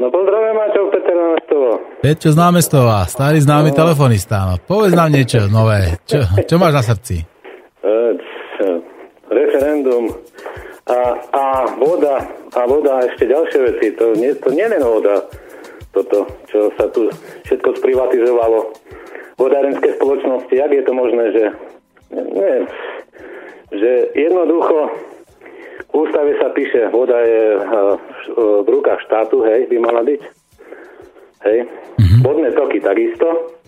No 0.00 0.08
pozdravujem 0.08 0.56
Maťo, 0.56 0.80
Peter 0.88 1.12
Námestovo. 1.12 1.70
Peťo 2.00 2.28
z 2.32 2.36
Námestova, 2.40 3.04
starý 3.04 3.44
známy 3.44 3.70
no. 3.72 3.76
telefonista. 3.76 4.48
No, 4.48 4.56
povedz 4.64 4.96
nám 4.96 5.12
niečo 5.12 5.44
nové. 5.52 6.00
Čo, 6.08 6.24
čo 6.48 6.56
máš 6.56 6.72
na 6.72 6.82
srdci? 6.88 7.16
Uh, 7.84 8.16
referendum 9.28 10.08
a, 10.88 11.00
a 11.28 11.44
voda 11.76 12.16
a 12.56 12.60
voda 12.64 12.96
a 12.96 13.04
ešte 13.12 13.28
ďalšie 13.28 13.60
veci. 13.60 13.86
To 14.00 14.16
nie, 14.16 14.32
to 14.40 14.48
nie 14.56 14.64
je 14.64 14.80
voda, 14.80 15.20
toto, 15.92 16.24
čo 16.48 16.72
sa 16.80 16.88
tu 16.88 17.12
všetko 17.44 17.76
sprivatizovalo. 17.76 18.72
Vodárenské 19.36 20.00
spoločnosti, 20.00 20.52
jak 20.56 20.72
je 20.72 20.84
to 20.84 20.92
možné, 20.96 21.24
že 21.36 21.44
nie, 22.10 22.52
že 23.70 23.90
jednoducho 24.14 24.90
v 25.90 25.92
ústave 26.06 26.38
sa 26.38 26.54
píše, 26.54 26.86
voda 26.94 27.18
je 27.22 27.58
v 28.38 28.68
rukách 28.68 29.02
štátu, 29.10 29.42
hej, 29.42 29.66
by 29.66 29.76
mala 29.82 30.06
byť. 30.06 30.22
Hej. 31.50 31.58
Mm-hmm. 31.66 32.20
Vodné 32.22 32.50
toky 32.54 32.78
takisto, 32.78 33.58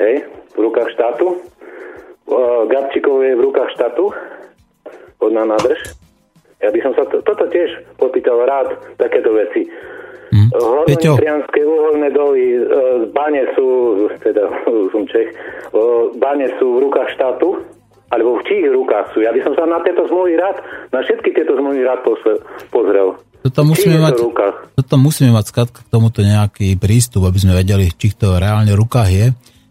hej, 0.00 0.24
v 0.56 0.58
rukách 0.58 0.88
štátu. 0.96 1.36
Gabčíkov 2.70 3.26
je 3.26 3.32
v 3.36 3.44
rukách 3.44 3.70
štátu, 3.76 4.08
vodná 5.18 5.44
nádrž. 5.44 5.98
Ja 6.60 6.68
by 6.70 6.80
som 6.84 6.92
sa 6.96 7.04
to, 7.08 7.24
toto 7.24 7.48
tiež 7.48 7.72
popýtal 7.96 8.40
rád, 8.44 8.76
takéto 9.00 9.32
veci. 9.32 9.66
Mm. 10.30 10.48
Hornostrianské 10.54 11.66
uholné 11.66 12.14
doly, 12.14 12.54
e, 12.54 12.62
bane 13.10 13.50
sú, 13.58 13.66
teda 14.22 14.46
som 14.94 15.02
Čech, 15.10 15.34
e, 15.34 15.36
bane 16.20 16.46
sú 16.60 16.78
v 16.78 16.86
rukách 16.86 17.18
štátu, 17.18 17.58
alebo 18.10 18.42
v 18.42 18.46
čích 18.46 18.66
rukách 18.66 19.14
sú. 19.14 19.22
Ja 19.22 19.30
by 19.30 19.40
som 19.46 19.54
sa 19.54 19.64
na 19.70 19.78
tieto 19.86 20.02
zmluvy 20.10 20.34
rád, 20.34 20.58
na 20.90 21.00
všetky 21.00 21.30
tieto 21.30 21.54
zmluvy 21.54 21.86
rád 21.86 22.02
pozrel. 22.74 23.14
Toto 23.40 23.64
musíme, 23.64 23.96
mať, 23.96 24.20
toto 24.76 24.94
musíme 25.00 25.32
mať 25.32 25.44
skratka 25.48 25.80
k 25.80 25.88
tomuto 25.88 26.20
nejaký 26.20 26.76
prístup, 26.76 27.24
aby 27.24 27.38
sme 27.40 27.56
vedeli, 27.56 27.88
či 27.88 28.12
to 28.12 28.36
reálne 28.36 28.68
v 28.68 28.80
rukách 28.84 29.08
je. 29.08 29.26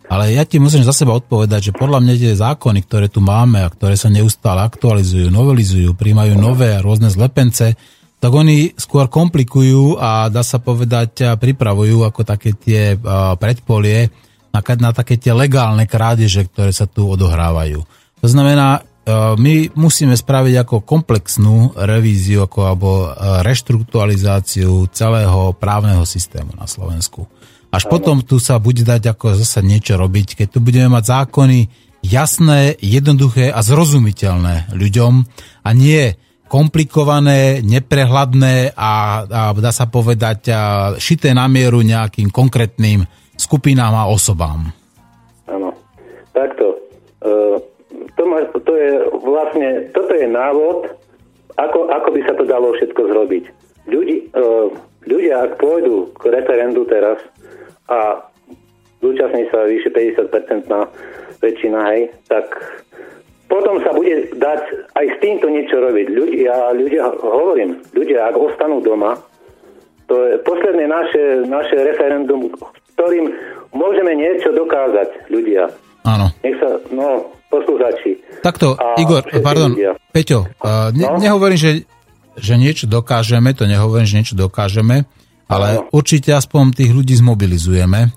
Ale 0.09 0.33
ja 0.33 0.41
ti 0.41 0.57
musím 0.57 0.81
za 0.81 0.89
seba 0.89 1.13
odpovedať, 1.13 1.69
že 1.69 1.77
podľa 1.77 2.01
mňa 2.01 2.13
tie 2.17 2.33
zákony, 2.33 2.81
ktoré 2.89 3.13
tu 3.13 3.21
máme 3.21 3.61
a 3.61 3.69
ktoré 3.69 3.93
sa 3.93 4.09
neustále 4.09 4.65
aktualizujú, 4.65 5.29
novelizujú, 5.29 5.93
príjmajú 5.93 6.33
nové 6.33 6.73
a 6.73 6.81
rôzne 6.81 7.13
zlepence, 7.13 7.77
tak 8.17 8.31
oni 8.33 8.73
skôr 8.73 9.05
komplikujú 9.05 10.01
a 10.01 10.33
dá 10.33 10.41
sa 10.41 10.57
povedať, 10.57 11.37
pripravujú 11.37 12.09
ako 12.09 12.25
také 12.25 12.57
tie 12.57 12.97
predpolie 13.37 14.09
na, 14.49 14.59
na 14.81 14.91
také 14.97 15.21
tie 15.21 15.29
legálne 15.29 15.85
krádeže, 15.85 16.49
ktoré 16.49 16.73
sa 16.73 16.89
tu 16.89 17.05
odohrávajú. 17.05 17.98
To 18.19 18.27
znamená, 18.27 18.83
my 19.39 19.73
musíme 19.73 20.13
spraviť 20.13 20.55
ako 20.61 20.75
komplexnú 20.85 21.73
revíziu 21.73 22.45
ako, 22.45 22.59
alebo 22.61 22.89
reštrukturalizáciu 23.41 24.85
celého 24.93 25.55
právneho 25.57 26.05
systému 26.05 26.53
na 26.53 26.69
Slovensku. 26.69 27.25
Až 27.69 27.85
potom 27.89 28.21
tu 28.21 28.41
sa 28.41 28.57
bude 28.57 28.81
dať 28.81 29.13
ako 29.13 29.37
zase 29.37 29.61
niečo 29.61 29.97
robiť, 29.97 30.41
keď 30.41 30.47
tu 30.49 30.59
budeme 30.61 30.89
mať 30.89 31.03
zákony 31.05 31.59
jasné, 32.05 32.77
jednoduché 32.81 33.49
a 33.53 33.61
zrozumiteľné 33.61 34.73
ľuďom 34.73 35.13
a 35.65 35.69
nie 35.73 36.17
komplikované, 36.49 37.61
neprehľadné 37.61 38.73
a, 38.73 38.93
a 39.21 39.41
dá 39.53 39.69
sa 39.69 39.85
povedať 39.85 40.49
a 40.49 40.61
šité 40.97 41.29
na 41.37 41.45
mieru 41.45 41.85
nejakým 41.85 42.33
konkrétnym 42.33 43.05
skupinám 43.37 43.93
a 43.93 44.09
osobám. 44.09 44.73
Áno, 45.45 45.77
takto. 46.33 46.73
E, 47.21 47.61
to, 48.19 48.23
má, 48.27 48.43
to 48.51 48.73
je 48.75 48.91
vlastne, 49.23 49.87
toto 49.95 50.11
je 50.11 50.27
návod, 50.27 50.91
ako, 51.55 51.87
ako 51.87 52.09
by 52.11 52.21
sa 52.27 52.33
to 52.35 52.43
dalo 52.43 52.75
všetko 52.75 53.01
zrobiť. 53.15 53.43
Ľudí, 53.87 54.15
e, 54.35 54.43
ľudia, 55.07 55.47
ak 55.47 55.55
pôjdu 55.55 56.11
k 56.19 56.35
referendu 56.35 56.83
teraz, 56.83 57.23
a 57.87 58.27
zúčastní 58.99 59.47
sa 59.47 59.63
vyše 59.63 59.89
50% 59.95 60.67
na 60.67 60.91
väčšina, 61.39 61.79
hej, 61.95 62.11
tak 62.27 62.51
potom 63.47 63.79
sa 63.81 63.95
bude 63.95 64.29
dať 64.35 64.61
aj 64.99 65.05
s 65.09 65.17
týmto 65.23 65.47
niečo 65.47 65.79
robiť. 65.79 66.07
Ľudia, 66.11 66.75
ľudia 66.75 67.03
hovorím, 67.23 67.79
ľudia, 67.95 68.29
ak 68.29 68.35
ostanú 68.35 68.83
doma, 68.83 69.15
to 70.11 70.27
je 70.27 70.35
posledné 70.43 70.85
naše, 70.91 71.47
naše 71.47 71.77
referendum, 71.87 72.51
ktorým 72.99 73.31
môžeme 73.71 74.11
niečo 74.11 74.51
dokázať, 74.51 75.31
ľudia. 75.31 75.71
Áno. 76.03 76.29
Nech 76.43 76.57
sa, 76.61 76.77
no, 76.93 77.38
poslúchači. 77.49 78.21
Takto, 78.39 78.77
a 78.77 78.95
Igor, 79.01 79.25
pardon, 79.41 79.73
ľudia. 79.73 79.97
Peťo, 80.13 80.45
uh, 80.45 80.93
ne, 80.95 81.05
no? 81.09 81.19
nehovorím, 81.19 81.59
že, 81.59 81.71
že 82.37 82.53
niečo 82.55 82.85
dokážeme, 82.87 83.51
to 83.57 83.67
nehovorím, 83.67 84.07
že 84.07 84.17
niečo 84.21 84.35
dokážeme, 84.37 85.03
ale 85.49 85.67
no. 85.81 85.89
určite 85.91 86.31
aspoň 86.31 86.77
tých 86.77 86.91
ľudí 86.93 87.17
zmobilizujeme. 87.17 88.13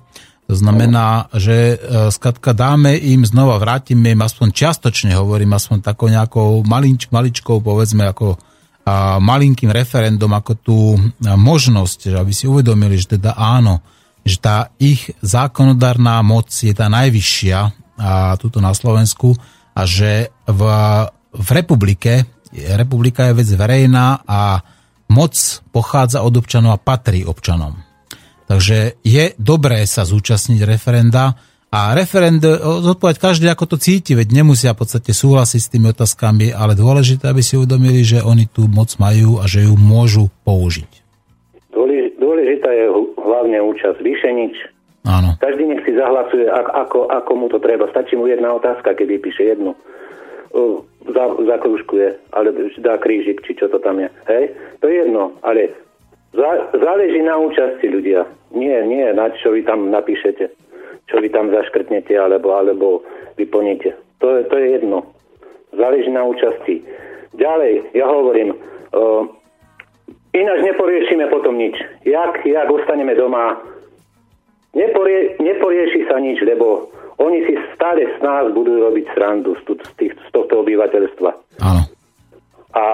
To 0.50 0.59
znamená, 0.59 1.32
že 1.32 1.78
e, 1.80 2.10
skratka 2.12 2.52
dáme 2.52 2.92
im 2.98 3.24
znova, 3.24 3.56
vrátime 3.56 4.12
im 4.12 4.20
aspoň 4.20 4.52
čiastočne, 4.52 5.16
hovorím 5.16 5.56
aspoň 5.56 5.80
takou 5.80 6.12
nejakou 6.12 6.60
malinč, 6.66 7.09
maličkou, 7.09 7.64
povedzme 7.64 8.04
ako 8.10 8.36
a 8.82 9.22
malinkým 9.22 9.70
referendum, 9.70 10.34
ako 10.34 10.52
tú 10.59 10.78
možnosť, 11.22 12.10
že 12.10 12.16
aby 12.18 12.32
si 12.34 12.50
uvedomili, 12.50 12.98
že 12.98 13.14
teda 13.14 13.38
áno, 13.38 13.78
že 14.26 14.42
tá 14.42 14.74
ich 14.78 15.14
zákonodárna 15.22 16.18
moc 16.26 16.50
je 16.50 16.74
tá 16.74 16.90
najvyššia 16.90 17.81
a 17.98 18.36
tuto 18.40 18.60
na 18.60 18.73
Slovensku 18.73 19.36
a 19.73 19.82
že 19.89 20.32
v, 20.48 20.62
v 21.32 21.48
republike, 21.52 22.28
republika 22.77 23.31
je 23.31 23.39
vec 23.40 23.48
verejná 23.48 24.24
a 24.24 24.60
moc 25.12 25.35
pochádza 25.73 26.24
od 26.24 26.36
občanov 26.40 26.77
a 26.77 26.82
patrí 26.82 27.24
občanom. 27.24 27.77
Takže 28.48 29.01
je 29.01 29.24
dobré 29.40 29.85
sa 29.89 30.05
zúčastniť 30.05 30.60
referenda 30.69 31.36
a 31.73 31.97
referend 31.97 32.44
zodpovedať 32.60 33.16
každý, 33.16 33.48
ako 33.48 33.64
to 33.64 33.77
cíti, 33.81 34.12
veď 34.12 34.44
nemusia 34.44 34.77
v 34.77 34.85
podstate 34.85 35.16
súhlasiť 35.16 35.60
s 35.60 35.73
tými 35.73 35.89
otázkami, 35.97 36.52
ale 36.52 36.77
dôležité, 36.77 37.32
aby 37.32 37.40
si 37.40 37.56
uvedomili, 37.56 38.05
že 38.05 38.20
oni 38.20 38.44
tú 38.44 38.69
moc 38.69 38.93
majú 39.01 39.40
a 39.40 39.48
že 39.48 39.64
ju 39.64 39.73
môžu 39.81 40.28
použiť. 40.44 41.01
Dôležitá 42.23 42.69
je 42.70 42.86
hlavne 43.19 43.59
účasť. 43.73 43.98
Vyše 44.05 44.31
nič. 44.31 44.55
Áno. 45.02 45.34
Každý 45.42 45.66
nech 45.66 45.82
si 45.82 45.98
zahlasuje, 45.98 46.46
ako, 46.50 47.10
ako 47.10 47.32
mu 47.34 47.46
to 47.50 47.58
treba. 47.58 47.90
Stačí 47.90 48.14
mu 48.14 48.30
jedna 48.30 48.54
otázka, 48.54 48.94
keď 48.94 49.18
vypíše 49.18 49.42
jednu 49.50 49.74
za, 51.08 51.24
zakružkuje, 51.46 52.14
alebo 52.32 52.68
dá 52.78 53.00
krížik, 53.00 53.40
či 53.42 53.56
čo 53.56 53.68
to 53.68 53.80
tam 53.80 54.00
je. 54.00 54.08
Hej? 54.28 54.44
To 54.80 54.88
je 54.88 54.94
jedno, 54.94 55.32
ale 55.42 55.72
za, 56.36 56.68
záleží 56.76 57.20
na 57.24 57.36
účasti 57.40 57.88
ľudia. 57.88 58.28
Nie, 58.52 58.84
nie 58.84 59.08
na 59.16 59.32
čo 59.32 59.56
vy 59.56 59.64
tam 59.64 59.88
napíšete, 59.88 60.52
čo 61.08 61.16
vy 61.20 61.28
tam 61.32 61.48
zaškrtnete 61.48 62.12
alebo, 62.20 62.52
alebo 62.52 63.00
vyplníte. 63.40 63.96
To, 64.20 64.38
je, 64.38 64.40
to 64.52 64.54
je 64.60 64.66
jedno. 64.78 65.08
Záleží 65.72 66.12
na 66.12 66.22
účasti. 66.28 66.84
Ďalej, 67.32 67.96
ja 67.96 68.04
hovorím, 68.04 68.52
uh, 68.52 69.24
ináč 70.36 70.60
neporiešime 70.68 71.32
potom 71.32 71.56
nič. 71.56 71.80
Jak, 72.04 72.44
jak 72.44 72.68
ostaneme 72.68 73.16
doma, 73.16 73.56
neporie, 74.76 75.36
neporieši 75.40 76.08
sa 76.08 76.20
nič, 76.20 76.40
lebo 76.44 76.92
oni 77.20 77.44
si 77.46 77.54
stále 77.76 78.08
s 78.08 78.18
nás 78.24 78.50
budú 78.50 78.82
robiť 78.82 79.06
srandu 79.14 79.54
z, 79.62 79.78
z, 79.78 79.90
tých, 80.00 80.12
z 80.16 80.28
tohto 80.32 80.64
obyvateľstva. 80.64 81.30
Áno. 81.62 81.82
A 82.72 82.84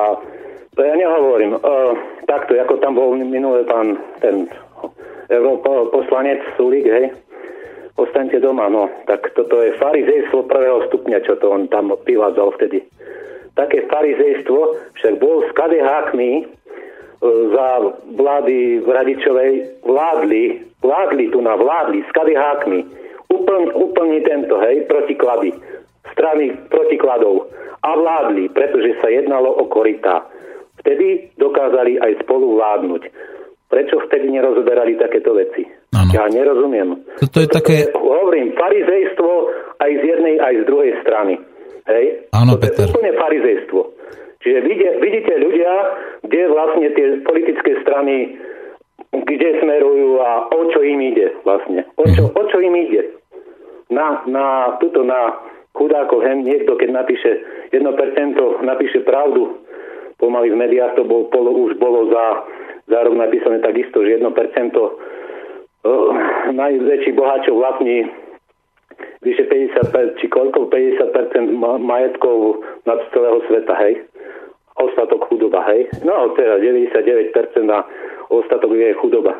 to 0.74 0.80
ja 0.82 0.94
nehovorím. 0.98 1.58
Uh, 1.58 1.94
takto, 2.26 2.54
ako 2.58 2.82
tam 2.82 2.98
bol 2.98 3.14
minulý 3.14 3.64
pán 3.66 3.98
ten 4.22 4.50
poslanec 5.92 6.40
Sulik, 6.56 6.88
hej, 6.88 7.12
ostaňte 8.00 8.40
doma, 8.40 8.72
no. 8.72 8.88
Tak 9.04 9.36
toto 9.36 9.60
je 9.60 9.76
farizejstvo 9.76 10.48
prvého 10.48 10.88
stupňa, 10.88 11.18
čo 11.24 11.36
to 11.36 11.52
on 11.52 11.68
tam 11.68 11.92
privádzal 11.92 12.56
vtedy. 12.56 12.80
Také 13.58 13.84
farizejstvo 13.90 14.78
však 14.96 15.18
bol 15.18 15.44
s 15.44 15.50
kadehákmi 15.52 16.46
za 17.26 17.68
vlády 18.14 18.86
Radičovej 18.86 19.82
vládli, 19.82 20.42
vládli 20.78 21.24
tu 21.34 21.42
na 21.42 21.58
vládli 21.58 22.06
s 22.06 22.10
kadehákmi 22.14 22.78
úplne, 23.28 23.74
úplne 23.74 24.18
tento, 24.22 24.54
hej, 24.62 24.86
protiklady, 24.86 25.50
strany 26.14 26.54
protikladov 26.70 27.50
a 27.82 27.90
vládli, 27.94 28.50
pretože 28.54 28.96
sa 29.02 29.10
jednalo 29.10 29.50
o 29.50 29.66
korytá. 29.66 30.26
Vtedy 30.78 31.34
dokázali 31.34 31.98
aj 31.98 32.22
spolu 32.22 32.58
vládnuť. 32.58 33.02
Prečo 33.68 34.00
vtedy 34.08 34.32
nerozoberali 34.32 34.96
takéto 34.96 35.36
veci? 35.36 35.66
Ano. 35.92 36.08
Ja 36.14 36.24
nerozumiem. 36.32 37.04
Toto 37.20 37.44
je 37.44 37.48
také... 37.52 37.84
Je, 37.84 37.92
hovorím, 37.92 38.56
farizejstvo 38.56 39.30
aj 39.76 39.90
z 39.92 40.02
jednej, 40.08 40.34
aj 40.40 40.54
z 40.54 40.64
druhej 40.64 40.92
strany. 41.04 41.34
Hej? 41.84 42.04
Áno, 42.32 42.56
Peter. 42.56 42.88
je 42.88 42.94
úplne 42.94 43.12
farizejstvo. 43.12 43.80
Čiže 44.48 44.64
vidie, 44.64 44.90
vidíte 44.96 45.44
ľudia, 45.44 45.72
kde 46.24 46.40
vlastne 46.48 46.88
tie 46.96 47.20
politické 47.20 47.84
strany 47.84 48.40
kde 49.12 49.60
smerujú 49.60 50.24
a 50.24 50.48
o 50.48 50.72
čo 50.72 50.80
im 50.80 51.04
ide 51.04 51.36
vlastne. 51.44 51.84
O 52.00 52.04
čo, 52.08 52.28
mm. 52.28 52.32
o 52.32 52.42
čo 52.48 52.56
im 52.64 52.76
ide? 52.80 53.12
Na, 53.92 54.24
na, 54.24 54.76
tuto 54.80 55.04
na 55.04 55.36
chudákov, 55.76 56.24
hen 56.24 56.48
niekto, 56.48 56.80
keď 56.80 56.96
napíše 56.96 57.44
1% 57.76 57.84
napíše 58.64 59.04
pravdu, 59.04 59.52
pomaly 60.16 60.48
v 60.48 60.60
médiách 60.64 60.96
to 60.96 61.04
bol, 61.04 61.28
polo, 61.28 61.52
už 61.68 61.76
bolo 61.76 62.08
za, 62.08 62.48
za 62.88 63.04
rok 63.04 63.20
napísané 63.20 63.60
takisto, 63.60 64.00
že 64.00 64.16
1% 64.16 64.24
uh, 64.24 64.90
najväčší 66.56 67.12
boháčov 67.12 67.52
vlastní 67.52 68.08
vyše 69.20 69.44
50, 69.44 70.24
či 70.24 70.26
koľko, 70.32 70.72
50% 70.72 71.52
majetkov 71.84 72.64
nad 72.88 72.96
celého 73.12 73.44
sveta, 73.44 73.76
hej. 73.84 74.08
Ostatok 74.78 75.26
chudoba, 75.26 75.66
hej. 75.66 75.90
No, 76.00 76.32
teda 76.32 76.56
99% 76.56 77.34
a 77.68 77.82
ostatok 78.28 78.70
je 78.72 78.94
chudoba. 78.94 79.34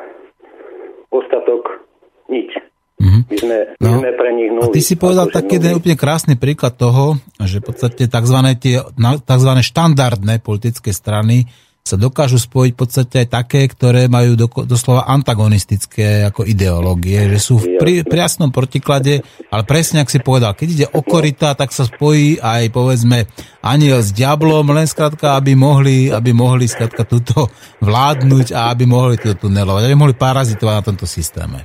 Ostatok 1.09 1.87
nič. 2.27 2.51
Mhm. 2.99 3.21
My 3.25 3.37
sme, 3.39 3.59
my 3.79 3.87
No. 3.87 3.99
sme 4.03 4.11
pre 4.13 4.31
nich 4.35 4.51
A 4.51 4.55
nuli. 4.59 4.75
ty 4.75 4.83
si 4.83 4.99
povedal 4.99 5.31
Akože 5.31 5.37
taký 5.39 5.55
jeden 5.57 5.79
úplne 5.79 5.95
krásny 5.95 6.35
príklad 6.35 6.75
toho, 6.75 7.15
že 7.39 7.63
v 7.63 7.65
podstate 7.65 8.03
tzv. 8.05 8.39
tie 8.59 8.75
na- 8.99 9.17
tzv. 9.17 9.51
štandardné 9.63 10.43
politické 10.43 10.91
strany 10.91 11.47
sa 11.89 11.97
dokážu 11.97 12.37
spojiť 12.37 12.73
v 12.77 12.81
podstate 12.85 13.15
aj 13.25 13.29
také, 13.33 13.65
ktoré 13.65 14.13
majú 14.13 14.37
do, 14.37 14.47
doslova 14.69 15.09
antagonistické 15.09 16.29
ako 16.29 16.45
ideológie, 16.45 17.33
že 17.33 17.41
sú 17.41 17.57
v 17.57 17.81
pri, 17.81 18.05
priasnom 18.05 18.53
protiklade, 18.53 19.25
ale 19.49 19.63
presne 19.65 20.05
ak 20.05 20.13
si 20.13 20.21
povedal, 20.21 20.53
keď 20.53 20.69
ide 20.69 20.87
o 20.93 21.01
korita, 21.01 21.57
tak 21.57 21.73
sa 21.73 21.89
spojí 21.89 22.37
aj 22.37 22.69
povedzme 22.69 23.25
aniel 23.65 24.05
s 24.05 24.13
diablom, 24.13 24.69
len 24.69 24.85
skrátka, 24.85 25.41
aby 25.41 25.57
mohli, 25.57 26.13
aby 26.13 26.37
mohli 26.37 26.69
skrátka 26.69 27.09
túto 27.09 27.49
vládnuť 27.81 28.53
a 28.53 28.69
aby 28.69 28.85
mohli 28.85 29.17
to 29.17 29.33
tunelovať, 29.33 29.89
aby 29.89 29.97
mohli 29.97 30.13
parazitovať 30.13 30.75
na 30.77 30.85
tomto 30.85 31.09
systéme. 31.09 31.65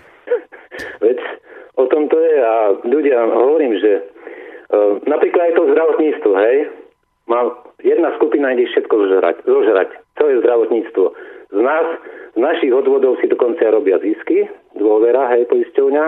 Veď 1.04 1.20
o 1.76 1.86
tom 1.92 2.08
to 2.08 2.16
je 2.16 2.36
a 2.40 2.56
ľudia, 2.88 3.28
hovorím, 3.28 3.76
že 3.84 3.92
uh, 4.00 5.04
napríklad 5.04 5.52
aj 5.52 5.54
to 5.60 5.64
zdravotníctvo, 5.68 6.32
hej, 6.32 6.58
má 7.28 7.40
jedna 7.84 8.16
skupina 8.20 8.52
ide 8.52 8.68
všetko 8.68 8.96
zožrať, 8.96 9.36
zožrať, 9.48 9.90
celé 10.18 10.40
zdravotníctvo. 10.42 11.06
Z 11.54 11.60
nás, 11.62 11.86
z 12.34 12.40
našich 12.40 12.74
odvodov 12.74 13.22
si 13.22 13.30
dokonca 13.30 13.62
robia 13.70 14.02
zisky, 14.02 14.50
dôvera, 14.78 15.30
hej, 15.38 15.46
poisťovňa, 15.50 16.06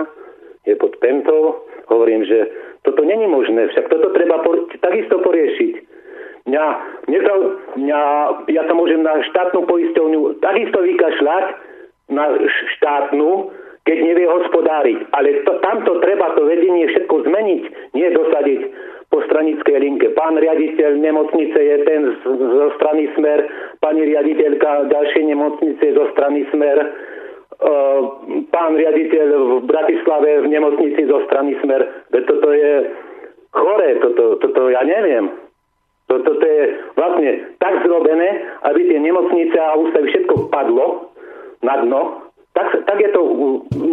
je 0.66 0.74
pod 0.74 0.98
pentou. 0.98 1.62
Hovorím, 1.86 2.26
že 2.26 2.50
toto 2.82 3.06
není 3.06 3.26
možné, 3.30 3.70
však 3.70 3.86
toto 3.86 4.10
treba 4.10 4.42
por- 4.42 4.66
takisto 4.82 5.22
poriešiť. 5.22 5.74
Mňa, 6.46 6.66
mňa, 7.10 7.20
to, 7.26 7.34
mňa, 7.78 8.00
ja 8.54 8.62
sa 8.66 8.74
môžem 8.74 9.02
na 9.02 9.18
štátnu 9.26 9.66
poisťovňu 9.66 10.38
takisto 10.38 10.78
vykašľať, 10.78 11.44
na 12.06 12.30
štátnu, 12.78 13.50
keď 13.82 13.98
nevie 14.02 14.26
hospodáriť. 14.30 14.98
Ale 15.10 15.42
to, 15.42 15.58
tamto 15.62 15.98
treba 16.02 16.34
to 16.38 16.46
vedenie 16.46 16.86
všetko 16.90 17.26
zmeniť, 17.26 17.62
nie 17.98 18.08
dosadiť 18.14 18.60
po 19.16 19.24
stranickej 19.24 19.80
linke. 19.80 20.12
Pán 20.12 20.36
riaditeľ 20.36 21.00
nemocnice 21.00 21.56
je 21.56 21.76
ten 21.88 22.04
zo 22.20 22.68
strany 22.76 23.08
Smer, 23.16 23.48
pani 23.80 24.04
riaditeľka 24.04 24.92
ďalšej 24.92 25.24
nemocnice 25.32 25.96
zo 25.96 26.04
strany 26.12 26.44
Smer, 26.52 26.76
pán 28.52 28.76
riaditeľ 28.76 29.26
v 29.32 29.52
Bratislave 29.64 30.44
v 30.44 30.52
nemocnici 30.52 31.00
zo 31.08 31.24
strany 31.24 31.56
Smer. 31.64 32.04
Toto 32.12 32.52
je 32.52 32.92
chore, 33.56 33.88
toto, 34.04 34.36
toto 34.36 34.60
ja 34.68 34.84
neviem. 34.84 35.32
Toto 36.12 36.36
to 36.36 36.44
je 36.44 36.76
vlastne 36.92 37.56
tak 37.56 37.80
zrobené, 37.88 38.44
aby 38.68 38.84
tie 38.84 39.00
nemocnice 39.00 39.56
a 39.56 39.80
ústavy 39.80 40.12
všetko 40.12 40.52
padlo 40.52 41.16
na 41.64 41.80
dno, 41.80 42.30
tak, 42.52 42.68
tak 42.84 43.00
je 43.00 43.10
to 43.16 43.20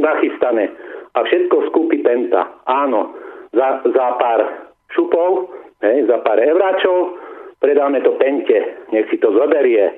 nachystané. 0.03 0.67
A 1.15 1.23
všetko 1.23 1.71
skúpi 1.71 2.03
Penta. 2.03 2.59
Áno, 2.67 3.15
za, 3.55 3.87
za 3.87 4.05
pár 4.19 4.72
šupov, 4.93 5.49
hej, 5.81 6.05
za 6.07 6.17
pár 6.23 6.39
evráčov, 6.39 7.17
predáme 7.59 8.01
to 8.01 8.15
Pente. 8.15 8.87
Nech 8.93 9.09
si 9.09 9.17
to 9.17 9.33
zoberie. 9.33 9.91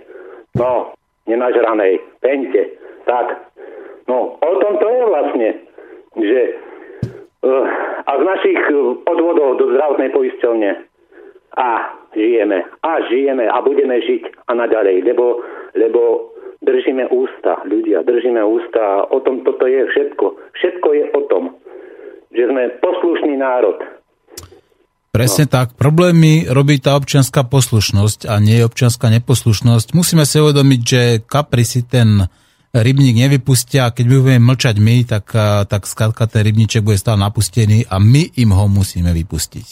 No, 0.56 0.96
nenažranej 1.28 2.00
Pente. 2.20 2.80
Tak. 3.06 3.54
No, 4.08 4.38
o 4.40 4.54
tom 4.62 4.78
to 4.78 4.88
je 4.90 5.02
vlastne, 5.06 5.50
že 6.18 6.42
uh, 7.42 7.66
a 8.06 8.12
z 8.18 8.24
našich 8.24 8.62
uh, 8.70 8.98
odvodov 9.10 9.58
do 9.58 9.66
zdravotnej 9.74 10.10
poisťovne 10.14 10.72
a 11.56 11.70
žijeme, 12.14 12.64
a 12.84 12.92
žijeme 13.10 13.46
a 13.50 13.58
budeme 13.62 13.98
žiť 14.02 14.48
a 14.48 14.52
naďalej, 14.54 15.08
lebo, 15.08 15.42
lebo 15.74 16.02
držíme 16.62 17.08
ústa, 17.10 17.64
ľudia, 17.66 18.04
držíme 18.04 18.42
ústa 18.46 18.82
a 18.82 19.06
o 19.10 19.20
tom 19.20 19.42
toto 19.42 19.66
je 19.68 19.86
všetko. 19.86 20.26
Všetko 20.54 20.88
je 20.94 21.06
o 21.14 21.22
tom, 21.32 21.44
že 22.34 22.46
sme 22.50 22.76
poslušný 22.82 23.38
národ. 23.38 23.80
Presne 25.16 25.48
tak. 25.48 25.80
Problémy 25.80 26.44
robí 26.52 26.76
tá 26.84 27.00
občianská 27.00 27.48
poslušnosť 27.48 28.28
a 28.28 28.36
nie 28.44 28.60
občianská 28.60 29.08
neposlušnosť. 29.16 29.96
Musíme 29.96 30.28
si 30.28 30.44
uvedomiť, 30.44 30.82
že 30.84 31.02
kapri 31.24 31.64
si 31.64 31.88
ten 31.88 32.28
rybník 32.76 33.16
nevypustia 33.24 33.88
a 33.88 33.96
keď 33.96 34.12
budeme 34.12 34.44
mlčať 34.44 34.76
my, 34.76 35.08
tak, 35.08 35.32
tak 35.72 35.88
skladka 35.88 36.28
ten 36.28 36.44
rybníček 36.44 36.84
bude 36.84 37.00
stále 37.00 37.24
napustený 37.24 37.88
a 37.88 37.96
my 37.96 38.28
im 38.36 38.52
ho 38.52 38.68
musíme 38.68 39.16
vypustiť. 39.16 39.70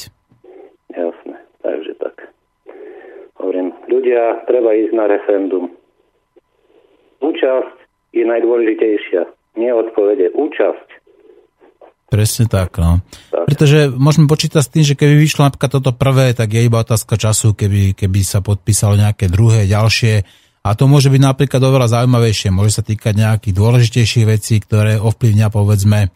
Jasné, 0.96 1.38
takže 1.60 1.92
tak. 2.00 2.32
Hovorím, 3.44 3.76
ľudia, 3.92 4.48
treba 4.48 4.72
ísť 4.72 4.96
na 4.96 5.12
referendum. 5.12 5.76
Účasť 7.20 7.76
je 8.16 8.24
najdôležitejšia. 8.24 9.28
Nie 9.60 9.76
odpovede, 9.76 10.32
účasť. 10.40 10.88
Presne 12.14 12.46
tak, 12.46 12.78
no. 12.78 13.02
Tak. 13.34 13.50
Pretože 13.50 13.90
môžeme 13.90 14.30
počítať 14.30 14.62
s 14.62 14.70
tým, 14.70 14.86
že 14.86 14.94
keby 14.94 15.18
vyšlo 15.18 15.50
napríklad 15.50 15.82
toto 15.82 15.98
prvé, 15.98 16.38
tak 16.38 16.54
je 16.54 16.62
iba 16.62 16.78
otázka 16.78 17.18
času, 17.18 17.58
keby, 17.58 17.98
keby 17.98 18.22
sa 18.22 18.46
podpísalo 18.46 18.94
nejaké 18.94 19.34
druhé, 19.34 19.66
ďalšie. 19.66 20.22
A 20.62 20.78
to 20.78 20.86
môže 20.86 21.10
byť 21.10 21.22
napríklad 21.26 21.58
oveľa 21.58 21.98
zaujímavejšie. 21.98 22.54
Môže 22.54 22.78
sa 22.78 22.84
týkať 22.86 23.18
nejakých 23.18 23.58
dôležitejších 23.58 24.26
vecí, 24.30 24.62
ktoré 24.62 25.02
ovplyvňa, 25.02 25.50
povedzme, 25.50 26.14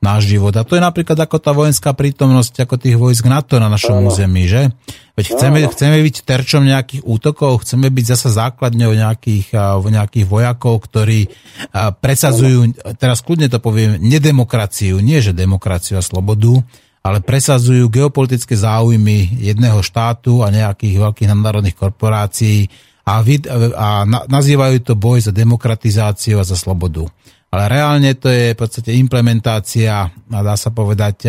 náš 0.00 0.32
život. 0.32 0.56
A 0.56 0.64
to 0.64 0.80
je 0.80 0.82
napríklad 0.82 1.16
ako 1.16 1.36
tá 1.36 1.52
vojenská 1.52 1.92
prítomnosť 1.92 2.64
ako 2.64 2.80
tých 2.80 2.96
vojsk 2.96 3.28
NATO 3.28 3.60
na 3.60 3.68
našom 3.68 4.00
území, 4.08 4.48
že? 4.48 4.72
Veď 5.12 5.36
chceme, 5.36 5.58
chceme 5.68 6.00
byť 6.00 6.16
terčom 6.24 6.64
nejakých 6.64 7.04
útokov, 7.04 7.68
chceme 7.68 7.92
byť 7.92 8.04
zasa 8.16 8.48
základňou 8.48 8.96
nejakých, 8.96 9.52
nejakých 9.76 10.24
vojakov, 10.24 10.80
ktorí 10.88 11.28
a, 11.76 11.92
presadzujú, 11.92 12.80
teraz 12.96 13.20
kľudne 13.20 13.52
to 13.52 13.60
poviem, 13.60 14.00
nedemokraciu, 14.00 15.04
nie 15.04 15.20
že 15.20 15.36
demokraciu 15.36 16.00
a 16.00 16.02
slobodu, 16.02 16.64
ale 17.04 17.20
presadzujú 17.20 17.88
geopolitické 17.92 18.56
záujmy 18.56 19.40
jedného 19.40 19.84
štátu 19.84 20.40
a 20.40 20.48
nejakých 20.48 20.96
veľkých 21.00 21.28
nadnárodných 21.28 21.76
korporácií 21.76 22.72
a, 23.04 23.20
vid, 23.20 23.48
a 23.48 24.04
na, 24.04 24.24
nazývajú 24.28 24.80
to 24.84 24.94
boj 24.96 25.24
za 25.24 25.32
demokratizáciu 25.32 26.40
a 26.40 26.44
za 26.44 26.56
slobodu. 26.56 27.08
Ale 27.50 27.64
reálne 27.66 28.14
to 28.14 28.30
je 28.30 28.54
v 28.54 28.58
podstate 28.58 28.94
implementácia, 28.94 30.06
dá 30.30 30.54
sa 30.54 30.70
povedať, 30.70 31.26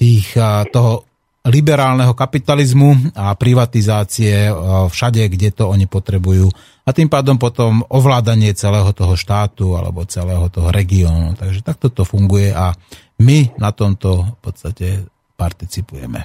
tých, 0.00 0.28
toho 0.72 1.04
liberálneho 1.48 2.12
kapitalizmu 2.12 3.16
a 3.16 3.32
privatizácie 3.32 4.52
všade, 4.88 5.22
kde 5.28 5.52
to 5.52 5.72
oni 5.72 5.88
potrebujú. 5.88 6.48
A 6.84 6.90
tým 6.92 7.08
pádom 7.08 7.36
potom 7.36 7.80
ovládanie 7.88 8.52
celého 8.52 8.92
toho 8.92 9.16
štátu 9.16 9.76
alebo 9.76 10.04
celého 10.04 10.48
toho 10.52 10.68
regiónu. 10.68 11.36
Takže 11.36 11.64
takto 11.64 11.88
to 11.88 12.02
funguje 12.04 12.52
a 12.52 12.72
my 13.20 13.52
na 13.60 13.72
tomto 13.72 14.36
v 14.36 14.38
podstate 14.40 14.86
participujeme. 15.36 16.20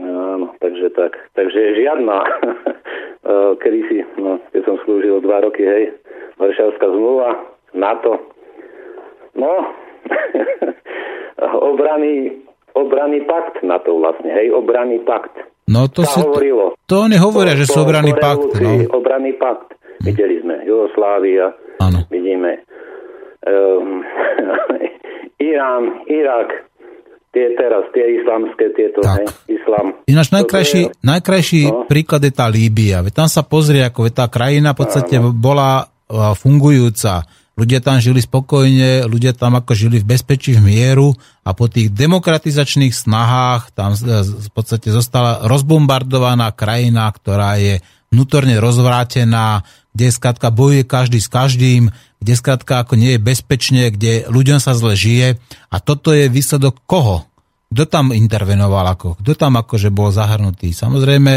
Áno, 0.00 0.52
takže 0.60 0.92
tak. 0.92 1.16
Takže 1.32 1.60
žiadna, 1.76 2.18
eh, 2.24 3.52
kedy 3.56 3.80
si, 3.88 3.96
no, 4.20 4.40
keď 4.52 4.62
som 4.64 4.76
slúžil 4.84 5.20
dva 5.24 5.44
roky, 5.44 5.64
hej, 5.64 5.96
Varšavská 6.36 6.86
zmluva, 6.86 7.34
NATO, 7.78 8.18
no, 9.34 9.52
obranný, 11.64 12.42
obranný 12.72 13.20
pakt 13.22 13.62
NATO 13.62 13.96
vlastne, 13.96 14.30
hej, 14.30 14.50
obranný 14.50 14.98
pakt. 15.00 15.34
No 15.68 15.86
to 15.86 16.02
Sa 16.02 16.10
si, 16.10 16.20
hovorilo. 16.22 16.74
to 16.82 17.04
oni 17.04 17.16
hovoria, 17.16 17.52
že 17.52 17.64
sú 17.64 17.84
obranný 17.84 18.16
pakt. 18.16 18.56
No. 18.56 18.70
Obranný 18.90 19.36
pakt. 19.36 19.76
Videli 20.00 20.40
sme 20.40 20.62
Jugoslávia, 20.62 21.52
Áno. 21.78 22.06
vidíme 22.08 22.62
um, 23.44 24.00
Irán, 25.40 25.84
Irak, 26.06 26.48
tie 27.28 27.52
teraz, 27.52 27.84
tie 27.92 28.16
islamské, 28.16 28.72
tieto, 28.72 29.02
Tak. 29.02 29.16
hej, 29.18 29.26
islam. 29.52 29.86
Ináč 30.06 30.32
najkrajší, 30.32 30.80
je- 30.80 30.90
najkrajší 31.04 31.60
No. 31.66 31.84
príklad 31.84 32.22
je 32.22 32.32
tá 32.32 32.46
Líbia. 32.46 33.02
Veď 33.02 33.12
tam 33.16 33.28
sa 33.28 33.42
pozrie, 33.42 33.82
ako 33.82 34.08
tá 34.08 34.26
krajina 34.26 34.72
v 34.72 34.78
podstate 34.78 35.18
bola 35.20 35.84
a, 36.08 36.32
fungujúca. 36.32 37.28
Ľudia 37.58 37.82
tam 37.82 37.98
žili 37.98 38.22
spokojne, 38.22 39.10
ľudia 39.10 39.34
tam 39.34 39.58
ako 39.58 39.74
žili 39.74 39.98
v 39.98 40.14
bezpečí, 40.14 40.54
v 40.54 40.62
mieru 40.62 41.18
a 41.42 41.50
po 41.58 41.66
tých 41.66 41.90
demokratizačných 41.90 42.94
snahách 42.94 43.74
tam 43.74 43.98
v 44.22 44.50
podstate 44.54 44.94
zostala 44.94 45.42
rozbombardovaná 45.42 46.54
krajina, 46.54 47.10
ktorá 47.10 47.58
je 47.58 47.82
vnútorne 48.14 48.62
rozvrátená, 48.62 49.66
kde 49.90 50.14
skrátka 50.14 50.54
bojuje 50.54 50.86
každý 50.86 51.18
s 51.18 51.26
každým, 51.26 51.90
kde 52.22 52.32
skrátka 52.38 52.86
ako 52.86 52.94
nie 52.94 53.18
je 53.18 53.26
bezpečne, 53.26 53.90
kde 53.90 54.30
ľuďom 54.30 54.62
sa 54.62 54.78
zle 54.78 54.94
žije. 54.94 55.42
A 55.74 55.76
toto 55.82 56.14
je 56.14 56.30
výsledok 56.30 56.78
koho? 56.86 57.26
Kto 57.74 57.90
tam 57.90 58.14
intervenoval, 58.14 58.86
ako, 58.94 59.18
kto 59.18 59.34
tam 59.34 59.58
akože 59.58 59.90
bol 59.90 60.14
zahrnutý? 60.14 60.70
Samozrejme, 60.70 61.34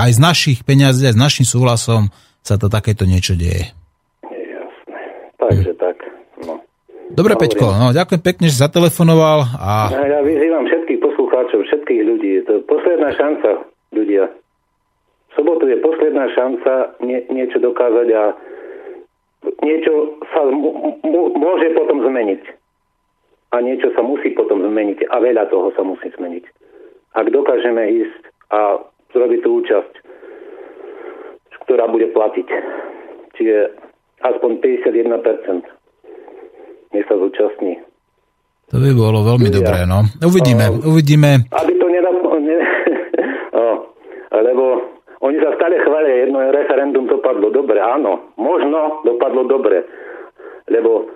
aj 0.00 0.10
z 0.16 0.18
našich 0.18 0.58
peňazí, 0.64 1.12
aj 1.12 1.14
s 1.14 1.20
našim 1.20 1.44
súhlasom 1.44 2.08
sa 2.40 2.56
to 2.56 2.72
takéto 2.72 3.04
niečo 3.04 3.36
deje. 3.36 3.76
Takže 5.42 5.72
tak. 5.74 5.96
No. 6.46 6.62
Dobre, 7.12 7.34
Peťko, 7.36 7.66
no, 7.66 7.92
ďakujem 7.92 8.22
pekne, 8.22 8.46
že 8.48 8.62
zatelefonoval. 8.62 9.44
A... 9.58 9.90
Ja 9.92 10.22
vyzývam 10.24 10.64
všetkých 10.64 11.00
poslucháčov, 11.02 11.66
všetkých 11.68 12.02
ľudí. 12.08 12.40
To 12.46 12.50
je 12.56 12.60
posledná 12.64 13.10
šanca, 13.12 13.68
ľudia. 13.92 14.32
V 15.28 15.32
sobotu 15.36 15.68
je 15.68 15.76
posledná 15.82 16.30
šanca 16.32 16.96
nie, 17.04 17.20
niečo 17.28 17.60
dokázať 17.60 18.08
a 18.16 18.22
niečo 19.60 20.22
sa 20.32 20.46
môže 21.36 21.68
potom 21.76 22.00
zmeniť 22.06 22.42
a 23.52 23.56
niečo 23.60 23.92
sa 23.92 24.00
musí 24.00 24.32
potom 24.32 24.64
zmeniť 24.64 25.12
a 25.12 25.20
veľa 25.20 25.52
toho 25.52 25.68
sa 25.76 25.84
musí 25.84 26.08
zmeniť. 26.16 26.44
Ak 27.12 27.28
dokážeme 27.28 27.84
ísť 27.92 28.22
a 28.48 28.80
zrobiť 29.12 29.40
tú 29.44 29.60
účasť, 29.60 29.94
ktorá 31.68 31.88
bude 31.92 32.08
platiť, 32.16 32.48
čiže 33.36 33.56
aspoň 34.22 34.50
51%, 34.62 35.62
nech 36.94 37.06
sa 37.06 37.14
zúčastní. 37.18 37.82
To 38.72 38.80
by 38.80 38.90
bolo 38.96 39.20
veľmi 39.26 39.52
ja. 39.52 39.54
dobré, 39.60 39.78
no. 39.84 40.06
Uvidíme, 40.24 40.64
uh, 40.72 40.88
uvidíme. 40.88 41.44
Aby 41.52 41.72
to 41.76 41.86
nedal... 41.92 42.14
Ne, 42.40 42.56
uh, 43.60 43.76
lebo 44.32 44.64
oni 45.20 45.38
sa 45.38 45.52
stále 45.60 45.76
chvália, 45.84 46.24
jedno 46.24 46.40
referendum 46.48 47.04
dopadlo 47.04 47.52
dobre. 47.52 47.78
Áno, 47.78 48.32
možno 48.40 49.04
dopadlo 49.04 49.44
dobre 49.44 49.84
lebo 50.70 51.10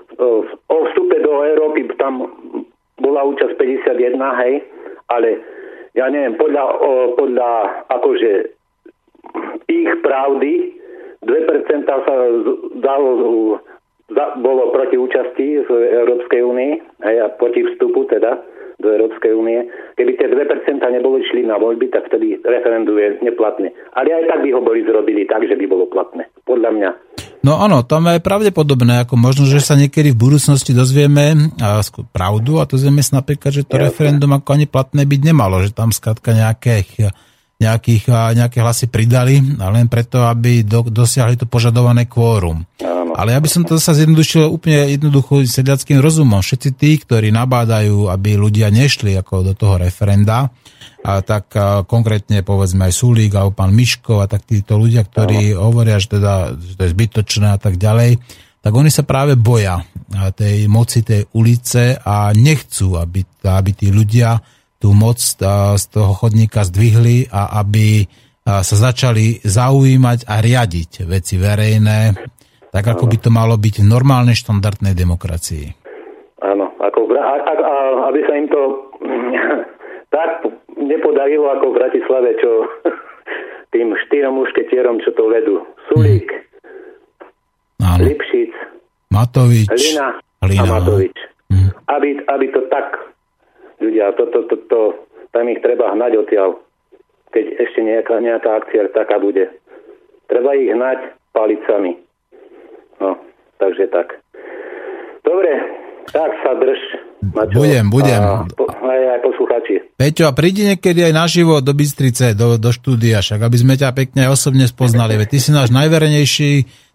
o 0.68 0.76
vstupe 0.90 1.16
do 1.22 1.44
Európy 1.44 1.86
tam 2.00 2.26
bola 2.98 3.22
účasť 3.28 3.54
51, 3.60 4.42
hej, 4.42 4.54
ale 5.12 5.28
ja 5.94 6.08
neviem, 6.10 6.34
podľa, 6.34 6.64
o, 6.80 6.92
podľa 7.14 7.50
akože 7.92 8.32
ich 9.68 9.90
pravdy 10.02 10.76
2% 11.26 11.84
sa 11.84 12.14
dalo, 12.78 13.10
bolo 14.38 14.62
proti 14.70 14.96
účasti 14.96 15.66
v 15.66 15.70
Európskej 15.74 16.40
únii, 16.46 16.72
a 17.02 17.28
proti 17.34 17.66
vstupu 17.66 18.06
teda 18.06 18.38
do 18.76 18.92
Európskej 18.92 19.32
únie. 19.32 19.64
Keby 19.96 20.20
tie 20.20 20.28
2% 20.28 20.84
neboli 20.84 21.24
šli 21.24 21.48
na 21.48 21.56
voľby, 21.56 21.88
tak 21.88 22.12
vtedy 22.12 22.38
referendum 22.44 22.96
je 23.00 23.24
neplatné. 23.24 23.72
Ale 23.96 24.12
aj 24.12 24.24
tak 24.28 24.38
by 24.44 24.48
ho 24.52 24.60
boli 24.60 24.84
zrobili 24.84 25.24
tak, 25.24 25.48
že 25.48 25.56
by 25.56 25.64
bolo 25.64 25.88
platné. 25.88 26.28
Podľa 26.44 26.70
mňa. 26.76 26.90
No 27.40 27.62
áno, 27.62 27.86
tam 27.86 28.10
je 28.10 28.20
pravdepodobné, 28.20 29.06
ako 29.06 29.14
možno, 29.16 29.46
že 29.46 29.62
sa 29.62 29.78
niekedy 29.78 30.12
v 30.12 30.18
budúcnosti 30.18 30.74
dozvieme 30.76 31.54
pravdu 32.10 32.58
a 32.58 32.68
to 32.68 32.76
zvieme 32.76 33.00
sa 33.00 33.22
napríklad, 33.22 33.54
že 33.54 33.62
to 33.64 33.78
referendum 33.78 34.34
ako 34.34 34.58
ani 34.58 34.66
platné 34.66 35.06
byť 35.06 35.20
nemalo, 35.24 35.62
že 35.62 35.70
tam 35.70 35.94
skrátka 35.94 36.34
nejakých, 36.34 37.14
nejakých, 37.56 38.36
nejaké 38.36 38.60
hlasy 38.60 38.86
pridali, 38.92 39.40
len 39.56 39.88
preto, 39.88 40.28
aby 40.28 40.60
do, 40.60 40.84
dosiahli 40.84 41.40
to 41.40 41.48
požadované 41.48 42.04
kvórum. 42.04 42.68
Áno. 42.84 43.16
Ale 43.16 43.32
ja 43.32 43.40
by 43.40 43.48
som 43.48 43.64
to 43.64 43.80
sa 43.80 43.96
zjednodušil 43.96 44.44
úplne 44.44 44.92
jednoducho 44.92 45.40
sedliackým 45.48 45.96
rozumom. 46.04 46.44
Všetci 46.44 46.70
tí, 46.76 47.00
ktorí 47.00 47.32
nabádajú, 47.32 48.12
aby 48.12 48.36
ľudia 48.36 48.68
nešli 48.68 49.16
ako 49.16 49.52
do 49.52 49.52
toho 49.56 49.80
referenda, 49.80 50.52
a 51.06 51.22
tak 51.22 51.54
a 51.54 51.86
konkrétne 51.86 52.42
povedzme 52.42 52.90
aj 52.90 52.98
Sulík 52.98 53.32
alebo 53.38 53.54
pán 53.54 53.70
Miško 53.70 54.20
a 54.20 54.26
tak 54.26 54.42
títo 54.42 54.74
ľudia, 54.74 55.06
ktorí 55.06 55.54
no. 55.54 55.70
hovoria, 55.70 56.02
že, 56.02 56.18
teda, 56.18 56.58
že 56.58 56.74
to 56.74 56.82
je 56.82 56.94
zbytočné 56.98 57.54
a 57.54 57.58
tak 57.62 57.78
ďalej, 57.78 58.18
tak 58.58 58.72
oni 58.74 58.90
sa 58.90 59.06
práve 59.06 59.38
boja 59.38 59.86
tej 60.34 60.66
moci 60.66 61.06
tej 61.06 61.30
ulice 61.38 61.94
a 62.02 62.34
nechcú, 62.34 62.98
aby, 62.98 63.22
aby 63.46 63.70
tí 63.70 63.94
ľudia 63.94 64.42
tú 64.86 64.94
moc 64.94 65.18
z 65.18 65.84
toho 65.90 66.14
chodníka 66.14 66.62
zdvihli 66.62 67.26
a 67.34 67.58
aby 67.58 68.06
sa 68.46 68.62
začali 68.62 69.42
zaujímať 69.42 70.30
a 70.30 70.38
riadiť 70.38 71.02
veci 71.10 71.34
verejné, 71.34 72.14
tak 72.70 72.86
ako 72.86 73.10
by 73.10 73.18
to 73.18 73.34
malo 73.34 73.58
byť 73.58 73.82
v 73.82 73.90
normálnej 73.90 74.38
štandardnej 74.38 74.94
demokracii. 74.94 75.66
Áno, 76.38 76.70
ako, 76.78 77.10
a, 77.18 77.34
a, 77.34 77.52
a, 77.58 77.74
aby 78.14 78.20
sa 78.30 78.32
im 78.38 78.46
to 78.46 78.62
tak 80.14 80.46
nepodarilo 80.78 81.50
ako 81.58 81.74
v 81.74 81.78
Bratislave, 81.82 82.38
čo 82.38 82.50
tým 83.74 83.90
štyrom 84.06 84.38
mušketierom, 84.38 85.02
čo 85.02 85.10
to 85.18 85.26
vedú. 85.26 85.66
Sulík, 85.90 86.30
hmm. 87.82 88.06
Lipšic, 88.06 88.54
Matovič, 89.10 89.66
Lina, 89.66 90.22
Lina 90.46 90.62
a 90.62 90.70
Matovič. 90.78 91.18
Hmm. 91.50 91.74
Aby, 91.90 92.22
aby 92.30 92.46
to 92.54 92.62
tak, 92.70 93.15
ľudia, 93.80 94.12
to, 94.16 94.24
to, 94.32 94.40
to, 94.48 94.56
to, 94.68 94.80
tam 95.32 95.48
ich 95.48 95.60
treba 95.60 95.92
hnať 95.92 96.12
odtiaľ, 96.22 96.60
keď 97.32 97.44
ešte 97.60 97.80
nejaká, 97.84 98.16
nejaká 98.20 98.50
akcia 98.62 98.88
taká 98.92 99.20
bude. 99.20 99.52
Treba 100.26 100.56
ich 100.56 100.72
hnať 100.72 101.16
palicami. 101.36 102.00
No, 102.98 103.20
takže 103.60 103.86
tak. 103.92 104.16
Dobre, 105.20 105.52
tak 106.10 106.30
sa 106.40 106.56
drž. 106.56 106.80
Maťo, 107.26 107.58
budem, 107.58 107.86
budem. 107.90 108.20
A, 108.22 108.46
aj, 108.86 109.00
aj 109.16 109.20
posluchači. 109.24 109.74
Peťo, 109.98 110.30
a 110.30 110.32
prídi 110.32 110.62
niekedy 110.64 111.02
aj 111.02 111.12
naživo 111.12 111.58
do 111.58 111.72
Bystrice, 111.74 112.36
do, 112.38 112.56
do 112.56 112.70
štúdia, 112.70 113.20
však 113.20 113.40
aby 113.42 113.56
sme 113.58 113.74
ťa 113.74 113.90
pekne 113.92 114.30
osobne 114.30 114.68
spoznali. 114.68 115.18
Veď 115.18 115.28
ty 115.34 115.38
si 115.42 115.50
náš 115.50 115.74
najverejnejší 115.74 116.52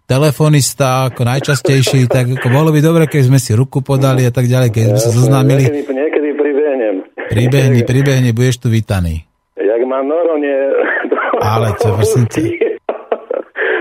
telefonista, 0.08 1.12
ako 1.12 1.22
najčastejší, 1.24 2.10
tak 2.10 2.38
ako 2.38 2.48
bolo 2.50 2.70
by 2.74 2.80
dobre, 2.82 3.04
keď 3.06 3.22
sme 3.30 3.38
si 3.38 3.54
ruku 3.54 3.84
podali 3.84 4.26
a 4.26 4.32
tak 4.34 4.50
ďalej, 4.50 4.68
keď 4.74 4.82
sme 4.94 5.00
sa 5.00 5.10
zoznámili. 5.14 5.62
Niekedy, 5.68 5.92
niekedy 5.94 6.21
pribehnem. 6.52 6.96
Pribehni, 7.32 7.80
pribehni, 7.90 8.30
budeš 8.36 8.60
tu 8.60 8.68
vítaný. 8.68 9.24
Jak 9.56 9.80
má 9.88 10.04
noro, 10.04 10.36
nie... 10.36 10.56
Ale 11.40 11.72
čo, 11.80 11.92
prosím 11.96 12.28
ťa. 12.28 12.40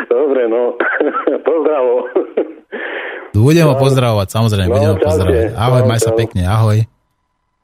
Dobre, 0.07 0.47
no. 0.47 0.75
Pozdravo. 1.47 1.93
Budem 3.31 3.65
ho 3.67 3.75
pozdravovať, 3.79 4.27
samozrejme, 4.27 4.69
no, 4.69 4.75
budem 4.75 4.91
ho 4.95 4.97
pozdravovať. 4.99 5.55
Ahoj, 5.55 5.81
maj 5.87 5.99
sa 6.03 6.11
pekne, 6.13 6.45
ahoj. 6.45 6.83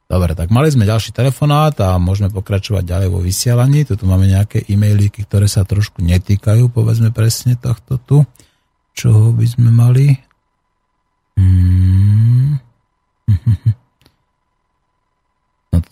Dobre, 0.07 0.31
tak 0.39 0.47
mali 0.55 0.71
sme 0.71 0.87
ďalší 0.87 1.11
telefonát 1.11 1.75
a 1.83 1.99
môžeme 1.99 2.31
pokračovať 2.31 2.87
ďalej 2.87 3.07
vo 3.11 3.19
vysielaní. 3.19 3.83
Tu 3.83 3.99
máme 4.07 4.23
nejaké 4.23 4.63
e-mailíky, 4.71 5.27
ktoré 5.27 5.51
sa 5.51 5.67
trošku 5.67 5.99
netýkajú, 5.99 6.71
povedzme 6.71 7.11
presne 7.11 7.59
tohto 7.59 7.99
tu. 7.99 8.23
Čoho 8.95 9.35
by 9.35 9.45
sme 9.45 9.67
mali? 9.67 10.15
Hmm. 11.35 12.26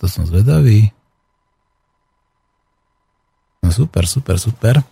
Toto 0.06 0.22
som 0.22 0.30
zvedavý. 0.30 0.86
No 3.66 3.74
super, 3.74 4.06
super, 4.06 4.38
super. 4.38 4.86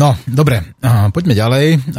No, 0.00 0.16
dobre, 0.24 0.64
poďme 1.12 1.36
ďalej. 1.36 1.92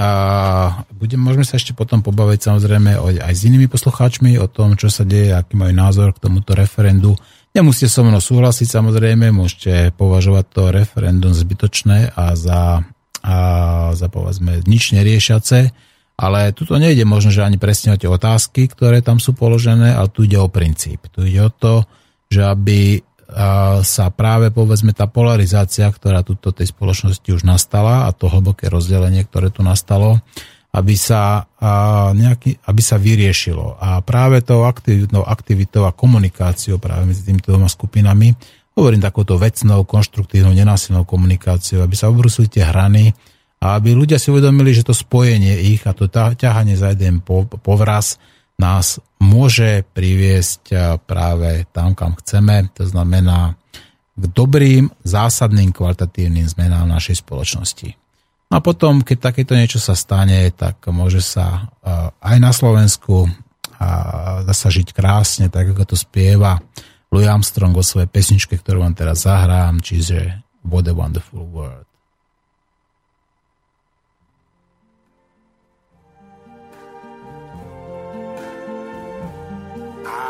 Budem, 0.97 1.21
môžeme 1.21 1.45
sa 1.45 1.61
ešte 1.61 1.77
potom 1.77 2.01
pobaviť 2.01 2.49
samozrejme 2.49 2.97
aj 2.97 3.29
s 3.29 3.45
inými 3.45 3.69
poslucháčmi 3.69 4.41
o 4.41 4.49
tom, 4.49 4.73
čo 4.73 4.89
sa 4.89 5.05
deje, 5.05 5.37
aký 5.37 5.53
majú 5.53 5.69
názor 5.77 6.17
k 6.17 6.25
tomuto 6.25 6.57
referendu. 6.57 7.13
Nemusíte 7.53 7.93
so 7.93 8.01
mnou 8.01 8.17
súhlasiť 8.17 8.73
samozrejme, 8.73 9.29
môžete 9.29 9.93
považovať 9.93 10.45
to 10.49 10.73
referendum 10.73 11.29
zbytočné 11.29 12.09
a 12.17 12.33
za, 12.33 12.81
a 13.21 13.35
za 13.93 14.07
povedzme 14.09 14.65
nič 14.65 14.97
neriešiace, 14.97 15.69
ale 16.17 16.55
tuto 16.57 16.79
nejde 16.79 17.05
možno, 17.05 17.29
že 17.29 17.45
ani 17.45 17.61
presne 17.61 17.93
o 17.93 17.99
tie 17.99 18.09
otázky, 18.09 18.65
ktoré 18.71 19.05
tam 19.05 19.21
sú 19.21 19.37
položené, 19.37 19.93
ale 19.93 20.09
tu 20.09 20.25
ide 20.25 20.41
o 20.41 20.49
princíp. 20.49 21.05
Tu 21.13 21.27
ide 21.27 21.43
o 21.43 21.51
to, 21.51 21.85
že 22.29 22.41
aby 22.43 23.03
sa 23.81 24.13
práve 24.13 24.53
povedzme 24.53 24.93
tá 24.93 25.09
polarizácia, 25.09 25.89
ktorá 25.89 26.21
tuto 26.21 26.53
tej 26.53 26.69
spoločnosti 26.69 27.25
už 27.25 27.41
nastala 27.43 28.05
a 28.05 28.13
to 28.13 28.29
hlboké 28.29 28.69
rozdelenie, 28.69 29.25
ktoré 29.25 29.49
tu 29.49 29.65
nastalo, 29.65 30.21
aby 30.71 30.93
sa, 30.93 31.49
nejaký, 32.13 32.61
aby 32.69 32.81
sa 32.85 33.01
vyriešilo. 33.01 33.81
A 33.81 33.99
práve 34.05 34.45
tou 34.45 34.63
aktivitou, 34.63 35.25
aktivitou 35.25 35.83
a 35.89 35.95
komunikáciou 35.95 36.77
práve 36.77 37.09
medzi 37.09 37.25
týmito 37.25 37.49
dvoma 37.49 37.67
skupinami, 37.67 38.35
hovorím 38.77 39.01
takouto 39.01 39.39
vecnou, 39.41 39.87
konštruktívnou, 39.87 40.53
nenásilnou 40.53 41.03
komunikáciou, 41.03 41.81
aby 41.81 41.95
sa 41.97 42.11
obrusili 42.11 42.45
tie 42.51 42.67
hrany 42.67 43.09
a 43.63 43.79
aby 43.79 43.95
ľudia 43.95 44.19
si 44.21 44.29
uvedomili, 44.29 44.75
že 44.75 44.85
to 44.85 44.93
spojenie 44.93 45.75
ich 45.75 45.81
a 45.87 45.95
to 45.95 46.11
ťahanie 46.11 46.77
za 46.77 46.93
jeden 46.93 47.23
povraz 47.63 48.21
nás 48.55 49.03
môže 49.19 49.83
priviesť 49.91 50.97
práve 51.03 51.67
tam, 51.75 51.91
kam 51.91 52.15
chceme, 52.19 52.71
to 52.71 52.87
znamená 52.87 53.59
k 54.15 54.23
dobrým, 54.31 54.87
zásadným, 55.03 55.75
kvalitatívnym 55.75 56.47
zmenám 56.47 56.87
našej 56.87 57.19
spoločnosti. 57.19 57.99
A 58.53 58.63
potom, 58.63 59.03
keď 59.03 59.17
takéto 59.33 59.57
niečo 59.57 59.81
sa 59.81 59.91
stane, 59.97 60.47
tak 60.55 60.79
môže 60.87 61.19
sa 61.19 61.67
aj 62.23 62.37
na 62.39 62.55
Slovensku 62.55 63.27
zasa 64.47 64.67
žiť 64.71 64.95
krásne, 64.95 65.51
tak 65.51 65.75
ako 65.75 65.83
to 65.83 65.95
spieva 65.99 66.63
Louis 67.11 67.27
Armstrong 67.27 67.75
vo 67.75 67.83
svojej 67.83 68.07
pesničke, 68.07 68.55
ktorú 68.55 68.87
vám 68.87 68.95
teraz 68.95 69.27
zahrám, 69.27 69.83
čiže 69.83 70.47
What 70.63 70.87
a 70.87 70.95
Wonderful 70.95 71.43
World. 71.51 71.89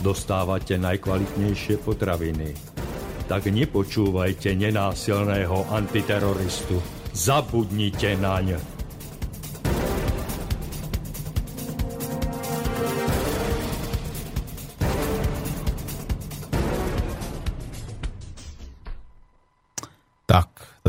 Dostávate 0.00 0.80
najkvalitnejšie 0.80 1.80
potraviny. 1.84 2.56
Tak 3.28 3.52
nepočúvajte 3.52 4.56
nenásilného 4.56 5.68
antiteroristu. 5.70 6.80
Zabudnite 7.12 8.16
naň. 8.16 8.80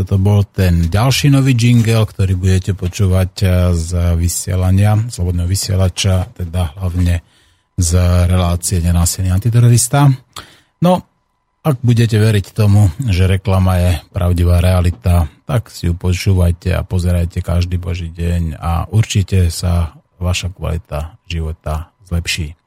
Toto 0.01 0.17
bol 0.17 0.41
ten 0.49 0.89
ďalší 0.89 1.29
nový 1.29 1.53
jingle, 1.53 2.09
ktorý 2.09 2.33
budete 2.33 2.73
počúvať 2.73 3.31
eh, 3.45 3.49
z 3.77 4.17
vysielania, 4.17 4.97
slobodného 5.11 5.45
vysielača, 5.45 6.25
teda 6.33 6.73
hlavne 6.73 7.21
z 7.81 7.91
relácie 8.29 8.77
Nenásilný 8.79 9.33
antiterorista. 9.33 10.07
No, 10.81 11.01
ak 11.61 11.77
budete 11.85 12.17
veriť 12.17 12.57
tomu, 12.57 12.89
že 13.05 13.29
reklama 13.29 13.77
je 13.77 13.91
pravdivá 14.09 14.61
realita, 14.61 15.29
tak 15.45 15.69
si 15.69 15.89
ju 15.89 15.93
počúvajte 15.93 16.73
a 16.73 16.81
pozerajte 16.81 17.45
každý 17.45 17.77
boží 17.77 18.09
deň 18.09 18.57
a 18.57 18.89
určite 18.89 19.49
sa 19.53 19.93
vaša 20.17 20.53
kvalita 20.53 21.21
života 21.29 21.93
zlepší. 22.05 22.57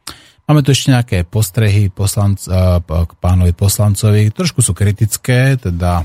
Máme 0.45 0.61
tu 0.61 0.77
ešte 0.77 0.93
nejaké 0.93 1.25
postrehy 1.25 1.89
poslanc, 1.89 2.45
k 2.45 3.13
pánovi 3.17 3.57
poslancovi. 3.57 4.29
Trošku 4.29 4.61
sú 4.61 4.77
kritické, 4.77 5.57
teda 5.57 6.05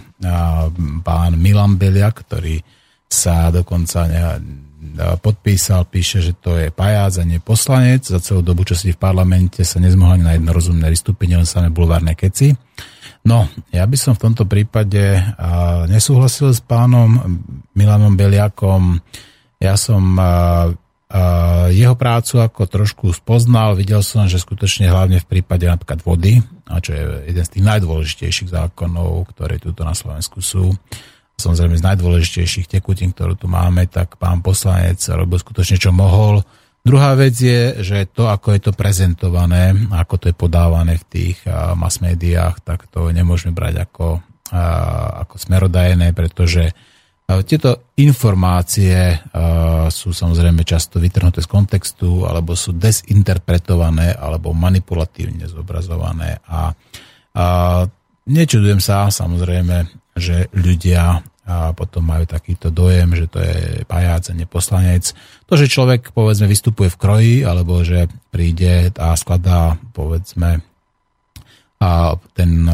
pán 1.03 1.31
Milan 1.35 1.75
Belia, 1.75 2.07
ktorý 2.07 2.63
sa 3.09 3.51
dokonca 3.51 4.07
ne, 4.07 4.21
podpísal, 5.19 5.83
píše, 5.87 6.23
že 6.23 6.33
to 6.39 6.55
je 6.55 6.71
pajac 6.71 7.19
a 7.19 7.23
nie 7.27 7.43
poslanec. 7.43 8.07
Za 8.07 8.23
celú 8.23 8.39
dobu, 8.39 8.63
čo 8.63 8.79
si 8.79 8.95
v 8.95 8.99
parlamente, 8.99 9.67
sa 9.67 9.83
nezmohol 9.83 10.15
ani 10.19 10.23
na 10.23 10.33
jedno 10.39 10.51
rozumné 10.55 10.87
vystúpenie, 10.87 11.35
len 11.35 11.47
samé 11.47 11.67
bulvárne 11.67 12.15
keci. 12.15 12.55
No, 13.27 13.51
ja 13.75 13.83
by 13.83 13.97
som 13.99 14.15
v 14.15 14.23
tomto 14.31 14.47
prípade 14.47 15.19
nesúhlasil 15.91 16.55
s 16.55 16.63
pánom 16.63 17.19
Milanom 17.75 18.15
Beliakom. 18.15 19.03
Ja 19.59 19.75
som 19.75 20.15
jeho 21.73 21.95
prácu 21.99 22.39
ako 22.39 22.69
trošku 22.69 23.11
spoznal, 23.11 23.75
videl 23.75 23.99
som, 23.99 24.29
že 24.31 24.39
skutočne 24.39 24.87
hlavne 24.87 25.19
v 25.19 25.27
prípade 25.27 25.67
napríklad 25.67 25.99
vody, 26.05 26.39
a 26.69 26.79
čo 26.79 26.95
je 26.95 27.03
jeden 27.33 27.43
z 27.43 27.51
tých 27.57 27.65
najdôležitejších 27.65 28.53
zákonov, 28.53 29.27
ktoré 29.35 29.59
tuto 29.59 29.83
na 29.83 29.97
Slovensku 29.97 30.39
sú, 30.39 30.71
samozrejme 31.39 31.79
z 31.79 31.87
najdôležitejších 31.87 32.67
tekutín, 32.67 33.15
ktorú 33.15 33.39
tu 33.39 33.47
máme, 33.47 33.87
tak 33.87 34.19
pán 34.19 34.43
poslanec 34.43 34.99
robil 35.09 35.39
skutočne 35.39 35.79
čo 35.79 35.95
mohol. 35.95 36.43
Druhá 36.79 37.15
vec 37.15 37.35
je, 37.35 37.83
že 37.83 38.07
to, 38.11 38.31
ako 38.31 38.55
je 38.55 38.61
to 38.63 38.71
prezentované, 38.71 39.75
ako 39.91 40.15
to 40.15 40.25
je 40.31 40.35
podávané 40.35 40.95
v 40.99 41.07
tých 41.07 41.37
mass 41.75 41.99
médiách, 41.99 42.63
tak 42.63 42.87
to 42.87 43.11
nemôžeme 43.11 43.51
brať 43.51 43.83
ako, 43.83 44.23
ako 45.23 45.35
smerodajné, 45.35 46.15
pretože 46.15 46.71
tieto 47.45 47.93
informácie 47.99 49.21
sú 49.93 50.09
samozrejme 50.09 50.65
často 50.65 50.97
vytrhnuté 50.97 51.45
z 51.45 51.51
kontextu, 51.51 52.25
alebo 52.25 52.57
sú 52.57 52.73
desinterpretované, 52.73 54.17
alebo 54.17 54.49
manipulatívne 54.49 55.45
zobrazované. 55.45 56.41
A 56.49 56.73
nečudujem 58.29 58.77
sa 58.77 59.09
samozrejme, 59.09 59.89
že 60.13 60.47
ľudia 60.53 61.25
a 61.49 61.73
potom 61.73 62.05
majú 62.05 62.29
takýto 62.29 62.69
dojem, 62.69 63.17
že 63.17 63.25
to 63.25 63.41
je 63.41 63.81
pajac 63.89 64.21
a 64.29 64.37
neposlanec. 64.37 65.17
To, 65.49 65.57
že 65.57 65.65
človek 65.65 66.13
povedzme 66.13 66.45
vystupuje 66.45 66.93
v 66.93 66.99
kroji, 67.01 67.35
alebo 67.41 67.81
že 67.81 68.05
príde 68.29 68.93
a 68.93 69.17
skladá 69.17 69.81
povedzme 69.97 70.61
a 71.79 72.13
ten 72.35 72.69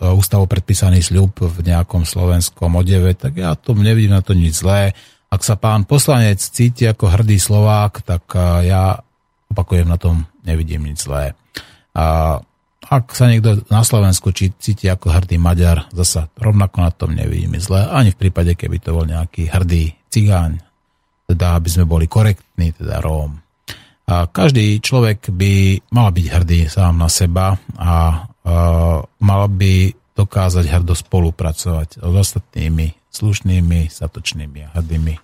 ústavo 0.00 0.46
predpísaný 0.48 1.02
sľub 1.02 1.44
v 1.44 1.66
nejakom 1.66 2.06
slovenskom 2.06 2.78
odeve, 2.78 3.12
tak 3.12 3.36
ja 3.36 3.58
to 3.58 3.74
nevidím 3.74 4.16
na 4.16 4.22
to 4.22 4.32
nič 4.32 4.64
zlé. 4.64 4.94
Ak 5.28 5.42
sa 5.42 5.58
pán 5.58 5.82
poslanec 5.84 6.38
cíti 6.38 6.86
ako 6.86 7.10
hrdý 7.10 7.36
Slovák, 7.42 8.06
tak 8.06 8.32
ja 8.64 9.02
opakujem, 9.50 9.90
na 9.90 9.98
tom 9.98 10.30
nevidím 10.46 10.86
nič 10.86 11.04
zlé. 11.04 11.34
A 11.92 12.38
ak 12.86 13.18
sa 13.18 13.26
niekto 13.26 13.66
na 13.66 13.82
Slovensku 13.82 14.30
či, 14.30 14.54
cíti 14.54 14.86
ako 14.86 15.10
hrdý 15.10 15.42
Maďar, 15.42 15.90
zasa 15.90 16.30
rovnako 16.38 16.76
na 16.86 16.90
tom 16.94 17.10
nevidíme 17.18 17.58
zle, 17.58 17.82
ani 17.82 18.14
v 18.14 18.20
prípade, 18.26 18.54
keby 18.54 18.78
to 18.78 18.94
bol 18.94 19.02
nejaký 19.02 19.50
hrdý 19.50 19.94
cigáň, 20.06 20.62
teda 21.26 21.58
aby 21.58 21.68
sme 21.68 21.84
boli 21.84 22.06
korektní, 22.06 22.70
teda 22.74 23.02
Róm. 23.02 23.42
A 24.06 24.30
každý 24.30 24.78
človek 24.78 25.34
by 25.34 25.82
mal 25.90 26.14
byť 26.14 26.26
hrdý 26.30 26.70
sám 26.70 27.02
na 27.02 27.10
seba 27.10 27.58
a, 27.74 27.82
a 27.82 27.94
mal 29.02 29.42
by 29.50 29.90
dokázať 30.14 30.64
hrdo 30.70 30.94
spolupracovať 30.94 31.98
s 31.98 32.14
ostatnými 32.14 33.10
slušnými, 33.10 33.90
statočnými 33.90 34.60
a 34.62 34.68
hrdými 34.78 35.14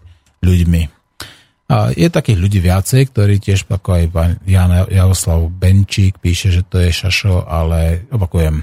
ľuďmi. 0.43 1.02
A 1.73 1.89
je 1.89 2.05
takých 2.13 2.37
ľudí 2.37 2.61
viacej, 2.61 3.09
ktorí 3.09 3.41
tiež, 3.41 3.65
ako 3.65 3.97
aj 3.97 4.05
Jan 4.45 4.93
Javoslav 4.93 5.49
Benčík 5.49 6.21
píše, 6.21 6.53
že 6.53 6.69
to 6.69 6.77
je 6.77 6.93
šašo, 6.93 7.49
ale 7.49 8.05
opakujem, 8.13 8.61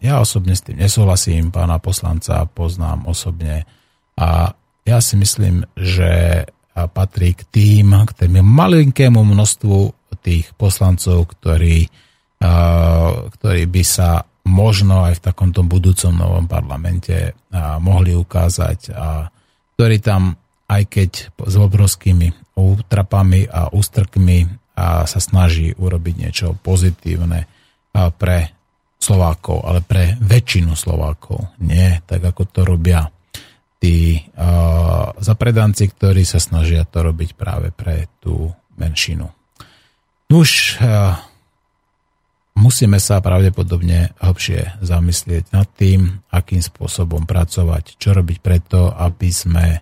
ja 0.00 0.24
osobne 0.24 0.56
s 0.56 0.64
tým 0.64 0.80
nesúhlasím, 0.80 1.52
pána 1.52 1.76
poslanca 1.76 2.48
poznám 2.48 3.12
osobne. 3.12 3.68
A 4.16 4.56
ja 4.88 4.98
si 5.04 5.20
myslím, 5.20 5.68
že 5.76 6.48
patrí 6.72 7.36
k 7.36 7.44
tým, 7.44 7.92
k 8.08 8.24
tým 8.24 8.40
malinkému 8.40 9.20
množstvu 9.20 9.76
tých 10.24 10.48
poslancov, 10.56 11.28
ktorí, 11.36 11.92
ktorí 13.36 13.62
by 13.68 13.82
sa 13.84 14.24
možno 14.48 15.04
aj 15.04 15.20
v 15.20 15.24
takomto 15.28 15.60
budúcom 15.60 16.16
novom 16.16 16.48
parlamente 16.48 17.36
mohli 17.84 18.16
ukázať 18.16 18.96
a 18.96 19.28
ktorí 19.76 20.00
tam 20.00 20.40
aj 20.66 20.82
keď 20.88 21.10
s 21.36 21.54
obrovskými 21.60 22.45
útrapami 22.56 23.44
a 23.44 23.68
ústrkmi 23.68 24.48
a 24.76 25.04
sa 25.04 25.20
snaží 25.20 25.76
urobiť 25.76 26.14
niečo 26.16 26.56
pozitívne 26.56 27.44
pre 28.16 28.38
Slovákov, 28.96 29.64
ale 29.68 29.84
pre 29.84 30.16
väčšinu 30.20 30.72
Slovákov. 30.72 31.60
Nie, 31.60 32.00
tak 32.08 32.24
ako 32.24 32.42
to 32.48 32.60
robia 32.64 33.04
tí 33.76 34.24
zapredanci, 35.20 35.92
ktorí 35.92 36.24
sa 36.24 36.40
snažia 36.40 36.88
to 36.88 37.04
robiť 37.04 37.36
práve 37.36 37.72
pre 37.76 38.08
tú 38.20 38.48
menšinu. 38.80 39.28
Už 40.32 40.80
uh, 40.80 41.14
musíme 42.56 42.96
sa 42.98 43.20
pravdepodobne 43.20 44.16
hlbšie 44.18 44.80
zamyslieť 44.80 45.52
nad 45.52 45.68
tým, 45.76 46.24
akým 46.32 46.64
spôsobom 46.64 47.28
pracovať, 47.28 48.00
čo 48.00 48.16
robiť 48.16 48.38
preto, 48.40 48.90
aby 48.96 49.28
sme, 49.28 49.76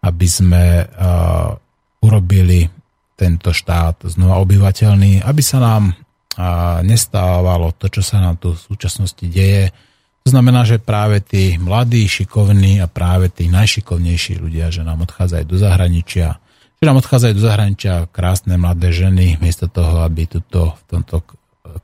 aby 0.00 0.26
sme 0.30 0.88
urobili 2.04 2.68
tento 3.16 3.54
štát 3.56 4.04
znova 4.04 4.42
obyvateľný, 4.44 5.24
aby 5.24 5.42
sa 5.42 5.62
nám 5.62 5.96
nestávalo 6.82 7.70
to, 7.78 7.86
čo 7.86 8.02
sa 8.02 8.18
nám 8.18 8.36
tu 8.42 8.52
v 8.52 8.60
súčasnosti 8.60 9.22
deje. 9.22 9.70
To 10.26 10.32
znamená, 10.32 10.66
že 10.66 10.82
práve 10.82 11.22
tí 11.22 11.60
mladí, 11.60 12.08
šikovní 12.08 12.82
a 12.82 12.90
práve 12.90 13.30
tí 13.30 13.46
najšikovnejší 13.46 14.40
ľudia, 14.40 14.72
že 14.72 14.82
nám 14.82 15.04
odchádzajú 15.06 15.44
do 15.46 15.56
zahraničia, 15.60 16.42
že 16.80 16.84
nám 16.84 16.98
odchádzajú 17.00 17.32
do 17.38 17.44
zahraničia 17.44 17.94
krásne 18.10 18.56
mladé 18.58 18.90
ženy, 18.90 19.38
miesto 19.38 19.70
toho, 19.70 20.02
aby 20.02 20.26
tuto, 20.26 20.74
v 20.74 20.82
tomto 20.90 21.16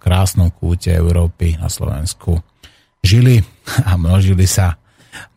krásnom 0.01 0.51
kúte 0.51 0.91
Európy 0.91 1.61
na 1.61 1.71
Slovensku 1.71 2.43
žili 3.05 3.45
a 3.89 3.95
množili 3.95 4.51
sa. 4.51 4.81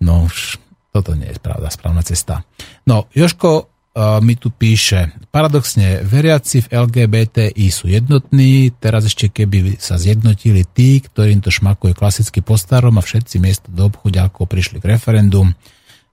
No 0.02 0.26
už 0.26 0.58
toto 0.94 1.18
nie 1.18 1.30
je 1.30 1.42
pravda, 1.42 1.74
správna 1.74 2.06
cesta. 2.06 2.46
No, 2.86 3.10
Joško, 3.14 3.73
mi 3.96 4.34
tu 4.34 4.50
píše, 4.50 5.14
paradoxne, 5.30 6.02
veriaci 6.02 6.66
v 6.66 6.72
LGBTI 6.74 7.68
sú 7.70 7.86
jednotní, 7.86 8.74
teraz 8.82 9.06
ešte 9.06 9.30
keby 9.30 9.78
sa 9.78 10.02
zjednotili 10.02 10.66
tí, 10.66 10.98
ktorým 10.98 11.46
to 11.46 11.54
šmakuje 11.54 11.94
klasicky 11.94 12.42
po 12.42 12.58
starom 12.58 12.98
a 12.98 13.06
všetci 13.06 13.38
miesto 13.38 13.70
do 13.70 13.94
obchodiakov 13.94 14.50
prišli 14.50 14.82
k 14.82 14.98
referendum, 14.98 15.54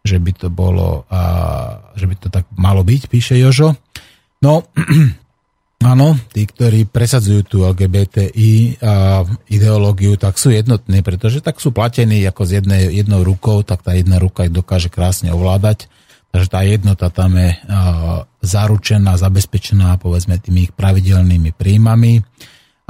že 0.04 0.20
by 0.20 0.32
to 0.36 0.52
bolo, 0.52 1.08
a, 1.08 1.22
že 1.96 2.04
by 2.04 2.14
to 2.20 2.28
tak 2.28 2.44
malo 2.52 2.84
byť, 2.84 3.08
píše 3.08 3.40
Jožo. 3.40 3.72
No, 4.44 4.68
áno, 5.92 6.20
tí, 6.36 6.44
ktorí 6.44 6.84
presadzujú 6.84 7.40
tú 7.48 7.56
LGBTI 7.64 8.76
a, 8.84 9.24
ideológiu, 9.48 10.20
tak 10.20 10.36
sú 10.36 10.52
jednotní, 10.52 11.00
pretože 11.00 11.40
tak 11.40 11.56
sú 11.56 11.72
platení 11.72 12.28
ako 12.28 12.44
z 12.44 12.60
jednej, 12.60 12.92
jednou 12.92 13.24
rukou, 13.24 13.64
tak 13.64 13.80
tá 13.80 13.96
jedna 13.96 14.20
ruka 14.20 14.44
ich 14.44 14.52
dokáže 14.52 14.92
krásne 14.92 15.32
ovládať 15.32 15.88
Takže 16.30 16.48
tá 16.48 16.60
jednota 16.62 17.10
tam 17.10 17.34
je 17.34 17.58
zaručená, 18.40 19.18
zabezpečená 19.18 19.98
povedzme 19.98 20.38
tými 20.38 20.70
ich 20.70 20.72
pravidelnými 20.72 21.50
príjmami. 21.50 22.22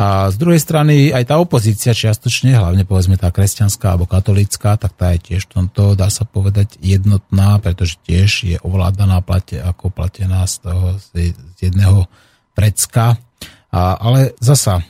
A 0.01 0.33
z 0.33 0.37
druhej 0.41 0.57
strany 0.57 1.13
aj 1.13 1.29
tá 1.29 1.37
opozícia 1.37 1.93
čiastočne, 1.93 2.57
hlavne 2.57 2.89
povedzme 2.89 3.21
tá 3.21 3.29
kresťanská 3.29 3.93
alebo 3.93 4.09
katolická, 4.09 4.81
tak 4.81 4.97
tá 4.97 5.13
je 5.13 5.33
tiež 5.33 5.45
v 5.45 5.53
tomto, 5.61 5.93
dá 5.93 6.09
sa 6.09 6.25
povedať, 6.25 6.81
jednotná, 6.81 7.61
pretože 7.61 8.01
tiež 8.09 8.31
je 8.49 8.57
ovládaná 8.65 9.21
plate, 9.21 9.61
ako 9.61 9.93
platená 9.93 10.49
z 10.49 10.65
toho 10.65 10.97
z 10.97 11.37
jedného 11.61 12.09
predska. 12.57 13.21
A, 13.69 13.81
ale 14.01 14.33
zasa 14.41 14.81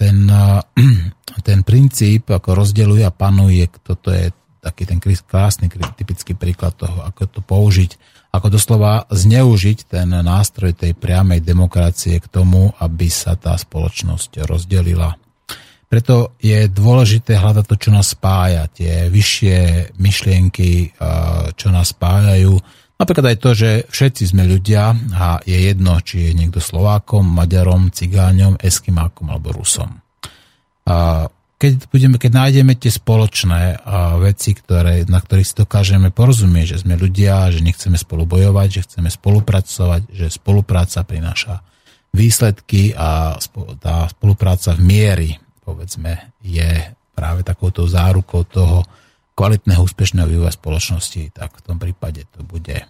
ten, 0.00 0.24
ten 1.48 1.60
princíp, 1.60 2.32
ako 2.32 2.56
rozdeľuje 2.64 3.04
a 3.04 3.12
panuje, 3.12 3.68
toto 3.84 4.16
je 4.16 4.32
taký 4.64 4.88
ten 4.88 4.96
krásny, 5.04 5.68
typický 5.68 6.32
príklad 6.32 6.72
toho, 6.72 7.04
ako 7.04 7.28
to 7.28 7.40
použiť, 7.44 8.00
ako 8.32 8.48
doslova 8.48 9.04
zneužiť 9.12 9.92
ten 9.92 10.08
nástroj 10.08 10.72
tej 10.72 10.96
priamej 10.96 11.44
demokracie 11.44 12.16
k 12.16 12.26
tomu, 12.32 12.72
aby 12.80 13.12
sa 13.12 13.36
tá 13.36 13.52
spoločnosť 13.54 14.48
rozdelila. 14.48 15.20
Preto 15.84 16.34
je 16.40 16.66
dôležité 16.66 17.38
hľadať 17.38 17.64
to, 17.70 17.76
čo 17.78 17.90
nás 17.94 18.16
spája, 18.16 18.66
tie 18.72 19.06
vyššie 19.12 19.92
myšlienky, 20.00 20.96
čo 21.54 21.68
nás 21.70 21.94
spájajú. 21.94 22.58
Napríklad 22.98 23.36
aj 23.36 23.38
to, 23.38 23.50
že 23.54 23.70
všetci 23.92 24.34
sme 24.34 24.48
ľudia 24.48 24.90
a 25.14 25.38
je 25.44 25.54
jedno, 25.70 26.00
či 26.02 26.30
je 26.30 26.32
niekto 26.34 26.58
Slovákom, 26.58 27.22
Maďarom, 27.22 27.94
Cigáňom, 27.94 28.58
Eskimákom 28.58 29.30
alebo 29.30 29.54
Rusom 29.54 30.02
keď, 31.54 31.88
budeme, 31.88 32.16
keď 32.18 32.32
nájdeme 32.34 32.74
tie 32.74 32.90
spoločné 32.90 33.78
uh, 33.78 34.18
veci, 34.20 34.52
ktoré, 34.52 35.06
na 35.06 35.22
ktorých 35.22 35.48
si 35.48 35.54
dokážeme 35.54 36.10
porozumieť, 36.10 36.76
že 36.76 36.80
sme 36.82 36.98
ľudia, 36.98 37.48
že 37.54 37.62
nechceme 37.62 37.94
spolu 37.96 38.26
bojovať, 38.26 38.68
že 38.68 38.84
chceme 38.90 39.08
spolupracovať, 39.08 40.02
že 40.10 40.26
spolupráca 40.34 41.06
prináša 41.06 41.62
výsledky 42.14 42.94
a 42.94 43.38
tá 43.82 44.06
spolupráca 44.10 44.74
v 44.78 44.80
miery, 44.86 45.30
povedzme, 45.66 46.34
je 46.42 46.94
práve 47.14 47.42
takouto 47.42 47.86
zárukou 47.86 48.46
toho 48.46 48.86
kvalitného, 49.34 49.82
úspešného 49.82 50.30
vývoja 50.30 50.54
spoločnosti, 50.54 51.34
tak 51.34 51.58
v 51.58 51.64
tom 51.66 51.76
prípade 51.82 52.22
to 52.30 52.46
bude 52.46 52.86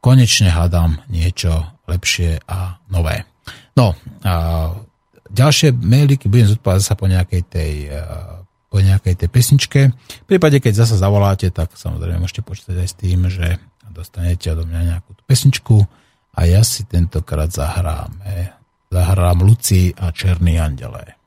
konečne 0.00 0.48
hľadám 0.48 1.04
niečo 1.12 1.76
lepšie 1.86 2.40
a 2.48 2.80
nové. 2.88 3.28
No, 3.76 3.94
a 4.24 4.72
ďalšie 5.32 5.72
mailiky 5.72 6.28
budem 6.28 6.52
zodpovedať 6.52 6.84
sa 6.84 6.94
po 6.94 7.08
nejakej 7.08 7.42
tej 7.48 7.72
eh, 7.88 8.42
po 8.72 8.80
nejakej 8.80 9.20
tej 9.20 9.28
pesničke. 9.28 9.80
V 9.92 10.26
prípade, 10.26 10.56
keď 10.56 10.80
zasa 10.80 10.96
zavoláte, 10.96 11.52
tak 11.52 11.76
samozrejme 11.76 12.24
môžete 12.24 12.40
počítať 12.40 12.80
aj 12.80 12.88
s 12.88 12.96
tým, 12.96 13.28
že 13.28 13.60
dostanete 13.92 14.48
odo 14.48 14.64
mňa 14.64 14.96
nejakú 14.96 15.12
pesničku 15.28 15.84
a 16.32 16.40
ja 16.48 16.64
si 16.64 16.88
tentokrát 16.88 17.52
zahrám. 17.52 18.16
Zahrám 18.88 19.44
Luci 19.44 19.92
a 19.92 20.08
Černý 20.08 20.56
andelé. 20.56 21.20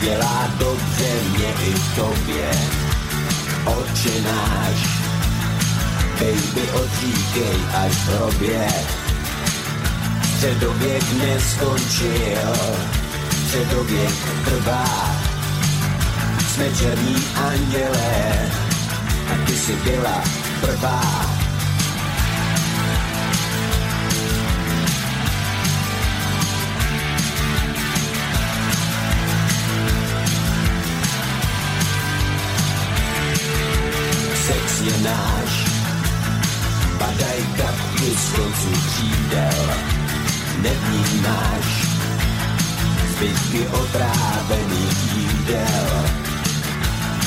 Dělá 0.00 0.48
dobře 0.58 1.10
mě 1.30 1.48
i 1.48 1.74
tobě. 1.96 2.50
Oči 3.64 4.22
náš, 4.22 4.88
baby 6.12 6.70
odříkej 6.72 7.58
až 7.74 7.92
v 7.92 8.08
hrobě. 8.08 8.68
Středověk 10.36 11.04
neskončil, 11.12 12.54
středověk 13.46 14.14
trvá. 14.44 15.16
Jsme 16.48 16.70
černí 16.74 17.16
andělé 17.34 18.50
a 19.32 19.46
ty 19.46 19.56
si 19.56 19.72
byla 19.72 20.22
prvá. 20.60 21.37
je 34.82 34.98
náš. 35.02 35.52
Padaj 36.98 37.40
kapky 37.56 38.10
z 38.16 38.32
konců 38.32 38.72
křídel, 38.86 39.64
nevnímáš 40.62 41.88
zbytky 43.18 43.66
otrávených 43.66 45.16
jídel. 45.16 45.88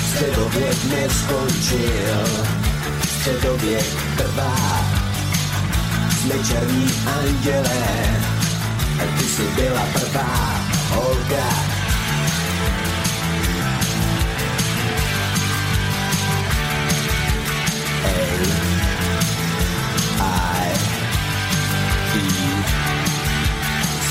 Středověk 0.09 0.77
neskončil, 0.83 2.21
středověk 3.17 3.85
trvá. 4.17 4.85
Jsme 6.11 6.33
černí 6.47 6.87
andělé, 7.19 7.87
ty 9.17 9.23
jsi 9.23 9.43
byla 9.55 9.85
prvá 9.93 10.61
holka, 10.89 11.47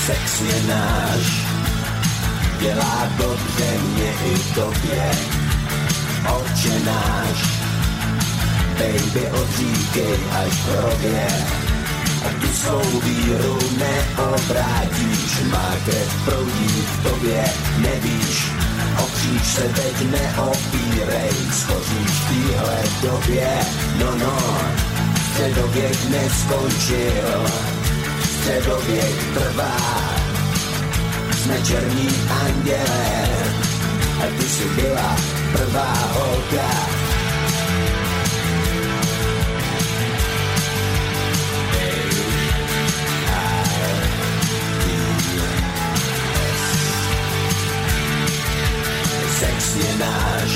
sex 0.05 0.41
je 0.41 0.59
náš, 0.67 1.25
dělá 2.59 3.07
dobře 3.17 3.69
mě 3.87 4.11
i 4.31 4.53
tobě, 4.55 5.11
oče 6.35 6.79
náš, 6.85 7.39
baby 8.77 9.31
odříkej 9.31 10.19
až 10.31 10.53
v 10.53 10.77
hrobě, 10.77 11.27
a 12.25 12.29
tu 12.41 12.47
svou 12.53 12.99
víru 12.99 13.59
neobrátíš, 13.77 15.31
má 15.51 15.75
krev 15.85 16.25
proudí 16.25 16.67
v 16.67 17.03
tobě, 17.03 17.43
nevíš, 17.77 18.51
opříč 18.99 19.43
se 19.43 19.61
teď 19.61 20.11
neopírej, 20.11 21.31
schoříš 21.51 22.11
v 22.11 22.27
téhle 22.27 22.79
době, 23.01 23.47
no 23.99 24.15
no, 24.15 24.37
středověk 25.31 26.09
neskončil, 26.09 27.45
středověk 28.39 29.33
trvá. 29.33 29.77
Jsme 31.37 31.61
černí 31.61 32.09
andělé 32.45 33.27
a 34.19 34.25
ty 34.37 34.43
si 34.49 34.63
byla 34.65 35.15
prvá 35.53 35.93
holka. 36.13 37.00
Je 49.71 49.91
náš, 49.97 50.51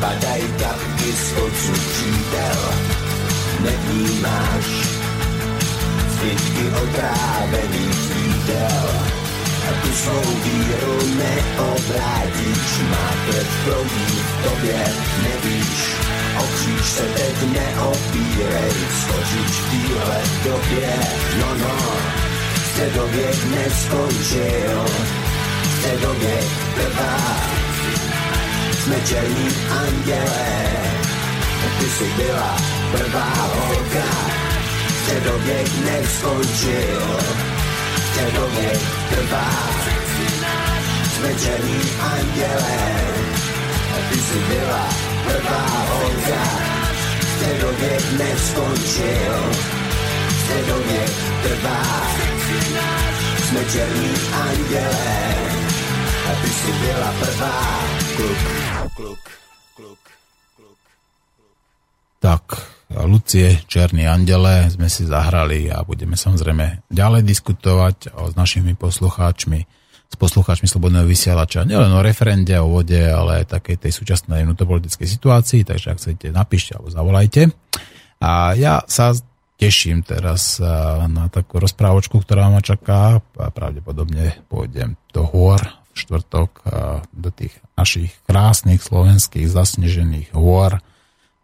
padaj 0.00 0.42
kapky 0.60 1.10
z 1.12 1.32
kocu 1.32 1.72
přítel, 1.72 2.60
nevnímáš, 3.64 4.68
zbytky 6.12 6.64
otrávených 6.82 8.00
jídel. 8.16 8.88
A 9.68 9.70
tu 9.82 9.90
svou 9.92 10.28
víru 10.44 10.96
neobrátíš, 11.16 12.70
má 12.90 13.08
krev 13.26 13.48
proudí 13.64 14.16
v 14.28 14.32
tobě, 14.44 14.80
nevíš, 15.22 15.80
okříč 16.38 16.84
se 16.84 17.02
teď 17.02 17.36
neopírej, 17.52 18.72
skočíš 19.00 19.56
v 19.56 19.70
téhle 19.70 20.20
době, 20.44 20.90
no 21.40 21.48
no, 21.54 21.76
středověk 22.70 23.38
neskončil, 23.44 24.84
středověk 25.78 26.48
trvá, 26.74 27.16
jsme 28.84 28.96
černí 29.08 29.48
andělé, 29.70 30.56
ty 31.78 31.84
jsi 31.84 32.04
byla 32.16 32.56
prvá 32.92 33.32
holka, 33.54 34.08
neskončil, 35.84 37.02
středověk 38.10 38.80
trvá. 39.10 39.50
Jsme 41.14 41.34
černí 41.34 41.80
andělé, 42.00 43.04
ty 44.10 44.18
jsi 44.18 44.38
byla 44.48 44.88
prvá 45.24 45.66
holka. 45.88 46.70
Neskončil, 48.18 49.34
středověk 50.42 51.10
trvá. 51.42 52.06
Jsme 53.48 53.64
černí 53.64 54.10
andělé, 54.32 55.34
a 56.30 56.34
ty 56.42 56.50
jsi 56.50 56.72
byla 56.72 57.14
prvá 57.20 57.80
kluk, 58.16 58.69
kluk, 59.00 59.24
kluk, 59.76 60.02
kluk. 60.56 60.80
Tak, 62.20 62.44
Lucie, 63.08 63.64
Černý 63.64 64.04
andele 64.04 64.68
sme 64.68 64.92
si 64.92 65.08
zahrali 65.08 65.72
a 65.72 65.80
budeme 65.80 66.20
samozrejme 66.20 66.84
ďalej 66.92 67.24
diskutovať 67.24 68.12
s 68.12 68.34
našimi 68.36 68.76
poslucháčmi, 68.76 69.60
s 70.04 70.14
poslucháčmi 70.20 70.68
Slobodného 70.68 71.08
vysielača, 71.08 71.64
nielen 71.64 71.96
o 71.96 72.04
referende, 72.04 72.52
o 72.60 72.68
vode, 72.68 73.00
ale 73.00 73.40
aj 73.40 73.56
takej 73.56 73.88
tej 73.88 73.92
súčasnej 73.96 74.44
vnútropolitickej 74.44 75.08
situácii, 75.08 75.64
takže 75.64 75.96
ak 75.96 75.96
chcete, 75.96 76.28
napíšte 76.28 76.76
alebo 76.76 76.92
zavolajte. 76.92 77.48
A 78.20 78.52
ja 78.52 78.84
sa 78.84 79.16
teším 79.56 80.04
teraz 80.04 80.60
na 81.08 81.32
takú 81.32 81.56
rozprávočku, 81.56 82.20
ktorá 82.20 82.52
ma 82.52 82.60
čaká 82.60 83.24
pravdepodobne 83.32 84.44
pôjdem 84.52 85.00
do 85.08 85.24
hôr 85.24 85.56
štvrtok 85.94 86.64
do 87.10 87.30
tých 87.34 87.54
našich 87.74 88.14
krásnych 88.24 88.80
slovenských 88.80 89.50
zasnežených 89.50 90.32
hôr, 90.32 90.78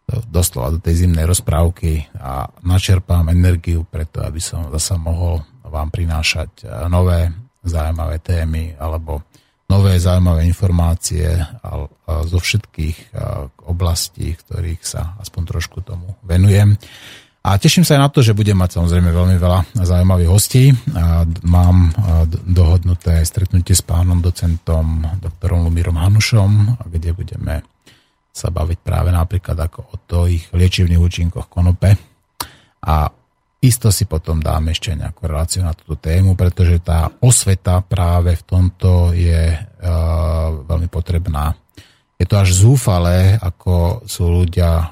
doslova 0.07 0.71
do 0.71 0.79
tej 0.79 1.07
zimnej 1.07 1.27
rozprávky 1.27 2.07
a 2.15 2.47
načerpám 2.63 3.27
energiu 3.27 3.83
preto, 3.83 4.23
aby 4.23 4.39
som 4.39 4.71
zase 4.71 4.95
mohol 4.95 5.43
vám 5.67 5.91
prinášať 5.91 6.63
e, 6.63 6.65
nové 6.87 7.35
zaujímavé 7.67 8.23
témy 8.23 8.79
alebo 8.79 9.27
nové 9.67 9.99
zaujímavé 9.99 10.47
informácie 10.47 11.43
zo 12.07 12.39
všetkých 12.39 12.97
e, 13.03 13.07
oblastí, 13.67 14.39
ktorých 14.39 14.83
sa 14.87 15.19
aspoň 15.19 15.43
trošku 15.43 15.83
tomu 15.83 16.15
venujem. 16.23 16.79
A 17.47 17.63
teším 17.63 17.87
sa 17.87 17.95
aj 17.95 18.01
na 18.03 18.11
to, 18.11 18.27
že 18.27 18.35
budem 18.35 18.59
mať 18.59 18.75
samozrejme 18.75 19.15
veľmi 19.15 19.39
veľa 19.39 19.79
zaujímavých 19.79 20.31
hostí. 20.35 20.75
Mám 21.47 21.77
e, 21.79 21.91
dohodnuté 22.43 23.23
stretnutie 23.23 23.71
s 23.71 23.87
pánom 23.87 24.19
docentom 24.19 25.07
doktorom 25.23 25.63
Lumírom 25.63 25.95
Hanušom, 25.95 26.83
kde 26.91 27.15
budeme 27.15 27.63
sa 28.35 28.51
baviť 28.51 28.79
práve 28.83 29.15
napríklad 29.15 29.55
ako 29.63 29.79
o 29.79 29.97
tých 29.97 30.51
liečivných 30.51 30.99
účinkoch 30.99 31.47
konope. 31.47 31.95
A 32.83 33.07
isto 33.63 33.95
si 33.95 34.11
potom 34.11 34.43
dáme 34.43 34.75
ešte 34.75 34.99
nejakú 34.99 35.31
reláciu 35.31 35.63
na 35.63 35.71
túto 35.71 36.03
tému, 36.03 36.35
pretože 36.35 36.83
tá 36.83 37.15
osveta 37.23 37.79
práve 37.79 38.35
v 38.37 38.43
tomto 38.43 39.15
je 39.17 39.55
uh, 39.55 40.67
veľmi 40.69 40.87
potrebná. 40.93 41.57
Je 42.17 42.25
to 42.25 42.41
až 42.41 42.49
zúfalé, 42.57 43.37
ako 43.37 44.05
sú 44.09 44.25
ľudia 44.41 44.73
uh, 44.73 44.89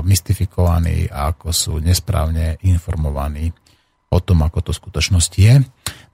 mystifikovaní 0.00 1.04
a 1.12 1.36
ako 1.36 1.52
sú 1.52 1.72
nesprávne 1.76 2.56
informovaní 2.64 3.52
o 4.08 4.18
tom, 4.24 4.40
ako 4.40 4.64
to 4.64 4.70
v 4.72 4.80
skutočnosti 4.80 5.38
je. 5.38 5.60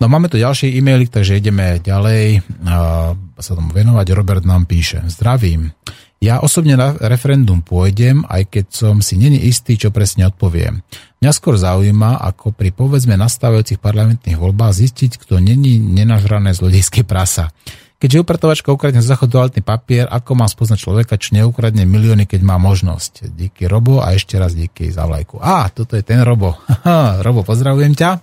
No 0.02 0.11
máme 0.11 0.27
tu 0.27 0.35
ďalšie 0.35 0.74
e-maily, 0.74 1.06
takže 1.06 1.39
ideme 1.39 1.78
ďalej 1.78 2.43
uh, 2.43 3.15
sa 3.39 3.52
tomu 3.55 3.70
venovať. 3.70 4.06
Robert 4.11 4.43
nám 4.43 4.66
píše. 4.66 5.06
Zdravím. 5.06 5.70
Ja 6.19 6.40
osobne 6.40 6.74
na 6.74 6.97
referendum 6.98 7.61
pôjdem, 7.61 8.24
aj 8.27 8.48
keď 8.48 8.66
som 8.73 8.94
si 9.05 9.20
není 9.20 9.36
istý, 9.44 9.77
čo 9.77 9.93
presne 9.93 10.27
odpoviem. 10.27 10.81
Mňa 11.20 11.31
skôr 11.36 11.61
zaujíma, 11.61 12.16
ako 12.16 12.56
pri 12.56 12.73
povedzme 12.73 13.15
nastávajúcich 13.15 13.77
parlamentných 13.77 14.40
voľbách 14.40 14.73
zistiť, 14.73 15.20
kto 15.20 15.39
není 15.39 15.77
nenažrané 15.77 16.56
zlodejské 16.56 17.05
prasa. 17.05 17.52
Keďže 17.94 18.20
upratovačka 18.20 18.74
ukradne 18.74 19.00
zachodovaltný 19.00 19.64
papier, 19.64 20.04
ako 20.10 20.36
má 20.36 20.44
spoznať 20.50 20.78
človeka, 20.82 21.14
čo 21.16 21.38
neukradne 21.38 21.88
milióny, 21.88 22.28
keď 22.28 22.40
má 22.44 22.60
možnosť. 22.60 23.32
Díky 23.32 23.64
Robo 23.70 24.02
a 24.04 24.12
ešte 24.12 24.36
raz 24.36 24.52
díky 24.52 24.92
za 24.92 25.08
vlajku. 25.08 25.40
Á, 25.40 25.70
toto 25.72 25.96
je 25.96 26.04
ten 26.04 26.20
Robo. 26.20 26.58
Robo, 27.24 27.46
pozdravujem 27.46 27.96
ťa. 27.96 28.20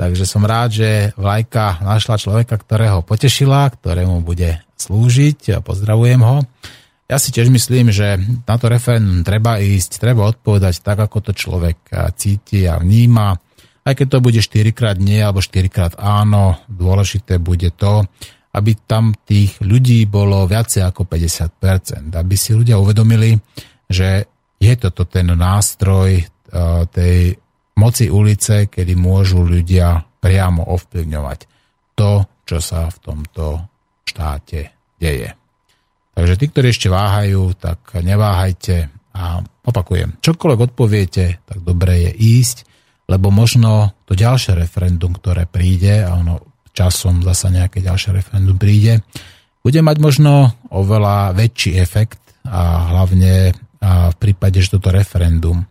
Takže 0.00 0.24
som 0.24 0.48
rád, 0.48 0.72
že 0.72 0.88
vlajka 1.18 1.84
našla 1.84 2.16
človeka, 2.16 2.56
ktorého 2.56 3.04
potešila, 3.04 3.68
ktorému 3.68 4.24
bude 4.24 4.64
slúžiť. 4.80 5.56
a 5.56 5.64
Pozdravujem 5.64 6.20
ho. 6.24 6.40
Ja 7.10 7.18
si 7.18 7.34
tiež 7.34 7.50
myslím, 7.50 7.90
že 7.90 8.16
na 8.46 8.54
to 8.56 8.70
referendum 8.70 9.26
treba 9.26 9.58
ísť, 9.58 9.98
treba 9.98 10.30
odpovedať 10.30 10.80
tak, 10.80 11.02
ako 11.02 11.18
to 11.20 11.32
človek 11.34 11.78
eh, 11.90 12.08
cíti 12.14 12.64
a 12.70 12.78
vníma. 12.78 13.34
Aj 13.80 13.92
keď 13.96 14.06
to 14.06 14.18
bude 14.22 14.40
4 14.40 14.70
krát 14.70 14.96
nie 15.02 15.18
alebo 15.18 15.42
4 15.42 15.66
krát 15.66 15.92
áno, 15.98 16.62
dôležité 16.70 17.42
bude 17.42 17.74
to, 17.74 18.06
aby 18.50 18.72
tam 18.82 19.14
tých 19.14 19.62
ľudí 19.62 20.10
bolo 20.10 20.42
viacej 20.46 20.82
ako 20.82 21.06
50%. 21.06 22.10
Aby 22.10 22.34
si 22.34 22.50
ľudia 22.50 22.82
uvedomili, 22.82 23.38
že 23.86 24.26
je 24.58 24.72
toto 24.76 25.06
ten 25.06 25.30
nástroj 25.30 26.10
eh, 26.18 26.26
tej 26.90 27.38
moci 27.78 28.12
ulice, 28.12 28.68
kedy 28.68 28.92
môžu 28.98 29.46
ľudia 29.46 30.04
priamo 30.20 30.68
ovplyvňovať 30.76 31.38
to, 31.96 32.28
čo 32.44 32.58
sa 32.60 32.92
v 32.92 32.98
tomto 33.00 33.44
štáte 34.04 34.74
deje. 35.00 35.32
Takže 36.12 36.34
tí, 36.36 36.44
ktorí 36.52 36.66
ešte 36.74 36.92
váhajú, 36.92 37.56
tak 37.56 37.80
neváhajte, 37.96 38.92
A 39.10 39.42
opakujem, 39.66 40.20
čokoľvek 40.22 40.60
odpoviete, 40.70 41.42
tak 41.42 41.58
dobre 41.64 42.10
je 42.10 42.12
ísť, 42.14 42.68
lebo 43.10 43.32
možno 43.34 43.96
to 44.06 44.14
ďalšie 44.14 44.54
referendum, 44.54 45.16
ktoré 45.16 45.50
príde, 45.50 46.04
a 46.06 46.14
ono 46.14 46.49
časom 46.72 47.22
zasa 47.26 47.50
nejaké 47.50 47.82
ďalšie 47.82 48.14
referendum 48.14 48.56
príde, 48.56 49.02
bude 49.60 49.80
mať 49.84 49.96
možno 50.00 50.56
oveľa 50.72 51.36
väčší 51.36 51.76
efekt 51.76 52.20
a 52.48 52.90
hlavne 52.94 53.52
a 53.80 54.12
v 54.12 54.16
prípade, 54.20 54.60
že 54.60 54.76
toto 54.76 54.92
referendum 54.92 55.64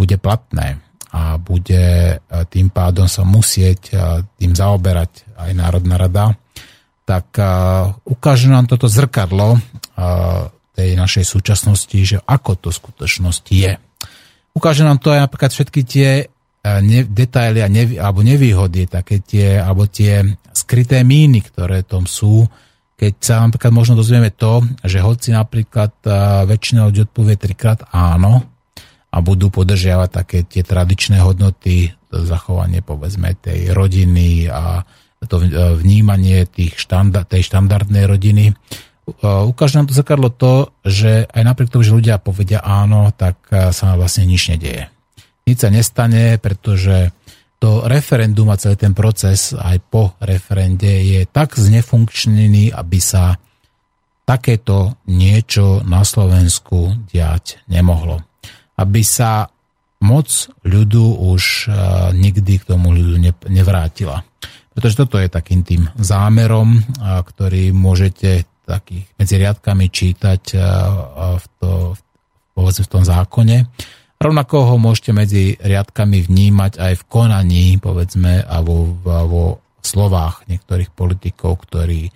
bude 0.00 0.16
platné 0.16 0.80
a 1.12 1.36
bude 1.36 2.16
tým 2.48 2.72
pádom 2.72 3.04
sa 3.04 3.20
musieť 3.20 3.92
tým 4.40 4.52
zaoberať 4.56 5.36
aj 5.36 5.50
Národná 5.52 6.00
rada, 6.00 6.32
tak 7.04 7.36
ukáže 8.08 8.48
nám 8.48 8.64
toto 8.64 8.88
zrkadlo 8.88 9.60
tej 10.72 10.96
našej 10.96 11.24
súčasnosti, 11.28 11.98
že 12.00 12.16
ako 12.24 12.56
to 12.56 12.68
v 12.72 12.78
skutočnosti 12.80 13.52
je. 13.52 13.76
Ukáže 14.56 14.80
nám 14.80 14.96
to 14.96 15.12
aj 15.12 15.28
napríklad 15.28 15.52
všetky 15.52 15.80
tie 15.84 16.08
ne, 16.64 17.00
detaily 17.08 17.64
a 17.64 17.68
nev, 17.72 17.96
alebo 17.96 18.20
nevýhody, 18.20 18.84
také 18.84 19.24
tie, 19.24 19.56
alebo 19.56 19.88
tie 19.88 20.24
skryté 20.52 21.00
míny, 21.00 21.40
ktoré 21.40 21.82
tom 21.86 22.04
sú, 22.04 22.44
keď 23.00 23.12
sa 23.16 23.34
napríklad 23.40 23.72
možno 23.72 23.96
dozvieme 23.96 24.28
to, 24.28 24.60
že 24.84 25.00
hoci 25.00 25.32
napríklad 25.32 26.04
väčšina 26.44 26.84
ľudí 26.84 27.08
odpovie 27.08 27.40
trikrát 27.40 27.88
áno 27.96 28.44
a 29.08 29.16
budú 29.24 29.48
podržiavať 29.48 30.08
také 30.12 30.38
tie 30.44 30.60
tradičné 30.60 31.16
hodnoty, 31.24 31.96
zachovanie 32.12 32.84
povedzme 32.84 33.32
tej 33.40 33.72
rodiny 33.72 34.52
a 34.52 34.84
to 35.24 35.40
vnímanie 35.80 36.44
tých 36.44 36.76
štandard, 36.76 37.24
tej 37.24 37.48
štandardnej 37.48 38.04
rodiny. 38.04 38.52
Ukáže 39.24 39.80
nám 39.80 39.88
to 39.88 39.96
zrkadlo 39.96 40.28
to, 40.28 40.68
že 40.84 41.24
aj 41.24 41.42
napriek 41.42 41.72
tomu, 41.72 41.88
že 41.88 41.96
ľudia 41.96 42.20
povedia 42.20 42.60
áno, 42.60 43.08
tak 43.16 43.48
sa 43.48 43.96
vlastne 43.96 44.28
nič 44.28 44.52
nedieje. 44.52 44.92
Nič 45.50 45.66
sa 45.66 45.74
nestane, 45.74 46.38
pretože 46.38 47.10
to 47.58 47.82
referendum 47.90 48.54
a 48.54 48.56
celý 48.56 48.78
ten 48.78 48.94
proces 48.94 49.50
aj 49.50 49.82
po 49.90 50.14
referende 50.22 50.86
je 50.86 51.26
tak 51.26 51.58
znefunkčnený, 51.58 52.70
aby 52.70 53.02
sa 53.02 53.34
takéto 54.22 54.94
niečo 55.10 55.82
na 55.82 56.06
Slovensku 56.06 56.94
diať 57.10 57.58
nemohlo. 57.66 58.22
Aby 58.78 59.02
sa 59.02 59.50
moc 60.06 60.30
ľudu 60.62 61.34
už 61.34 61.42
e, 61.42 61.68
nikdy 62.14 62.62
k 62.62 62.68
tomu 62.70 62.94
ľudu 62.94 63.18
nevrátila. 63.50 64.22
Pretože 64.70 65.02
toto 65.02 65.18
je 65.18 65.26
takým 65.26 65.66
tým 65.66 65.90
zámerom, 65.98 66.78
ktorý 67.02 67.74
môžete 67.74 68.46
takých 68.70 69.02
medzi 69.18 69.34
riadkami 69.34 69.90
čítať 69.90 70.42
v, 71.42 71.44
to, 71.58 71.98
v 72.54 72.88
tom 72.88 73.02
zákone 73.02 73.66
Rovnako 74.20 74.56
ho 74.68 74.76
môžete 74.76 75.16
medzi 75.16 75.56
riadkami 75.56 76.20
vnímať 76.28 76.76
aj 76.76 76.92
v 77.00 77.06
konaní, 77.08 77.66
povedzme, 77.80 78.44
a 78.44 78.60
vo, 78.60 78.92
vo 79.00 79.64
slovách 79.80 80.44
niektorých 80.44 80.92
politikov, 80.92 81.64
ktorí 81.64 82.12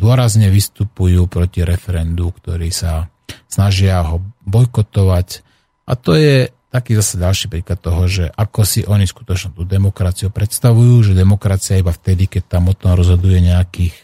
dôrazne 0.00 0.48
vystupujú 0.48 1.28
proti 1.28 1.60
referendu, 1.60 2.32
ktorí 2.32 2.72
sa 2.72 3.12
snažia 3.52 4.00
ho 4.00 4.24
bojkotovať. 4.48 5.44
A 5.84 5.92
to 5.92 6.16
je 6.16 6.48
taký 6.72 6.96
zase 6.96 7.20
ďalší 7.20 7.46
príklad 7.52 7.78
toho, 7.84 8.08
že 8.08 8.32
ako 8.32 8.60
si 8.64 8.82
oni 8.82 9.04
skutočne 9.04 9.54
tú 9.54 9.68
demokraciu 9.68 10.32
predstavujú, 10.32 11.12
že 11.12 11.12
demokracia 11.12 11.78
iba 11.78 11.92
vtedy, 11.92 12.26
keď 12.26 12.58
tam 12.58 12.72
o 12.72 12.74
tom 12.74 12.96
rozhoduje 12.96 13.44
nejakých 13.44 13.94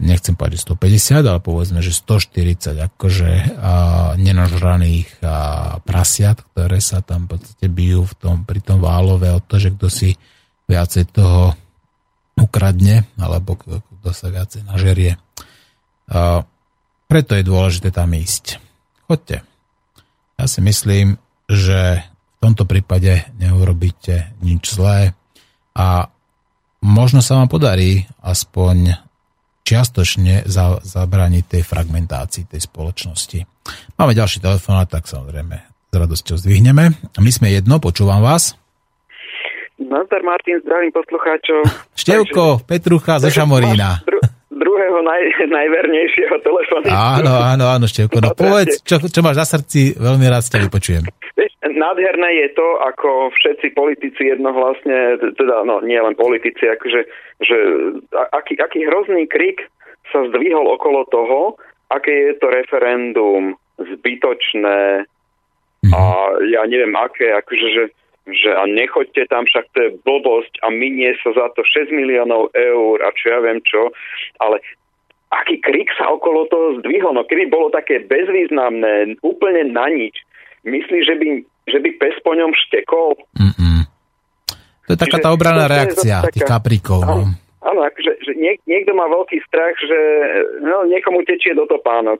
nechcem 0.00 0.32
povedať 0.32 0.64
150, 0.64 1.20
ale 1.28 1.40
povedzme, 1.44 1.84
že 1.84 1.92
140 1.92 2.80
akože 2.80 3.30
a, 3.30 3.36
nenažraných 4.16 5.20
a, 5.20 5.76
prasiat, 5.84 6.40
ktoré 6.40 6.80
sa 6.80 7.04
tam 7.04 7.28
v 7.28 7.36
podstate 7.36 7.68
bijú 7.68 8.08
v 8.08 8.14
tom, 8.16 8.36
pri 8.48 8.64
tom 8.64 8.80
válove 8.80 9.28
o 9.28 9.40
to, 9.44 9.60
že 9.60 9.76
kto 9.76 9.86
si 9.92 10.16
viacej 10.66 11.04
toho 11.12 11.52
ukradne, 12.40 13.04
alebo 13.20 13.60
kto 13.60 14.10
sa 14.16 14.32
viacej 14.32 14.64
nažerie. 14.64 15.20
A, 16.08 16.42
preto 17.04 17.36
je 17.36 17.44
dôležité 17.44 17.92
tam 17.92 18.16
ísť. 18.16 18.56
Choďte. 19.04 19.44
Ja 20.40 20.46
si 20.48 20.64
myslím, 20.64 21.20
že 21.44 22.00
v 22.06 22.38
tomto 22.40 22.64
prípade 22.64 23.28
neurobíte 23.36 24.32
nič 24.40 24.72
zlé 24.72 25.12
a 25.76 26.08
možno 26.80 27.20
sa 27.20 27.36
vám 27.36 27.52
podarí 27.52 28.08
aspoň 28.24 29.09
čiastočne 29.70 30.50
za, 30.50 30.82
zabrániť 30.82 31.44
tej 31.46 31.62
fragmentácii 31.62 32.50
tej 32.50 32.66
spoločnosti. 32.66 33.46
Máme 33.94 34.18
ďalší 34.18 34.42
telefón, 34.42 34.82
tak 34.90 35.06
samozrejme 35.06 35.56
s 35.90 35.94
radosťou 35.94 36.36
zdvihneme. 36.42 36.90
My 37.18 37.30
sme 37.30 37.54
jedno, 37.54 37.78
počúvam 37.78 38.18
vás. 38.18 38.58
Nazdar 39.78 40.22
Martin, 40.26 40.58
zdravím 40.66 40.90
poslucháčov. 40.90 41.60
Števko, 42.02 42.62
Takže, 42.62 42.66
Petrucha 42.66 43.22
zo 43.22 43.30
Šamorína. 43.30 44.02
Dru, 44.08 44.18
druhého 44.50 44.98
naj, 45.06 45.22
najvernejšieho 45.46 46.36
telefónu. 46.42 46.86
Áno, 46.90 47.32
áno, 47.38 47.64
áno, 47.70 47.86
Števko. 47.86 48.18
No 48.18 48.34
povedz, 48.34 48.82
čo, 48.82 48.98
čo 48.98 49.20
máš 49.22 49.38
na 49.38 49.46
srdci, 49.46 49.94
veľmi 49.94 50.26
rád 50.26 50.46
ťa 50.50 50.66
vypočujem. 50.66 51.06
Nádherné 51.60 52.40
je 52.40 52.48
to, 52.56 52.80
ako 52.80 53.36
všetci 53.36 53.76
politici 53.76 54.32
jednohlasne, 54.32 55.20
teda 55.36 55.60
no 55.68 55.84
nie 55.84 56.00
len 56.00 56.16
politici, 56.16 56.64
akože, 56.64 57.00
že 57.44 57.56
aký, 58.32 58.56
aký 58.56 58.88
hrozný 58.88 59.28
krik 59.28 59.68
sa 60.08 60.24
zdvihol 60.32 60.64
okolo 60.64 61.04
toho, 61.12 61.60
aké 61.92 62.32
je 62.32 62.34
to 62.40 62.48
referendum 62.48 63.60
zbytočné. 63.76 65.04
A 65.92 66.00
ja 66.48 66.62
neviem 66.64 66.96
aké, 66.96 67.28
akože, 67.36 67.68
že, 67.76 67.84
že 68.32 68.50
a 68.56 68.64
nechoďte 68.64 69.28
tam, 69.28 69.44
však 69.44 69.68
to 69.76 69.78
je 69.84 69.90
blbosť 70.00 70.64
a 70.64 70.72
minie 70.72 71.12
sa 71.20 71.36
za 71.36 71.52
to 71.52 71.60
6 71.60 71.92
miliónov 71.92 72.56
eur 72.56 73.04
a 73.04 73.12
čo 73.12 73.36
ja 73.36 73.38
viem 73.44 73.60
čo, 73.68 73.92
ale 74.40 74.64
aký 75.28 75.60
krik 75.60 75.92
sa 75.94 76.08
okolo 76.08 76.48
toho 76.48 76.80
zdvihol, 76.80 77.14
no 77.14 77.28
keby 77.28 77.52
bolo 77.52 77.68
také 77.68 78.00
bezvýznamné, 78.00 79.20
úplne 79.20 79.76
na 79.76 79.92
nič, 79.92 80.16
myslíš, 80.64 81.02
že 81.06 81.14
by 81.16 81.26
že 81.70 81.78
by 81.78 81.90
pes 82.02 82.16
po 82.26 82.34
ňom 82.34 82.50
štekol. 82.66 83.14
Mm-mm. 83.38 83.86
To 84.90 84.98
je 84.98 84.98
taká 84.98 85.22
tá 85.22 85.30
obranná 85.30 85.70
reakcia 85.70 86.26
taká, 86.26 86.34
tých 86.34 86.46
kapríkov. 86.50 87.00
No. 87.06 87.30
Áno, 87.62 87.80
akože, 87.86 88.12
že 88.26 88.32
niek, 88.34 88.58
niekto 88.66 88.90
má 88.90 89.06
veľký 89.06 89.38
strach, 89.46 89.76
že 89.78 89.98
no, 90.66 90.82
niekomu 90.90 91.22
tečie 91.22 91.54
do 91.54 91.62
topánok. 91.70 92.18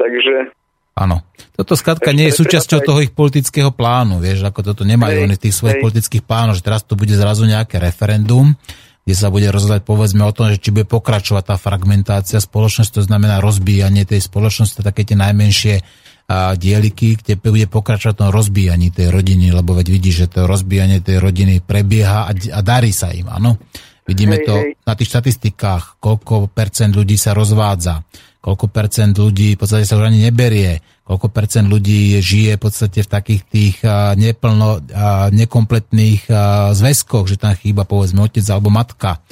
Takže... 0.00 0.56
Áno. 0.96 1.20
Toto 1.52 1.76
skladka 1.76 2.16
nie 2.16 2.32
je 2.32 2.40
súčasťou 2.40 2.80
toho 2.80 3.04
ich 3.04 3.12
politického 3.12 3.76
plánu, 3.76 4.24
vieš, 4.24 4.48
ako 4.48 4.72
toto 4.72 4.88
nemajú 4.88 5.28
oni 5.28 5.36
tých 5.36 5.52
svojich 5.52 5.80
hej. 5.80 5.84
politických 5.84 6.24
plánov, 6.24 6.56
že 6.56 6.64
teraz 6.64 6.80
to 6.88 6.96
bude 6.96 7.12
zrazu 7.12 7.44
nejaké 7.44 7.76
referendum, 7.76 8.56
kde 9.04 9.14
sa 9.16 9.28
bude 9.28 9.52
rozhodať 9.52 9.84
povedzme 9.84 10.24
o 10.24 10.32
tom, 10.32 10.48
že 10.48 10.62
či 10.62 10.72
bude 10.72 10.88
pokračovať 10.88 11.44
tá 11.44 11.56
fragmentácia 11.60 12.40
spoločnosti, 12.40 12.92
to 12.92 13.04
znamená 13.04 13.44
rozbíjanie 13.44 14.08
tej 14.08 14.24
spoločnosti, 14.24 14.80
také 14.80 15.04
tie 15.04 15.18
najmenšie 15.18 15.84
a 16.28 16.54
dieliky, 16.54 17.18
kde 17.18 17.38
bude 17.38 17.66
pokračovať 17.66 18.14
tom 18.14 18.30
rozbíjaní 18.30 18.94
tej 18.94 19.10
rodiny, 19.10 19.50
lebo 19.50 19.74
veď 19.74 19.86
vidíš, 19.90 20.16
že 20.26 20.30
to 20.38 20.50
rozbíjanie 20.50 21.02
tej 21.02 21.18
rodiny 21.18 21.60
prebieha 21.62 22.28
a, 22.28 22.32
a 22.32 22.60
darí 22.62 22.94
sa 22.94 23.10
im, 23.10 23.26
áno. 23.28 23.58
Vidíme 24.02 24.42
hej, 24.42 24.46
to 24.46 24.54
hej. 24.58 24.74
na 24.82 24.92
tých 24.98 25.14
štatistikách, 25.14 26.02
koľko 26.02 26.50
percent 26.50 26.90
ľudí 26.90 27.14
sa 27.14 27.38
rozvádza, 27.38 28.02
koľko 28.42 28.66
percent 28.66 29.14
ľudí 29.14 29.54
v 29.54 29.58
podstate 29.62 29.86
sa 29.86 29.94
už 29.94 30.10
ani 30.10 30.26
neberie, 30.26 30.82
koľko 31.06 31.30
percent 31.30 31.70
ľudí 31.70 32.18
žije 32.18 32.58
v 32.58 32.62
podstate 32.62 33.06
v 33.06 33.08
takých 33.10 33.42
tých 33.46 33.76
neplno, 34.18 34.82
nekompletných 35.30 36.26
zväzkoch, 36.74 37.30
že 37.30 37.38
tam 37.38 37.54
chýba 37.54 37.86
povedzme 37.86 38.26
otec 38.26 38.42
alebo 38.50 38.74
matka 38.74 39.22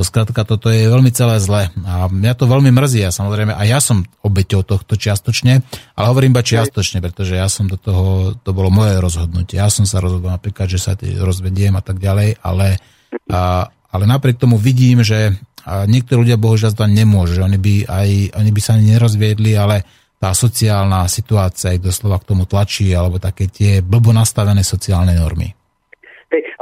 to 0.00 0.08
skrátka, 0.08 0.48
toto 0.48 0.72
je 0.72 0.88
veľmi 0.88 1.12
celé 1.12 1.36
zle. 1.44 1.68
A 1.84 2.08
mňa 2.08 2.32
to 2.32 2.48
veľmi 2.48 2.72
mrzí. 2.72 3.04
A 3.04 3.12
samozrejme, 3.12 3.52
a 3.52 3.62
ja 3.68 3.84
som 3.84 4.08
obeťou 4.24 4.64
tohto 4.64 4.96
čiastočne, 4.96 5.60
ale 5.92 6.06
hovorím 6.08 6.32
iba 6.32 6.40
čiastočne, 6.40 7.04
pretože 7.04 7.36
ja 7.36 7.52
som 7.52 7.68
do 7.68 7.76
toho, 7.76 8.32
to 8.40 8.56
bolo 8.56 8.72
moje 8.72 8.96
rozhodnutie. 8.96 9.60
Ja 9.60 9.68
som 9.68 9.84
sa 9.84 10.00
rozhodol 10.00 10.32
napríklad, 10.32 10.72
že 10.72 10.80
sa 10.80 10.96
rozvediem 10.96 11.76
a 11.76 11.84
tak 11.84 12.00
ďalej, 12.00 12.40
ale, 12.40 12.80
a, 13.28 13.68
ale 13.68 14.04
napriek 14.08 14.40
tomu 14.40 14.56
vidím, 14.56 15.04
že 15.04 15.36
niektorí 15.68 16.24
ľudia 16.24 16.40
bohužiaľ 16.40 16.72
to 16.72 16.88
nemôžu. 16.88 17.44
Oni 17.44 17.60
by, 17.60 17.84
aj, 17.84 18.08
oni 18.40 18.50
by 18.56 18.60
sa 18.64 18.80
ani 18.80 18.96
nerozviedli, 18.96 19.52
ale 19.52 19.84
tá 20.16 20.32
sociálna 20.32 21.04
situácia 21.12 21.76
ich 21.76 21.84
doslova 21.84 22.16
k 22.24 22.32
tomu 22.32 22.48
tlačí, 22.48 22.88
alebo 22.96 23.20
také 23.20 23.52
tie 23.52 23.84
blbo 23.84 24.16
nastavené 24.16 24.64
sociálne 24.64 25.12
normy. 25.12 25.59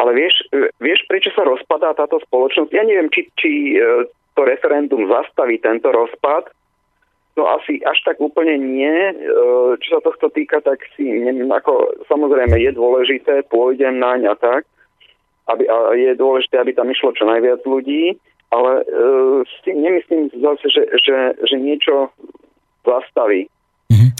Ale 0.09 0.25
vieš, 0.25 0.41
vieš, 0.81 1.05
prečo 1.05 1.29
sa 1.37 1.45
rozpadá 1.45 1.93
táto 1.93 2.17
spoločnosť? 2.25 2.73
Ja 2.73 2.81
neviem, 2.81 3.13
či, 3.13 3.29
či 3.37 3.77
e, 3.77 4.09
to 4.33 4.41
referendum 4.41 5.05
zastaví 5.05 5.61
tento 5.61 5.93
rozpad. 5.93 6.49
No 7.37 7.45
asi 7.53 7.85
až 7.85 8.01
tak 8.09 8.17
úplne 8.17 8.57
nie. 8.57 8.89
E, 8.89 9.15
čo 9.85 9.89
sa 9.93 10.01
tohto 10.01 10.33
týka, 10.33 10.65
tak 10.65 10.81
si 10.97 11.05
neviem, 11.05 11.53
ako 11.53 11.93
samozrejme 12.09 12.57
je 12.57 12.73
dôležité, 12.73 13.45
pôjdem 13.53 14.01
naň 14.01 14.33
a 14.33 14.35
tak. 14.41 14.65
Aby, 15.45 15.69
a 15.69 15.93
je 15.93 16.17
dôležité, 16.17 16.57
aby 16.57 16.73
tam 16.73 16.89
išlo 16.89 17.13
čo 17.13 17.29
najviac 17.29 17.61
ľudí, 17.69 18.17
ale 18.49 18.85
uh, 18.85 19.41
si 19.61 19.73
nemyslím 19.77 20.33
zase, 20.33 20.69
že, 20.73 20.85
že, 21.05 21.17
že 21.41 21.57
niečo 21.57 22.13
zastaví. 22.85 23.49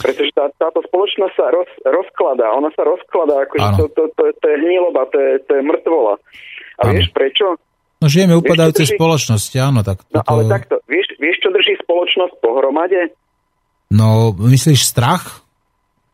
Pretože 0.01 0.31
tá, 0.31 0.45
táto 0.55 0.81
spoločnosť 0.83 1.33
sa 1.33 1.47
roz, 1.49 1.67
rozkladá, 1.83 2.51
ona 2.51 2.71
sa 2.73 2.83
rozkladá, 2.83 3.47
Áno. 3.55 3.77
to, 3.77 3.85
to, 3.91 4.03
to, 4.13 4.23
to 4.33 4.47
je 4.47 4.57
hniloba, 4.59 5.07
to 5.09 5.17
je, 5.17 5.33
to 5.43 5.53
je 5.55 5.63
mŕtvola. 5.63 6.15
A 6.77 6.83
Áno. 6.83 6.93
vieš 6.93 7.09
prečo? 7.11 7.59
No 7.99 8.07
žijeme 8.07 8.35
upadajúcej 8.35 8.87
drží- 8.87 8.95
spoločnosti, 8.95 9.57
áno, 9.59 9.83
tak 9.83 10.07
No 10.09 10.23
toto... 10.23 10.29
ale 10.29 10.43
takto, 10.47 10.75
vieš, 10.87 11.11
vieš, 11.17 11.37
čo 11.41 11.51
drží 11.51 11.75
spoločnosť 11.81 12.35
pohromade? 12.39 13.11
No, 13.89 14.31
myslíš 14.33 14.85
strach? 14.85 15.43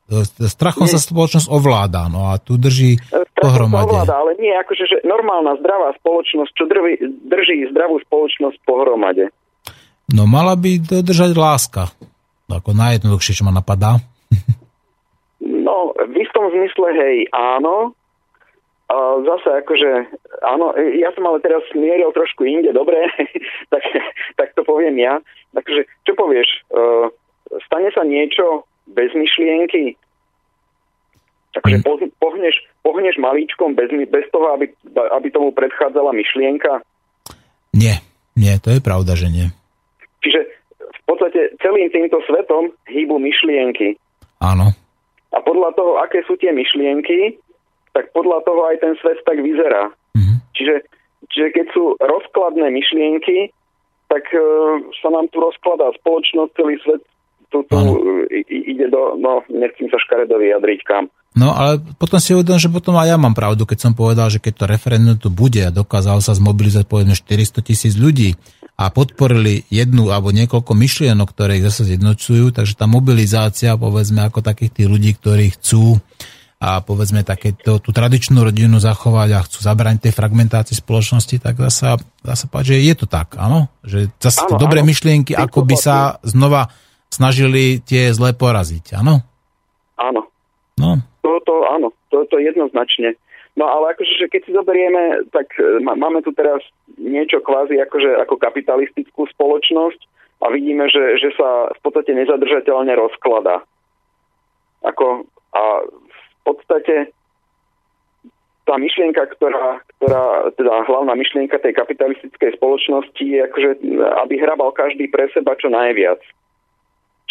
E, 0.06 0.20
Strachom 0.47 0.85
Nie. 0.85 0.93
sa 0.93 1.01
spoločnosť 1.01 1.48
ovláda, 1.48 2.09
no 2.09 2.28
a 2.28 2.36
tu 2.36 2.56
drží 2.56 2.97
Strachom 2.97 3.20
sa 3.20 3.36
pohromade. 3.36 3.85
ovláda, 3.86 4.15
ale 4.16 4.32
nie, 4.36 4.52
akože 4.55 4.85
že 4.86 4.97
normálna 5.02 5.56
zdravá 5.59 5.93
spoločnosť, 5.98 6.51
čo 6.52 6.65
drží, 6.65 6.94
drží 7.24 7.69
zdravú 7.69 8.01
spoločnosť 8.02 8.56
pohromade. 8.62 9.28
No 10.06 10.24
mala 10.24 10.55
by 10.55 10.78
dodržať 10.78 11.32
láska. 11.35 11.82
Ako 12.55 12.70
najjednoduchšie, 12.72 13.36
čo 13.39 13.47
ma 13.47 13.52
napadá. 13.52 13.98
No, 15.40 15.93
v 15.93 16.14
istom 16.22 16.48
zmysle, 16.48 16.89
hej, 16.94 17.16
áno. 17.32 17.93
A 18.85 18.97
zase 19.24 19.64
akože, 19.64 19.90
áno, 20.44 20.76
ja 20.76 21.09
som 21.16 21.24
ale 21.24 21.40
teraz 21.40 21.64
mieril 21.72 22.12
trošku 22.12 22.44
inde, 22.44 22.68
dobre, 22.70 23.09
tak, 23.72 23.82
tak 24.36 24.48
to 24.55 24.62
poviem 24.62 25.01
ja. 25.01 25.18
Takže, 25.56 25.89
čo 26.05 26.12
povieš, 26.14 26.48
uh, 26.70 27.09
stane 27.64 27.89
sa 27.97 28.05
niečo 28.05 28.68
bez 28.86 29.10
myšlienky? 29.16 29.97
Takže 31.55 31.76
Mm. 31.81 31.85
po- 31.86 32.12
pohneš, 32.18 32.56
pohneš 32.82 33.14
malíčkom 33.22 33.78
bez, 33.78 33.86
bez 34.10 34.26
toho, 34.35 34.59
aby, 34.59 34.74
aby 35.14 35.26
tomu 35.31 35.55
predchádzala 35.55 36.10
myšlienka? 36.10 36.82
Nie, 37.70 38.02
nie, 38.35 38.59
to 38.59 38.74
je 38.74 38.82
pravda, 38.82 39.14
že 39.14 39.31
nie. 39.31 39.47
Čiže 40.18 40.51
v 41.05 41.06
podstate 41.12 41.52
celým 41.60 41.93
týmto 41.93 42.24
svetom 42.24 42.72
hýbu 42.89 43.20
myšlienky. 43.20 44.01
Áno. 44.40 44.72
A 45.35 45.39
podľa 45.44 45.76
toho, 45.76 46.01
aké 46.01 46.24
sú 46.24 46.40
tie 46.40 46.51
myšlienky, 46.55 47.36
tak 47.93 48.10
podľa 48.16 48.40
toho 48.48 48.64
aj 48.72 48.76
ten 48.81 48.94
svet 48.98 49.20
tak 49.22 49.39
vyzerá. 49.39 49.93
Mhm. 50.16 50.35
Čiže, 50.56 50.74
čiže 51.31 51.48
keď 51.52 51.66
sú 51.76 51.85
rozkladné 52.01 52.72
myšlienky, 52.72 53.52
tak 54.09 54.24
e, 54.32 54.40
sa 55.01 55.09
nám 55.10 55.28
tu 55.32 55.40
rozkladá 55.43 55.90
spoločnosť, 56.01 56.51
celý 56.56 56.76
svet 56.85 57.02
tu, 57.49 57.65
tu 57.66 57.77
ide 58.51 58.87
do, 58.91 59.16
no 59.21 59.45
nechcem 59.51 59.89
sa 59.91 59.99
škaredo 60.01 60.37
vyjadriť 60.37 60.81
kam. 60.85 61.11
No 61.35 61.51
ale 61.51 61.83
potom 61.99 62.23
si 62.23 62.31
uvedom, 62.31 62.62
že 62.62 62.71
potom 62.71 62.95
aj 62.95 63.11
ja 63.11 63.16
mám 63.19 63.35
pravdu, 63.35 63.66
keď 63.66 63.91
som 63.91 63.93
povedal, 63.93 64.31
že 64.31 64.39
keď 64.39 64.53
to 64.55 64.71
referendum 64.71 65.19
tu 65.19 65.35
bude 65.35 65.59
a 65.59 65.75
dokázal 65.75 66.23
sa 66.23 66.31
zmobilizovať 66.31 66.87
povedzme 66.87 67.19
400 67.19 67.59
tisíc 67.66 67.99
ľudí 67.99 68.39
a 68.79 68.91
podporili 68.91 69.66
jednu 69.66 70.15
alebo 70.15 70.31
niekoľko 70.31 70.73
myšlienok, 70.75 71.29
ktoré 71.35 71.59
ich 71.59 71.66
zase 71.66 71.95
zjednocujú, 71.95 72.55
takže 72.55 72.79
tá 72.79 72.87
mobilizácia 72.87 73.75
povedzme 73.75 74.23
ako 74.23 74.47
takých 74.47 74.83
tých 74.83 74.89
ľudí, 74.91 75.11
ktorí 75.19 75.59
chcú 75.59 75.99
a 76.62 76.81
povedzme 76.81 77.27
takéto, 77.27 77.83
tú 77.83 77.91
tradičnú 77.91 78.41
rodinu 78.41 78.79
zachovať 78.79 79.29
a 79.35 79.45
chcú 79.45 79.59
zabrániť 79.59 80.09
tej 80.09 80.15
fragmentácii 80.15 80.79
spoločnosti, 80.79 81.37
tak 81.43 81.59
zasa, 81.61 81.99
zasa 82.23 82.47
povedať, 82.47 82.79
že 82.79 82.87
je 82.89 82.95
to 82.95 83.07
tak, 83.11 83.35
áno? 83.37 83.69
Že 83.83 84.15
zase 84.23 84.49
Áno, 84.49 84.57
dobré 84.62 84.81
áno. 84.81 84.89
myšlienky 84.89 85.35
ako 85.35 85.66
by 85.66 85.77
sa 85.77 86.23
znova 86.23 86.71
snažili 87.15 87.78
tie 87.78 88.11
zlé 88.11 88.35
poraziť, 88.35 88.99
áno? 88.99 89.23
Áno, 89.95 90.27
No, 90.74 90.99
to, 91.23 91.39
to 91.47 91.55
áno, 91.70 91.95
to, 92.11 92.27
to 92.27 92.36
jednoznačne. 92.43 93.15
No 93.55 93.70
ale 93.70 93.95
akože, 93.95 94.19
že 94.19 94.27
keď 94.27 94.41
si 94.43 94.51
zoberieme, 94.51 95.31
tak 95.31 95.47
e, 95.55 95.78
má- 95.78 95.95
máme 95.95 96.27
tu 96.27 96.35
teraz 96.35 96.59
niečo 96.99 97.39
kvázi 97.39 97.78
akože, 97.78 98.19
ako 98.27 98.35
kapitalistickú 98.43 99.31
spoločnosť 99.31 100.01
a 100.43 100.51
vidíme, 100.51 100.91
že, 100.91 101.23
že 101.23 101.31
sa 101.39 101.70
v 101.70 101.81
podstate 101.86 102.11
nezadržateľne 102.19 102.91
rozkladá. 102.99 103.62
Ako, 104.82 105.31
a 105.55 105.62
v 105.86 106.39
podstate 106.43 107.15
tá 108.66 108.74
myšlienka, 108.74 109.23
ktorá, 109.39 109.78
ktorá, 110.01 110.51
teda 110.59 110.89
hlavná 110.91 111.15
myšlienka 111.15 111.55
tej 111.62 111.78
kapitalistickej 111.78 112.59
spoločnosti 112.59 113.23
je 113.23 113.39
akože, 113.39 113.70
aby 114.27 114.35
hrabal 114.43 114.74
každý 114.74 115.07
pre 115.07 115.31
seba 115.31 115.55
čo 115.55 115.70
najviac. 115.70 116.19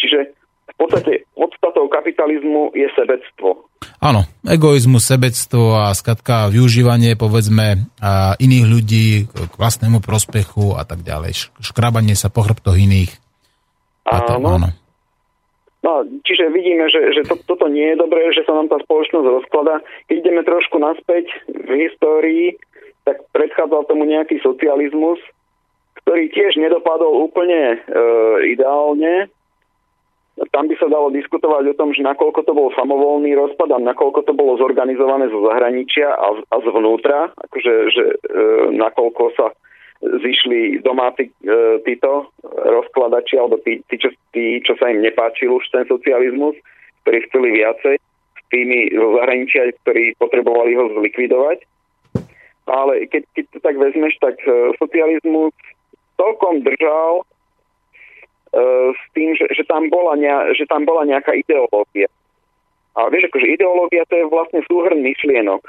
Čiže 0.03 0.19
v 0.63 0.75
podstate 0.75 1.23
podstatou 1.31 1.87
kapitalizmu 1.87 2.75
je 2.75 2.87
sebectvo. 2.91 3.67
Áno, 4.03 4.27
egoizmus, 4.43 5.07
sebectvo 5.07 5.79
a 5.79 5.95
skatka 5.95 6.51
využívanie 6.51 7.15
povedzme 7.15 7.87
a 8.03 8.35
iných 8.35 8.65
ľudí 8.67 9.07
k 9.31 9.53
vlastnému 9.55 10.03
prospechu 10.03 10.75
a 10.75 10.83
tak 10.83 11.07
ďalej. 11.07 11.55
Škrabanie 11.63 12.19
sa 12.19 12.27
po 12.27 12.43
chrbtoch 12.43 12.75
iných. 12.75 13.11
A 14.11 14.35
Áno. 14.35 14.59
áno. 14.59 14.69
No, 15.83 15.99
čiže 16.23 16.47
vidíme, 16.47 16.87
že, 16.87 17.11
že 17.11 17.27
to, 17.27 17.35
toto 17.43 17.67
nie 17.67 17.91
je 17.91 17.99
dobré, 17.99 18.31
že 18.31 18.47
sa 18.47 18.55
nám 18.55 18.71
tá 18.71 18.79
spoločnosť 18.87 19.27
rozkladá. 19.27 19.83
Keď 20.07 20.15
ideme 20.15 20.41
trošku 20.47 20.79
naspäť 20.79 21.27
v 21.51 21.69
histórii, 21.87 22.55
tak 23.03 23.19
predchádzal 23.35 23.91
tomu 23.91 24.07
nejaký 24.07 24.39
socializmus, 24.39 25.19
ktorý 26.03 26.31
tiež 26.31 26.55
nedopadol 26.55 27.27
úplne 27.27 27.75
e, 27.75 27.77
ideálne. 28.55 29.27
Tam 30.53 30.69
by 30.69 30.75
sa 30.77 30.85
dalo 30.85 31.09
diskutovať 31.09 31.73
o 31.73 31.77
tom, 31.77 31.97
že 31.97 32.05
nakoľko 32.05 32.45
to 32.45 32.53
bol 32.53 32.69
samovolný 32.77 33.33
rozpad 33.33 33.73
a 33.73 33.81
nakoľko 33.81 34.21
to 34.21 34.37
bolo 34.37 34.53
zorganizované 34.61 35.25
zo 35.33 35.41
zahraničia 35.49 36.13
a, 36.13 36.29
a 36.37 36.55
zvnútra, 36.61 37.33
akože 37.33 37.73
že, 37.89 38.05
e, 38.21 38.45
nakoľko 38.77 39.33
sa 39.33 39.49
zišli 40.03 40.85
domáci 40.85 41.33
e, 41.33 41.81
títo 41.81 42.29
rozkladači 42.45 43.41
alebo 43.41 43.57
tí, 43.65 43.81
tí, 43.89 43.97
čo, 43.97 44.13
tí, 44.29 44.61
čo 44.61 44.77
sa 44.77 44.93
im 44.93 45.01
nepáčil 45.01 45.57
už 45.57 45.65
ten 45.73 45.89
socializmus, 45.89 46.53
ktorí 47.01 47.17
chceli 47.33 47.49
viacej, 47.57 47.95
s 48.37 48.41
tými 48.53 48.93
zo 48.93 49.09
zahraničia, 49.17 49.73
ktorí 49.81 50.13
potrebovali 50.21 50.77
ho 50.77 50.85
zlikvidovať. 51.01 51.65
Ale 52.69 53.09
keď, 53.09 53.25
keď 53.33 53.45
to 53.57 53.59
tak 53.59 53.75
vezmeš, 53.81 54.21
tak 54.21 54.37
e, 54.45 54.77
socializmus 54.77 55.57
celkom 56.13 56.61
držal 56.61 57.25
s 58.93 59.01
tým, 59.17 59.33
že, 59.33 59.49
že, 59.49 59.65
tam 59.65 59.89
bola 59.89 60.13
ne, 60.13 60.29
že 60.53 60.69
tam 60.69 60.85
bola 60.85 61.09
nejaká 61.09 61.33
ideológia. 61.33 62.05
A 62.93 63.09
vieš, 63.09 63.33
akože 63.33 63.49
ideológia 63.49 64.05
to 64.05 64.13
je 64.13 64.25
vlastne 64.29 64.61
súhrn 64.69 65.01
myšlienok. 65.01 65.65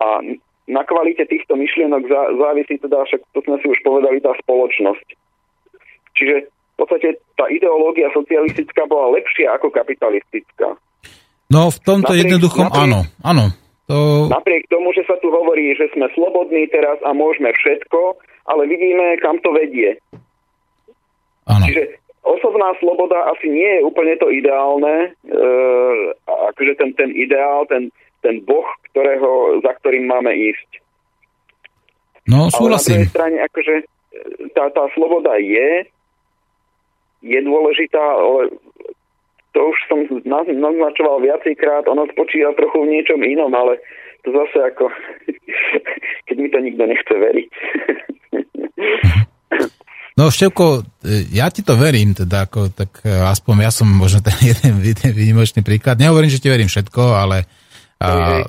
A 0.00 0.24
na 0.64 0.82
kvalite 0.88 1.28
týchto 1.28 1.60
myšlienok 1.60 2.08
zá, 2.08 2.22
závisí 2.32 2.80
teda, 2.80 3.04
však 3.04 3.20
to 3.36 3.38
sme 3.44 3.60
si 3.60 3.68
už 3.68 3.78
povedali, 3.84 4.24
tá 4.24 4.32
spoločnosť. 4.40 5.06
Čiže 6.16 6.48
v 6.48 6.76
podstate 6.80 7.20
tá 7.36 7.44
ideológia 7.52 8.08
socialistická 8.16 8.88
bola 8.88 9.20
lepšia 9.20 9.52
ako 9.60 9.68
kapitalistická. 9.68 10.80
No 11.52 11.68
v 11.68 11.78
tomto 11.84 12.16
Napriek- 12.16 12.22
jednoduchom 12.24 12.66
napriek- 12.72 12.84
áno, 12.88 13.00
áno. 13.20 13.44
To, 13.84 14.32
Napriek 14.32 14.64
tomu, 14.72 14.96
že 14.96 15.04
sa 15.04 15.20
tu 15.20 15.28
hovorí, 15.28 15.76
že 15.76 15.92
sme 15.92 16.08
slobodní 16.16 16.64
teraz 16.72 16.96
a 17.04 17.12
môžeme 17.12 17.52
všetko, 17.52 18.16
ale 18.48 18.64
vidíme, 18.64 19.20
kam 19.20 19.36
to 19.44 19.52
vedie. 19.52 20.00
áno. 21.44 21.68
Čiže 21.68 22.00
osobná 22.24 22.72
sloboda 22.80 23.28
asi 23.36 23.52
nie 23.52 23.68
je 23.78 23.84
úplne 23.84 24.16
to 24.16 24.32
ideálne. 24.32 25.12
E, 25.28 25.40
akože 26.24 26.72
ten, 26.80 26.96
ten 26.96 27.12
ideál, 27.12 27.68
ten, 27.68 27.92
ten 28.24 28.40
boh, 28.42 28.64
ktorého, 28.90 29.60
za 29.60 29.76
ktorým 29.78 30.08
máme 30.08 30.32
ísť. 30.32 30.80
No 32.24 32.48
Ale 32.48 32.50
na 32.50 32.56
súhlasím. 32.56 33.04
druhej 33.04 33.12
strane, 33.12 33.36
akože 33.44 33.74
e, 33.76 33.84
tá, 34.56 34.72
tá 34.72 34.88
sloboda 34.96 35.36
je, 35.36 35.84
je 37.20 37.40
dôležitá, 37.44 38.00
ale 38.00 38.56
to 39.52 39.60
už 39.60 39.78
som 39.86 39.98
naz- 40.24 40.50
naznačoval 40.50 41.20
viacejkrát, 41.20 41.84
ono 41.86 42.08
spočíva 42.10 42.56
trochu 42.56 42.88
v 42.88 42.90
niečom 42.98 43.20
inom, 43.20 43.52
ale 43.52 43.78
to 44.24 44.32
zase 44.32 44.72
ako, 44.72 44.88
keď 46.26 46.36
mi 46.40 46.48
to 46.48 46.58
nikto 46.64 46.82
nechce 46.88 47.14
veriť. 47.14 47.48
No 50.14 50.30
Števko, 50.30 50.86
e, 51.02 51.26
ja 51.34 51.50
ti 51.50 51.66
to 51.66 51.74
verím, 51.74 52.14
teda 52.14 52.46
ako, 52.46 52.70
tak 52.70 53.02
e, 53.02 53.10
aspoň 53.10 53.66
ja 53.66 53.72
som 53.74 53.90
možno 53.90 54.22
ten 54.22 54.38
jeden, 54.54 54.78
jeden 54.78 55.10
výnimočný 55.10 55.66
príklad. 55.66 55.98
Nehovorím, 55.98 56.30
že 56.30 56.38
ti 56.38 56.46
verím 56.46 56.70
všetko, 56.70 57.02
ale 57.18 57.50
a, 57.98 58.42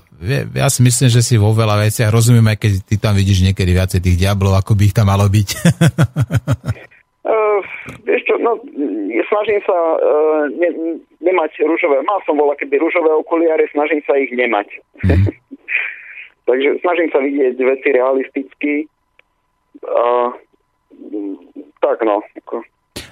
ja, 0.54 0.68
si 0.70 0.82
myslím, 0.84 1.10
že 1.10 1.22
si 1.26 1.42
vo 1.42 1.54
veľa 1.54 1.86
veciach 1.90 2.14
rozumiem, 2.14 2.54
aj 2.54 2.58
keď 2.60 2.72
ty 2.86 2.96
tam 3.02 3.18
vidíš 3.18 3.46
niekedy 3.46 3.72
viacej 3.72 4.00
tých 4.04 4.18
diablov, 4.20 4.58
ako 4.58 4.78
by 4.78 4.84
ich 4.90 4.96
tam 4.96 5.10
malo 5.10 5.26
byť. 5.30 5.50
Uh, 7.26 7.58
vieš 8.06 8.22
čo, 8.30 8.38
no, 8.38 8.54
snažím 9.34 9.58
sa 9.66 9.74
uh, 9.74 10.46
ne, 10.46 11.02
nemať 11.26 11.58
rúžové, 11.66 11.98
mal 12.06 12.22
som 12.22 12.38
bola 12.38 12.54
keby 12.54 12.78
rúžové 12.78 13.10
okuliare, 13.18 13.66
snažím 13.74 13.98
sa 14.06 14.14
ich 14.14 14.30
nemať. 14.30 14.70
Mhm. 15.02 15.34
Takže 16.54 16.70
snažím 16.86 17.10
sa 17.10 17.26
vidieť 17.26 17.58
veci 17.58 17.88
realisticky. 17.98 18.74
Uh, 19.82 20.38
tak 21.82 21.98
no. 22.02 22.22
Ako, 22.22 22.64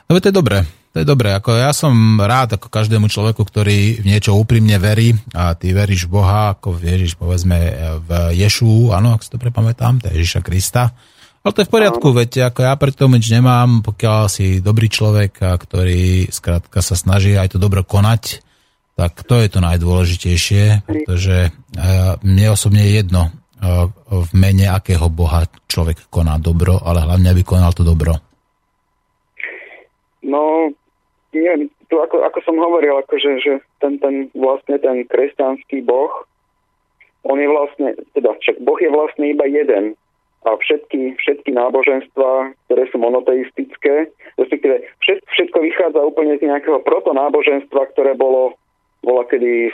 No 0.10 0.20
to 0.20 0.30
je 0.30 0.36
dobré. 0.36 0.62
To 0.94 1.02
je 1.02 1.08
dobré. 1.10 1.34
Ako 1.34 1.58
ja 1.58 1.74
som 1.74 2.22
rád 2.22 2.62
ako 2.62 2.70
každému 2.70 3.10
človeku, 3.10 3.42
ktorý 3.42 4.04
v 4.04 4.06
niečo 4.06 4.38
úprimne 4.38 4.78
verí 4.78 5.18
a 5.34 5.58
ty 5.58 5.74
veríš 5.74 6.06
v 6.06 6.22
Boha, 6.22 6.54
ako 6.54 6.78
vieríš 6.78 7.18
povedzme 7.18 7.58
v 8.06 8.10
Ješu, 8.38 8.94
áno, 8.94 9.18
ak 9.18 9.26
si 9.26 9.34
to 9.34 9.42
prepamätám, 9.42 9.98
to 9.98 10.14
je 10.14 10.22
Ježiša 10.22 10.46
Krista. 10.46 10.94
Ale 11.42 11.52
to 11.52 11.66
je 11.66 11.68
v 11.68 11.76
poriadku, 11.76 12.08
veď 12.14 12.54
ako 12.54 12.60
ja 12.62 12.74
pre 12.78 12.94
tomu 12.94 13.18
nič 13.18 13.34
nemám, 13.34 13.82
pokiaľ 13.82 14.22
si 14.30 14.62
dobrý 14.62 14.86
človek, 14.86 15.34
a 15.42 15.58
ktorý 15.58 16.30
skrátka 16.30 16.86
sa 16.86 16.94
snaží 16.94 17.34
aj 17.36 17.58
to 17.58 17.58
dobro 17.58 17.82
konať 17.82 18.46
tak 18.94 19.26
to 19.26 19.42
je 19.42 19.50
to 19.50 19.60
najdôležitejšie, 19.62 20.86
pretože 20.86 21.50
uh, 21.50 22.14
mne 22.22 22.54
osobne 22.54 22.86
je 22.86 23.02
jedno, 23.02 23.34
v 24.10 24.30
mene 24.36 24.68
akého 24.68 25.08
boha 25.08 25.48
človek 25.72 26.12
koná 26.12 26.36
dobro, 26.38 26.84
ale 26.84 27.02
hlavne, 27.02 27.32
aby 27.32 27.42
konal 27.48 27.72
to 27.72 27.88
dobro. 27.88 28.20
No, 30.24 30.72
nie, 31.32 31.68
tu 31.88 31.96
ako, 32.00 32.24
ako 32.28 32.40
som 32.44 32.56
hovoril, 32.60 33.00
akože, 33.00 33.32
že 33.40 33.54
ten, 33.80 34.00
ten 34.00 34.30
vlastne 34.36 34.80
ten 34.80 35.08
kresťanský 35.08 35.84
boh, 35.84 36.28
on 37.24 37.40
je 37.40 37.48
vlastne, 37.48 37.96
teda 38.14 38.36
však 38.36 38.60
boh 38.64 38.80
je 38.80 38.92
vlastne 38.92 39.26
iba 39.32 39.48
jeden 39.48 39.96
a 40.44 40.50
všetky, 40.60 41.16
všetky 41.24 41.56
náboženstva, 41.56 42.52
ktoré 42.68 42.84
sú 42.92 43.00
monoteistické, 43.00 44.12
respektíve 44.36 44.84
všet, 45.00 45.24
všetko 45.32 45.58
vychádza 45.64 46.04
úplne 46.04 46.36
z 46.36 46.52
nejakého 46.52 46.84
protonáboženstva, 46.84 47.96
ktoré 47.96 48.12
bolo, 48.12 48.60
bola 49.00 49.24
kedy 49.24 49.72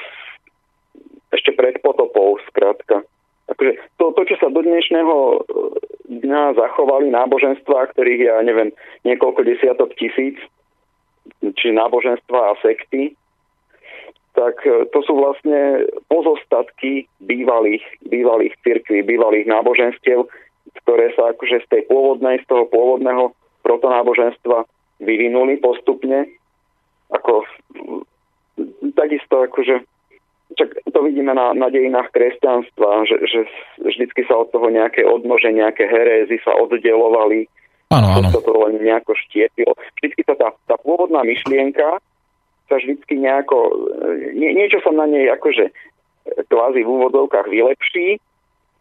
ešte 1.34 1.54
pred 1.58 1.82
potopou, 1.82 2.38
skrátka. 2.54 3.02
Takže 3.50 3.72
to, 3.98 4.06
to, 4.14 4.22
čo 4.30 4.36
sa 4.38 4.48
do 4.54 4.62
dnešného 4.62 5.16
e, 5.16 5.38
dňa 6.22 6.54
zachovali 6.54 7.10
náboženstva, 7.10 7.96
ktorých 7.98 8.22
ja 8.30 8.38
neviem, 8.46 8.70
niekoľko 9.06 9.42
desiatok 9.42 9.98
tisíc, 9.98 10.38
či 11.58 11.74
náboženstva 11.74 12.40
a 12.54 12.60
sekty, 12.62 13.18
tak 14.38 14.62
e, 14.64 14.86
to 14.94 15.00
sú 15.02 15.18
vlastne 15.18 15.90
pozostatky 16.08 17.10
bývalých, 17.26 17.84
bývalých 18.06 18.54
cirkví, 18.62 19.02
bývalých 19.02 19.50
náboženstiev, 19.50 20.30
ktoré 20.86 21.10
sa 21.18 21.34
akože 21.34 21.66
z 21.66 21.68
tej 21.74 21.82
pôvodnej, 21.90 22.38
z 22.44 22.46
toho 22.46 22.70
pôvodného 22.70 23.34
protonáboženstva 23.66 24.70
vyvinuli 25.02 25.58
postupne. 25.58 26.30
Ako, 27.10 27.42
takisto 28.94 29.42
akože 29.42 29.82
čak 30.58 30.70
to 30.90 31.00
vidíme 31.06 31.34
na, 31.34 31.54
na 31.54 31.70
dejinách 31.70 32.10
kresťanstva, 32.10 33.06
že, 33.06 33.18
že 33.30 33.40
vždycky 33.82 34.26
sa 34.26 34.42
od 34.42 34.50
toho 34.50 34.70
nejaké 34.74 35.06
odnože, 35.06 35.54
nejaké 35.54 35.86
herézy 35.86 36.42
sa 36.42 36.58
oddelovali, 36.58 37.46
Áno, 37.90 38.22
áno. 38.22 38.30
to 38.30 38.54
len 38.54 38.86
nejako 38.86 39.18
štiepilo. 39.18 39.74
Vždycky 39.98 40.22
sa 40.22 40.38
tá, 40.38 40.48
tá 40.70 40.78
pôvodná 40.78 41.26
myšlienka 41.26 41.98
sa 42.70 42.76
vždycky 42.78 43.18
nejako, 43.18 43.90
nie, 44.38 44.54
niečo 44.54 44.78
sa 44.86 44.94
na 44.94 45.10
nej 45.10 45.26
akože 45.26 45.74
kvázi 46.54 46.86
v 46.86 46.90
úvodovkách 46.90 47.50
vylepší 47.50 48.22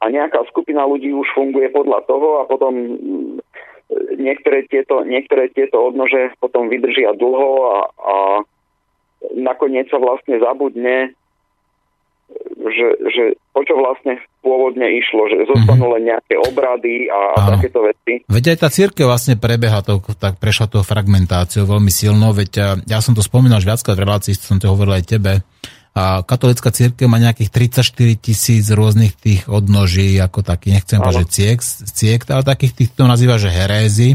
a 0.05 0.13
nejaká 0.13 0.45
skupina 0.53 0.85
ľudí 0.85 1.09
už 1.17 1.25
funguje 1.33 1.73
podľa 1.73 2.05
toho 2.05 2.29
a 2.41 2.43
potom 2.45 2.73
mm, 2.77 3.41
niektoré 4.21 4.69
tieto, 4.69 5.01
niektoré 5.09 5.49
tieto 5.49 5.81
odnože 5.81 6.37
potom 6.37 6.69
vydržia 6.69 7.17
dlho 7.17 7.51
a, 7.65 7.77
a 7.97 8.17
nakoniec 9.35 9.89
sa 9.89 9.97
vlastne 9.97 10.37
zabudne, 10.37 11.17
že, 12.71 12.89
že 13.11 13.25
o 13.57 13.61
čo 13.67 13.75
vlastne 13.77 14.21
pôvodne 14.41 14.87
išlo, 14.97 15.29
že 15.29 15.49
zostanú 15.51 15.93
len 15.99 16.09
nejaké 16.09 16.39
obrady 16.39 17.11
a, 17.11 17.21
a 17.35 17.39
takéto 17.57 17.83
veci. 17.85 18.23
Veď 18.31 18.55
aj 18.55 18.59
tá 18.63 18.69
církev 18.71 19.05
vlastne 19.05 19.35
prebeha 19.37 19.83
to, 19.83 19.99
tak 20.17 20.39
prešla 20.39 20.71
to 20.71 20.87
fragmentáciou 20.87 21.67
veľmi 21.67 21.91
silno, 21.91 22.31
veď 22.33 22.85
ja 22.87 22.99
som 23.03 23.13
to 23.13 23.21
spomínal 23.21 23.59
už 23.59 23.69
viackrát 23.69 23.99
v 23.99 24.05
relácii, 24.07 24.33
som 24.39 24.57
to 24.57 24.71
hovoril 24.71 24.97
aj 24.97 25.05
tebe, 25.05 25.33
a 25.99 26.23
katolická 26.23 26.71
církev 26.71 27.11
má 27.11 27.19
nejakých 27.19 27.51
34 27.51 28.23
tisíc 28.23 28.71
rôznych 28.71 29.19
tých 29.19 29.51
odnoží, 29.51 30.15
ako 30.23 30.47
taký, 30.47 30.79
nechcem 30.79 31.03
povedať, 31.03 31.27
že 31.27 31.35
ciek, 31.35 31.59
ciek, 31.91 32.21
ale 32.31 32.47
takých 32.47 32.73
tých 32.79 32.91
to 32.95 33.11
nazýva, 33.11 33.35
že 33.35 33.51
herézy, 33.51 34.15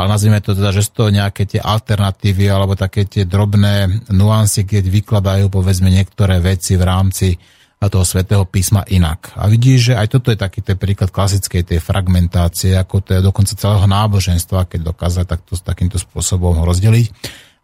ale 0.00 0.06
nazvime 0.08 0.40
to 0.40 0.56
teda, 0.56 0.72
že 0.72 0.88
sú 0.88 1.04
to 1.04 1.04
nejaké 1.12 1.44
tie 1.44 1.60
alternatívy 1.60 2.48
alebo 2.48 2.72
také 2.72 3.04
tie 3.04 3.28
drobné 3.28 4.08
nuancy, 4.16 4.64
keď 4.64 4.88
vykladajú 4.88 5.52
povedzme 5.52 5.92
niektoré 5.92 6.40
veci 6.40 6.80
v 6.80 6.84
rámci 6.88 7.36
toho 7.88 8.04
svetého 8.04 8.44
písma 8.44 8.84
inak. 8.92 9.32
A 9.40 9.48
vidíš, 9.48 9.92
že 9.92 9.94
aj 9.96 10.12
toto 10.12 10.28
je 10.28 10.36
taký 10.36 10.60
ten 10.60 10.76
príklad 10.76 11.08
klasickej 11.08 11.64
tej 11.64 11.80
fragmentácie, 11.80 12.76
ako 12.76 13.00
to 13.00 13.16
je 13.16 13.24
dokonca 13.24 13.56
celého 13.56 13.88
náboženstva, 13.88 14.68
keď 14.68 14.92
dokázali 14.92 15.24
takto, 15.24 15.56
takýmto 15.56 15.96
spôsobom 15.96 16.60
rozdeliť. 16.60 17.08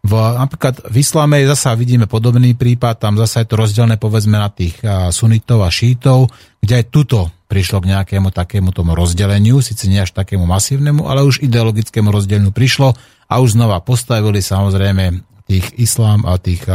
V, 0.07 0.13
napríklad 0.13 0.89
v 0.89 0.95
islame 1.05 1.45
zasa 1.45 1.77
vidíme 1.77 2.09
podobný 2.09 2.57
prípad, 2.57 2.97
tam 2.97 3.13
zasa 3.21 3.45
je 3.45 3.49
to 3.53 3.61
rozdelené 3.61 4.01
povedzme 4.01 4.41
na 4.41 4.49
tých 4.49 4.81
sunitov 5.13 5.61
a 5.61 5.69
šítov, 5.69 6.33
kde 6.65 6.81
aj 6.81 6.85
tuto 6.89 7.19
prišlo 7.45 7.85
k 7.85 7.93
nejakému 7.93 8.33
takému 8.33 8.73
tomu 8.73 8.97
rozdeleniu, 8.97 9.61
síce 9.61 9.85
nie 9.85 10.01
až 10.01 10.17
takému 10.17 10.49
masívnemu, 10.49 11.05
ale 11.05 11.25
už 11.25 11.45
ideologickému 11.45 12.09
rozdeleniu 12.09 12.49
prišlo 12.49 12.97
a 13.29 13.33
už 13.37 13.53
znova 13.53 13.83
postavili 13.85 14.41
samozrejme 14.41 15.21
tých 15.45 15.77
islám 15.77 16.25
a 16.25 16.41
tých 16.41 16.65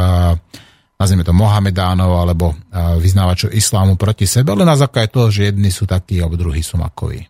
nazvime 1.03 1.27
to 1.27 1.35
Mohamedánov 1.35 2.23
alebo 2.23 2.55
vyznávačov 3.03 3.51
islámu 3.51 3.99
proti 3.99 4.31
sebe, 4.31 4.55
ale 4.55 4.63
na 4.63 4.79
základe 4.79 5.11
toho, 5.11 5.35
že 5.35 5.51
jedni 5.51 5.75
sú 5.75 5.83
takí 5.83 6.23
a 6.23 6.31
druhí 6.31 6.63
sú 6.63 6.79
makoví. 6.79 7.27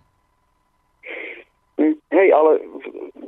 Hej, 2.13 2.29
ale 2.37 2.61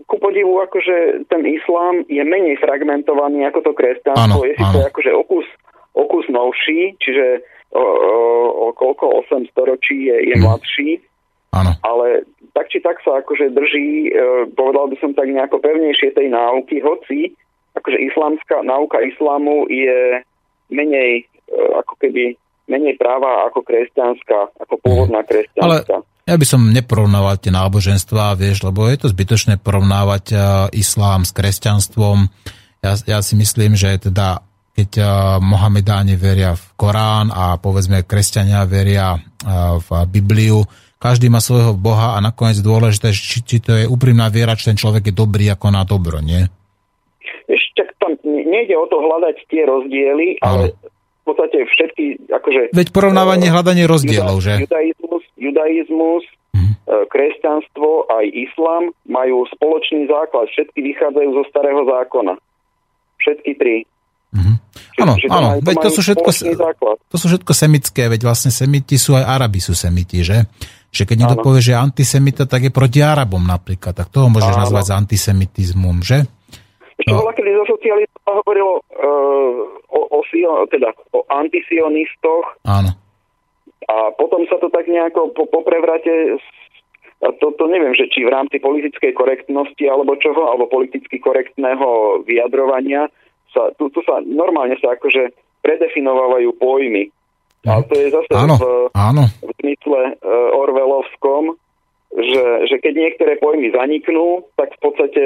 ku 0.04 0.20
podivu, 0.20 0.60
akože 0.60 1.24
ten 1.32 1.42
islám 1.48 2.04
je 2.04 2.20
menej 2.20 2.60
fragmentovaný 2.60 3.48
ako 3.48 3.60
to 3.64 3.72
kresťanstvo. 3.72 4.44
Áno, 4.44 4.44
je 4.44 4.52
si 4.52 4.64
to 4.68 4.80
akože 4.84 5.10
okus, 5.16 5.48
okus 5.96 6.28
novší, 6.28 6.92
čiže 7.00 7.40
o, 7.72 7.80
o, 7.80 8.14
o 8.68 8.76
koľko 8.76 9.24
8 9.32 9.48
storočí 9.48 10.12
je, 10.12 10.16
je 10.28 10.36
mm. 10.36 10.42
mladší. 10.44 10.90
Áno. 11.56 11.72
Ale 11.80 12.28
tak 12.52 12.68
či 12.68 12.84
tak 12.84 13.00
sa 13.00 13.24
akože 13.24 13.56
drží, 13.56 14.12
e, 14.12 14.50
povedal 14.52 14.92
by 14.92 14.96
som 15.00 15.16
tak 15.16 15.32
nejako 15.32 15.58
pevnejšie 15.64 16.12
tej 16.12 16.28
náuky, 16.28 16.84
hoci 16.84 17.32
akože 17.74 17.98
islamská 17.98 18.62
náuka 18.62 19.02
islámu 19.02 19.66
je 19.66 20.22
menej 20.72 21.10
e, 21.20 21.54
ako 21.80 21.94
keby 22.00 22.36
menej 22.64 22.96
práva 22.96 23.48
ako 23.48 23.60
kresťanská, 23.60 24.56
ako 24.64 24.74
pôvodná 24.80 25.20
mhm. 25.20 25.28
kresťanská. 25.28 25.96
Ale 26.00 26.12
ja 26.24 26.40
by 26.40 26.46
som 26.48 26.72
neporovnával 26.72 27.36
tie 27.36 27.52
náboženstvá, 27.52 28.32
vieš, 28.40 28.64
lebo 28.64 28.88
je 28.88 28.96
to 28.96 29.12
zbytočné 29.12 29.60
porovnávať 29.60 30.24
uh, 30.32 30.40
islám 30.72 31.28
s 31.28 31.36
kresťanstvom. 31.36 32.32
Ja, 32.80 32.96
ja 33.04 33.18
si 33.20 33.36
myslím, 33.36 33.76
že 33.76 34.00
teda 34.00 34.40
keď 34.72 34.90
uh, 34.98 35.08
Mohamedáni 35.44 36.16
veria 36.16 36.56
v 36.56 36.64
Korán 36.80 37.28
a 37.28 37.60
povedzme 37.60 38.08
kresťania 38.08 38.64
veria 38.64 39.20
uh, 39.20 39.76
v 39.84 39.88
Bibliu, 40.08 40.64
každý 40.96 41.28
má 41.28 41.44
svojho 41.44 41.76
Boha 41.76 42.16
a 42.16 42.18
nakoniec 42.24 42.64
dôležité, 42.64 43.12
či, 43.12 43.44
či 43.44 43.60
to 43.60 43.76
je 43.76 43.84
úprimná 43.84 44.32
viera, 44.32 44.56
či 44.56 44.72
ten 44.72 44.80
človek 44.80 45.12
je 45.12 45.14
dobrý 45.14 45.52
ako 45.52 45.68
na 45.68 45.84
dobro, 45.84 46.24
nie? 46.24 46.48
Nejde 48.74 48.82
o 48.82 48.90
to 48.90 48.98
hľadať 48.98 49.36
tie 49.46 49.62
rozdiely, 49.70 50.42
ale, 50.42 50.74
ale 50.74 50.90
v 51.22 51.22
podstate 51.22 51.62
všetky, 51.62 52.26
akože... 52.26 52.60
Veď 52.74 52.90
porovnávanie, 52.90 53.46
hľadanie 53.46 53.86
rozdielov, 53.86 54.42
že? 54.42 54.66
Judaizmus 54.66 55.22
judaizmus, 55.38 56.24
mm. 56.58 56.74
kresťanstvo 57.06 58.10
aj 58.10 58.24
islám 58.34 58.90
majú 59.06 59.46
spoločný 59.54 60.10
základ. 60.10 60.50
Všetky 60.50 60.82
vychádzajú 60.82 61.28
zo 61.38 61.44
starého 61.54 61.82
zákona. 61.86 62.34
Všetky 63.22 63.50
tri. 63.54 63.76
Mm-hmm. 64.34 64.56
Áno, 64.98 65.14
áno, 65.30 65.48
veď 65.62 65.76
to 65.86 65.90
sú, 65.94 66.00
všetko, 66.02 66.30
to 67.06 67.16
sú 67.18 67.26
všetko 67.30 67.52
semické, 67.54 68.10
veď 68.10 68.26
vlastne 68.26 68.50
semiti 68.50 68.98
sú 68.98 69.14
aj 69.14 69.22
Arabi 69.22 69.62
sú 69.62 69.78
semiti, 69.78 70.26
že? 70.26 70.50
Že 70.90 71.02
keď 71.06 71.16
niekto 71.22 71.38
povie, 71.38 71.62
že 71.62 71.78
antisemita, 71.78 72.42
tak 72.50 72.66
je 72.66 72.72
proti 72.74 72.98
Arabom 72.98 73.42
napríklad, 73.42 73.94
tak 73.94 74.10
toho 74.10 74.26
môžeš 74.26 74.54
áno. 74.58 74.62
nazvať 74.66 74.84
za 74.90 74.94
antisemitizmom, 74.98 76.02
že? 76.02 76.26
Ešte 76.94 77.10
no. 77.10 77.20
bola, 77.26 77.32
kedy 77.34 77.50
zo 77.58 77.66
socializmu 77.74 78.18
hovorilo 78.22 78.72
uh, 78.78 79.58
o, 79.90 80.00
o, 80.14 80.20
teda, 80.70 80.94
o 81.10 81.26
antisionistoch, 81.26 82.62
áno. 82.64 82.94
A 83.84 84.16
potom 84.16 84.48
sa 84.48 84.56
to 84.56 84.72
tak 84.72 84.88
nejako 84.88 85.36
po, 85.36 85.44
po 85.44 85.60
prevrate 85.60 86.40
a 87.24 87.32
to, 87.40 87.56
to 87.56 87.64
neviem, 87.68 87.96
že 87.96 88.12
či 88.12 88.20
v 88.24 88.32
rámci 88.32 88.60
politickej 88.60 89.16
korektnosti 89.16 89.84
alebo 89.88 90.18
čoho, 90.20 90.52
alebo 90.52 90.68
politicky 90.68 91.16
korektného 91.16 92.20
vyjadrovania, 92.28 93.08
sa, 93.54 93.72
tu, 93.80 93.88
tu 93.88 94.04
sa 94.04 94.20
normálne 94.20 94.76
sa 94.82 94.92
akože 94.92 95.32
predefinovávajú 95.64 96.52
pojmy. 96.60 97.08
A 97.64 97.80
to 97.80 97.96
je 97.96 98.12
zase 98.12 98.28
áno, 98.36 98.60
v, 98.60 98.64
áno. 98.92 99.24
v 99.40 99.50
zmysle 99.64 100.20
uh, 100.20 100.60
Orwellovskom, 100.60 101.56
že, 102.12 102.68
že 102.68 102.76
keď 102.84 102.92
niektoré 102.92 103.32
pojmy 103.40 103.72
zaniknú, 103.72 104.44
tak 104.60 104.76
v 104.76 104.80
podstate 104.84 105.22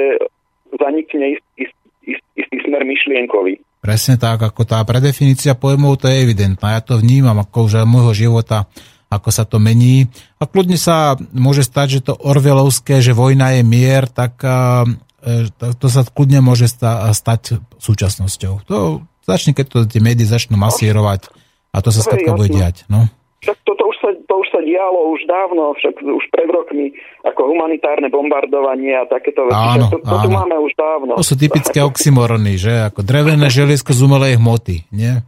zanikne 0.77 1.37
ist, 1.37 1.45
ist, 1.57 1.75
ist, 2.05 2.25
istý 2.37 2.57
smer 2.67 2.85
myšlienkový. 2.85 3.61
Presne 3.79 4.19
tak, 4.19 4.43
ako 4.43 4.67
tá 4.67 4.83
predefinícia 4.83 5.55
pojmov, 5.55 6.03
to 6.03 6.11
je 6.11 6.21
evidentná. 6.27 6.75
Ja 6.75 6.81
to 6.83 6.99
vnímam 6.99 7.39
ako 7.39 7.71
už 7.71 7.87
môjho 7.87 8.11
života, 8.11 8.67
ako 9.07 9.29
sa 9.31 9.47
to 9.47 9.57
mení. 9.57 10.11
A 10.37 10.45
kľudne 10.45 10.77
sa 10.77 11.17
môže 11.33 11.65
stať, 11.65 11.87
že 11.99 12.11
to 12.11 12.13
orvelovské, 12.13 13.01
že 13.01 13.17
vojna 13.17 13.57
je 13.57 13.61
mier, 13.65 14.05
tak 14.11 14.37
e, 14.45 15.49
to 15.57 15.87
sa 15.89 16.05
kľudne 16.05 16.45
môže 16.45 16.69
stať 16.69 17.63
súčasnosťou. 17.81 18.67
To 18.69 19.01
začne, 19.25 19.57
keď 19.57 19.65
to 19.65 19.77
tie 19.89 20.01
médiá 20.03 20.29
začnú 20.29 20.59
masírovať 20.59 21.31
a 21.73 21.77
to 21.81 21.89
sa 21.89 22.05
skladka 22.05 22.37
bude 22.37 22.53
diať. 22.53 22.85
No. 22.91 23.09
Tak 23.41 23.57
toto 23.65 23.88
sa 24.09 24.17
to 24.25 24.33
už 24.41 24.47
sa 24.49 24.59
dialo 24.65 25.13
už 25.13 25.29
dávno, 25.29 25.77
však 25.77 26.01
už 26.01 26.25
pred 26.33 26.49
rokmi, 26.49 26.89
ako 27.21 27.53
humanitárne 27.53 28.09
bombardovanie 28.09 28.97
a 28.97 29.05
takéto 29.05 29.45
veci. 29.45 29.77
Áno, 29.77 29.93
to, 29.93 30.01
to 30.01 30.15
tu 30.25 30.29
máme 30.33 30.57
už 30.57 30.73
dávno. 30.73 31.13
To 31.13 31.25
sú 31.25 31.37
typické 31.37 31.85
oxymorony, 31.85 32.57
že? 32.57 32.89
Ako 32.89 33.05
drevené 33.05 33.45
želiesko 33.61 33.93
z 33.93 34.01
umelej 34.01 34.41
hmoty, 34.41 34.89
nie? 34.89 35.21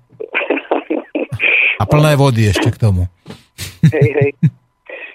A 1.77 1.83
plné 1.85 2.17
vody 2.17 2.49
ešte 2.49 2.73
k 2.73 2.81
tomu. 2.81 3.05
hej, 3.85 4.09
hej. 4.17 4.31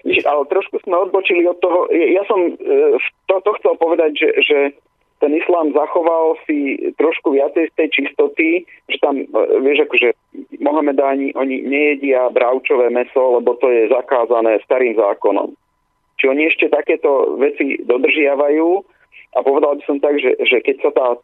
Ale 0.06 0.42
trošku 0.46 0.78
sme 0.86 1.02
odbočili 1.02 1.42
od 1.46 1.58
toho. 1.58 1.90
Ja 1.90 2.22
som 2.30 2.38
e, 2.46 2.54
to, 3.26 3.34
to 3.42 3.50
chcel 3.58 3.74
povedať, 3.78 4.14
že, 4.14 4.30
že 4.42 4.58
ten 5.18 5.32
islám 5.34 5.72
zachoval 5.72 6.36
si 6.46 6.78
trošku 7.00 7.32
viacej 7.32 7.70
z 7.70 7.74
tej 7.74 7.88
čistoty, 7.90 8.48
že 8.90 8.98
tam, 9.02 9.22
e, 9.22 9.26
vieš, 9.62 9.86
akože 9.88 10.08
Mohamedáni, 10.60 11.32
oni 11.34 11.62
nejedia 11.62 12.28
bravčové 12.30 12.90
meso, 12.90 13.40
lebo 13.40 13.56
to 13.58 13.68
je 13.68 13.92
zakázané 13.92 14.60
starým 14.64 14.96
zákonom. 14.96 15.52
Či 16.16 16.24
oni 16.32 16.42
ešte 16.48 16.72
takéto 16.72 17.36
veci 17.36 17.76
dodržiavajú 17.84 18.68
a 19.36 19.38
povedal 19.44 19.76
by 19.76 19.82
som 19.84 20.00
tak, 20.00 20.16
že, 20.16 20.32
že 20.48 20.64
keď 20.64 20.76
sa 20.80 20.90
tá 20.96 21.06
e, 21.12 21.18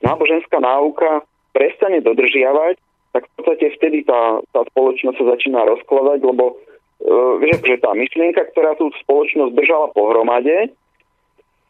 náboženská 0.00 0.56
náuka 0.56 1.24
prestane 1.52 2.00
dodržiavať, 2.00 2.80
tak 3.12 3.28
v 3.28 3.32
podstate 3.36 3.76
vtedy 3.76 4.08
tá, 4.08 4.40
tá 4.56 4.64
spoločnosť 4.72 5.16
sa 5.20 5.24
začína 5.36 5.68
rozkladať, 5.68 6.18
lebo 6.24 6.56
e, 7.04 7.52
že 7.60 7.76
tá 7.84 7.92
myšlienka, 7.92 8.40
ktorá 8.56 8.72
tú 8.80 8.88
spoločnosť 9.04 9.52
držala 9.52 9.92
pohromade, 9.92 10.72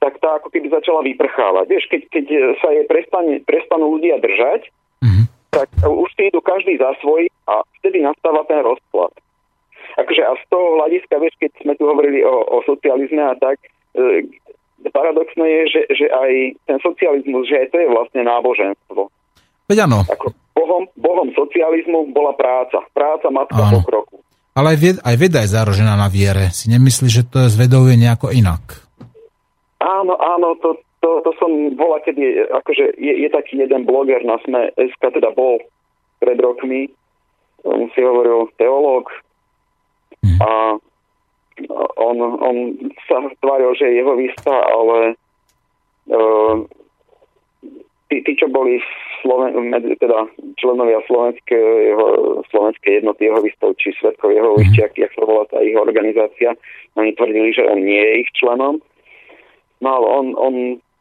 tak 0.02 0.18
tá 0.18 0.42
ako 0.42 0.50
keby 0.50 0.66
začala 0.70 1.06
vyprchávať. 1.06 1.66
Vieš, 1.70 1.84
keď, 1.86 2.00
keď 2.10 2.24
sa 2.58 2.68
jej 2.74 2.86
prestane, 2.90 3.38
prestanú 3.46 3.94
ľudia 3.98 4.18
držať. 4.18 4.66
Tak 5.52 5.68
už 5.84 6.08
si 6.16 6.32
idú 6.32 6.40
každý 6.40 6.80
za 6.80 6.96
svoj 7.04 7.28
a 7.44 7.60
vtedy 7.80 8.00
nastáva 8.00 8.40
ten 8.48 8.64
rozklad. 8.64 9.12
Akože 10.00 10.22
a 10.24 10.32
z 10.40 10.44
toho 10.48 10.80
hľadiska, 10.80 11.20
vieš, 11.20 11.36
keď 11.36 11.52
sme 11.60 11.76
tu 11.76 11.84
hovorili 11.84 12.24
o, 12.24 12.32
o 12.32 12.64
socializme 12.64 13.20
a 13.20 13.36
tak, 13.36 13.60
e, 13.92 14.24
paradoxné 14.88 15.44
je, 15.44 15.62
že, 15.68 15.82
že 15.92 16.06
aj 16.08 16.30
ten 16.64 16.78
socializmus, 16.80 17.44
že 17.44 17.60
aj 17.60 17.68
to 17.68 17.76
je 17.76 17.88
vlastne 17.92 18.20
náboženstvo. 18.24 19.12
Veď 19.68 19.84
áno, 19.84 20.08
Ako 20.08 20.32
bohom, 20.56 20.84
bohom 20.96 21.28
socializmu 21.36 22.12
bola 22.16 22.32
práca. 22.32 22.80
Práca 22.96 23.28
matka 23.28 23.60
Áno. 23.60 23.84
pokroku. 23.84 24.24
ale 24.56 24.76
aj, 24.76 24.78
vied, 24.80 24.96
aj 25.04 25.16
veda 25.20 25.44
je 25.44 25.52
zárožená 25.52 25.94
na 25.96 26.08
viere. 26.08 26.48
Si 26.56 26.72
nemyslíš, 26.72 27.12
že 27.12 27.24
to 27.28 27.36
je 27.44 27.96
nejako 28.00 28.32
inak? 28.32 28.88
Áno, 29.82 30.14
áno, 30.14 30.54
to, 30.62 30.78
to, 31.02 31.20
to 31.26 31.30
som 31.42 31.74
bola, 31.74 31.98
kedy, 32.00 32.46
akože 32.46 32.94
je, 32.94 33.14
je 33.26 33.28
taký 33.28 33.58
jeden 33.58 33.82
bloger 33.82 34.22
na 34.22 34.38
Sme 34.46 34.70
SK, 34.78 35.18
teda 35.18 35.34
bol 35.34 35.58
pred 36.22 36.38
rokmi, 36.38 36.86
on 37.66 37.90
si 37.90 38.00
hovoril 38.00 38.46
teológ. 38.54 39.10
A 40.38 40.78
on, 41.98 42.16
on 42.22 42.56
sa 43.10 43.18
tváril, 43.42 43.74
že 43.74 43.90
je 43.90 43.98
jehovista, 43.98 44.54
ale 44.54 45.18
uh, 46.08 46.62
tí, 48.06 48.22
tí, 48.22 48.32
čo 48.38 48.46
boli 48.46 48.78
Sloven, 49.22 49.54
med- 49.70 49.98
teda 49.98 50.26
členovia 50.58 51.02
slovenského, 51.06 52.02
slovenskej 52.50 53.02
jednoty 53.02 53.26
jehovistov, 53.26 53.74
či 53.78 53.94
svetkov 53.98 54.34
jehovisti, 54.34 54.82
ak, 54.82 54.94
jak 54.98 55.12
sa 55.14 55.26
volá 55.26 55.46
tá 55.50 55.58
ich 55.62 55.74
organizácia, 55.74 56.54
oni 56.94 57.14
tvrdili, 57.14 57.50
že 57.54 57.66
on 57.66 57.82
nie 57.82 57.98
je 58.02 58.14
ich 58.26 58.30
členom, 58.38 58.82
No 59.82 59.98
ale 59.98 60.06
on, 60.06 60.26
on 60.38 60.54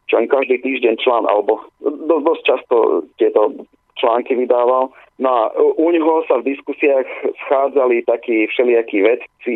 čo 0.08 0.20
len 0.20 0.28
každý 0.28 0.60
týždeň 0.62 0.98
člán, 1.02 1.26
alebo 1.28 1.62
do, 1.82 2.20
dosť 2.22 2.44
často 2.46 2.76
tieto 3.16 3.66
články 4.02 4.36
vydával. 4.36 4.90
No 5.22 5.30
a 5.30 5.42
u 5.58 5.88
neho 5.94 6.26
sa 6.26 6.42
v 6.42 6.50
diskusiách 6.50 7.06
schádzali 7.46 8.04
takí 8.10 8.50
všelijakí 8.50 8.98
vedci, 9.06 9.52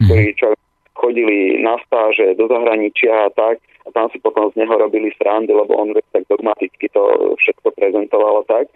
ktorí 0.00 0.32
čo 0.40 0.56
chodili 0.96 1.60
na 1.60 1.76
stáže 1.84 2.32
do 2.40 2.48
zahraničia 2.48 3.28
a 3.28 3.30
tak 3.36 3.60
a 3.86 3.88
tam 3.92 4.08
si 4.10 4.18
potom 4.18 4.50
z 4.50 4.64
neho 4.64 4.72
robili 4.72 5.12
srandy, 5.20 5.52
lebo 5.52 5.76
on 5.76 5.92
tak 5.92 6.24
dogmaticky 6.26 6.88
to 6.90 7.36
všetko 7.36 7.70
prezentoval 7.76 8.42
a 8.42 8.44
tak. 8.48 8.66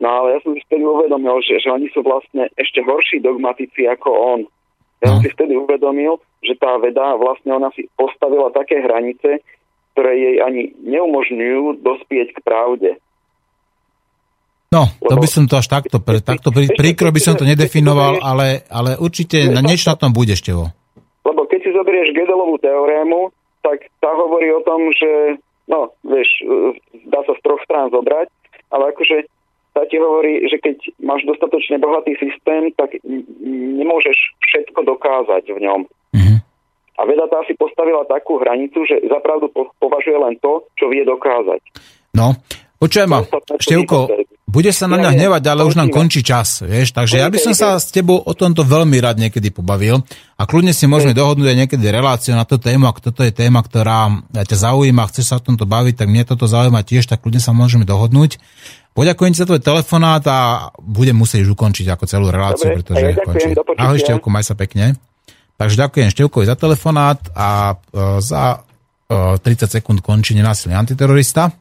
No 0.00 0.08
ale 0.08 0.34
ja 0.34 0.38
som 0.42 0.56
si 0.56 0.64
vtedy 0.66 0.82
uvedomil, 0.82 1.38
že, 1.46 1.62
že 1.62 1.70
oni 1.70 1.86
sú 1.94 2.02
vlastne 2.02 2.50
ešte 2.58 2.82
horší 2.82 3.22
dogmatici 3.22 3.86
ako 3.86 4.10
on. 4.10 4.40
Ja 5.04 5.14
som 5.14 5.20
si 5.22 5.30
vtedy 5.30 5.54
uvedomil, 5.54 6.18
že 6.42 6.58
tá 6.58 6.74
veda 6.80 7.14
vlastne 7.20 7.54
ona 7.54 7.70
si 7.76 7.86
postavila 7.94 8.50
také 8.50 8.82
hranice, 8.82 9.44
ktoré 9.92 10.12
jej 10.16 10.36
ani 10.40 10.62
neumožňujú 10.82 11.84
dospieť 11.84 12.34
k 12.34 12.38
pravde. 12.40 12.90
No, 14.72 14.88
to 15.04 15.20
by 15.20 15.28
som 15.28 15.44
to 15.44 15.60
až 15.60 15.68
takto, 15.68 16.00
pre, 16.00 16.24
takto 16.24 16.48
pri, 16.48 16.72
príkro 16.72 17.12
by 17.12 17.20
som 17.20 17.36
to 17.36 17.44
nedefinoval, 17.44 18.24
ale, 18.24 18.64
ale 18.72 18.96
určite 18.96 19.52
na 19.52 19.60
niečo 19.60 19.92
na 19.92 20.00
tom 20.00 20.16
bude 20.16 20.32
ešte. 20.32 20.56
Lebo 21.28 21.44
keď 21.44 21.60
si 21.60 21.70
zoberieš 21.76 22.16
Gödelovú 22.16 22.56
teorému, 22.56 23.28
tak 23.60 23.84
tá 24.00 24.08
hovorí 24.16 24.48
o 24.48 24.64
tom, 24.64 24.88
že 24.96 25.36
no, 25.68 25.92
vieš, 26.00 26.28
e, 26.40 26.80
dá 27.12 27.20
sa 27.28 27.36
z 27.36 27.40
troch 27.44 27.60
strán 27.68 27.92
zobrať, 27.92 28.32
ale 28.72 28.96
akože 28.96 29.28
tá 29.72 29.84
ti 29.88 29.96
hovorí, 30.00 30.44
že 30.48 30.60
keď 30.60 30.76
máš 31.00 31.24
dostatočne 31.28 31.80
bohatý 31.80 32.16
systém, 32.20 32.72
tak 32.76 32.96
nemôžeš 33.76 34.16
všetko 34.44 34.84
dokázať 34.84 35.52
v 35.52 35.58
ňom. 35.64 35.80
A 37.02 37.06
veda 37.10 37.26
tá 37.26 37.42
si 37.50 37.58
postavila 37.58 38.06
takú 38.06 38.38
hranicu, 38.38 38.86
že 38.86 39.02
zapravdu 39.10 39.50
po- 39.50 39.74
považuje 39.82 40.14
len 40.14 40.38
to, 40.38 40.62
čo 40.78 40.86
vie 40.86 41.02
dokázať. 41.02 41.58
No, 42.14 42.38
počujem 42.78 43.10
ma, 43.10 43.26
Števko, 43.58 44.06
bude 44.46 44.70
sa 44.70 44.86
na 44.86 45.00
mňa 45.00 45.10
hnevať, 45.16 45.42
ale 45.48 45.66
už 45.66 45.74
nám 45.80 45.88
končí 45.90 46.20
čas, 46.20 46.60
vieš, 46.62 46.92
takže 46.92 47.24
ja 47.24 47.26
by 47.26 47.40
som 47.40 47.56
sa 47.56 47.80
s 47.80 47.88
tebou 47.88 48.20
o 48.20 48.32
tomto 48.36 48.62
veľmi 48.62 49.00
rád 49.00 49.16
niekedy 49.18 49.48
pobavil 49.48 50.04
a 50.36 50.42
kľudne 50.44 50.76
si 50.76 50.84
môžeme 50.84 51.16
dohodnúť 51.16 51.50
aj 51.50 51.58
niekedy 51.64 51.84
reláciu 51.88 52.36
na 52.36 52.44
tú 52.44 52.60
tému, 52.60 52.84
ak 52.86 53.00
toto 53.00 53.24
je 53.24 53.32
téma, 53.32 53.64
ktorá 53.64 54.12
ťa 54.30 54.56
zaujíma, 54.68 55.08
chceš 55.08 55.32
sa 55.32 55.34
o 55.40 55.42
tomto 55.42 55.64
baviť, 55.64 56.04
tak 56.04 56.12
mne 56.12 56.22
toto 56.28 56.44
zaujíma 56.44 56.84
tiež, 56.84 57.08
tak 57.08 57.24
kľudne 57.24 57.40
sa 57.40 57.56
môžeme 57.56 57.88
dohodnúť. 57.88 58.38
Poďakujem 58.92 59.32
ti 59.32 59.40
za 59.40 59.48
tvoj 59.48 59.64
telefonát 59.64 60.20
a 60.28 60.68
budem 60.78 61.16
musieť 61.16 61.48
už 61.48 61.56
ukončiť 61.56 61.96
ako 61.96 62.04
celú 62.04 62.28
reláciu, 62.28 62.70
Dobre, 62.70 62.84
pretože 62.84 63.04
ja 63.08 63.16
ďakujem, 63.16 63.56
končí. 63.56 63.80
Ahoj 63.80 63.98
Števko, 64.04 64.28
maj 64.28 64.44
sa 64.44 64.54
pekne. 64.54 65.00
Takže 65.62 65.78
ďakujem 65.78 66.10
Števkovi 66.10 66.50
za 66.50 66.58
telefonát 66.58 67.22
a 67.38 67.78
e, 67.78 68.18
za 68.18 68.66
e, 69.06 69.38
30 69.38 69.78
sekúnd 69.78 70.02
končí 70.02 70.34
nenásilný 70.34 70.74
antiterorista. 70.74 71.54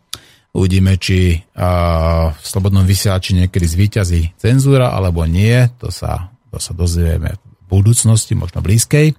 Uvidíme, 0.52 1.00
či 1.00 1.32
uh, 1.32 2.28
v 2.36 2.44
slobodnom 2.44 2.84
vysielači 2.84 3.32
niekedy 3.40 3.64
zvíťazí 3.64 4.36
cenzúra, 4.36 4.92
alebo 4.92 5.24
nie. 5.24 5.64
To 5.80 5.88
sa, 5.88 6.28
to 6.52 6.60
sa 6.60 6.76
dozvieme 6.76 7.40
v 7.40 7.64
budúcnosti, 7.72 8.36
možno 8.36 8.60
blízkej. 8.60 9.16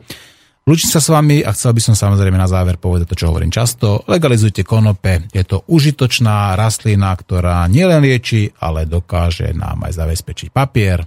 Lúčim 0.69 0.93
sa 0.93 1.01
s 1.01 1.09
vami 1.09 1.41
a 1.41 1.57
chcel 1.57 1.73
by 1.73 1.81
som 1.81 1.97
samozrejme 1.97 2.37
na 2.37 2.45
záver 2.45 2.77
povedať 2.77 3.09
to, 3.09 3.17
čo 3.17 3.33
hovorím 3.33 3.49
často. 3.49 4.05
Legalizujte 4.13 4.61
konope. 4.61 5.25
Je 5.33 5.41
to 5.41 5.65
užitočná 5.73 6.53
rastlina, 6.53 7.17
ktorá 7.17 7.65
nielen 7.73 8.05
lieči, 8.05 8.53
ale 8.61 8.85
dokáže 8.85 9.57
nám 9.57 9.89
aj 9.89 10.05
zabezpečiť 10.05 10.53
papier, 10.53 11.01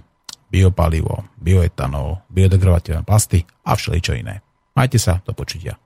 biopalivo, 0.50 1.26
bioetanol, 1.40 2.22
biodegradovateľné 2.30 3.02
plasty 3.02 3.42
a 3.66 3.74
všeličo 3.74 4.14
iné. 4.14 4.42
Majte 4.76 5.00
sa, 5.00 5.24
do 5.24 5.32
počutia. 5.32 5.80